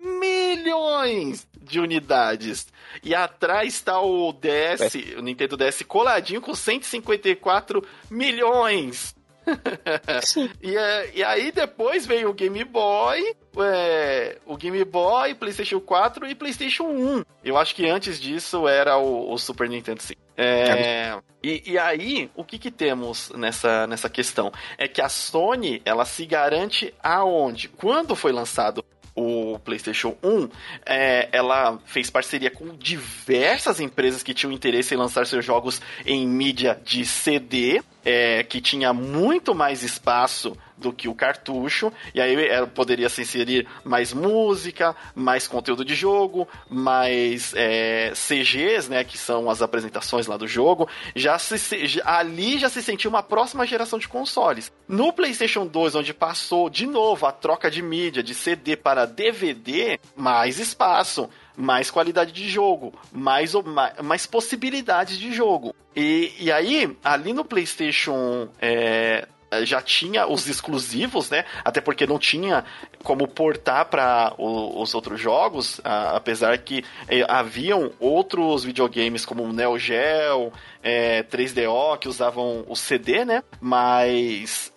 milhões 0.00 1.46
de 1.62 1.78
unidades. 1.78 2.66
E 3.02 3.14
atrás 3.14 3.74
está 3.74 4.00
o 4.00 4.32
DS, 4.32 4.94
é. 4.94 5.18
o 5.18 5.22
Nintendo 5.22 5.56
DS 5.56 5.82
coladinho 5.82 6.40
com 6.40 6.54
154 6.54 7.82
milhões. 8.10 9.14
e, 10.62 10.76
é, 10.76 11.10
e, 11.14 11.24
aí 11.24 11.50
depois 11.50 12.06
veio 12.06 12.30
o 12.30 12.34
Game 12.34 12.62
Boy, 12.64 13.34
é, 13.58 14.38
o 14.46 14.56
Game 14.56 14.84
Boy, 14.84 15.34
PlayStation 15.34 15.80
4 15.80 16.26
e 16.26 16.34
PlayStation 16.34 16.84
1. 16.84 17.24
Eu 17.42 17.56
acho 17.56 17.74
que 17.74 17.88
antes 17.88 18.20
disso 18.20 18.68
era 18.68 18.96
o, 18.98 19.32
o 19.32 19.38
Super 19.38 19.68
Nintendo 19.68 20.02
sim. 20.02 20.14
É, 20.36 21.18
e, 21.42 21.72
e, 21.72 21.78
aí, 21.78 22.30
o 22.34 22.44
que, 22.44 22.58
que 22.58 22.70
temos 22.70 23.30
nessa, 23.30 23.86
nessa 23.86 24.08
questão? 24.08 24.52
É 24.78 24.86
que 24.88 25.02
a 25.02 25.08
Sony, 25.08 25.82
ela 25.84 26.04
se 26.04 26.24
garante 26.24 26.94
aonde? 27.02 27.68
Quando 27.68 28.14
foi 28.14 28.32
lançado 28.32 28.84
o 29.14 29.58
PlayStation 29.58 30.16
1, 30.22 30.48
é, 30.86 31.28
ela 31.32 31.78
fez 31.84 32.10
parceria 32.10 32.50
com 32.50 32.76
diversas 32.76 33.80
empresas 33.80 34.22
que 34.22 34.34
tinham 34.34 34.52
interesse 34.52 34.94
em 34.94 34.96
lançar 34.96 35.26
seus 35.26 35.44
jogos 35.44 35.80
em 36.06 36.26
mídia 36.26 36.80
de 36.84 37.04
CD, 37.04 37.82
é, 38.04 38.42
que 38.42 38.60
tinha 38.60 38.92
muito 38.92 39.54
mais 39.54 39.82
espaço 39.82 40.56
do 40.80 40.92
que 40.92 41.08
o 41.08 41.14
cartucho, 41.14 41.92
e 42.14 42.20
aí 42.20 42.34
ela 42.48 42.66
poderia 42.66 43.08
se 43.08 43.22
inserir 43.22 43.66
mais 43.84 44.12
música, 44.12 44.96
mais 45.14 45.46
conteúdo 45.46 45.84
de 45.84 45.94
jogo, 45.94 46.48
mais 46.68 47.52
é, 47.54 48.12
CGs, 48.14 48.90
né, 48.90 49.04
que 49.04 49.18
são 49.18 49.50
as 49.50 49.62
apresentações 49.62 50.26
lá 50.26 50.36
do 50.36 50.48
jogo, 50.48 50.88
já 51.14 51.38
se, 51.38 52.00
ali 52.04 52.58
já 52.58 52.68
se 52.68 52.82
sentiu 52.82 53.10
uma 53.10 53.22
próxima 53.22 53.66
geração 53.66 53.98
de 53.98 54.08
consoles. 54.08 54.72
No 54.88 55.12
PlayStation 55.12 55.66
2, 55.66 55.94
onde 55.94 56.14
passou 56.14 56.70
de 56.70 56.86
novo 56.86 57.26
a 57.26 57.32
troca 57.32 57.70
de 57.70 57.82
mídia 57.82 58.22
de 58.22 58.34
CD 58.34 58.76
para 58.76 59.06
DVD, 59.06 60.00
mais 60.16 60.58
espaço 60.58 61.28
mais 61.56 61.90
qualidade 61.90 62.32
de 62.32 62.48
jogo, 62.48 62.92
mais, 63.12 63.52
mais 64.02 64.26
possibilidades 64.26 65.18
de 65.18 65.32
jogo. 65.32 65.74
E, 65.94 66.32
e 66.38 66.50
aí, 66.50 66.96
ali 67.04 67.32
no 67.32 67.44
PlayStation 67.44 68.48
é, 68.60 69.28
já 69.62 69.80
tinha 69.80 70.26
os 70.26 70.46
exclusivos, 70.48 71.30
né? 71.30 71.44
Até 71.64 71.80
porque 71.80 72.06
não 72.06 72.18
tinha 72.18 72.64
como 73.02 73.26
portar 73.26 73.86
para 73.86 74.34
os 74.38 74.94
outros 74.94 75.20
jogos, 75.20 75.80
apesar 75.84 76.56
que 76.58 76.84
é, 77.08 77.24
haviam 77.28 77.92
outros 77.98 78.64
videogames 78.64 79.24
como 79.24 79.42
o 79.42 79.52
Neo 79.52 79.78
Geo, 79.78 80.52
é, 80.82 81.22
3DO 81.24 81.98
que 81.98 82.08
usavam 82.08 82.64
o 82.68 82.76
CD, 82.76 83.24
né? 83.24 83.42
Mas 83.60 84.72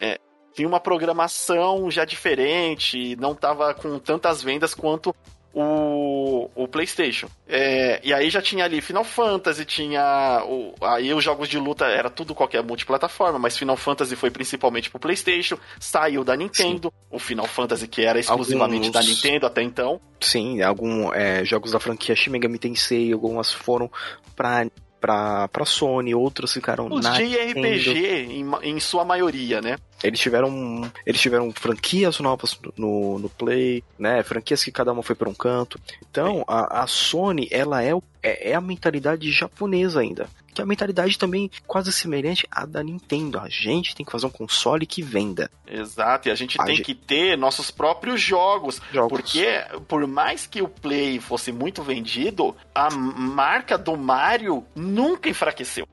tinha 0.54 0.68
uma 0.68 0.80
programação 0.80 1.90
já 1.90 2.06
diferente, 2.06 3.16
não 3.16 3.32
estava 3.32 3.74
com 3.74 3.98
tantas 4.00 4.42
vendas 4.42 4.74
quanto 4.74 5.14
o, 5.54 6.50
o 6.56 6.68
PlayStation. 6.68 7.28
É, 7.48 8.02
e 8.04 8.12
aí 8.12 8.30
já 8.30 8.42
tinha 8.42 8.66
ali 8.66 8.82
Final 8.82 9.04
Fantasy, 9.04 9.64
tinha. 9.66 10.44
O, 10.48 10.74
aí 10.82 11.14
os 11.14 11.24
jogos 11.24 11.48
de 11.48 11.60
luta 11.60 11.86
era 11.86 12.10
tudo 12.10 12.34
qualquer 12.34 12.64
multiplataforma, 12.64 13.38
mas 13.38 13.58
Final 13.58 13.78
Fantasy 13.78 14.16
foi 14.16 14.32
principalmente 14.32 14.90
pro 14.90 15.00
PlayStation, 15.00 15.58
saiu 15.80 16.24
da 16.24 16.36
Nintendo. 16.36 16.92
Sim. 16.92 17.08
O 17.12 17.20
Final 17.20 17.46
Fantasy 17.46 17.88
que 17.88 18.04
era 18.04 18.20
exclusivamente 18.20 18.88
Alguns... 18.88 19.06
da 19.06 19.14
Nintendo 19.14 19.46
até 19.46 19.62
então. 19.62 20.02
Sim, 20.20 20.62
alguns 20.64 21.14
é, 21.14 21.46
jogos 21.46 21.72
da 21.72 21.80
franquia 21.80 22.16
Shin 22.16 22.32
Megami 22.32 22.58
Tensei, 22.58 23.14
algumas 23.14 23.52
foram 23.52 23.92
pra 24.36 24.66
pra, 25.04 25.50
pra 25.50 25.66
Sony, 25.66 26.16
outros 26.16 26.54
ficaram 26.54 26.88
Os 26.88 27.04
na 27.04 27.12
JRPG, 27.12 28.28
em, 28.30 28.46
em, 28.62 28.80
sua 28.80 29.04
maioria, 29.04 29.62
né? 29.62 29.76
Eles 30.04 30.20
tiveram, 30.20 30.92
eles 31.06 31.22
tiveram 31.22 31.52
franquias 31.52 32.20
novas 32.20 32.60
no, 32.78 33.18
no 33.20 33.30
Play, 33.30 33.84
né? 33.98 34.22
Franquias 34.24 34.64
que 34.64 34.72
cada 34.72 34.92
uma 34.92 35.02
foi 35.02 35.16
para 35.16 35.30
um 35.30 35.34
canto. 35.34 35.80
Então, 36.10 36.44
a, 36.48 36.84
a 36.84 36.88
Sony, 36.88 37.48
ela 37.50 37.84
é, 37.84 37.94
é, 38.22 38.52
é 38.52 38.54
a 38.54 38.62
mentalidade 38.62 39.32
japonesa 39.32 40.02
ainda 40.02 40.28
que 40.54 40.62
é 40.62 40.64
a 40.64 40.68
mentalidade 40.68 41.18
também 41.18 41.50
quase 41.66 41.92
semelhante 41.92 42.48
à 42.52 42.66
da 42.66 42.84
Nintendo. 42.84 43.40
A 43.40 43.50
gente 43.50 43.96
tem 43.96 44.06
que 44.06 44.12
fazer 44.12 44.28
um 44.28 44.30
console 44.30 44.86
que 44.86 45.02
venda. 45.02 45.50
Exato, 45.68 46.30
e 46.30 46.32
a 46.32 46.36
gente 46.36 46.60
a 46.62 46.64
tem 46.64 46.76
gente... 46.76 46.86
que 46.86 46.96
ter 46.96 47.38
nossos 47.38 47.72
próprios 47.72 48.22
jogos, 48.22 48.80
jogos, 48.92 49.10
Porque, 49.10 49.48
por 49.88 50.06
mais 50.06 50.46
que 50.46 50.62
o 50.62 50.68
Play 50.68 51.20
fosse 51.20 51.52
muito 51.52 51.82
vendido, 51.82 52.56
a 52.74 52.92
marca 52.92 53.78
do 53.78 53.98
Mario 53.98 54.64
nunca 54.76 55.28
enfraqueceu. 55.28 55.88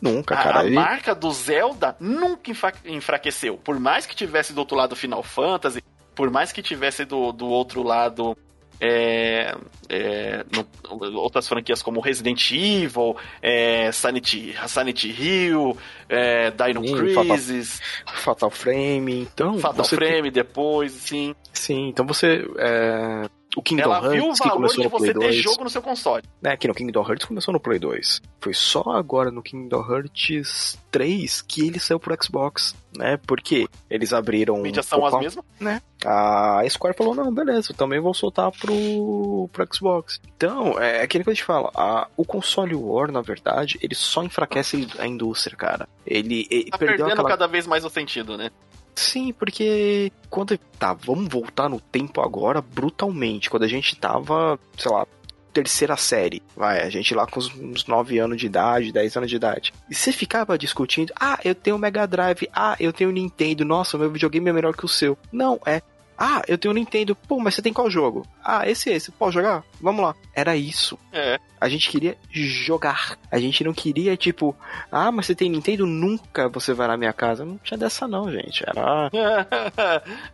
Nunca, 0.00 0.34
cara. 0.34 0.60
A, 0.60 0.62
a 0.62 0.70
marca 0.70 1.14
do 1.14 1.30
Zelda 1.30 1.96
nunca 2.00 2.50
enfraqueceu. 2.84 3.58
Por 3.58 3.78
mais 3.78 4.06
que 4.06 4.14
tivesse 4.14 4.52
do 4.52 4.58
outro 4.58 4.76
lado 4.76 4.96
Final 4.96 5.22
Fantasy, 5.22 5.82
por 6.14 6.30
mais 6.30 6.52
que 6.52 6.62
tivesse 6.62 7.04
do, 7.04 7.32
do 7.32 7.46
outro 7.46 7.82
lado 7.82 8.36
é, 8.80 9.54
é, 9.88 10.44
no, 10.50 10.66
outras 11.18 11.46
franquias 11.46 11.82
como 11.82 12.00
Resident 12.00 12.50
Evil, 12.50 13.14
é, 13.42 13.92
Sanity, 13.92 14.54
Sanity 14.66 15.08
Hill, 15.10 15.76
é, 16.08 16.50
Dino 16.50 16.86
sim, 16.86 16.96
Crisis, 16.96 17.80
Fatal, 18.06 18.22
Fatal, 18.22 18.50
Frame, 18.50 19.20
então 19.20 19.58
Fatal 19.58 19.84
Frame 19.84 20.22
tem... 20.22 20.32
depois, 20.32 20.92
sim. 20.92 21.34
Sim, 21.52 21.88
então 21.88 22.06
você 22.06 22.46
é, 22.58 23.28
o 23.56 23.62
Kingdom 23.62 23.82
Ela 23.82 23.96
Hearts, 23.96 24.12
viu 24.12 24.30
o 24.30 24.34
valor 24.34 24.68
de 24.68 24.88
você 24.88 25.06
ter 25.06 25.14
2, 25.14 25.36
jogo 25.36 25.64
no 25.64 25.70
seu 25.70 25.82
console. 25.82 26.22
Né, 26.40 26.56
que 26.56 26.68
no 26.68 26.74
Kingdom 26.74 27.02
Hearts 27.02 27.26
começou 27.26 27.52
no 27.52 27.60
Play 27.60 27.78
2. 27.78 28.22
Foi 28.40 28.54
só 28.54 28.82
agora 28.90 29.30
no 29.30 29.42
Kingdom 29.42 29.84
Hearts 29.90 30.78
3 30.90 31.42
que 31.42 31.66
ele 31.66 31.80
saiu 31.80 31.98
pro 31.98 32.16
Xbox, 32.22 32.74
né? 32.96 33.18
Porque 33.26 33.68
eles 33.88 34.12
abriram. 34.12 34.58
Mídias 34.58 34.86
são 34.86 35.04
as 35.04 35.18
mesmas? 35.18 35.44
Né? 35.58 35.82
A 36.04 36.62
Square 36.68 36.96
falou: 36.96 37.14
não, 37.14 37.32
beleza, 37.32 37.72
eu 37.72 37.76
também 37.76 38.00
vou 38.00 38.14
soltar 38.14 38.50
pro, 38.52 39.48
pro 39.52 39.68
Xbox. 39.74 40.20
Então, 40.36 40.78
é 40.78 41.02
aquele 41.02 41.24
que 41.24 41.30
a 41.30 41.34
gente 41.34 41.44
fala: 41.44 41.70
a, 41.74 42.06
o 42.16 42.24
console 42.24 42.74
War, 42.74 43.10
na 43.10 43.20
verdade, 43.20 43.78
ele 43.82 43.94
só 43.94 44.22
enfraquece 44.22 44.88
a 44.98 45.06
indústria, 45.06 45.56
cara. 45.56 45.88
Ele, 46.06 46.46
ele 46.50 46.70
tá 46.70 46.78
perdeu 46.78 46.96
perdendo 46.98 47.12
aquela... 47.12 47.28
cada 47.28 47.46
vez 47.46 47.66
mais 47.66 47.84
o 47.84 47.90
sentido, 47.90 48.36
né? 48.36 48.50
Sim, 49.00 49.32
porque 49.32 50.12
quando 50.28 50.58
tá, 50.78 50.92
vamos 50.92 51.26
voltar 51.26 51.70
no 51.70 51.80
tempo 51.80 52.20
agora 52.20 52.60
brutalmente, 52.60 53.48
quando 53.48 53.62
a 53.62 53.68
gente 53.68 53.96
tava, 53.96 54.60
sei 54.76 54.90
lá, 54.92 55.06
terceira 55.54 55.96
série, 55.96 56.42
vai, 56.54 56.82
a 56.82 56.90
gente 56.90 57.14
lá 57.14 57.26
com 57.26 57.40
uns 57.40 57.86
9 57.86 58.18
anos 58.18 58.38
de 58.38 58.44
idade, 58.44 58.92
10 58.92 59.16
anos 59.16 59.30
de 59.30 59.36
idade. 59.36 59.72
E 59.88 59.94
você 59.94 60.12
ficava 60.12 60.58
discutindo, 60.58 61.14
ah, 61.18 61.38
eu 61.42 61.54
tenho 61.54 61.78
Mega 61.78 62.06
Drive, 62.06 62.46
ah, 62.52 62.76
eu 62.78 62.92
tenho 62.92 63.10
Nintendo, 63.10 63.64
nossa, 63.64 63.96
meu 63.96 64.10
videogame 64.10 64.50
é 64.50 64.52
melhor 64.52 64.76
que 64.76 64.84
o 64.84 64.88
seu. 64.88 65.16
Não, 65.32 65.58
é, 65.64 65.80
ah, 66.22 66.42
eu 66.46 66.58
tenho 66.58 66.72
um 66.72 66.74
Nintendo. 66.74 67.16
Pô, 67.16 67.40
mas 67.40 67.54
você 67.54 67.62
tem 67.62 67.72
qual 67.72 67.90
jogo? 67.90 68.26
Ah, 68.44 68.68
esse 68.68 68.90
esse. 68.90 69.10
Pode 69.10 69.32
jogar? 69.32 69.64
Vamos 69.80 70.04
lá. 70.04 70.14
Era 70.34 70.54
isso. 70.54 70.98
É. 71.10 71.40
A 71.58 71.66
gente 71.66 71.88
queria 71.88 72.14
jogar. 72.30 73.16
A 73.30 73.40
gente 73.40 73.64
não 73.64 73.72
queria, 73.72 74.14
tipo, 74.18 74.54
ah, 74.92 75.10
mas 75.10 75.24
você 75.24 75.34
tem 75.34 75.48
Nintendo? 75.48 75.86
Nunca 75.86 76.46
você 76.46 76.74
vai 76.74 76.88
na 76.88 76.98
minha 76.98 77.14
casa. 77.14 77.42
Não 77.46 77.56
tinha 77.56 77.78
dessa 77.78 78.06
não, 78.06 78.30
gente. 78.30 78.62
Era... 78.68 79.10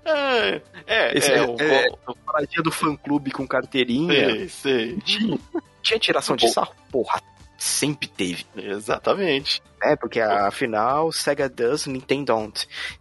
é, 0.05 0.61
é, 0.89 1.17
esse 1.17 1.31
é, 1.31 1.37
é, 1.37 1.43
o, 1.43 1.57
é, 1.61 1.89
o, 2.09 2.63
do 2.65 2.73
fã-clube 2.73 3.31
com 3.31 3.47
carteirinha. 3.47 4.35
Sei, 4.35 4.49
sei. 4.49 4.97
Tinha, 5.05 5.39
tinha 5.83 6.01
tiração 6.01 6.35
de 6.35 6.49
sarro? 6.49 6.75
Porra, 6.91 7.23
sempre 7.57 8.09
teve. 8.09 8.45
Exatamente. 8.57 9.63
É, 9.83 9.95
porque 9.95 10.21
afinal, 10.21 11.13
Sega 11.13 11.49
does, 11.49 11.87
Nintendo 11.87 12.25
don't. 12.25 12.69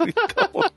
então, 0.00 0.72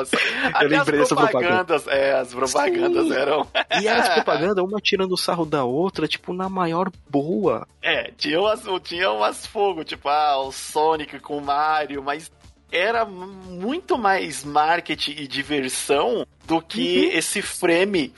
Nossa, 0.00 0.16
eu 0.62 0.68
lembrei 0.68 1.00
as 1.00 1.08
propagandas, 1.08 1.82
propaganda. 1.82 1.92
é, 1.92 2.12
as 2.18 2.34
propagandas 2.34 3.06
Sim. 3.06 3.14
eram. 3.14 3.46
e 3.80 3.88
as 3.88 4.08
propagandas, 4.14 4.64
uma 4.64 4.80
tirando 4.80 5.12
o 5.12 5.16
sarro 5.16 5.44
da 5.44 5.64
outra, 5.64 6.08
tipo, 6.08 6.32
na 6.32 6.48
maior 6.48 6.90
boa. 7.08 7.66
É, 7.82 8.10
tinha 8.16 8.40
umas, 8.40 8.62
tinha 8.82 9.10
umas 9.10 9.46
fogo, 9.46 9.84
tipo, 9.84 10.08
ah, 10.08 10.38
o 10.38 10.52
Sonic 10.52 11.18
com 11.20 11.38
o 11.38 11.44
Mario, 11.44 12.02
mas 12.02 12.30
era 12.72 13.04
muito 13.04 13.98
mais 13.98 14.44
marketing 14.44 15.12
e 15.12 15.26
diversão 15.26 16.26
do 16.46 16.60
que 16.60 17.06
uhum. 17.06 17.18
esse 17.18 17.42
frame, 17.42 18.12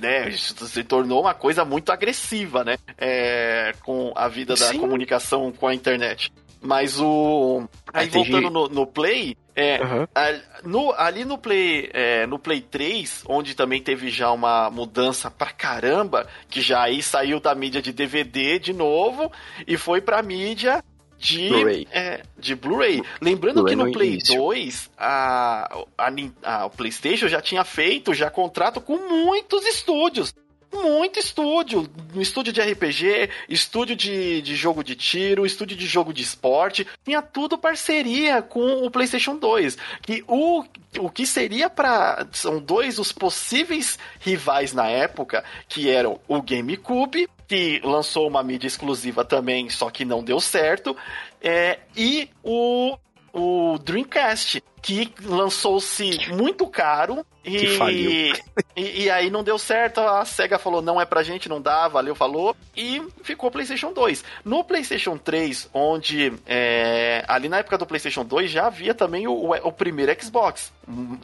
né? 0.00 0.28
Isso 0.28 0.54
se 0.66 0.82
tornou 0.84 1.20
uma 1.20 1.34
coisa 1.34 1.64
muito 1.64 1.92
agressiva, 1.92 2.64
né? 2.64 2.78
É, 2.96 3.74
com 3.82 4.12
a 4.14 4.28
vida 4.28 4.54
da 4.54 4.66
Sim. 4.68 4.78
comunicação 4.78 5.52
com 5.52 5.66
a 5.66 5.74
internet. 5.74 6.32
Mas 6.62 7.00
o. 7.00 7.66
Aí 7.92 8.08
voltando 8.08 8.50
no, 8.50 8.68
no 8.68 8.86
Play, 8.86 9.36
é, 9.60 9.82
uhum. 9.82 10.06
a, 10.14 10.40
no, 10.64 10.92
ali 10.92 11.24
no 11.24 11.36
Play, 11.36 11.90
é, 11.92 12.26
no 12.26 12.38
Play 12.38 12.60
3, 12.60 13.24
onde 13.28 13.54
também 13.54 13.82
teve 13.82 14.10
já 14.10 14.30
uma 14.32 14.70
mudança 14.70 15.30
pra 15.30 15.50
caramba, 15.50 16.26
que 16.48 16.60
já 16.60 16.82
aí 16.82 17.02
saiu 17.02 17.40
da 17.40 17.54
mídia 17.54 17.82
de 17.82 17.92
DVD 17.92 18.58
de 18.58 18.72
novo 18.72 19.30
e 19.66 19.76
foi 19.76 20.00
pra 20.00 20.22
mídia 20.22 20.82
de 21.18 21.48
Blu-ray. 21.48 21.88
É, 21.92 22.22
de 22.38 22.54
Blu-ray. 22.54 23.02
Lembrando 23.20 23.56
Blu 23.62 23.66
que 23.66 23.76
no 23.76 23.92
Play 23.92 24.12
início. 24.12 24.36
2, 24.36 24.90
a, 24.96 25.84
a, 25.98 26.10
a, 26.42 26.66
o 26.66 26.70
PlayStation 26.70 27.28
já 27.28 27.40
tinha 27.40 27.62
feito 27.62 28.14
já 28.14 28.30
contrato 28.30 28.80
com 28.80 28.96
muitos 28.96 29.66
estúdios 29.66 30.34
muito 30.72 31.18
estúdio. 31.18 31.88
Estúdio 32.14 32.52
de 32.52 32.60
RPG, 32.60 33.30
estúdio 33.48 33.96
de, 33.96 34.42
de 34.42 34.54
jogo 34.54 34.82
de 34.82 34.94
tiro, 34.94 35.46
estúdio 35.46 35.76
de 35.76 35.86
jogo 35.86 36.12
de 36.12 36.22
esporte. 36.22 36.86
Tinha 37.04 37.20
tudo 37.22 37.58
parceria 37.58 38.42
com 38.42 38.84
o 38.84 38.90
PlayStation 38.90 39.36
2. 39.36 39.76
Que 40.02 40.24
o, 40.26 40.64
o 40.98 41.10
que 41.10 41.26
seria 41.26 41.68
para 41.68 42.26
São 42.32 42.60
dois 42.60 42.98
os 42.98 43.12
possíveis 43.12 43.98
rivais 44.20 44.72
na 44.72 44.88
época, 44.88 45.44
que 45.68 45.88
eram 45.88 46.20
o 46.28 46.40
GameCube, 46.42 47.28
que 47.48 47.80
lançou 47.82 48.28
uma 48.28 48.42
mídia 48.42 48.68
exclusiva 48.68 49.24
também, 49.24 49.68
só 49.68 49.90
que 49.90 50.04
não 50.04 50.22
deu 50.22 50.40
certo, 50.40 50.96
é, 51.40 51.80
e 51.96 52.28
o 52.44 52.96
o 53.32 53.78
Dreamcast, 53.78 54.62
que 54.82 55.12
lançou-se 55.22 56.28
muito 56.32 56.66
caro 56.66 57.24
e, 57.44 58.32
e, 58.76 59.02
e, 59.04 59.10
aí 59.10 59.30
não 59.30 59.42
deu 59.42 59.58
certo. 59.58 60.00
A 60.00 60.24
SEGA 60.24 60.58
falou: 60.58 60.82
não 60.82 61.00
é 61.00 61.06
pra 61.06 61.22
gente, 61.22 61.48
não 61.48 61.60
dá, 61.60 61.88
valeu, 61.88 62.14
falou. 62.14 62.54
E 62.76 63.02
ficou 63.22 63.48
o 63.48 63.52
PlayStation 63.52 63.92
2. 63.92 64.22
No 64.44 64.62
PlayStation 64.62 65.16
3, 65.16 65.70
onde 65.72 66.32
é, 66.46 67.24
ali 67.26 67.48
na 67.48 67.58
época 67.58 67.78
do 67.78 67.86
PlayStation 67.86 68.24
2 68.24 68.50
já 68.50 68.66
havia 68.66 68.94
também 68.94 69.26
o, 69.26 69.52
o 69.52 69.72
primeiro 69.72 70.14
Xbox. 70.22 70.70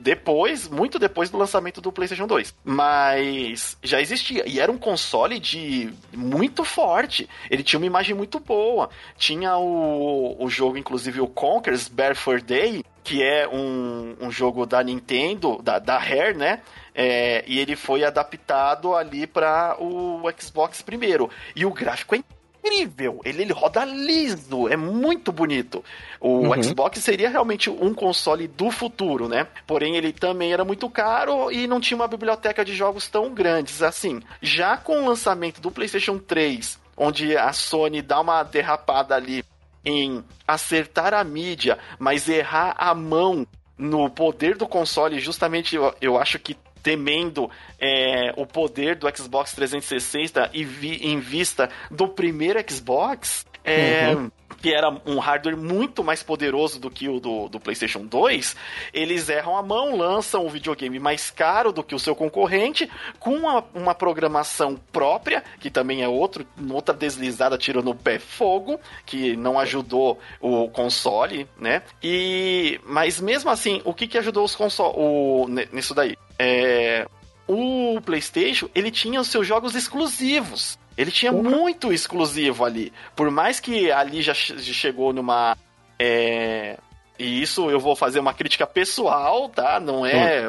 Depois, 0.01 0.69
muito 0.69 0.99
depois 0.99 1.29
do 1.29 1.37
lançamento 1.37 1.81
do 1.81 1.93
PlayStation 1.93 2.27
2. 2.27 2.55
Mas 2.65 3.77
já 3.83 4.01
existia. 4.01 4.49
E 4.49 4.59
era 4.59 4.73
um 4.73 4.79
console 4.79 5.39
de 5.39 5.93
muito 6.15 6.65
forte. 6.65 7.29
Ele 7.51 7.63
tinha 7.63 7.79
uma 7.79 7.87
imagem 7.87 8.15
muito 8.15 8.41
boa. 8.41 8.89
Tinha 9.19 9.59
o, 9.59 10.43
o 10.43 10.49
jogo, 10.49 10.79
inclusive, 10.79 11.21
o 11.21 11.27
Conker's 11.27 11.89
Bear 11.89 12.17
for 12.17 12.41
Day 12.41 12.83
que 13.07 13.23
é 13.23 13.47
um, 13.47 14.17
um 14.21 14.33
jogo 14.33 14.67
da 14.67 14.83
Nintendo, 14.83 15.63
da, 15.63 15.79
da 15.79 15.97
Rare, 15.97 16.37
né? 16.37 16.61
É, 16.93 17.45
e 17.47 17.61
ele 17.61 17.77
foi 17.77 18.03
adaptado 18.03 18.97
ali 18.97 19.29
para 19.29 19.77
o 19.79 20.23
Xbox 20.37 20.83
primeiro. 20.83 21.31
E 21.55 21.65
o 21.65 21.71
gráfico 21.71 22.17
é 22.17 22.19
incrível, 22.19 23.21
ele, 23.25 23.43
ele 23.43 23.53
roda 23.53 23.85
liso, 23.85 24.67
é 24.67 24.77
muito 24.77 25.31
bonito. 25.31 25.85
O 26.21 26.49
uhum. 26.49 26.61
Xbox 26.61 26.99
seria 26.99 27.31
realmente 27.31 27.71
um 27.71 27.95
console 27.95 28.49
do 28.49 28.73
futuro, 28.73 29.29
né? 29.29 29.47
Porém, 29.69 29.97
ele 29.97 30.13
também 30.13 30.53
era 30.53 30.65
muito 30.65 30.91
caro 30.91 31.53
e 31.53 31.69
não 31.69 31.81
tinha 31.81 31.97
uma 31.97 32.09
biblioteca 32.09 32.65
de 32.65 32.75
jogos 32.75 33.07
tão 33.07 33.33
grandes 33.33 33.85
assim. 33.85 34.21
Já 34.43 34.77
com 34.77 35.05
o 35.05 35.07
lançamento 35.07 35.61
do 35.61 35.71
PlayStation 35.71 36.19
3, 36.19 36.77
onde 36.97 37.37
a 37.37 37.53
Sony 37.53 38.03
dá 38.03 38.21
uma 38.21 38.43
derrapada 38.43 39.15
ali 39.15 39.45
em 39.87 40.25
acertar 40.47 41.15
a 41.15 41.23
mídia, 41.23 41.79
mas 41.97 42.29
errar 42.29 42.75
a 42.77 42.93
mão 42.93 43.47
no 43.79 44.11
poder 44.11 44.57
do 44.57 44.67
console, 44.67 45.21
justamente 45.21 45.77
eu, 45.77 45.95
eu 46.01 46.19
acho 46.19 46.39
que 46.41 46.57
temendo 46.83 47.51
é, 47.81 48.33
o 48.37 48.47
poder 48.47 48.97
do 48.97 49.09
Xbox 49.17 49.53
360 49.53 50.51
e 50.53 50.65
vi, 50.65 50.97
em 51.07 51.21
vista 51.21 51.71
do 51.91 52.09
primeiro 52.09 52.63
Xbox, 52.69 53.47
é, 53.65 54.15
uhum 54.15 54.31
que 54.61 54.73
era 54.73 54.91
um 55.07 55.19
hardware 55.19 55.57
muito 55.57 56.03
mais 56.03 56.23
poderoso 56.23 56.79
do 56.79 56.91
que 56.91 57.09
o 57.09 57.21
do, 57.21 57.49
do 57.49 57.61
PlayStation 57.61 58.05
2, 58.05 58.57
eles 58.93 59.29
erram 59.29 59.57
a 59.57 59.63
mão, 59.63 59.97
lançam 59.97 60.47
o 60.47 60.51
videogame 60.51 60.99
mais 60.99 61.31
caro 61.31 61.73
do 61.73 61.83
que 61.83 61.95
o 61.95 61.99
seu 61.99 62.15
concorrente, 62.15 62.89
com 63.19 63.35
uma, 63.35 63.65
uma 63.75 63.95
programação 63.95 64.79
própria, 64.93 65.43
que 65.61 65.71
também 65.71 66.03
é 66.03 66.09
outro, 66.09 66.47
outra 66.71 66.95
deslizada 66.95 67.59
tirou 67.59 67.83
no 67.83 67.95
pé 67.95 68.19
fogo, 68.19 68.81
que 69.05 69.37
não 69.37 69.59
ajudou 69.59 70.19
o 70.41 70.69
console, 70.69 71.49
né? 71.59 71.83
E 72.03 72.81
mas 72.85 73.21
mesmo 73.21 73.51
assim, 73.51 73.81
o 73.85 73.93
que, 73.93 74.07
que 74.07 74.19
ajudou 74.19 74.45
os 74.45 74.55
consoles 74.55 75.69
nisso 75.73 75.95
daí? 75.95 76.17
É, 76.39 77.07
o 77.47 78.01
PlayStation 78.05 78.69
ele 78.75 78.91
tinha 78.91 79.21
os 79.21 79.29
seus 79.29 79.47
jogos 79.47 79.75
exclusivos. 79.75 80.79
Ele 80.97 81.11
tinha 81.11 81.33
muito 81.33 81.93
exclusivo 81.93 82.65
ali. 82.65 82.93
Por 83.15 83.31
mais 83.31 83.61
que 83.61 83.91
ali 83.91 84.23
já 84.23 84.35
chegou 84.35 85.13
numa. 85.13 85.57
É, 85.99 86.79
e 87.19 87.43
isso 87.43 87.71
eu 87.71 87.81
vou 87.81 87.97
fazer 87.97 88.21
uma 88.21 88.35
crítica 88.35 88.67
pessoal, 88.67 89.49
tá? 89.49 89.81
Não 89.81 90.05
é, 90.05 90.45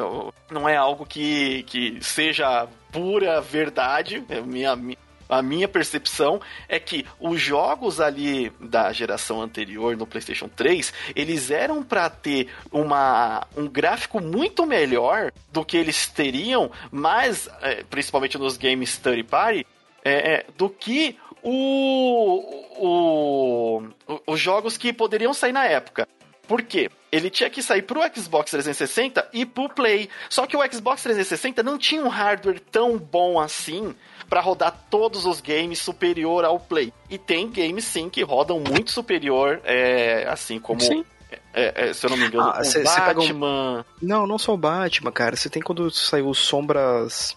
não 0.50 0.68
é 0.68 0.76
algo 0.76 1.06
que, 1.06 1.62
que 1.64 1.98
seja 2.02 2.66
pura 2.92 3.40
verdade, 3.40 4.22
é 4.28 4.40
minha, 4.40 4.76
a 5.28 5.42
minha 5.42 5.68
percepção 5.68 6.40
é 6.68 6.78
que 6.78 7.04
os 7.20 7.40
jogos 7.40 8.00
ali 8.00 8.50
da 8.60 8.92
geração 8.92 9.42
anterior 9.42 9.96
no 9.96 10.06
PlayStation 10.06 10.48
3, 10.48 10.92
eles 11.14 11.50
eram 11.50 11.82
para 11.82 12.08
ter 12.08 12.48
uma, 12.72 13.46
um 13.56 13.68
gráfico 13.68 14.20
muito 14.20 14.64
melhor 14.66 15.32
do 15.52 15.64
que 15.64 15.76
eles 15.76 16.06
teriam, 16.06 16.70
mas 16.90 17.48
é, 17.60 17.84
principalmente 17.84 18.38
nos 18.38 18.56
games 18.56 18.96
third 18.96 19.22
party, 19.24 19.66
é, 20.04 20.34
é, 20.34 20.46
do 20.56 20.68
que 20.68 21.16
o, 21.42 22.76
o, 22.78 23.82
o, 24.06 24.20
os 24.26 24.40
jogos 24.40 24.76
que 24.76 24.92
poderiam 24.92 25.32
sair 25.32 25.52
na 25.52 25.64
época. 25.64 26.06
Por 26.46 26.62
quê? 26.62 26.90
Ele 27.12 27.28
tinha 27.28 27.50
que 27.50 27.62
sair 27.62 27.82
pro 27.82 28.00
Xbox 28.14 28.50
360 28.50 29.28
e 29.34 29.44
pro 29.44 29.68
Play. 29.68 30.08
Só 30.30 30.46
que 30.46 30.56
o 30.56 30.72
Xbox 30.72 31.02
360 31.02 31.62
não 31.62 31.76
tinha 31.76 32.02
um 32.02 32.08
hardware 32.08 32.58
tão 32.58 32.96
bom 32.96 33.38
assim 33.38 33.94
para 34.30 34.40
rodar 34.40 34.86
todos 34.90 35.26
os 35.26 35.40
games 35.42 35.78
superior 35.78 36.44
ao 36.44 36.58
Play. 36.58 36.92
E 37.10 37.18
tem 37.18 37.50
games 37.50 37.84
sim 37.84 38.08
que 38.08 38.22
rodam 38.22 38.60
muito 38.60 38.90
superior, 38.90 39.60
é, 39.64 40.26
assim 40.28 40.58
como. 40.58 40.80
Sim. 40.80 41.04
É, 41.52 41.88
é, 41.88 41.92
se 41.92 42.06
eu 42.06 42.10
não 42.10 42.16
me 42.16 42.26
engano, 42.26 42.50
ah, 42.50 42.64
cê, 42.64 42.80
o 42.80 42.84
Batman. 42.84 43.80
Um... 43.80 44.06
Não, 44.06 44.26
não 44.26 44.38
só 44.38 44.54
o 44.54 44.56
Batman, 44.56 45.12
cara. 45.12 45.36
Você 45.36 45.50
tem 45.50 45.62
quando 45.62 45.90
saiu 45.90 46.32
Sombras. 46.32 47.36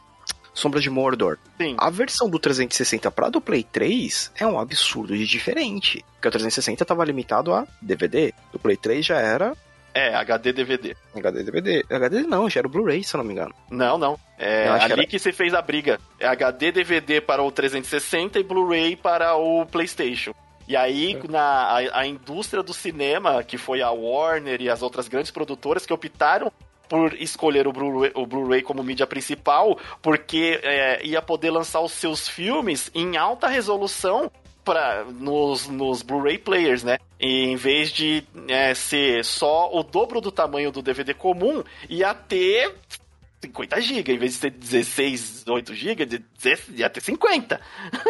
Sombras 0.53 0.83
de 0.83 0.89
Mordor. 0.89 1.37
Sim. 1.57 1.75
A 1.77 1.89
versão 1.89 2.29
do 2.29 2.37
360 2.37 3.09
para 3.11 3.29
do 3.29 3.41
Play 3.41 3.63
3 3.63 4.31
é 4.35 4.45
um 4.45 4.59
absurdo 4.59 5.15
de 5.15 5.25
diferente. 5.25 6.03
Porque 6.13 6.27
o 6.27 6.31
360 6.31 6.83
estava 6.83 7.05
limitado 7.05 7.53
a 7.53 7.65
DVD. 7.81 8.33
O 8.53 8.59
Play 8.59 8.77
3 8.77 9.05
já 9.05 9.17
era 9.17 9.55
é, 9.93 10.15
HD 10.15 10.53
DVD. 10.53 10.95
HD 11.15 11.43
DVD. 11.43 11.85
HD 11.89 12.21
não, 12.21 12.49
já 12.49 12.61
era 12.61 12.67
o 12.67 12.71
Blu-ray, 12.71 13.03
se 13.03 13.13
eu 13.13 13.17
não 13.17 13.25
me 13.25 13.33
engano. 13.33 13.53
Não, 13.69 13.97
não. 13.97 14.17
É 14.39 14.67
ali 14.67 14.79
que, 14.79 14.91
era... 14.93 15.07
que 15.07 15.19
você 15.19 15.31
fez 15.31 15.53
a 15.53 15.61
briga. 15.61 15.99
É 16.19 16.27
HD 16.27 16.71
DVD 16.71 17.19
para 17.19 17.43
o 17.43 17.51
360 17.51 18.39
e 18.39 18.43
Blu-ray 18.43 18.95
para 18.95 19.35
o 19.35 19.65
PlayStation. 19.65 20.33
E 20.67 20.75
aí, 20.75 21.15
é. 21.15 21.27
na, 21.29 21.41
a, 21.41 21.99
a, 21.99 22.07
indústria 22.07 22.63
do 22.63 22.73
cinema, 22.73 23.43
que 23.43 23.57
foi 23.57 23.81
a 23.81 23.91
Warner 23.91 24.61
e 24.61 24.69
as 24.69 24.81
outras 24.81 25.07
grandes 25.07 25.31
produtoras 25.31 25.85
que 25.85 25.91
optaram 25.91 26.51
por 26.91 27.13
escolher 27.13 27.69
o 27.69 27.71
Blu-ray 27.71 28.11
Blu 28.11 28.63
como 28.65 28.83
mídia 28.83 29.07
principal, 29.07 29.79
porque 30.01 30.59
é, 30.61 31.01
ia 31.05 31.21
poder 31.21 31.49
lançar 31.49 31.79
os 31.79 31.93
seus 31.93 32.27
filmes 32.27 32.91
em 32.93 33.15
alta 33.15 33.47
resolução 33.47 34.29
pra, 34.61 35.05
nos, 35.05 35.69
nos 35.69 36.01
Blu-ray 36.01 36.37
players, 36.37 36.83
né? 36.83 36.97
E 37.17 37.45
em 37.45 37.55
vez 37.55 37.93
de 37.93 38.25
é, 38.49 38.73
ser 38.73 39.23
só 39.23 39.73
o 39.73 39.83
dobro 39.83 40.19
do 40.19 40.33
tamanho 40.33 40.69
do 40.69 40.81
DVD 40.81 41.13
comum, 41.13 41.63
ia 41.89 42.13
ter 42.13 42.75
50 43.41 43.81
GB, 43.81 44.13
em 44.13 44.17
vez 44.17 44.33
de 44.33 44.39
ter 44.39 44.51
16, 44.51 45.45
8 45.47 45.73
GB, 45.73 46.23
ia 46.75 46.89
ter 46.89 47.01
50. 47.01 47.59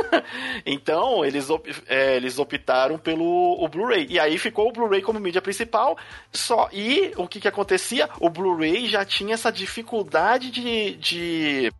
então, 0.65 1.23
eles, 1.23 1.47
é, 1.87 2.17
eles 2.17 2.37
optaram 2.37 2.97
pelo 2.97 3.67
Blu-ray. 3.69 4.07
E 4.09 4.19
aí 4.19 4.37
ficou 4.37 4.67
o 4.67 4.71
Blu-ray 4.73 5.01
como 5.01 5.19
mídia 5.19 5.41
principal. 5.41 5.97
Só 6.33 6.69
E 6.73 7.13
o 7.15 7.27
que, 7.27 7.39
que 7.39 7.47
acontecia? 7.47 8.09
O 8.19 8.29
Blu-ray 8.29 8.87
já 8.87 9.05
tinha 9.05 9.35
essa 9.35 9.51
dificuldade 9.51 10.51
de, 10.51 10.95
de 10.95 11.71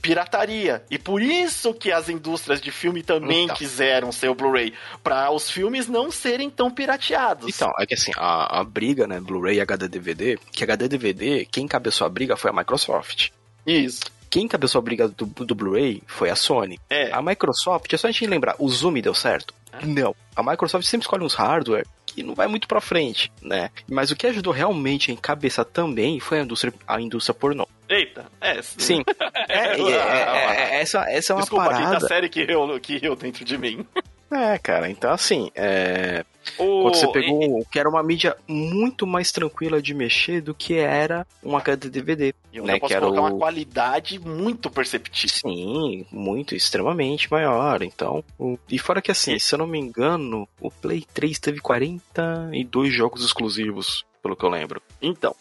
pirataria. 0.00 0.82
E 0.90 0.98
por 0.98 1.22
isso 1.22 1.72
que 1.74 1.92
as 1.92 2.08
indústrias 2.08 2.60
de 2.60 2.70
filme 2.70 3.02
também 3.02 3.44
então. 3.44 3.56
quiseram 3.56 4.12
ser 4.12 4.28
o 4.28 4.34
Blu-ray, 4.34 4.72
para 5.02 5.30
os 5.30 5.50
filmes 5.50 5.86
não 5.88 6.10
serem 6.10 6.50
tão 6.50 6.70
pirateados. 6.70 7.48
Então, 7.54 7.70
é 7.78 7.86
que 7.86 7.94
assim, 7.94 8.12
a, 8.16 8.60
a 8.60 8.64
briga, 8.64 9.06
né, 9.06 9.20
Blu-ray 9.20 9.56
e 9.56 9.60
HD 9.60 9.88
DVD, 9.88 10.38
que 10.52 10.64
HD 10.64 10.88
DVD, 10.88 11.46
quem 11.50 11.64
encabeçou 11.64 12.06
a 12.06 12.10
briga 12.10 12.36
foi 12.36 12.50
a 12.50 12.54
Microsoft. 12.54 13.30
Isso. 13.66 14.00
Quem 14.30 14.44
encabeçou 14.44 14.78
a 14.78 14.82
briga 14.82 15.08
do, 15.08 15.24
do 15.26 15.54
Blu-ray 15.54 16.02
foi 16.06 16.28
a 16.28 16.36
Sony. 16.36 16.78
É. 16.90 17.10
A 17.12 17.22
Microsoft, 17.22 17.92
é 17.92 17.96
só 17.96 18.08
a 18.08 18.10
gente 18.10 18.26
lembrar, 18.26 18.56
o 18.58 18.68
Zoom 18.68 18.94
deu 19.00 19.14
certo? 19.14 19.54
É. 19.72 19.84
Não. 19.84 20.14
A 20.34 20.42
Microsoft 20.42 20.86
sempre 20.86 21.04
escolhe 21.04 21.24
uns 21.24 21.34
hardware 21.34 21.86
que 22.06 22.22
não 22.22 22.34
vai 22.34 22.46
muito 22.46 22.66
pra 22.66 22.80
frente, 22.80 23.30
né? 23.42 23.70
Mas 23.88 24.10
o 24.10 24.16
que 24.16 24.26
ajudou 24.26 24.52
realmente 24.52 25.10
a 25.10 25.14
encabeçar 25.14 25.64
também 25.64 26.18
foi 26.20 26.40
a 26.40 26.42
indústria, 26.42 26.72
a 26.86 27.00
indústria 27.00 27.34
pornô. 27.34 27.68
Eita, 27.88 28.26
é. 28.40 28.60
Sim. 28.62 29.02
É, 29.50 29.80
é, 29.80 29.80
é, 29.80 30.76
é, 30.76 30.80
essa, 30.82 31.10
essa 31.10 31.32
é 31.32 31.34
uma 31.34 31.40
Desculpa, 31.40 31.64
parada. 31.64 31.80
Desculpa, 31.80 32.00
quinta 32.00 32.14
série 32.14 32.28
que 32.28 32.44
riu, 32.44 32.80
que 32.80 32.98
riu 32.98 33.16
dentro 33.16 33.46
de 33.46 33.56
mim. 33.56 33.86
É, 34.30 34.58
cara, 34.58 34.90
então 34.90 35.10
assim, 35.10 35.50
é... 35.54 36.24
O... 36.58 36.82
Quando 36.82 36.94
você 36.96 37.08
pegou 37.08 37.64
que 37.70 37.78
era 37.78 37.88
uma 37.88 38.02
mídia 38.02 38.36
muito 38.46 39.06
mais 39.06 39.30
tranquila 39.30 39.82
de 39.82 39.92
mexer 39.92 40.40
do 40.40 40.54
que 40.54 40.74
era 40.74 41.26
um 41.42 41.56
HD 41.56 41.90
DVD. 41.90 42.34
E 42.52 42.60
né? 42.60 42.80
que 42.80 42.92
era 42.92 43.02
colocar 43.02 43.20
o... 43.20 43.26
uma 43.26 43.38
qualidade 43.38 44.18
muito 44.18 44.70
perceptível. 44.70 45.36
Sim, 45.50 46.06
muito, 46.10 46.54
extremamente 46.54 47.30
maior. 47.30 47.82
Então, 47.82 48.24
o... 48.38 48.58
e 48.68 48.78
fora 48.78 49.02
que 49.02 49.10
assim, 49.10 49.34
e... 49.34 49.40
se 49.40 49.54
eu 49.54 49.58
não 49.58 49.66
me 49.66 49.78
engano, 49.78 50.48
o 50.60 50.70
Play 50.70 51.04
3 51.12 51.38
teve 51.38 51.60
42 51.60 52.92
jogos 52.92 53.24
exclusivos, 53.24 54.04
pelo 54.22 54.36
que 54.36 54.44
eu 54.44 54.50
lembro. 54.50 54.80
Então, 55.02 55.34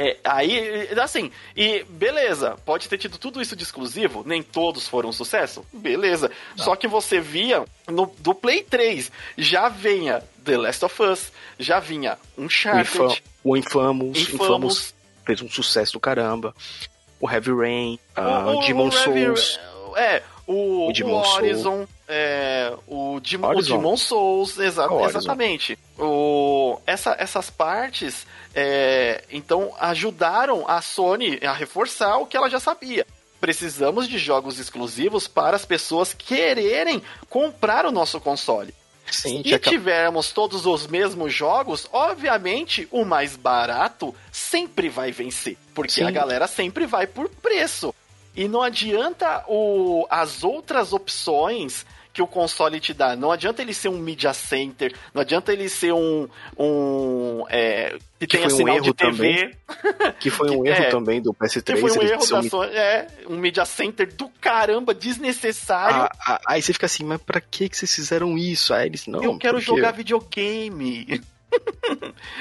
é, 0.00 0.16
aí, 0.24 0.88
assim, 0.98 1.30
e 1.54 1.84
beleza, 1.84 2.56
pode 2.64 2.88
ter 2.88 2.96
tido 2.96 3.18
tudo 3.18 3.38
isso 3.42 3.54
de 3.54 3.62
exclusivo, 3.62 4.24
nem 4.26 4.42
todos 4.42 4.88
foram 4.88 5.10
um 5.10 5.12
sucesso, 5.12 5.62
beleza. 5.70 6.30
Não. 6.56 6.64
Só 6.64 6.74
que 6.74 6.88
você 6.88 7.20
via 7.20 7.66
no, 7.86 8.10
do 8.18 8.34
Play 8.34 8.62
3, 8.62 9.12
já 9.36 9.68
vinha 9.68 10.22
The 10.42 10.56
Last 10.56 10.82
of 10.86 11.02
Us, 11.02 11.30
já 11.58 11.80
vinha 11.80 12.16
Uncharted, 12.38 13.22
o, 13.44 13.58
Infamous, 13.58 14.18
Infamous, 14.18 14.32
Infamous 14.32 14.94
fez 15.26 15.42
um 15.42 15.50
sucesso 15.50 15.92
do 15.92 16.00
caramba, 16.00 16.54
o 17.20 17.30
Heavy 17.30 17.52
Rain, 17.52 17.98
uh, 18.16 18.56
o, 18.56 18.60
Demon 18.62 18.88
o 18.88 18.92
Souls. 18.92 19.60
É, 19.98 20.22
o, 20.46 20.88
o, 20.88 20.92
o 20.92 21.14
Horizon, 21.14 21.86
é, 22.10 22.74
o, 22.88 23.20
Dim, 23.20 23.36
o 23.36 23.62
Demon 23.62 23.96
Souls, 23.96 24.58
exa 24.58 24.90
o 24.90 25.06
exatamente. 25.06 25.78
O, 25.96 26.80
essa, 26.84 27.14
essas 27.18 27.48
partes, 27.48 28.26
é, 28.52 29.24
então, 29.30 29.72
ajudaram 29.78 30.64
a 30.68 30.82
Sony 30.82 31.38
a 31.42 31.52
reforçar 31.52 32.18
o 32.18 32.26
que 32.26 32.36
ela 32.36 32.50
já 32.50 32.58
sabia. 32.58 33.06
Precisamos 33.40 34.08
de 34.08 34.18
jogos 34.18 34.58
exclusivos 34.58 35.28
para 35.28 35.56
as 35.56 35.64
pessoas 35.64 36.12
quererem 36.12 37.00
comprar 37.28 37.86
o 37.86 37.92
nosso 37.92 38.20
console. 38.20 38.74
Sim, 39.10 39.42
Se 39.44 39.58
tivermos 39.58 40.30
todos 40.30 40.66
os 40.66 40.86
mesmos 40.86 41.32
jogos, 41.32 41.88
obviamente 41.92 42.86
o 42.90 43.04
mais 43.04 43.36
barato 43.36 44.14
sempre 44.30 44.88
vai 44.88 45.10
vencer. 45.10 45.56
Porque 45.74 45.92
Sim. 45.92 46.04
a 46.04 46.10
galera 46.10 46.46
sempre 46.46 46.86
vai 46.86 47.06
por 47.06 47.28
preço. 47.28 47.94
E 48.36 48.46
não 48.46 48.62
adianta 48.62 49.44
o, 49.48 50.06
as 50.08 50.44
outras 50.44 50.92
opções 50.92 51.84
que 52.20 52.22
o 52.22 52.26
console 52.26 52.78
te 52.78 52.92
dá. 52.92 53.16
Não 53.16 53.32
adianta 53.32 53.62
ele 53.62 53.72
ser 53.72 53.88
um 53.88 53.98
media 53.98 54.34
center, 54.34 54.94
não 55.14 55.22
adianta 55.22 55.52
ele 55.52 55.68
ser 55.68 55.92
um. 55.92 56.28
um 56.58 57.46
é, 57.48 57.96
que, 58.18 58.26
que 58.26 58.36
tenha 58.36 58.50
sinal 58.50 58.76
um 58.76 58.80
de 58.82 58.92
TV. 58.92 59.56
Também, 59.56 60.12
que 60.20 60.28
foi 60.28 60.50
um 60.54 60.66
erro 60.66 60.82
é, 60.82 60.90
também 60.90 61.22
do 61.22 61.32
PS3. 61.32 61.62
Que 61.62 61.76
foi 61.76 61.90
um 61.92 62.02
erro 62.02 62.26
da 62.26 62.42
Sony. 62.42 62.70
É, 62.74 63.06
um 63.26 63.38
media 63.38 63.64
center 63.64 64.12
do 64.14 64.28
caramba, 64.40 64.92
desnecessário. 64.94 65.96
Ah, 65.96 66.10
ah, 66.26 66.40
aí 66.46 66.60
você 66.60 66.74
fica 66.74 66.86
assim, 66.86 67.04
mas 67.04 67.22
pra 67.22 67.40
que, 67.40 67.68
que 67.68 67.76
vocês 67.76 67.94
fizeram 67.94 68.36
isso? 68.36 68.74
Aí 68.74 68.86
eles, 68.86 69.06
não. 69.06 69.22
Eu 69.22 69.38
quero 69.38 69.54
porque... 69.54 69.66
jogar 69.66 69.92
videogame. 69.92 71.22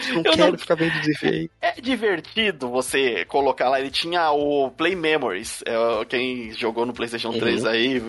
Não 0.10 0.18
eu 0.18 0.24
quero 0.24 0.52
não... 0.52 0.60
ficar 0.60 0.76
vendo 0.76 1.02
defeito. 1.02 1.52
É 1.62 1.80
divertido 1.82 2.70
você 2.70 3.26
colocar 3.26 3.70
lá. 3.70 3.80
Ele 3.80 3.92
tinha 3.92 4.32
o 4.32 4.72
Play 4.72 4.96
Memories. 4.96 5.64
É, 5.66 6.06
quem 6.06 6.52
jogou 6.54 6.86
no 6.86 6.94
PlayStation 6.94 7.32
3 7.32 7.64
uhum. 7.64 7.70
aí 7.70 8.02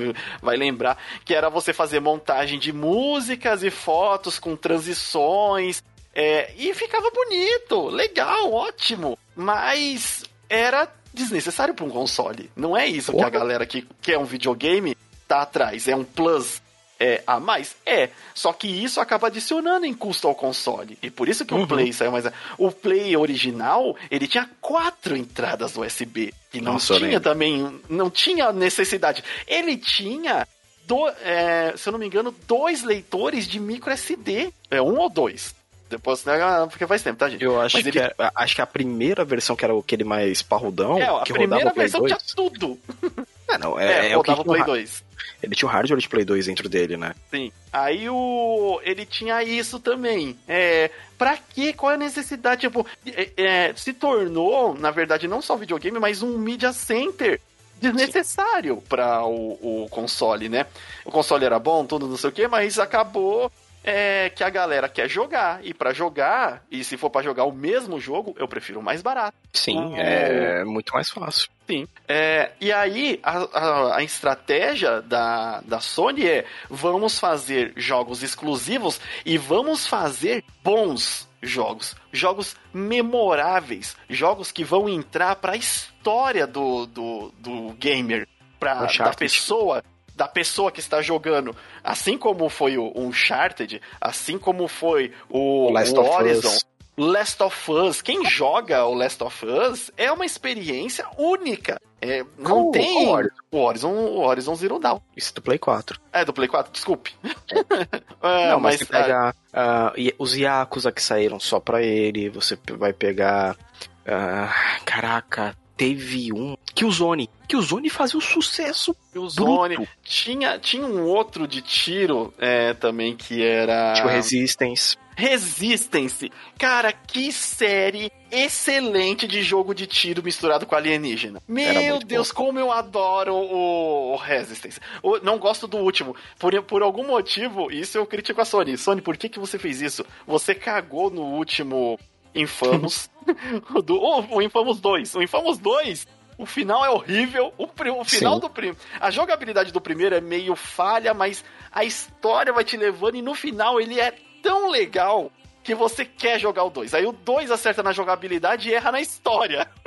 vai 0.43 0.57
lembrar. 0.57 0.99
Que 1.25 1.35
era 1.35 1.49
você 1.49 1.73
fazer 1.73 2.01
montagem 2.01 2.59
de 2.59 2.73
músicas 2.73 3.63
e 3.63 3.71
fotos 3.71 4.39
com 4.39 4.57
transições. 4.57 5.83
É, 6.15 6.53
e 6.57 6.75
ficava 6.75 7.11
bonito, 7.11 7.89
legal, 7.89 8.53
ótimo. 8.53 9.19
Mas 9.37 10.25
era 10.49 10.89
desnecessário 11.15 11.75
para 11.75 11.85
um 11.85 11.91
console. 11.91 12.51
Não 12.57 12.77
é 12.77 12.87
isso 12.87 13.13
que 13.13 13.23
a 13.23 13.31
galera 13.31 13.67
que 13.67 13.87
quer 14.03 14.19
um 14.19 14.25
videogame 14.25 14.97
tá 15.27 15.43
atrás. 15.43 15.87
É 15.89 15.95
um 15.95 16.05
plus 16.05 16.61
é, 17.01 17.23
a 17.27 17.41
mais? 17.41 17.75
É. 17.87 18.11
Só 18.35 18.53
que 18.53 18.69
isso 18.69 19.01
acaba 19.01 19.29
adicionando 19.29 19.87
em 19.87 19.95
custo 19.95 20.29
ao 20.29 20.35
console. 20.35 20.99
E 21.03 21.11
por 21.11 21.31
isso 21.31 21.47
que 21.47 21.55
uhum. 21.55 21.63
o 21.63 21.67
Play 21.67 21.93
saiu 21.95 22.13
mais. 22.13 22.27
O 22.59 22.71
Play 22.71 23.17
original, 23.17 23.97
ele 24.11 24.29
tinha 24.29 24.49
quatro 24.61 25.17
entradas 25.17 25.77
USB. 25.77 26.35
E 26.53 26.61
não 26.61 26.75
Nossa, 26.75 26.99
tinha 26.99 27.19
também. 27.19 27.81
Não 27.89 28.11
tinha 28.11 28.53
necessidade. 28.53 29.25
Ele 29.47 29.79
tinha. 29.79 30.47
Do, 30.87 31.09
é, 31.09 31.73
se 31.77 31.89
eu 31.89 31.93
não 31.93 31.99
me 31.99 32.07
engano, 32.07 32.35
dois 32.47 32.83
leitores 32.83 33.47
de 33.47 33.59
micro 33.59 33.91
SD. 33.91 34.53
É 34.71 34.83
um 34.83 34.99
ou 34.99 35.09
dois. 35.09 35.55
Depois, 35.89 36.25
né, 36.25 36.39
porque 36.69 36.87
faz 36.87 37.03
tempo, 37.03 37.19
tá, 37.19 37.29
gente? 37.29 37.43
Eu 37.43 37.61
acho, 37.61 37.83
que, 37.83 37.99
é, 37.99 38.15
acho 38.37 38.55
que 38.55 38.63
a 38.63 38.67
primeira 38.67 39.25
versão, 39.25 39.57
que 39.57 39.65
era 39.65 39.77
aquele 39.77 40.05
mais 40.05 40.41
parrudão, 40.41 40.99
é, 40.99 41.05
a 41.05 41.25
que 41.25 41.33
primeira 41.33 41.73
versão 41.73 42.05
tinha 42.05 42.19
tudo. 42.37 42.79
É, 43.51 43.59
não, 43.59 43.77
é, 43.77 44.07
é, 44.07 44.13
é 44.13 44.17
o 44.17 44.23
que, 44.23 44.33
Play 44.45 44.63
2. 44.63 45.03
Ele 45.43 45.55
tinha 45.55 45.69
o 45.69 45.73
hardware 45.73 46.01
de 46.01 46.09
Play 46.09 46.25
2 46.25 46.47
dentro 46.47 46.69
dele, 46.69 46.97
né? 46.97 47.15
Sim. 47.31 47.53
Aí 47.73 48.09
o. 48.09 48.81
Ele 48.83 49.07
tinha 49.07 49.43
isso 49.43 49.79
também. 49.79 50.39
É. 50.47 50.91
Pra 51.17 51.37
quê? 51.37 51.73
Qual 51.73 51.93
é 51.93 51.95
a 51.95 51.99
necessidade? 51.99 52.63
Tipo, 52.63 52.87
é, 53.07 53.31
é, 53.37 53.75
se 53.75 53.93
tornou, 53.93 54.75
na 54.75 54.91
verdade, 54.91 55.29
não 55.29 55.43
só 55.43 55.57
videogame, 55.57 55.99
mas 55.99 56.23
um 56.23 56.39
media 56.39 56.73
center 56.73 57.41
desnecessário 57.81 58.83
para 58.89 59.25
o, 59.25 59.85
o, 59.85 59.89
console, 59.91 60.49
né? 60.49 60.67
O 61.05 61.11
console 61.11 61.45
era 61.45 61.59
bom, 61.59 61.85
tudo 61.87 62.07
não 62.07 62.17
sei 62.17 62.31
o 62.31 62.33
que, 62.33 62.47
mas 62.47 62.79
acabou 62.79 63.51
é, 63.83 64.31
que 64.31 64.45
a 64.45 64.51
galera 64.51 64.89
quer 64.89 65.09
jogar. 65.09 65.65
E 65.65 65.73
para 65.73 65.93
jogar, 65.93 66.65
e 66.71 66.85
se 66.85 66.97
for 66.97 67.11
para 67.11 67.23
jogar 67.23 67.45
o 67.45 67.53
mesmo 67.53 68.01
jogo, 68.01 68.35
eu 68.39 68.47
prefiro 68.47 68.81
o 68.81 68.83
mais 68.83 69.03
barato. 69.03 69.37
Sim, 69.53 69.97
é, 69.97 70.61
é 70.61 70.65
muito 70.65 70.93
mais 70.93 71.11
fácil. 71.11 71.51
Sim. 71.67 71.87
É, 72.09 72.53
e 72.61 72.73
aí, 72.73 73.21
a, 73.23 73.39
a, 73.39 73.97
a, 73.97 74.03
estratégia 74.03 75.01
da, 75.01 75.61
da 75.61 75.81
Sony 75.81 76.27
é: 76.27 76.45
vamos 76.69 77.19
fazer 77.19 77.73
jogos 77.77 78.23
exclusivos 78.23 79.01
e 79.25 79.39
vamos 79.39 79.87
fazer 79.87 80.45
bons 80.63 81.29
jogos. 81.43 81.95
Jogos 82.13 82.57
memoráveis. 82.73 83.97
Jogos 84.09 84.53
que 84.53 84.65
vão 84.65 84.89
entrar 84.89 85.37
pra 85.37 85.57
história 85.57 86.47
do, 86.47 86.87
do, 86.87 87.33
do 87.39 87.73
gamer. 87.79 88.27
Pra, 88.59 88.85
da 88.85 89.15
pessoa 89.15 89.83
da 90.21 90.29
pessoa 90.29 90.71
que 90.71 90.81
está 90.81 91.01
jogando. 91.01 91.57
Assim 91.83 92.19
como 92.19 92.51
foi 92.51 92.77
o 92.77 92.93
Uncharted, 92.95 93.81
assim 93.99 94.37
como 94.39 94.69
foi 94.69 95.13
o, 95.31 95.71
Last 95.73 95.97
o 95.97 96.03
Horizon. 96.03 96.59
Last 96.99 97.43
of 97.43 97.73
Us, 97.73 98.03
quem 98.03 98.27
joga 98.27 98.85
o 98.85 98.93
Last 98.93 99.25
of 99.25 99.47
Us 99.47 99.91
é 99.97 100.13
uma 100.13 100.27
experiência 100.27 101.07
única. 101.17 101.81
É, 102.03 102.23
não 102.37 102.71
tem 102.71 103.07
o 103.07 103.11
Horizon. 103.13 103.35
o 103.51 103.59
Horizon, 103.59 103.93
o 103.93 104.19
Horizon 104.19 104.55
Zero 104.57 104.79
Dawn. 104.79 105.01
Isso 105.17 105.31
é 105.31 105.35
do 105.37 105.41
Play 105.41 105.59
4. 105.59 105.99
É, 106.13 106.23
do 106.23 106.35
Play 106.35 106.49
4, 106.49 106.71
desculpe. 106.71 107.15
É. 107.23 108.51
não, 108.53 108.61
mas, 108.61 108.75
mas 108.75 108.79
você 108.81 108.85
pega 108.85 109.35
uh, 109.55 110.15
os 110.19 110.37
Yakuza 110.37 110.93
que 110.93 111.03
saíram 111.03 111.41
só 111.41 111.59
pra 111.59 111.83
ele, 111.83 112.29
você 112.29 112.59
vai 112.77 112.93
pegar. 112.93 113.57
Uh, 114.05 114.85
caraca, 114.85 115.57
teve 115.81 116.31
um. 116.31 116.55
Killzone. 116.75 117.31
Killzone 117.49 117.89
fazia 117.89 118.19
um 118.19 118.21
sucesso. 118.21 118.95
Killzone. 119.13 119.77
Bruto. 119.77 119.91
Tinha, 120.05 120.59
tinha 120.59 120.87
um 120.87 121.05
outro 121.05 121.49
de 121.49 121.63
tiro 121.63 122.35
é, 122.39 122.75
também 122.75 123.17
que 123.17 123.43
era. 123.43 123.95
Tipo 123.95 124.09
Resistance. 124.09 124.97
Resistance. 125.17 126.31
Cara, 126.59 126.93
que 126.93 127.33
série 127.33 128.13
excelente 128.31 129.27
de 129.27 129.43
jogo 129.43 129.75
de 129.75 129.87
tiro 129.87 130.23
misturado 130.23 130.67
com 130.67 130.75
alienígena. 130.75 131.43
Meu 131.49 131.99
Deus, 131.99 132.29
bom. 132.29 132.35
como 132.35 132.59
eu 132.59 132.71
adoro 132.71 133.35
o, 133.35 134.13
o 134.13 134.17
Resistance. 134.17 134.79
O, 135.03 135.19
não 135.19 135.39
gosto 135.39 135.67
do 135.67 135.79
último. 135.79 136.15
Por, 136.39 136.63
por 136.63 136.83
algum 136.83 137.07
motivo, 137.07 137.73
isso 137.73 137.97
eu 137.97 138.07
critico 138.07 138.41
a 138.41 138.45
Sony. 138.45 138.77
Sony, 138.77 139.01
por 139.01 139.17
que, 139.17 139.31
que 139.31 139.41
você 139.41 139.59
fez 139.59 139.81
isso? 139.81 140.05
Você 140.27 140.55
cagou 140.55 141.11
no 141.11 141.23
último 141.23 141.99
Infamous. 142.35 143.11
do, 143.85 143.97
oh, 143.97 144.37
o 144.37 144.43
Infamous 144.43 144.81
2. 144.81 145.15
O 145.17 145.23
Infamous 145.23 145.59
2 145.59 146.07
o 146.41 146.47
final 146.47 146.83
é 146.83 146.89
horrível. 146.89 147.53
O, 147.59 147.65
o 147.65 148.05
final 148.05 148.35
Sim. 148.35 148.41
do 148.41 148.49
primeiro. 148.49 148.79
A 148.99 149.11
jogabilidade 149.11 149.71
do 149.71 149.81
primeiro 149.81 150.15
é 150.15 150.23
meio 150.23 150.57
falha, 150.57 151.13
mas 151.13 151.45
a 151.71 151.85
história 151.85 152.51
vai 152.51 152.65
te 152.65 152.79
levando 152.79 153.17
e 153.17 153.23
no 153.23 153.35
final 153.35 153.79
ele 153.79 154.01
é 154.01 154.15
tão 154.43 154.71
legal 154.71 155.31
que 155.63 155.75
você 155.75 156.03
quer 156.03 156.41
jogar 156.41 156.65
o 156.65 156.71
2. 156.71 156.95
Aí 156.95 157.05
o 157.05 157.13
2 157.13 157.51
acerta 157.51 157.83
na 157.83 157.93
jogabilidade 157.93 158.71
e 158.71 158.75
erra 158.75 158.93
na 158.93 159.01
história. 159.01 159.69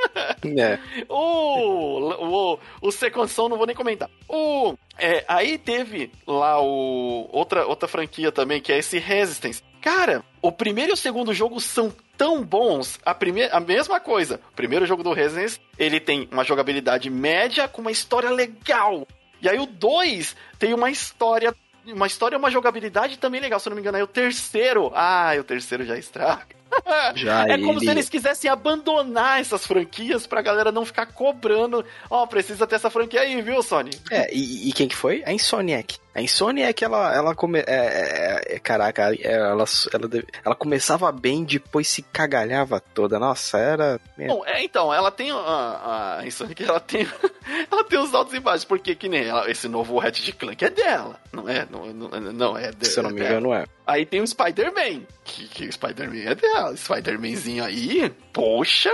É. 0.45 0.77
o, 1.07 2.53
o, 2.53 2.59
o 2.81 2.91
Sequanção 2.91 3.47
não 3.47 3.57
vou 3.57 3.65
nem 3.65 3.75
comentar. 3.75 4.09
O, 4.27 4.75
é, 4.99 5.23
aí 5.27 5.57
teve 5.57 6.11
lá 6.27 6.61
o 6.61 7.29
outra, 7.31 7.65
outra 7.65 7.87
franquia 7.87 8.29
também, 8.29 8.61
que 8.61 8.71
é 8.71 8.77
esse 8.77 8.99
Resistance. 8.99 9.63
Cara, 9.83 10.23
o 10.41 10.49
primeiro 10.49 10.91
e 10.91 10.93
o 10.93 10.97
segundo 10.97 11.33
jogo 11.33 11.59
são 11.59 11.93
tão 12.17 12.41
bons. 12.41 12.97
A, 13.05 13.13
primeira, 13.13 13.53
a 13.53 13.59
mesma 13.59 13.99
coisa. 13.99 14.39
O 14.53 14.55
primeiro 14.55 14.85
jogo 14.85 15.03
do 15.03 15.11
Resistance, 15.11 15.59
ele 15.77 15.99
tem 15.99 16.29
uma 16.31 16.45
jogabilidade 16.45 17.09
média 17.09 17.67
com 17.67 17.81
uma 17.81 17.91
história 17.91 18.29
legal. 18.29 19.05
E 19.41 19.49
aí 19.49 19.59
o 19.59 19.65
2 19.65 20.37
tem 20.57 20.73
uma 20.73 20.89
história 20.89 21.53
uma 21.85 22.07
história 22.07 22.37
e 22.37 22.39
uma 22.39 22.49
jogabilidade 22.49 23.19
também 23.19 23.41
legal, 23.41 23.59
se 23.59 23.67
eu 23.67 23.71
não 23.71 23.75
me 23.75 23.81
engano. 23.81 23.97
Aí 23.97 24.03
o 24.03 24.07
terceiro, 24.07 24.89
ah, 24.95 25.33
o 25.37 25.43
terceiro 25.43 25.83
já 25.83 25.97
estraga. 25.97 26.55
Já 27.13 27.45
é 27.47 27.57
como 27.59 27.73
ele... 27.73 27.81
se 27.81 27.91
eles 27.91 28.09
quisessem 28.09 28.49
abandonar 28.49 29.39
essas 29.39 29.67
franquias 29.67 30.25
pra 30.25 30.41
galera 30.41 30.71
não 30.71 30.83
ficar 30.83 31.05
cobrando. 31.05 31.85
Ó, 32.09 32.23
oh, 32.23 32.27
precisa 32.27 32.65
ter 32.65 32.75
essa 32.75 32.89
franquia 32.89 33.21
aí, 33.21 33.39
viu, 33.43 33.61
Sony? 33.61 33.91
É, 34.09 34.33
e, 34.33 34.69
e 34.69 34.73
quem 34.73 34.87
que 34.87 34.95
foi? 34.95 35.21
A 35.23 35.31
Insomniac. 35.31 35.99
A 36.13 36.21
Insomniac, 36.21 36.83
ela, 36.83 37.13
ela 37.13 37.35
come... 37.35 37.59
É, 37.59 37.63
é, 37.67 38.55
é, 38.55 38.59
caraca, 38.59 39.01
ela, 39.01 39.65
ela, 39.93 40.09
ela 40.45 40.55
começava 40.55 41.11
bem, 41.11 41.43
depois 41.43 41.87
se 41.87 42.01
cagalhava 42.03 42.79
toda. 42.79 43.17
Nossa, 43.17 43.57
era... 43.57 43.99
Bom, 44.27 44.43
é, 44.45 44.63
então, 44.63 44.93
ela 44.93 45.09
tem... 45.09 45.31
A, 45.31 46.17
a 46.19 46.27
Insomniac, 46.27 46.63
ela 46.63 46.79
tem... 46.79 47.07
ela 47.71 47.83
tem 47.83 47.99
os 47.99 48.13
altos 48.13 48.33
e 48.33 48.39
baixos, 48.39 48.65
porque 48.65 48.95
que 48.95 49.09
nem 49.09 49.25
ela, 49.25 49.49
esse 49.49 49.67
novo 49.67 49.97
Ratchet 49.97 50.33
Clank 50.33 50.63
é 50.63 50.69
dela, 50.69 51.19
não 51.31 51.49
é? 51.49 51.67
Não, 51.69 51.85
não, 51.87 52.09
não 52.09 52.57
é 52.57 52.71
dela. 52.71 52.75
Se 52.83 52.99
eu 52.99 53.03
não 53.03 53.09
me 53.09 53.21
engano, 53.21 53.53
é. 53.53 53.65
Aí 53.85 54.05
tem 54.05 54.21
o 54.21 54.27
Spider-Man, 54.27 55.01
que, 55.23 55.47
que 55.47 55.65
o 55.67 55.73
Spider-Man 55.73 56.29
é 56.29 56.35
dela. 56.35 56.77
Spider-Manzinho 56.77 57.63
aí, 57.63 58.13
poxa, 58.31 58.91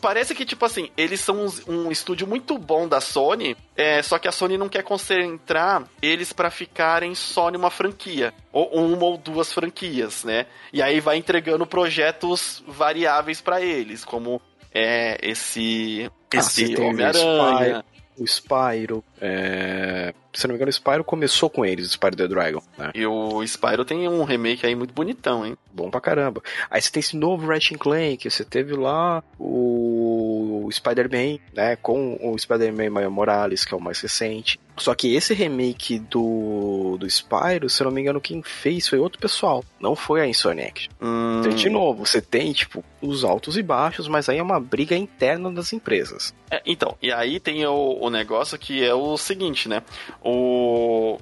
Parece 0.00 0.34
que, 0.34 0.44
tipo 0.44 0.64
assim, 0.64 0.90
eles 0.96 1.20
são 1.20 1.46
um, 1.46 1.72
um 1.72 1.92
estúdio 1.92 2.26
muito 2.26 2.56
bom 2.58 2.86
da 2.86 3.00
Sony, 3.00 3.56
é, 3.76 4.02
só 4.02 4.18
que 4.18 4.28
a 4.28 4.32
Sony 4.32 4.56
não 4.56 4.68
quer 4.68 4.82
concentrar 4.82 5.84
eles 6.00 6.32
para 6.32 6.50
ficarem 6.50 7.14
só 7.14 7.50
numa 7.50 7.70
franquia. 7.70 8.32
Ou 8.52 8.68
uma 8.74 9.04
ou 9.04 9.18
duas 9.18 9.52
franquias, 9.52 10.24
né? 10.24 10.46
E 10.72 10.80
aí 10.80 11.00
vai 11.00 11.16
entregando 11.16 11.66
projetos 11.66 12.62
variáveis 12.66 13.40
para 13.40 13.60
eles, 13.60 14.04
como 14.04 14.40
é, 14.72 15.18
esse, 15.22 16.10
ah, 16.34 16.38
esse 16.38 16.76
Homem-Aranha 16.80 17.84
o 18.18 18.26
Spyro. 18.26 19.02
É... 19.20 20.14
Se 20.32 20.46
não 20.46 20.52
me 20.52 20.56
engano, 20.56 20.68
o 20.68 20.72
Spyro 20.72 21.04
começou 21.04 21.48
com 21.48 21.64
eles, 21.64 21.86
o 21.86 21.90
Spyro 21.90 22.16
the 22.16 22.28
Dragon. 22.28 22.62
Né? 22.76 22.90
E 22.94 23.06
o 23.06 23.42
Spyro 23.46 23.84
tem 23.84 24.06
um 24.08 24.22
remake 24.24 24.66
aí 24.66 24.74
muito 24.74 24.92
bonitão, 24.92 25.46
hein? 25.46 25.56
Bom 25.72 25.90
pra 25.90 26.00
caramba. 26.00 26.42
Aí 26.70 26.80
você 26.80 26.90
tem 26.90 27.00
esse 27.00 27.16
novo 27.16 27.46
Ratchet 27.46 27.78
Clank, 27.78 28.30
você 28.30 28.44
teve 28.44 28.74
lá 28.74 29.22
o 29.38 29.85
Spider-Man, 30.70 31.38
né? 31.52 31.76
Com 31.76 32.18
o 32.22 32.38
Spider-Man 32.38 33.10
Morales, 33.10 33.64
que 33.64 33.74
é 33.74 33.76
o 33.76 33.80
mais 33.80 34.00
recente. 34.00 34.58
Só 34.76 34.94
que 34.94 35.14
esse 35.14 35.32
remake 35.32 35.98
do, 35.98 36.96
do 36.98 37.06
Spyro, 37.06 37.68
se 37.68 37.82
eu 37.82 37.86
não 37.86 37.92
me 37.92 38.02
engano, 38.02 38.20
quem 38.20 38.42
fez 38.42 38.86
foi 38.86 38.98
outro 38.98 39.18
pessoal. 39.18 39.64
Não 39.80 39.96
foi 39.96 40.20
a 40.20 40.26
Insomniac. 40.26 40.88
Hum. 41.00 41.40
Então, 41.40 41.52
de 41.52 41.70
novo, 41.70 42.04
você 42.04 42.20
tem, 42.20 42.52
tipo, 42.52 42.84
os 43.00 43.24
altos 43.24 43.56
e 43.56 43.62
baixos, 43.62 44.06
mas 44.06 44.28
aí 44.28 44.38
é 44.38 44.42
uma 44.42 44.60
briga 44.60 44.94
interna 44.94 45.50
das 45.50 45.72
empresas. 45.72 46.34
É, 46.50 46.60
então, 46.66 46.96
e 47.00 47.10
aí 47.10 47.40
tem 47.40 47.64
o, 47.66 47.98
o 48.00 48.10
negócio 48.10 48.58
que 48.58 48.84
é 48.84 48.94
o 48.94 49.16
seguinte, 49.16 49.68
né? 49.68 49.82
O, 50.22 51.18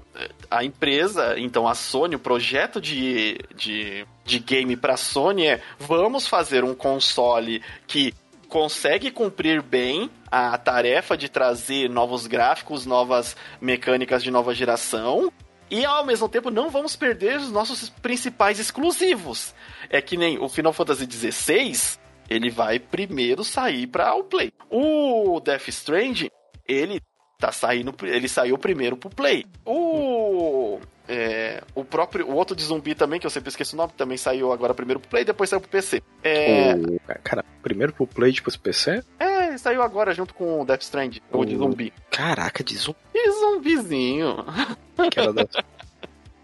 a 0.51 0.65
empresa, 0.65 1.39
então 1.39 1.69
a 1.69 1.75
Sony, 1.75 2.17
o 2.17 2.19
projeto 2.19 2.81
de, 2.81 3.39
de, 3.55 4.05
de 4.25 4.39
game 4.41 4.77
pra 4.77 4.97
Sony 4.97 5.47
é 5.47 5.61
vamos 5.79 6.27
fazer 6.27 6.65
um 6.65 6.75
console 6.75 7.63
que 7.87 8.13
consegue 8.55 9.11
cumprir 9.11 9.61
bem 9.61 10.09
a 10.31 10.57
tarefa 10.57 11.17
de 11.17 11.29
trazer 11.29 11.91
novos 11.91 12.29
gráficos, 12.29 12.87
novas 12.87 13.37
mecânicas 13.61 14.23
de 14.23 14.31
nova 14.31 14.55
geração. 14.55 15.33
E 15.69 15.85
ao 15.85 16.07
mesmo 16.07 16.29
tempo 16.29 16.53
não 16.53 16.71
vamos 16.71 16.95
perder 16.95 17.39
os 17.39 17.51
nossos 17.51 17.91
principais 17.91 18.61
exclusivos. 18.61 19.53
É 19.91 20.01
que 20.01 20.17
nem 20.17 20.39
o 20.39 20.49
Final 20.49 20.73
Fantasy 20.73 21.05
XVI, 21.11 21.99
ele 22.31 22.49
vai 22.49 22.79
primeiro 22.79 23.43
sair 23.43 23.89
para 23.89 24.15
o 24.15 24.23
Play. 24.23 24.53
O 24.71 25.41
Death 25.41 25.67
Stranding, 25.67 26.31
ele 26.65 27.01
tá 27.41 27.51
saindo, 27.51 27.93
ele 28.05 28.29
saiu 28.29 28.57
primeiro 28.57 28.97
pro 28.97 29.11
Play. 29.11 29.45
O 29.67 30.79
é, 31.09 31.63
o 31.75 31.85
próprio, 31.85 32.27
o 32.27 32.35
outro 32.35 32.57
de 32.57 32.65
zumbi 32.65 32.95
também, 32.95 33.21
que 33.21 33.27
eu 33.27 33.31
sempre 33.31 33.51
esqueço 33.51 33.75
o 33.75 33.77
nome, 33.77 33.93
também 33.97 34.17
saiu 34.17 34.53
agora 34.53 34.73
primeiro 34.73 35.01
pro 35.01 35.11
Play, 35.11 35.25
depois 35.25 35.51
saiu 35.51 35.61
pro 35.61 35.71
PC. 35.71 36.03
É... 36.23 36.75
O, 36.75 36.99
cara, 37.23 37.45
primeiro 37.63 37.93
pro 37.93 38.07
Play, 38.07 38.33
depois 38.33 38.57
pro 38.57 38.65
PC? 38.65 39.03
É, 39.19 39.57
saiu 39.59 39.83
agora 39.83 40.15
junto 40.15 40.35
com 40.35 40.63
o 40.63 40.65
Death 40.65 40.83
Strand, 40.83 41.19
o... 41.31 41.39
o 41.39 41.45
de 41.45 41.57
zumbi. 41.57 41.93
Caraca, 42.11 42.65
de 42.65 42.77
zumbi. 42.77 42.99
De 43.13 43.31
zumbizinho. 43.31 44.45
Que 45.11 45.19
era 45.19 45.33
da... 45.33 45.45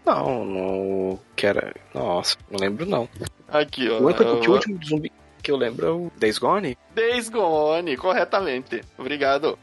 Não, 0.05 0.43
não. 0.43 1.19
Que 1.37 1.47
era. 1.47 1.73
Nossa, 1.93 2.35
não 2.49 2.59
lembro 2.59 2.85
não. 2.85 3.07
Aqui, 3.47 3.89
ó. 3.89 3.99
O 3.99 4.07
único, 4.07 4.51
último 4.51 4.77
zumbi 4.83 5.09
que 5.41 5.51
eu 5.51 5.57
lembro 5.57 5.87
é 5.87 5.89
o 5.89 6.11
Days 6.17 6.37
Gone? 6.37 6.77
Days 6.93 7.29
Gone, 7.29 7.95
corretamente. 7.95 8.81
Obrigado. 8.97 9.57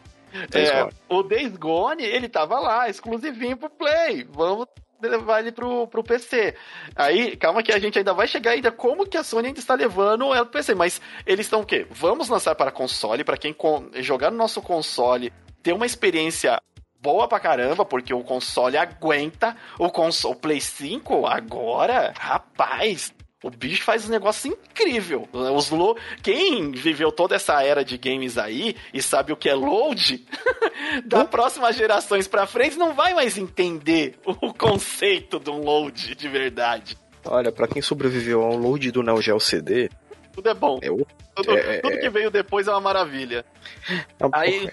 Days 0.51 0.71
é, 0.71 0.89
o 1.09 1.23
Days 1.23 1.57
Gone, 1.57 2.03
ele 2.03 2.29
tava 2.29 2.59
lá, 2.59 2.89
exclusivinho 2.89 3.57
pro 3.57 3.71
Play. 3.71 4.27
Vamos 4.31 4.67
levar 5.03 5.41
ele 5.41 5.53
pro, 5.53 5.87
pro 5.87 6.03
PC. 6.03 6.55
Aí, 6.97 7.37
calma 7.37 7.63
que 7.63 7.73
a 7.73 7.79
gente 7.79 7.99
ainda 7.99 8.13
vai 8.13 8.27
chegar 8.27 8.53
ainda 8.53 8.73
como 8.73 9.07
que 9.07 9.17
a 9.17 9.23
Sony 9.23 9.49
ainda 9.49 9.61
está 9.61 9.75
levando 9.75 10.35
ela 10.35 10.45
pro 10.45 10.55
PC, 10.55 10.75
mas 10.75 11.01
eles 11.27 11.47
estão 11.47 11.61
o 11.61 11.67
quê? 11.67 11.87
Vamos 11.91 12.29
lançar 12.29 12.55
para 12.55 12.71
console, 12.71 13.25
para 13.25 13.37
quem 13.37 13.55
jogar 13.97 14.31
no 14.31 14.37
nosso 14.37 14.61
console, 14.63 15.33
ter 15.63 15.73
uma 15.73 15.87
experiência 15.87 16.61
boa 17.01 17.29
pra 17.29 17.39
caramba, 17.39 17.85
porque 17.85 18.13
o 18.13 18.25
console 18.25 18.77
aguenta. 18.77 19.57
O, 19.79 19.91
console, 19.91 20.35
o 20.35 20.39
Play 20.39 20.61
5 20.61 21.27
agora, 21.27 22.13
rapaz, 22.19 23.13
o 23.43 23.51
bicho 23.51 23.85
faz 23.85 24.07
um 24.07 24.11
negócio 24.11 24.51
incrível. 24.51 25.29
Os 25.33 25.71
low... 25.71 25.97
Quem 26.23 26.73
viveu 26.73 27.13
toda 27.13 27.37
essa 27.37 27.63
era 27.63 27.85
de 27.85 27.97
games 27.97 28.37
aí 28.37 28.75
e 28.93 29.01
sabe 29.01 29.33
o 29.33 29.37
que 29.37 29.49
é 29.49 29.55
load, 29.55 30.27
da 31.07 31.25
próxima 31.25 31.73
gerações 31.73 32.27
pra 32.27 32.47
frente 32.47 32.77
não 32.77 32.95
vai 32.95 33.15
mais 33.15 33.39
entender 33.39 34.19
o 34.25 34.53
conceito 34.53 35.39
de 35.39 35.51
um 35.51 35.63
load 35.63 36.15
de 36.15 36.29
verdade. 36.29 36.99
Olha, 37.25 37.53
para 37.53 37.69
quem 37.69 37.81
sobreviveu 37.83 38.43
ao 38.43 38.57
load 38.57 38.91
do 38.91 39.03
Neo 39.03 39.23
Geo 39.23 39.39
CD, 39.39 39.89
tudo 40.33 40.49
é 40.49 40.55
bom. 40.55 40.79
Eu, 40.83 41.07
tudo, 41.35 41.57
é, 41.57 41.79
tudo, 41.81 41.99
que 41.99 42.09
veio 42.09 42.31
depois 42.31 42.67
é 42.67 42.71
uma 42.71 42.81
maravilha. 42.81 43.45
É 43.89 44.05
aí, 44.33 44.69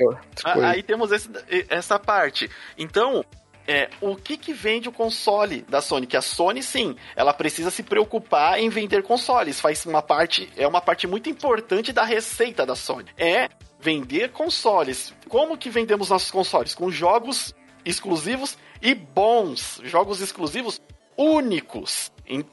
aí 0.64 0.84
temos 0.84 1.12
esse, 1.12 1.30
essa 1.70 2.00
parte. 2.00 2.50
Então, 2.78 3.24
é, 3.68 3.90
o 4.00 4.16
que 4.16 4.38
que 4.38 4.54
vende 4.54 4.88
o 4.88 4.92
console 4.92 5.62
da 5.68 5.82
Sony? 5.82 6.06
Que 6.06 6.18
a 6.18 6.22
Sony, 6.22 6.62
sim, 6.62 6.96
ela 7.16 7.34
precisa 7.34 7.72
se 7.72 7.84
preocupar 7.84 8.60
em 8.60 8.70
vender 8.70 9.04
consoles. 9.04 9.60
Faz 9.60 9.86
uma 9.86 10.02
parte, 10.02 10.50
é 10.56 10.68
uma 10.68 10.82
parte 10.82 11.08
muito 11.08 11.30
importante 11.30 11.92
da 11.92 12.04
receita 12.04 12.66
da 12.66 12.76
Sony. 12.76 13.10
É 13.18 13.50
vender 13.80 14.32
consoles. 14.32 15.14
Como 15.28 15.58
que 15.58 15.70
vendemos 15.70 16.10
nossos 16.10 16.32
consoles? 16.32 16.76
Com 16.76 16.92
jogos 16.92 17.54
exclusivos 17.84 18.58
e 18.82 18.94
bons. 18.94 19.82
Jogos 19.84 20.22
exclusivos 20.22 20.82
únicos. 21.18 22.12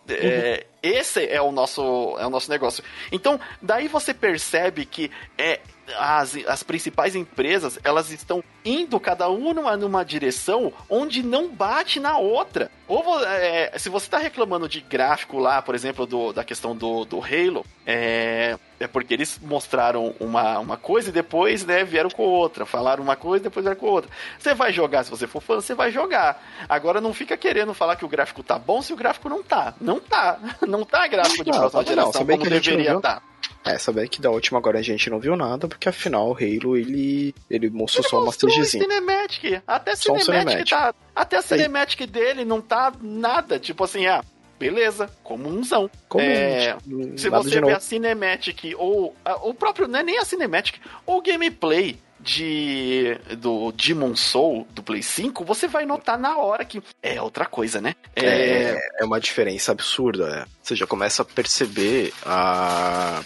É, 0.09 0.67
esse 0.83 1.27
é 1.27 1.41
o 1.41 1.51
nosso 1.51 2.17
é 2.19 2.27
o 2.27 2.31
nosso 2.31 2.51
negócio. 2.51 2.85
Então, 3.11 3.41
daí 3.61 3.89
você 3.89 4.13
percebe 4.13 4.85
que 4.85 5.11
é 5.39 5.61
as, 5.99 6.37
as 6.47 6.63
principais 6.63 7.15
empresas 7.15 7.79
elas 7.83 8.11
estão 8.11 8.43
indo 8.65 8.99
cada 9.01 9.29
uma 9.29 9.77
numa 9.77 10.05
direção 10.05 10.73
onde 10.89 11.23
não 11.23 11.49
bate 11.49 11.99
na 11.99 12.17
outra. 12.17 12.71
Ou 12.87 13.25
é, 13.25 13.73
se 13.79 13.89
você 13.89 14.07
está 14.07 14.19
reclamando 14.19 14.69
de 14.69 14.81
gráfico 14.81 15.39
lá, 15.39 15.61
por 15.63 15.75
exemplo, 15.75 16.07
do, 16.07 16.33
da 16.33 16.45
questão 16.45 16.77
do, 16.77 17.05
do 17.05 17.19
Halo, 17.19 17.65
é, 17.87 18.57
é 18.79 18.87
porque 18.87 19.15
eles 19.15 19.41
mostraram 19.43 20.15
uma, 20.21 20.59
uma 20.59 20.77
coisa 20.77 21.09
e 21.09 21.13
depois 21.13 21.65
né, 21.65 21.85
vieram 21.85 22.11
com 22.11 22.23
outra. 22.23 22.67
Falaram 22.67 23.03
uma 23.03 23.17
coisa 23.17 23.43
e 23.43 23.49
depois 23.49 23.65
vieram 23.65 23.81
com 23.81 23.87
outra. 23.87 24.11
Você 24.39 24.55
vai 24.55 24.73
jogar, 24.73 25.05
se 25.05 25.11
você 25.11 25.27
for 25.27 25.41
fã, 25.41 25.57
você 25.57 25.75
vai 25.75 25.91
jogar. 25.91 26.43
Agora 26.69 27.01
não 27.01 27.15
fica 27.15 27.37
querendo 27.37 27.75
falar 27.75 27.97
que 27.97 28.05
o 28.05 28.09
gráfico 28.09 28.43
tá 28.43 28.59
bom 28.59 28.83
se 28.83 28.93
o 28.93 28.97
gráfico 28.97 29.29
não 29.29 29.43
tá. 29.43 29.75
Não 29.81 29.99
tá. 29.99 30.39
Não 30.67 30.85
tá 30.85 31.07
gráfico 31.07 31.45
de 31.45 31.51
não, 31.51 31.59
próxima 31.59 31.85
geração 31.85 32.25
não, 32.25 32.39
como 32.39 32.49
deveria 32.49 32.95
estar. 32.95 33.21
Tá. 33.21 33.23
É, 33.65 33.79
saber 33.79 34.09
que 34.09 34.21
da 34.21 34.31
última 34.31 34.59
agora 34.59 34.79
a 34.79 34.83
gente 34.83 35.09
não 35.09 35.21
viu 35.21 35.37
nada, 35.37 35.69
porque 35.69 35.89
afinal 35.89 36.31
o 36.31 36.35
Halo 36.35 36.77
ele, 36.77 37.35
ele 37.49 37.71
mostrou 37.71 38.03
ele 38.03 38.11
só 38.11 38.23
uma 38.23 38.33
stagezinha. 38.33 38.83
Cinematic. 38.85 39.63
Até 39.67 39.95
Cinematic, 39.95 40.25
cinematic 40.25 40.69
tá. 40.69 40.95
Até 41.15 41.37
a 41.37 41.43
Cinematic 41.43 42.01
Aí. 42.01 42.07
dele 42.07 42.45
não 42.45 42.61
tá 42.61 42.93
nada. 43.01 43.61
Tipo 43.61 43.85
assim, 43.85 44.07
ah, 44.07 44.25
beleza, 44.59 45.09
comunzão. 45.23 45.89
Comum, 46.09 46.25
é, 46.25 46.77
se 47.17 47.29
você 47.29 47.61
ver 47.61 47.77
a 47.77 47.81
Cinematic 47.81 48.75
ou 48.77 49.15
o 49.43 49.55
próprio, 49.55 49.87
não 49.87 50.01
é 50.01 50.03
nem 50.03 50.19
a 50.19 50.25
Cinematic, 50.25 50.77
ou 51.07 51.19
o 51.19 51.23
gameplay 51.23 51.97
de 52.23 53.19
do 53.39 53.73
Demon 53.73 54.15
Soul 54.15 54.67
do 54.71 54.83
Play 54.83 55.03
5, 55.03 55.45
você 55.45 55.67
vai 55.67 55.85
notar 55.85 56.19
na 56.19 56.37
hora 56.39 56.65
que 56.65 56.81
é 57.03 57.21
outra 57.21 57.45
coisa, 57.45 57.81
né? 57.81 57.95
É, 58.15 58.25
é, 58.25 58.89
é 59.01 59.05
uma 59.05 59.21
diferença 59.21 59.73
absurda, 59.73 60.31
né? 60.31 60.45
Você 60.63 60.77
já 60.77 60.87
começa 60.87 61.23
a 61.23 61.25
perceber 61.25 62.13
a 62.25 63.23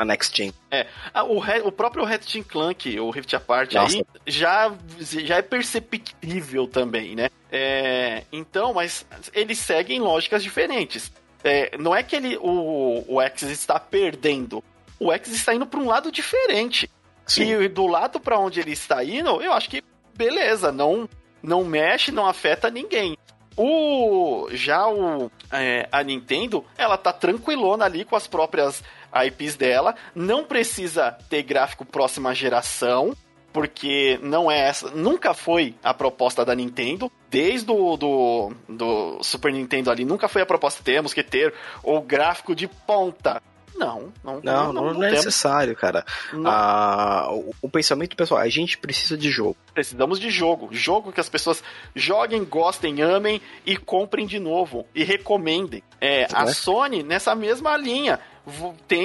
a 0.00 0.04
Next 0.04 0.36
Gen. 0.36 0.52
É, 0.70 0.86
o, 1.22 1.68
o 1.68 1.72
próprio 1.72 2.04
Ratchet 2.04 2.44
Clank, 2.44 2.98
o 2.98 3.10
Rift 3.10 3.34
Apart 3.34 3.74
Nossa. 3.74 3.96
aí, 3.96 4.04
já, 4.26 4.72
já 4.98 5.36
é 5.36 5.42
perceptível 5.42 6.66
também, 6.66 7.14
né? 7.14 7.28
É, 7.52 8.22
então, 8.32 8.72
mas 8.72 9.04
eles 9.34 9.58
seguem 9.58 10.00
lógicas 10.00 10.42
diferentes. 10.42 11.12
É, 11.42 11.76
não 11.78 11.94
é 11.94 12.02
que 12.02 12.16
ele, 12.16 12.36
o, 12.38 13.04
o 13.06 13.20
X 13.20 13.42
está 13.42 13.78
perdendo, 13.78 14.62
o 14.98 15.12
X 15.12 15.32
está 15.32 15.54
indo 15.54 15.66
para 15.66 15.80
um 15.80 15.86
lado 15.86 16.10
diferente. 16.12 16.90
Sim. 17.26 17.62
E 17.62 17.68
do 17.68 17.86
lado 17.86 18.18
para 18.18 18.38
onde 18.38 18.60
ele 18.60 18.72
está 18.72 19.04
indo, 19.04 19.40
eu 19.40 19.52
acho 19.52 19.68
que 19.68 19.82
beleza, 20.14 20.72
não 20.72 21.08
não 21.42 21.64
mexe, 21.64 22.12
não 22.12 22.26
afeta 22.26 22.70
ninguém. 22.70 23.16
O 23.56 24.48
já 24.52 24.88
o 24.88 25.30
é, 25.52 25.88
a 25.90 26.02
Nintendo, 26.02 26.64
ela 26.76 26.96
tá 26.96 27.12
tranquilona 27.12 27.84
ali 27.84 28.04
com 28.04 28.16
as 28.16 28.26
próprias 28.26 28.82
IPs 29.26 29.56
dela, 29.56 29.94
não 30.14 30.44
precisa 30.44 31.12
ter 31.28 31.42
gráfico 31.42 31.84
próxima 31.84 32.34
geração, 32.34 33.16
porque 33.52 34.18
não 34.22 34.50
é 34.50 34.68
essa, 34.68 34.90
nunca 34.90 35.34
foi 35.34 35.74
a 35.82 35.92
proposta 35.92 36.44
da 36.44 36.54
Nintendo, 36.54 37.10
desde 37.28 37.70
o 37.70 37.96
do, 37.96 38.52
do 38.68 39.22
Super 39.22 39.52
Nintendo 39.52 39.90
ali, 39.90 40.04
nunca 40.04 40.28
foi 40.28 40.42
a 40.42 40.46
proposta, 40.46 40.82
temos 40.82 41.12
que 41.12 41.22
ter 41.22 41.52
o 41.82 42.00
gráfico 42.00 42.54
de 42.54 42.68
ponta. 42.68 43.42
Não, 43.76 44.12
não, 44.22 44.40
não, 44.42 44.72
não, 44.72 44.94
não 44.94 45.04
é 45.04 45.12
necessário, 45.12 45.74
cara. 45.74 46.04
Ah, 46.44 47.28
o, 47.30 47.54
o, 47.62 47.70
pensamento 47.70 48.16
pessoal, 48.16 48.40
a 48.40 48.48
gente 48.48 48.76
precisa 48.76 49.16
de 49.16 49.30
jogo. 49.30 49.56
Precisamos 49.72 50.18
de 50.18 50.28
jogo. 50.28 50.68
Jogo 50.70 51.12
que 51.12 51.20
as 51.20 51.28
pessoas 51.28 51.62
joguem, 51.94 52.44
gostem, 52.44 53.00
amem 53.00 53.40
e 53.64 53.76
comprem 53.76 54.26
de 54.26 54.38
novo. 54.38 54.86
E 54.94 55.04
recomendem. 55.04 55.82
É, 56.00 56.26
a 56.32 56.44
é? 56.44 56.46
Sony, 56.52 57.02
nessa 57.02 57.34
mesma 57.34 57.76
linha, 57.76 58.20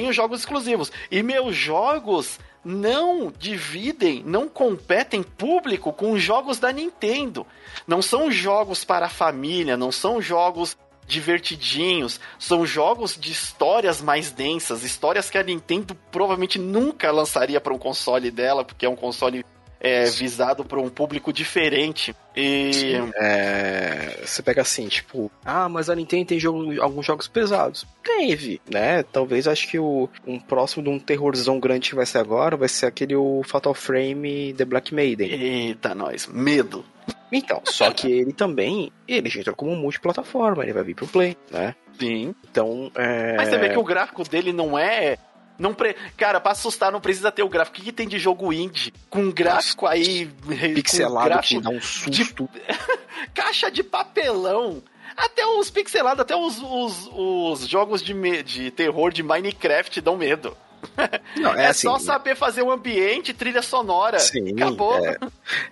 os 0.07 0.15
jogos 0.15 0.39
exclusivos. 0.39 0.91
E 1.09 1.21
meus 1.23 1.55
jogos 1.55 2.39
não 2.63 3.31
dividem, 3.37 4.23
não 4.25 4.49
competem 4.49 5.21
público 5.21 5.93
com 5.93 6.17
jogos 6.17 6.59
da 6.59 6.71
Nintendo. 6.71 7.45
Não 7.87 8.01
são 8.01 8.31
jogos 8.31 8.83
para 8.83 9.05
a 9.05 9.09
família, 9.09 9.77
não 9.77 9.91
são 9.91 10.19
jogos 10.19 10.75
divertidinhos, 11.07 12.19
são 12.39 12.65
jogos 12.65 13.15
de 13.15 13.31
histórias 13.31 14.01
mais 14.01 14.31
densas, 14.31 14.83
histórias 14.83 15.29
que 15.29 15.37
a 15.37 15.43
Nintendo 15.43 15.95
provavelmente 16.11 16.57
nunca 16.57 17.11
lançaria 17.11 17.61
para 17.61 17.73
um 17.73 17.77
console 17.77 18.31
dela, 18.31 18.65
porque 18.65 18.87
é 18.87 18.89
um 18.89 18.95
console 18.95 19.45
é, 19.79 20.05
visado 20.05 20.63
para 20.63 20.79
um 20.79 20.89
público 20.89 21.31
diferente. 21.31 22.15
E. 22.35 22.93
É, 23.15 24.19
você 24.25 24.41
pega 24.41 24.61
assim, 24.61 24.87
tipo, 24.87 25.31
ah, 25.43 25.69
mas 25.69 25.89
a 25.89 25.95
Nintendo 25.95 26.25
tem 26.25 26.39
jogo, 26.39 26.81
alguns 26.81 27.05
jogos 27.05 27.27
pesados. 27.27 27.85
Teve, 28.03 28.61
né? 28.69 29.03
Talvez 29.03 29.47
acho 29.47 29.67
que 29.67 29.79
o, 29.79 30.09
um 30.25 30.39
próximo 30.39 30.83
de 30.83 30.89
um 30.89 30.99
terrorzão 30.99 31.59
grande 31.59 31.89
que 31.89 31.95
vai 31.95 32.05
ser 32.05 32.19
agora 32.19 32.57
vai 32.57 32.67
ser 32.67 32.85
aquele 32.85 33.15
o 33.15 33.41
Fatal 33.45 33.73
Frame 33.73 34.53
The 34.53 34.65
Black 34.65 34.93
Maiden. 34.93 35.31
Eita, 35.31 35.95
nós, 35.95 36.27
medo. 36.27 36.85
Então, 37.31 37.61
só 37.65 37.91
que 37.91 38.09
ele 38.09 38.33
também, 38.33 38.91
ele 39.07 39.29
já 39.29 39.39
entrou 39.39 39.55
como 39.55 39.75
multiplataforma, 39.75 40.63
ele 40.63 40.73
vai 40.73 40.83
vir 40.83 40.95
pro 40.95 41.07
Play, 41.07 41.35
né? 41.51 41.75
Sim. 41.99 42.35
Então, 42.49 42.91
é... 42.95 43.35
Mas 43.35 43.49
você 43.49 43.57
vê 43.57 43.69
que 43.69 43.77
o 43.77 43.83
gráfico 43.83 44.23
dele 44.23 44.53
não 44.53 44.77
é 44.77 45.17
não 45.57 45.73
pre... 45.73 45.95
Cara, 46.17 46.39
pra 46.39 46.51
assustar 46.51 46.91
não 46.91 47.01
precisa 47.01 47.31
ter 47.31 47.43
o 47.43 47.49
gráfico. 47.49 47.77
O 47.77 47.79
que, 47.79 47.85
que 47.85 47.91
tem 47.91 48.07
de 48.07 48.19
jogo 48.19 48.51
indie? 48.51 48.93
Com 49.09 49.31
gráfico 49.31 49.87
aí. 49.87 50.27
Pixelado 50.73 51.25
gráfico 51.25 51.61
que 51.61 51.67
dá 51.67 51.69
um 51.69 51.81
susto. 51.81 52.49
De... 52.51 52.61
Caixa 53.33 53.71
de 53.71 53.83
papelão. 53.83 54.83
Até 55.15 55.45
os 55.45 55.69
pixelados, 55.69 56.19
até 56.19 56.35
os, 56.35 56.61
os, 56.61 57.09
os 57.13 57.67
jogos 57.67 58.01
de, 58.01 58.13
me... 58.13 58.43
de 58.43 58.69
terror 58.71 59.11
de 59.11 59.23
Minecraft 59.23 60.01
dão 60.01 60.17
medo. 60.17 60.55
Não, 61.37 61.53
é, 61.53 61.63
é 61.63 61.67
assim, 61.67 61.87
só 61.87 61.97
saber 61.97 62.35
fazer 62.35 62.61
o 62.61 62.67
um 62.67 62.71
ambiente, 62.71 63.33
trilha 63.33 63.61
sonora. 63.61 64.19
Sim, 64.19 64.51
Acabou. 64.51 65.05
É, 65.05 65.17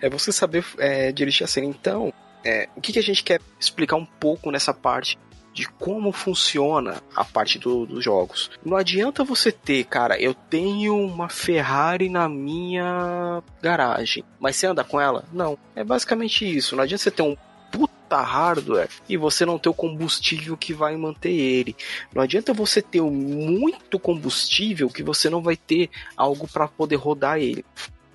é 0.02 0.10
você 0.10 0.32
saber 0.32 0.64
é, 0.78 1.12
dirigir 1.12 1.44
a 1.44 1.46
cena. 1.46 1.66
Então, 1.66 2.12
é, 2.44 2.68
o 2.74 2.80
que, 2.80 2.92
que 2.92 2.98
a 2.98 3.02
gente 3.02 3.22
quer 3.22 3.40
explicar 3.60 3.96
um 3.96 4.06
pouco 4.06 4.50
nessa 4.50 4.72
parte 4.72 5.18
de 5.54 5.68
como 5.68 6.10
funciona 6.10 7.00
a 7.14 7.24
parte 7.24 7.60
do, 7.60 7.86
dos 7.86 8.04
jogos. 8.04 8.50
Não 8.64 8.76
adianta 8.76 9.22
você 9.22 9.52
ter, 9.52 9.84
cara, 9.84 10.20
eu 10.20 10.34
tenho 10.34 10.96
uma 10.96 11.28
Ferrari 11.28 12.08
na 12.08 12.28
minha 12.28 13.40
garagem, 13.62 14.24
mas 14.40 14.56
você 14.56 14.66
anda 14.66 14.82
com 14.82 15.00
ela? 15.00 15.24
Não. 15.32 15.56
É 15.76 15.84
basicamente 15.84 16.44
isso. 16.44 16.74
Não 16.74 16.82
adianta 16.82 17.04
você 17.04 17.10
ter 17.10 17.22
um 17.22 17.36
puta 17.70 18.20
hardware 18.20 18.88
e 19.08 19.16
você 19.16 19.46
não 19.46 19.58
ter 19.58 19.68
o 19.68 19.74
combustível 19.74 20.56
que 20.56 20.74
vai 20.74 20.96
manter 20.96 21.32
ele. 21.32 21.76
Não 22.12 22.22
adianta 22.22 22.52
você 22.52 22.82
ter 22.82 23.00
muito 23.00 23.98
combustível 23.98 24.88
que 24.88 25.04
você 25.04 25.30
não 25.30 25.40
vai 25.40 25.56
ter 25.56 25.88
algo 26.16 26.48
para 26.48 26.66
poder 26.66 26.96
rodar 26.96 27.38
ele. 27.38 27.64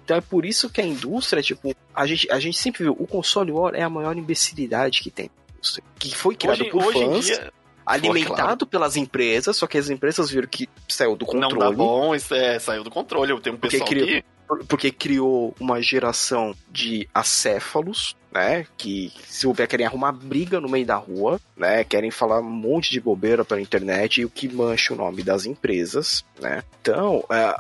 Então 0.04 0.18
é 0.18 0.22
por 0.22 0.46
isso 0.46 0.70
que 0.70 0.82
a 0.82 0.86
indústria, 0.86 1.42
tipo, 1.42 1.74
a 1.94 2.06
gente, 2.06 2.30
a 2.32 2.40
gente 2.40 2.58
sempre 2.58 2.84
viu, 2.84 2.98
o 3.00 3.08
console 3.08 3.52
war 3.52 3.76
é 3.76 3.84
a 3.84 3.90
maior 3.90 4.18
imbecilidade 4.18 5.02
que 5.02 5.12
tem 5.12 5.30
que 5.98 6.16
foi 6.16 6.36
criado 6.36 6.62
hoje, 6.62 6.70
por 6.70 6.86
hoje 6.86 7.06
fãs, 7.06 7.26
dia, 7.26 7.54
alimentado 7.86 8.36
claro. 8.36 8.68
pelas 8.68 8.96
empresas, 8.96 9.58
só 9.58 9.66
que 9.68 9.78
as 9.78 9.90
empresas 9.90 10.30
viram 10.30 10.48
que 10.48 10.70
saiu 10.88 11.16
do 11.16 11.26
controle. 11.26 11.54
Não 11.54 11.60
dá 11.60 11.72
bom, 11.72 12.14
isso 12.14 12.34
é, 12.34 12.60
saiu 12.60 12.84
do 12.84 12.92
controle. 12.92 13.32
Eu 13.32 13.40
tenho 13.40 13.56
um 13.56 13.60
pessoal 13.60 13.86
porque 13.86 13.96
criou, 13.96 14.24
que... 14.58 14.66
porque 14.66 14.92
criou 14.92 15.56
uma 15.60 15.82
geração 15.82 16.54
de 16.70 17.10
acéfalos, 17.14 18.16
né? 18.32 18.66
Que 18.78 19.12
se 19.26 19.48
houver 19.48 19.68
querem 19.68 19.86
arrumar 19.86 20.12
briga 20.12 20.60
no 20.60 20.70
meio 20.70 20.86
da 20.86 20.96
rua, 20.96 21.40
né? 21.58 21.84
Querem 21.84 22.12
falar 22.12 22.40
um 22.42 22.44
monte 22.44 22.92
de 22.92 23.02
bobeira 23.02 23.44
pela 23.44 23.62
internet 23.62 24.22
e 24.22 24.26
o 24.26 24.30
que 24.30 24.48
mancha 24.48 24.94
o 24.94 24.98
nome 24.98 25.24
das 25.24 25.46
empresas, 25.46 26.24
né? 26.40 26.64
Então, 26.82 27.24
é, 27.30 27.56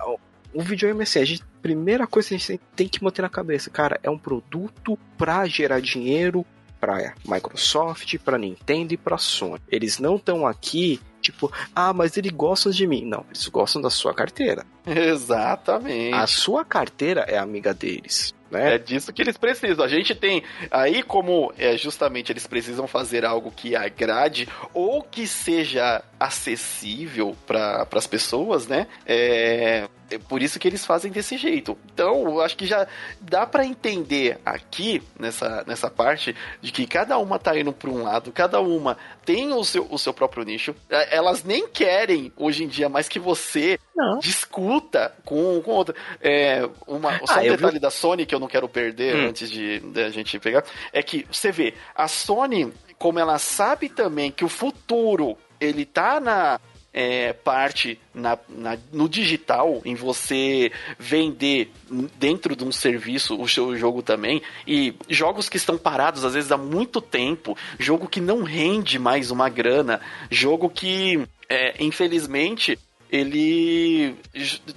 o 0.53 0.61
videogame 0.61 1.03
assim, 1.03 1.19
a 1.19 1.25
gente 1.25 1.43
primeira 1.59 2.07
coisa 2.07 2.29
que 2.29 2.35
a 2.35 2.37
gente 2.37 2.61
tem 2.75 2.87
que 2.87 3.03
manter 3.03 3.21
na 3.21 3.29
cabeça, 3.29 3.69
cara, 3.69 3.99
é 4.01 4.09
um 4.09 4.17
produto 4.17 4.97
pra 5.17 5.45
gerar 5.45 5.81
dinheiro 5.81 6.45
para 6.79 7.13
Microsoft, 7.25 8.17
para 8.19 8.37
Nintendo 8.37 8.93
e 8.93 8.97
para 8.97 9.17
Sony. 9.17 9.61
Eles 9.69 9.99
não 9.99 10.15
estão 10.15 10.47
aqui 10.47 10.99
tipo, 11.21 11.51
ah, 11.75 11.93
mas 11.93 12.17
eles 12.17 12.31
gostam 12.31 12.71
de 12.71 12.87
mim. 12.87 13.05
Não, 13.05 13.25
eles 13.29 13.47
gostam 13.47 13.81
da 13.81 13.89
sua 13.89 14.13
carteira. 14.13 14.65
Exatamente. 14.85 16.15
A 16.15 16.25
sua 16.25 16.63
carteira 16.65 17.21
é 17.21 17.37
amiga 17.37 17.73
deles. 17.73 18.33
Né? 18.49 18.75
É 18.75 18.77
disso 18.79 19.13
que 19.13 19.21
eles 19.21 19.37
precisam. 19.37 19.85
A 19.85 19.87
gente 19.87 20.15
tem 20.15 20.43
aí 20.71 21.03
como 21.03 21.53
é 21.57 21.77
justamente 21.77 22.31
eles 22.31 22.47
precisam 22.47 22.87
fazer 22.87 23.23
algo 23.23 23.51
que 23.51 23.75
agrade 23.75 24.47
ou 24.73 25.03
que 25.03 25.27
seja 25.27 26.03
acessível 26.19 27.35
para 27.47 27.87
as 27.91 28.07
pessoas, 28.07 28.67
né? 28.67 28.87
É, 29.05 29.87
é 30.11 30.17
por 30.17 30.41
isso 30.41 30.59
que 30.59 30.67
eles 30.67 30.85
fazem 30.85 31.11
desse 31.11 31.37
jeito. 31.37 31.77
Então, 31.93 32.23
eu 32.23 32.41
acho 32.41 32.57
que 32.57 32.65
já 32.65 32.87
dá 33.21 33.45
para 33.45 33.65
entender 33.65 34.39
aqui 34.45 35.01
nessa, 35.17 35.63
nessa 35.65 35.89
parte 35.89 36.35
de 36.61 36.71
que 36.71 36.85
cada 36.87 37.17
uma 37.17 37.39
tá 37.39 37.57
indo 37.57 37.71
para 37.71 37.89
um 37.89 38.03
lado, 38.03 38.31
cada 38.31 38.59
uma 38.59 38.97
tem 39.23 39.53
o 39.53 39.63
seu, 39.63 39.87
o 39.89 39.97
seu 39.97 40.13
próprio 40.13 40.43
nicho. 40.43 40.75
É, 40.89 41.15
elas 41.15 41.43
nem 41.43 41.67
querem 41.67 42.33
hoje 42.35 42.63
em 42.63 42.67
dia 42.67 42.89
mais 42.89 43.07
que 43.07 43.19
você 43.19 43.79
não. 43.95 44.19
discuta 44.19 45.13
com, 45.23 45.61
com 45.61 45.71
outra. 45.71 45.95
É, 46.19 46.67
uma, 46.87 47.17
só 47.25 47.35
ah, 47.35 47.39
um 47.39 47.43
detalhe 47.43 47.73
vi... 47.73 47.79
da 47.79 47.91
Sony 47.91 48.25
que 48.25 48.35
eu 48.35 48.39
não 48.39 48.47
quero 48.47 48.67
perder 48.67 49.15
hum. 49.15 49.29
antes 49.29 49.49
de, 49.49 49.79
de 49.79 50.03
a 50.03 50.09
gente 50.09 50.39
pegar 50.39 50.63
é 50.91 51.01
que 51.03 51.25
você 51.31 51.51
vê 51.51 51.73
a 51.95 52.07
Sony 52.07 52.73
como 52.97 53.17
ela 53.17 53.39
sabe 53.39 53.87
também 53.87 54.29
que 54.29 54.43
o 54.43 54.49
futuro 54.49 55.37
ele 55.59 55.85
tá 55.85 56.19
na 56.19 56.59
é, 56.93 57.33
parte 57.33 57.99
na, 58.13 58.37
na, 58.47 58.77
no 58.91 59.07
digital, 59.07 59.81
em 59.85 59.95
você 59.95 60.71
vender 60.97 61.71
dentro 62.17 62.55
de 62.55 62.63
um 62.63 62.71
serviço 62.71 63.39
o 63.39 63.47
seu 63.47 63.77
jogo 63.77 64.01
também, 64.01 64.41
e 64.65 64.95
jogos 65.07 65.47
que 65.47 65.57
estão 65.57 65.77
parados 65.77 66.25
às 66.25 66.33
vezes 66.33 66.51
há 66.51 66.57
muito 66.57 66.99
tempo, 66.99 67.57
jogo 67.77 68.07
que 68.07 68.19
não 68.19 68.43
rende 68.43 68.97
mais 68.97 69.31
uma 69.31 69.49
grana, 69.49 70.01
jogo 70.29 70.69
que, 70.69 71.21
é, 71.47 71.75
infelizmente, 71.83 72.77
ele 73.11 74.15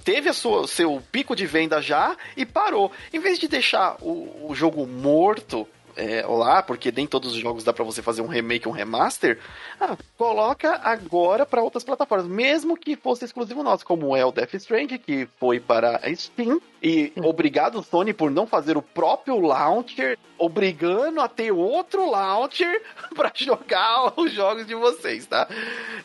teve 0.03 0.29
a 0.29 0.33
sua, 0.33 0.67
seu 0.67 1.01
pico 1.11 1.35
de 1.35 1.45
venda 1.45 1.81
já 1.81 2.17
e 2.35 2.45
parou. 2.45 2.91
Em 3.11 3.19
vez 3.19 3.37
de 3.37 3.47
deixar 3.47 3.95
o, 4.01 4.49
o 4.49 4.55
jogo 4.55 4.87
morto 4.87 5.67
é, 5.95 6.25
lá, 6.25 6.61
porque 6.61 6.91
nem 6.91 7.07
todos 7.07 7.33
os 7.33 7.37
jogos 7.37 7.63
dá 7.63 7.73
para 7.73 7.83
você 7.83 8.01
fazer 8.01 8.21
um 8.21 8.27
remake, 8.27 8.67
um 8.67 8.71
remaster, 8.71 9.39
ah, 9.79 9.95
coloca 10.17 10.79
agora 10.83 11.45
para 11.45 11.61
outras 11.61 11.83
plataformas, 11.83 12.27
mesmo 12.27 12.77
que 12.77 12.95
fosse 12.95 13.25
exclusivo 13.25 13.63
nosso, 13.63 13.85
como 13.85 14.15
é 14.15 14.25
o 14.25 14.31
Death 14.31 14.53
Stranding, 14.55 14.97
que 14.97 15.27
foi 15.39 15.59
para 15.59 15.97
a 16.03 16.15
Steam, 16.15 16.61
e 16.81 17.13
obrigado 17.17 17.83
Sony 17.83 18.13
por 18.13 18.29
não 18.29 18.45
fazer 18.45 18.77
o 18.77 18.81
próprio 18.81 19.39
launcher, 19.39 20.17
obrigando 20.37 21.21
a 21.21 21.27
ter 21.27 21.51
outro 21.51 22.09
launcher 22.09 22.81
para 23.15 23.31
jogar 23.35 24.13
os 24.19 24.31
jogos 24.31 24.65
de 24.65 24.75
vocês, 24.75 25.25
tá? 25.25 25.47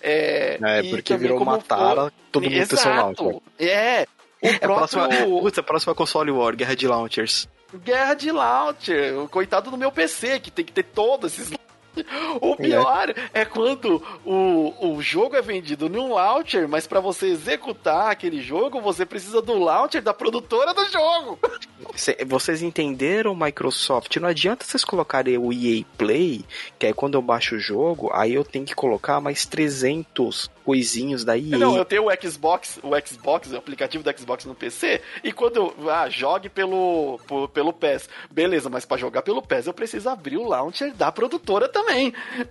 É, 0.00 0.58
é 0.60 0.82
porque 0.90 1.16
virou 1.16 1.40
uma 1.40 1.58
tara, 1.58 2.12
todo 2.30 2.44
mundo 2.44 2.54
Exato. 2.54 2.74
tem 2.74 2.78
seu 2.78 2.92
launcher. 2.92 3.42
É, 3.58 4.06
o 4.42 4.46
é 4.46 4.58
próprio... 4.58 5.00
a 5.02 5.08
próxima, 5.08 5.08
putz, 5.40 5.58
a 5.58 5.62
próxima 5.62 5.94
console 5.94 6.30
war, 6.30 6.54
guerra 6.54 6.76
de 6.76 6.86
launchers. 6.86 7.48
Guerra 7.74 8.14
de 8.14 8.32
launcher. 8.32 9.18
O 9.18 9.28
coitado 9.28 9.70
do 9.70 9.76
meu 9.76 9.92
PC, 9.92 10.40
que 10.40 10.50
tem 10.50 10.64
que 10.64 10.72
ter 10.72 10.84
todos 10.84 11.32
esses 11.32 11.50
o 12.40 12.56
pior 12.56 13.10
é. 13.10 13.40
é 13.40 13.44
quando 13.44 14.02
o, 14.24 14.94
o 14.94 15.02
jogo 15.02 15.36
é 15.36 15.42
vendido 15.42 15.88
num 15.88 16.14
launcher, 16.14 16.68
mas 16.68 16.86
para 16.86 17.00
você 17.00 17.26
executar 17.26 18.10
aquele 18.10 18.40
jogo, 18.40 18.80
você 18.80 19.04
precisa 19.04 19.42
do 19.42 19.58
launcher 19.58 20.02
da 20.02 20.14
produtora 20.14 20.72
do 20.74 20.84
jogo. 20.86 21.38
Vocês 22.26 22.62
entenderam, 22.62 23.34
Microsoft? 23.34 24.16
Não 24.16 24.28
adianta 24.28 24.64
vocês 24.64 24.84
colocarem 24.84 25.38
o 25.38 25.52
EA 25.52 25.84
Play, 25.96 26.44
que 26.78 26.86
é 26.86 26.92
quando 26.92 27.14
eu 27.14 27.22
baixo 27.22 27.56
o 27.56 27.58
jogo, 27.58 28.10
aí 28.12 28.34
eu 28.34 28.44
tenho 28.44 28.64
que 28.64 28.74
colocar 28.74 29.20
mais 29.20 29.44
300 29.46 30.50
coisinhos 30.64 31.24
da 31.24 31.36
EA. 31.36 31.56
Não, 31.56 31.76
eu 31.76 31.84
tenho 31.84 32.08
o 32.08 32.10
Xbox, 32.22 32.78
o 32.82 32.90
Xbox, 33.04 33.50
o 33.50 33.56
aplicativo 33.56 34.04
do 34.04 34.18
Xbox 34.18 34.44
no 34.44 34.54
PC, 34.54 35.00
e 35.24 35.32
quando 35.32 35.56
eu, 35.56 35.90
ah, 35.90 36.08
jogue 36.08 36.48
pelo, 36.48 37.18
pelo 37.52 37.72
PES. 37.72 38.08
Beleza, 38.30 38.68
mas 38.68 38.84
para 38.84 38.98
jogar 38.98 39.22
pelo 39.22 39.40
PES 39.40 39.66
eu 39.66 39.72
preciso 39.72 40.08
abrir 40.08 40.36
o 40.36 40.46
launcher 40.46 40.92
da 40.94 41.10
produtora 41.10 41.68
também. 41.68 41.77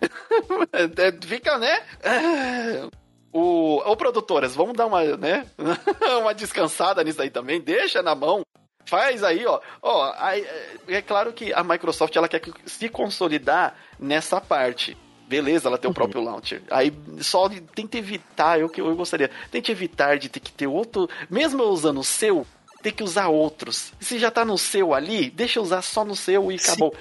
É, 0.74 1.26
fica, 1.26 1.58
né? 1.58 1.82
É... 2.02 2.88
O, 3.32 3.82
ô, 3.86 3.96
produtoras, 3.96 4.56
vamos 4.56 4.76
dar 4.76 4.86
uma, 4.86 5.04
né? 5.18 5.46
uma 6.22 6.34
descansada 6.34 7.04
nisso 7.04 7.22
aí 7.22 7.30
também. 7.30 7.62
Deixa 7.62 8.02
na 8.02 8.16
mão 8.16 8.44
faz 8.88 9.24
aí, 9.24 9.46
ó. 9.46 9.60
ó 9.82 10.14
aí, 10.18 10.48
é 10.88 11.02
claro 11.02 11.34
que 11.34 11.54
a 11.54 11.64
Microsoft 11.64 12.16
ela 12.16 12.28
quer 12.28 12.42
se 12.66 12.90
consolidar 12.90 13.76
nessa 14.00 14.42
parte. 14.42 14.98
Beleza, 15.28 15.68
ela 15.68 15.78
tem 15.78 15.90
uhum. 15.90 15.92
o 15.92 15.96
próprio 15.96 16.22
launcher. 16.22 16.62
Aí 16.72 16.94
só 17.20 17.50
tenta 17.76 17.98
evitar, 17.98 18.60
eu 18.60 18.70
que 18.70 18.80
eu 18.80 18.96
gostaria, 18.96 19.30
tente 19.52 19.72
evitar 19.72 20.18
de 20.18 20.30
ter 20.30 20.40
que 20.40 20.52
ter 20.52 20.68
outro, 20.68 21.10
mesmo 21.30 21.62
eu 21.62 21.68
usando 21.68 22.00
o 22.00 22.04
seu, 22.04 22.48
ter 22.82 22.94
que 22.94 23.04
usar 23.04 23.28
outros. 23.28 23.92
Se 24.00 24.18
já 24.18 24.32
tá 24.32 24.46
no 24.46 24.58
seu 24.58 24.94
ali, 24.94 25.30
deixa 25.30 25.60
eu 25.60 25.64
usar 25.64 25.82
só 25.82 26.06
no 26.06 26.16
seu 26.16 26.50
e 26.50 26.58
Sim. 26.58 26.72
acabou. 26.72 26.96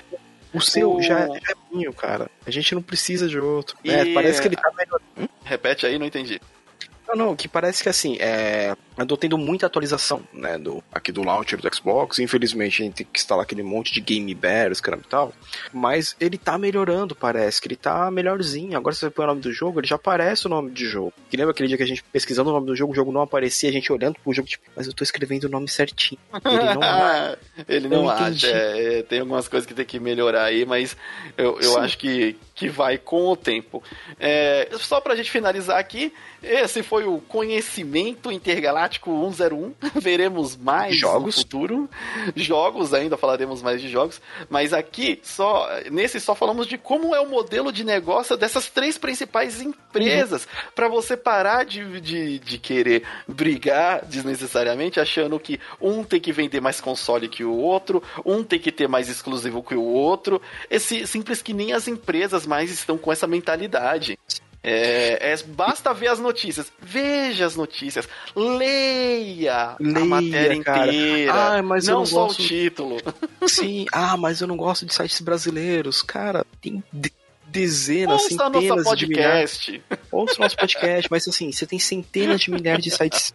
O 0.56 0.60
seu 0.60 0.94
o... 0.94 1.02
já, 1.02 1.20
é 1.20 1.54
minho, 1.70 1.92
cara. 1.92 2.30
A 2.46 2.50
gente 2.50 2.74
não 2.74 2.82
precisa 2.82 3.28
de 3.28 3.38
outro. 3.38 3.76
E... 3.84 3.90
É, 3.90 4.12
parece 4.14 4.40
que 4.40 4.48
ele 4.48 4.56
tá 4.56 4.70
melhor. 4.76 5.00
Hum? 5.18 5.28
Repete 5.44 5.86
aí, 5.86 5.98
não 5.98 6.06
entendi. 6.06 6.40
Não, 7.08 7.14
não, 7.14 7.36
que 7.36 7.46
parece 7.46 7.82
que 7.82 7.88
assim, 7.88 8.16
é, 8.18 8.74
andou 8.96 9.16
tendo 9.16 9.36
muita 9.36 9.66
atualização, 9.66 10.22
né, 10.32 10.58
do, 10.58 10.82
aqui 10.92 11.12
do 11.12 11.22
launcher 11.22 11.60
do 11.60 11.74
Xbox. 11.74 12.18
Infelizmente 12.18 12.82
a 12.82 12.84
gente 12.84 12.94
tem 12.94 13.06
que 13.10 13.18
instalar 13.18 13.44
aquele 13.44 13.62
monte 13.62 13.92
de 13.92 14.00
Game 14.00 14.34
Bears, 14.34 14.80
caramba 14.80 15.04
e 15.06 15.10
tal. 15.10 15.32
Mas 15.72 16.16
ele 16.18 16.38
tá 16.38 16.56
melhorando, 16.56 17.14
parece, 17.14 17.60
que 17.60 17.68
ele 17.68 17.76
tá 17.76 18.10
melhorzinho. 18.10 18.76
Agora 18.76 18.94
se 18.94 19.00
você 19.00 19.10
põe 19.10 19.24
o 19.24 19.28
nome 19.28 19.40
do 19.40 19.52
jogo, 19.52 19.80
ele 19.80 19.86
já 19.86 19.96
aparece 19.96 20.46
o 20.46 20.48
nome 20.48 20.70
do 20.70 20.84
jogo. 20.84 21.12
Que 21.30 21.36
lembra 21.36 21.52
aquele 21.52 21.68
dia 21.68 21.76
que 21.76 21.82
a 21.82 21.86
gente 21.86 22.02
pesquisando 22.04 22.50
o 22.50 22.52
nome 22.52 22.66
do 22.66 22.76
jogo, 22.76 22.92
o 22.92 22.96
jogo 22.96 23.12
não 23.12 23.20
aparecia, 23.20 23.68
a 23.68 23.72
gente 23.72 23.92
olhando 23.92 24.16
pro 24.22 24.32
jogo, 24.32 24.48
tipo, 24.48 24.64
mas 24.74 24.86
eu 24.86 24.92
tô 24.92 25.04
escrevendo 25.04 25.44
o 25.44 25.48
nome 25.48 25.68
certinho. 25.68 26.20
Ele 26.44 26.74
não 26.74 26.82
acha. 26.82 27.38
ele 27.68 27.88
não, 27.88 28.08
acha. 28.08 28.46
É, 28.46 29.02
tem 29.02 29.20
algumas 29.20 29.48
coisas 29.48 29.66
que 29.66 29.74
tem 29.74 29.84
que 29.84 30.00
melhorar 30.00 30.44
aí, 30.44 30.64
mas 30.64 30.96
eu, 31.36 31.60
eu 31.60 31.78
acho 31.78 31.98
que, 31.98 32.36
que 32.54 32.68
vai 32.68 32.98
com 32.98 33.28
o 33.28 33.36
tempo. 33.36 33.82
É, 34.18 34.68
só 34.78 35.00
pra 35.00 35.16
gente 35.16 35.30
finalizar 35.30 35.78
aqui, 35.78 36.12
esse 36.42 36.82
foi 36.82 37.04
o 37.04 37.18
Conhecimento 37.18 38.30
Intergaláctico 38.30 38.85
101. 38.88 39.74
Veremos 40.00 40.56
mais 40.56 40.96
jogos 40.96 41.36
no 41.36 41.42
futuro. 41.42 41.90
Jogos, 42.34 42.94
ainda 42.94 43.16
falaremos 43.16 43.62
mais 43.62 43.80
de 43.80 43.88
jogos. 43.88 44.20
Mas 44.48 44.72
aqui, 44.72 45.20
só 45.22 45.68
nesse 45.90 46.20
só 46.20 46.34
falamos 46.34 46.66
de 46.66 46.78
como 46.78 47.14
é 47.14 47.20
o 47.20 47.28
modelo 47.28 47.72
de 47.72 47.84
negócio 47.84 48.36
dessas 48.36 48.68
três 48.70 48.98
principais 48.98 49.60
empresas. 49.60 50.44
Uhum. 50.44 50.70
para 50.74 50.88
você 50.88 51.16
parar 51.16 51.64
de, 51.64 52.00
de, 52.00 52.38
de 52.38 52.58
querer 52.58 53.02
brigar 53.26 54.04
desnecessariamente, 54.04 55.00
achando 55.00 55.38
que 55.38 55.58
um 55.80 56.04
tem 56.04 56.20
que 56.20 56.32
vender 56.32 56.60
mais 56.60 56.80
console 56.80 57.28
que 57.28 57.44
o 57.44 57.56
outro, 57.56 58.02
um 58.24 58.42
tem 58.42 58.58
que 58.58 58.72
ter 58.72 58.88
mais 58.88 59.08
exclusivo 59.08 59.62
que 59.62 59.74
o 59.74 59.82
outro. 59.82 60.40
Esse 60.70 61.06
simples 61.06 61.42
que 61.42 61.52
nem 61.52 61.72
as 61.72 61.88
empresas 61.88 62.46
mais 62.46 62.70
estão 62.70 62.98
com 62.98 63.12
essa 63.12 63.26
mentalidade. 63.26 64.18
É, 64.68 65.32
é, 65.32 65.42
basta 65.46 65.94
ver 65.94 66.08
as 66.08 66.18
notícias. 66.18 66.72
Veja 66.82 67.46
as 67.46 67.54
notícias. 67.54 68.08
Leia, 68.34 69.76
Leia 69.78 69.98
a 69.98 70.04
matéria 70.04 70.64
cara. 70.64 70.92
inteira. 70.92 71.32
Ah, 71.32 71.62
mas 71.62 71.86
não, 71.86 72.00
não 72.00 72.06
só 72.06 72.26
gosto... 72.26 72.42
o 72.42 72.46
título. 72.48 72.96
Sim, 73.46 73.86
ah, 73.92 74.16
mas 74.16 74.40
eu 74.40 74.48
não 74.48 74.56
gosto 74.56 74.84
de 74.84 74.92
sites 74.92 75.20
brasileiros. 75.20 76.02
Cara, 76.02 76.44
tem 76.60 76.82
dezenas, 77.46 78.22
Ouça 78.22 78.28
centenas 78.28 78.98
de 78.98 79.06
milhares. 79.06 79.70
Ouça 80.10 80.34
nosso 80.40 80.56
podcast, 80.56 81.08
mas 81.12 81.28
assim, 81.28 81.52
você 81.52 81.64
tem 81.64 81.78
centenas 81.78 82.40
de 82.40 82.50
milhares 82.50 82.82
de 82.82 82.90
sites 82.90 83.32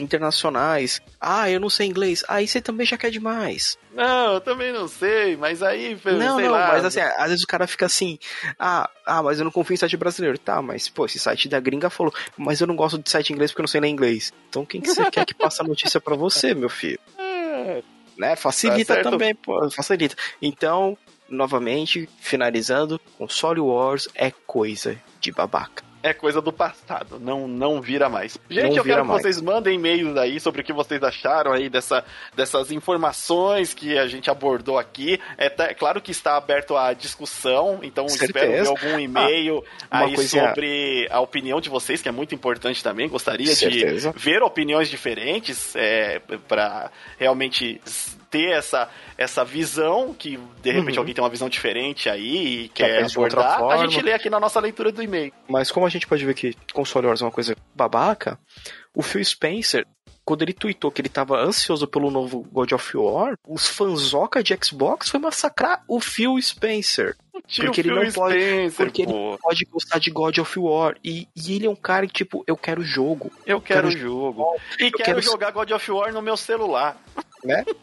internacionais. 0.00 1.00
Ah, 1.20 1.50
eu 1.50 1.60
não 1.60 1.70
sei 1.70 1.86
inglês. 1.86 2.24
Aí 2.28 2.46
você 2.46 2.60
também 2.60 2.86
já 2.86 2.96
quer 2.96 3.10
demais. 3.10 3.78
Não, 3.92 4.34
eu 4.34 4.40
também 4.40 4.72
não 4.72 4.86
sei, 4.86 5.36
mas 5.36 5.62
aí, 5.62 5.98
não, 6.04 6.36
sei 6.36 6.46
não, 6.46 6.52
lá. 6.52 6.68
mas 6.68 6.84
assim, 6.84 7.00
às 7.00 7.28
vezes 7.28 7.42
o 7.42 7.46
cara 7.46 7.66
fica 7.66 7.86
assim, 7.86 8.18
ah, 8.58 8.88
ah, 9.04 9.22
mas 9.22 9.38
eu 9.38 9.44
não 9.44 9.50
confio 9.50 9.74
em 9.74 9.76
site 9.76 9.96
brasileiro. 9.96 10.38
Tá, 10.38 10.62
mas 10.62 10.88
pô, 10.88 11.06
esse 11.06 11.18
site 11.18 11.48
da 11.48 11.60
gringa 11.60 11.90
falou, 11.90 12.14
mas 12.36 12.60
eu 12.60 12.66
não 12.66 12.76
gosto 12.76 12.98
de 12.98 13.10
site 13.10 13.32
inglês 13.32 13.50
porque 13.50 13.60
eu 13.60 13.64
não 13.64 13.68
sei 13.68 13.80
ler 13.80 13.88
inglês. 13.88 14.32
Então 14.48 14.64
quem 14.64 14.80
que 14.80 14.88
você 14.88 15.10
quer 15.10 15.26
que 15.26 15.34
passe 15.34 15.60
a 15.60 15.64
notícia 15.64 16.00
para 16.00 16.16
você, 16.16 16.54
meu 16.54 16.68
filho? 16.68 16.98
É. 17.18 17.82
Né? 18.16 18.36
Facilita 18.36 18.96
tá 18.96 19.10
também, 19.10 19.34
pô, 19.34 19.70
facilita. 19.70 20.14
Então, 20.42 20.96
novamente, 21.28 22.08
finalizando, 22.20 23.00
console 23.16 23.60
wars 23.60 24.08
é 24.14 24.30
coisa 24.46 25.00
de 25.20 25.32
babaca. 25.32 25.89
É 26.02 26.12
coisa 26.14 26.40
do 26.40 26.52
passado, 26.52 27.18
não, 27.20 27.46
não 27.46 27.80
vira 27.80 28.08
mais. 28.08 28.38
Gente, 28.48 28.70
Não 28.70 28.76
eu 28.76 28.84
quero 28.84 29.02
que 29.02 29.08
mais. 29.08 29.22
vocês 29.22 29.40
mandem 29.40 29.74
e-mails 29.74 30.16
aí 30.16 30.40
sobre 30.40 30.62
o 30.62 30.64
que 30.64 30.72
vocês 30.72 31.02
acharam 31.02 31.52
aí 31.52 31.68
dessa, 31.68 32.04
dessas 32.34 32.70
informações 32.70 33.74
que 33.74 33.98
a 33.98 34.06
gente 34.06 34.30
abordou 34.30 34.78
aqui. 34.78 35.20
É, 35.36 35.48
tá- 35.48 35.64
é 35.66 35.74
claro 35.74 36.00
que 36.00 36.10
está 36.10 36.36
aberto 36.36 36.76
à 36.76 36.92
discussão, 36.92 37.80
então 37.82 38.06
espero 38.06 38.32
ver 38.32 38.64
Certeza. 38.64 38.70
algum 38.70 38.98
e-mail 38.98 39.64
Ah, 39.90 40.04
aí 40.04 40.14
coisinha- 40.14 40.48
sobre 40.48 41.06
a 41.10 41.20
opinião 41.20 41.60
de 41.60 41.68
vocês, 41.68 42.00
que 42.00 42.08
é 42.08 42.12
muito 42.12 42.34
importante 42.34 42.82
também. 42.82 43.08
Gostaria 43.08 43.54
Certeza. 43.54 44.12
de 44.12 44.18
ver 44.18 44.42
opiniões 44.42 44.88
diferentes 44.88 45.74
é, 45.76 46.20
para 46.48 46.90
realmente 47.18 47.80
ter 48.30 48.50
essa, 48.52 48.88
essa 49.18 49.44
visão, 49.44 50.14
que 50.14 50.38
de 50.62 50.70
repente 50.70 50.94
Uhum. 50.94 51.00
alguém 51.00 51.14
tem 51.14 51.22
uma 51.24 51.28
visão 51.30 51.48
diferente 51.48 52.08
aí 52.08 52.64
e 52.64 52.68
quer 52.68 53.04
abordar, 53.04 53.62
a 53.64 53.76
gente 53.86 54.00
lê 54.00 54.12
aqui 54.12 54.30
na 54.30 54.38
nossa 54.38 54.60
leitura 54.60 54.92
do 54.92 55.02
e-mail. 55.02 55.32
Mas 55.48 55.70
como 55.70 55.84
a 55.84 55.90
gente 55.90 56.06
pode 56.06 56.24
ver 56.24 56.34
que 56.34 56.54
console 56.72 57.06
wars 57.08 57.20
é 57.20 57.24
uma 57.24 57.30
coisa 57.32 57.56
babaca, 57.74 58.38
o 58.94 59.02
Phil 59.02 59.24
Spencer, 59.24 59.86
quando 60.24 60.42
ele 60.42 60.52
tweetou 60.52 60.92
que 60.92 61.00
ele 61.00 61.08
tava 61.08 61.36
ansioso 61.40 61.88
pelo 61.88 62.10
novo 62.10 62.42
God 62.52 62.70
of 62.72 62.96
War, 62.96 63.34
os 63.48 63.66
fanzoca 63.68 64.42
de 64.44 64.56
Xbox 64.62 65.08
foi 65.10 65.18
massacrar 65.18 65.82
o 65.88 65.98
Phil 66.00 66.40
Spencer. 66.40 67.16
Tio 67.48 67.64
Porque 67.64 67.80
ele 67.80 67.90
não 67.90 68.12
pode- 68.12 68.34
Spencer, 68.38 68.86
porque 68.86 69.02
ele. 69.02 69.12
Pode 69.40 69.64
gostar 69.64 69.98
de 69.98 70.10
God 70.10 70.38
of 70.38 70.58
War. 70.58 70.94
E, 71.02 71.26
e 71.34 71.56
ele 71.56 71.66
é 71.66 71.70
um 71.70 71.74
cara 71.74 72.06
que, 72.06 72.12
tipo, 72.12 72.44
eu 72.46 72.56
quero 72.56 72.82
jogo. 72.82 73.32
Eu 73.46 73.60
quero 73.60 73.88
o 73.88 73.90
quero 73.90 73.98
jogo. 74.02 74.56
E 74.78 74.90
quero, 74.90 75.04
quero- 75.04 75.22
jogar 75.22 75.50
God 75.50 75.70
of 75.70 75.90
War 75.90 76.12
no 76.12 76.20
meu 76.22 76.36
celular. 76.36 76.96
Né? 77.44 77.64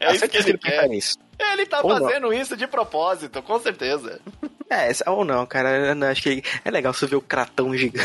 É 0.00 0.12
isso 0.12 0.28
que 0.28 0.36
ele 0.38 0.58
quer. 0.58 0.70
prefere 0.72 0.98
isso. 0.98 1.16
Ele 1.38 1.64
tá 1.64 1.80
Ou 1.80 1.88
não. 1.88 2.00
fazendo 2.08 2.32
isso 2.34 2.56
de 2.56 2.66
propósito, 2.66 3.40
com 3.42 3.58
certeza. 3.58 4.20
É, 4.68 4.90
ou 5.08 5.24
não, 5.24 5.46
cara. 5.46 5.94
não, 5.94 6.08
acho 6.08 6.22
que 6.22 6.42
é 6.64 6.70
legal 6.72 6.92
você 6.92 7.06
ver 7.06 7.14
o 7.14 7.20
cratão 7.20 7.72
gigante. 7.76 8.04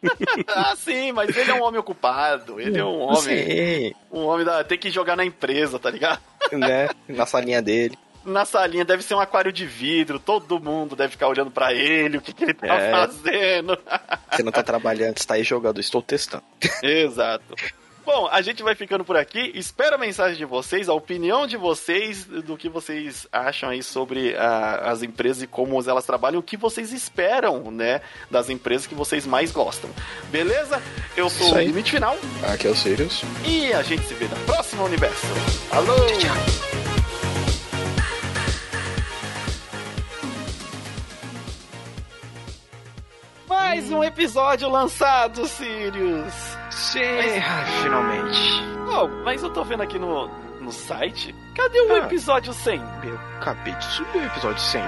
ah, 0.46 0.76
sim, 0.76 1.10
mas 1.10 1.36
ele 1.36 1.50
é 1.50 1.54
um 1.54 1.62
homem 1.64 1.80
ocupado. 1.80 2.60
Ele 2.60 2.78
é 2.78 2.84
um 2.84 3.00
homem. 3.00 3.20
Sim, 3.20 3.94
Um 4.12 4.20
homem 4.26 4.46
da. 4.46 4.62
Tem 4.62 4.78
que 4.78 4.90
jogar 4.90 5.16
na 5.16 5.24
empresa, 5.24 5.76
tá 5.76 5.90
ligado? 5.90 6.20
né? 6.52 6.88
Na 7.08 7.26
salinha 7.26 7.60
dele. 7.60 7.98
Na 8.24 8.44
salinha 8.44 8.84
deve 8.84 9.02
ser 9.02 9.14
um 9.16 9.20
aquário 9.20 9.52
de 9.52 9.66
vidro, 9.66 10.20
todo 10.20 10.60
mundo 10.60 10.94
deve 10.94 11.10
ficar 11.10 11.26
olhando 11.26 11.50
pra 11.50 11.72
ele, 11.74 12.18
o 12.18 12.20
que, 12.20 12.32
que 12.32 12.44
ele 12.44 12.54
tá 12.54 12.74
É. 12.76 12.90
fazendo. 12.92 13.76
Você 14.30 14.42
não 14.44 14.52
tá 14.52 14.62
trabalhando, 14.62 15.18
você 15.18 15.26
tá 15.26 15.34
aí 15.34 15.42
jogando. 15.42 15.80
Estou 15.80 16.00
testando. 16.00 16.44
Exato. 16.80 17.56
Bom, 18.08 18.26
a 18.32 18.40
gente 18.40 18.62
vai 18.62 18.74
ficando 18.74 19.04
por 19.04 19.18
aqui. 19.18 19.52
Espero 19.54 19.96
a 19.96 19.98
mensagem 19.98 20.38
de 20.38 20.46
vocês, 20.46 20.88
a 20.88 20.94
opinião 20.94 21.46
de 21.46 21.58
vocês, 21.58 22.24
do 22.24 22.56
que 22.56 22.66
vocês 22.66 23.28
acham 23.30 23.68
aí 23.68 23.82
sobre 23.82 24.34
ah, 24.34 24.80
as 24.90 25.02
empresas 25.02 25.42
e 25.42 25.46
como 25.46 25.78
elas 25.86 26.06
trabalham, 26.06 26.40
o 26.40 26.42
que 26.42 26.56
vocês 26.56 26.90
esperam, 26.90 27.70
né, 27.70 28.00
das 28.30 28.48
empresas 28.48 28.86
que 28.86 28.94
vocês 28.94 29.26
mais 29.26 29.52
gostam. 29.52 29.90
Beleza? 30.30 30.82
Eu 31.14 31.28
sou 31.28 31.52
o. 31.52 31.58
Limite 31.58 31.90
Final 31.90 32.16
Aqui 32.50 32.66
é 32.66 32.70
o 32.70 32.74
Sirius. 32.74 33.20
e 33.46 33.74
a 33.74 33.82
gente 33.82 34.04
se 34.04 34.14
vê 34.14 34.24
na 34.24 34.36
próxima 34.46 34.84
Universo. 34.84 35.26
Alô! 35.70 35.92
Mais 43.46 43.92
um 43.92 44.02
episódio 44.02 44.66
lançado, 44.70 45.46
Sirius! 45.46 46.57
Sim, 46.78 47.00
ah, 47.44 47.64
finalmente. 47.82 48.62
Oh, 48.88 49.08
mas 49.24 49.42
eu 49.42 49.50
tô 49.50 49.64
vendo 49.64 49.82
aqui 49.82 49.98
no, 49.98 50.28
no 50.60 50.70
site. 50.72 51.34
Cadê 51.54 51.80
o 51.82 51.92
Ah. 51.94 51.98
episódio 51.98 52.52
100? 52.52 52.80
Eu 53.04 53.16
acabei 53.40 53.74
de 53.74 53.84
subir 53.84 54.18
o 54.18 54.24
episódio 54.26 54.60
100. 54.60 54.82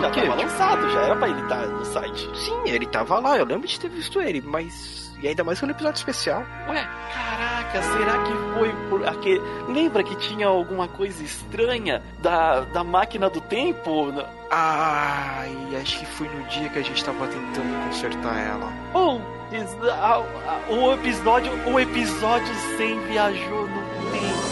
Já 0.00 0.10
quê? 0.10 0.20
tava 0.22 0.34
lançado, 0.42 0.90
já 0.90 1.00
era 1.02 1.16
pra 1.16 1.28
ele 1.28 1.40
estar 1.42 1.66
no 1.66 1.84
site. 1.86 2.30
Sim, 2.38 2.62
ele 2.66 2.86
tava 2.86 3.18
lá, 3.18 3.38
eu 3.38 3.44
lembro 3.46 3.66
de 3.66 3.80
ter 3.80 3.88
visto 3.88 4.20
ele, 4.20 4.40
mas. 4.42 5.01
E 5.22 5.28
ainda 5.28 5.44
mais 5.44 5.60
que 5.60 5.66
no 5.66 5.72
episódio 5.72 5.98
especial. 5.98 6.44
Ué, 6.68 6.84
caraca, 7.14 7.82
será 7.82 8.22
que 8.24 8.32
foi 8.54 8.72
por 8.90 9.06
aquele. 9.06 9.40
Lembra 9.68 10.02
que 10.02 10.16
tinha 10.16 10.48
alguma 10.48 10.88
coisa 10.88 11.22
estranha 11.22 12.02
da, 12.18 12.60
da 12.60 12.82
máquina 12.82 13.30
do 13.30 13.40
tempo? 13.40 14.12
Ai, 14.50 15.56
acho 15.80 16.00
que 16.00 16.06
foi 16.06 16.28
no 16.28 16.42
dia 16.48 16.68
que 16.68 16.78
a 16.80 16.82
gente 16.82 17.04
tava 17.04 17.28
tentando 17.28 17.86
consertar 17.86 18.36
ela. 18.36 18.72
Ou 18.92 19.20
o 20.68 20.92
episódio. 20.94 21.52
O 21.70 21.78
episódio 21.78 22.54
100 22.76 23.00
viajou 23.06 23.68
no 23.68 23.82
tempo. 24.10 24.42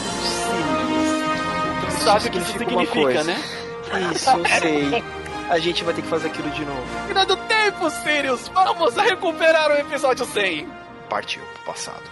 Tu 1.86 1.92
sabe 2.04 2.28
o 2.28 2.30
que 2.30 2.38
isso 2.38 2.58
significa 2.58 3.24
né? 3.24 3.42
Isso, 4.14 4.30
eu 4.30 4.44
sei 4.60 5.19
a 5.50 5.58
gente 5.58 5.82
vai 5.82 5.92
ter 5.92 6.02
que 6.02 6.08
fazer 6.08 6.28
aquilo 6.28 6.48
de 6.50 6.64
novo. 6.64 6.86
Final 7.08 7.26
do 7.26 7.36
tempo, 7.36 7.90
Sirius! 7.90 8.46
Vamos 8.48 8.94
recuperar 8.94 9.72
o 9.72 9.74
episódio 9.74 10.24
100! 10.24 10.68
Partiu 11.08 11.42
pro 11.42 11.64
passado. 11.64 12.08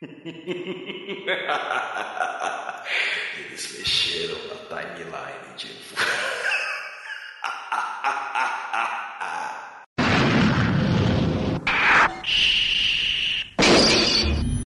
Eles 3.38 3.76
mexeram 3.76 4.38
na 4.46 4.54
timeline 4.68 5.56
de. 5.56 5.68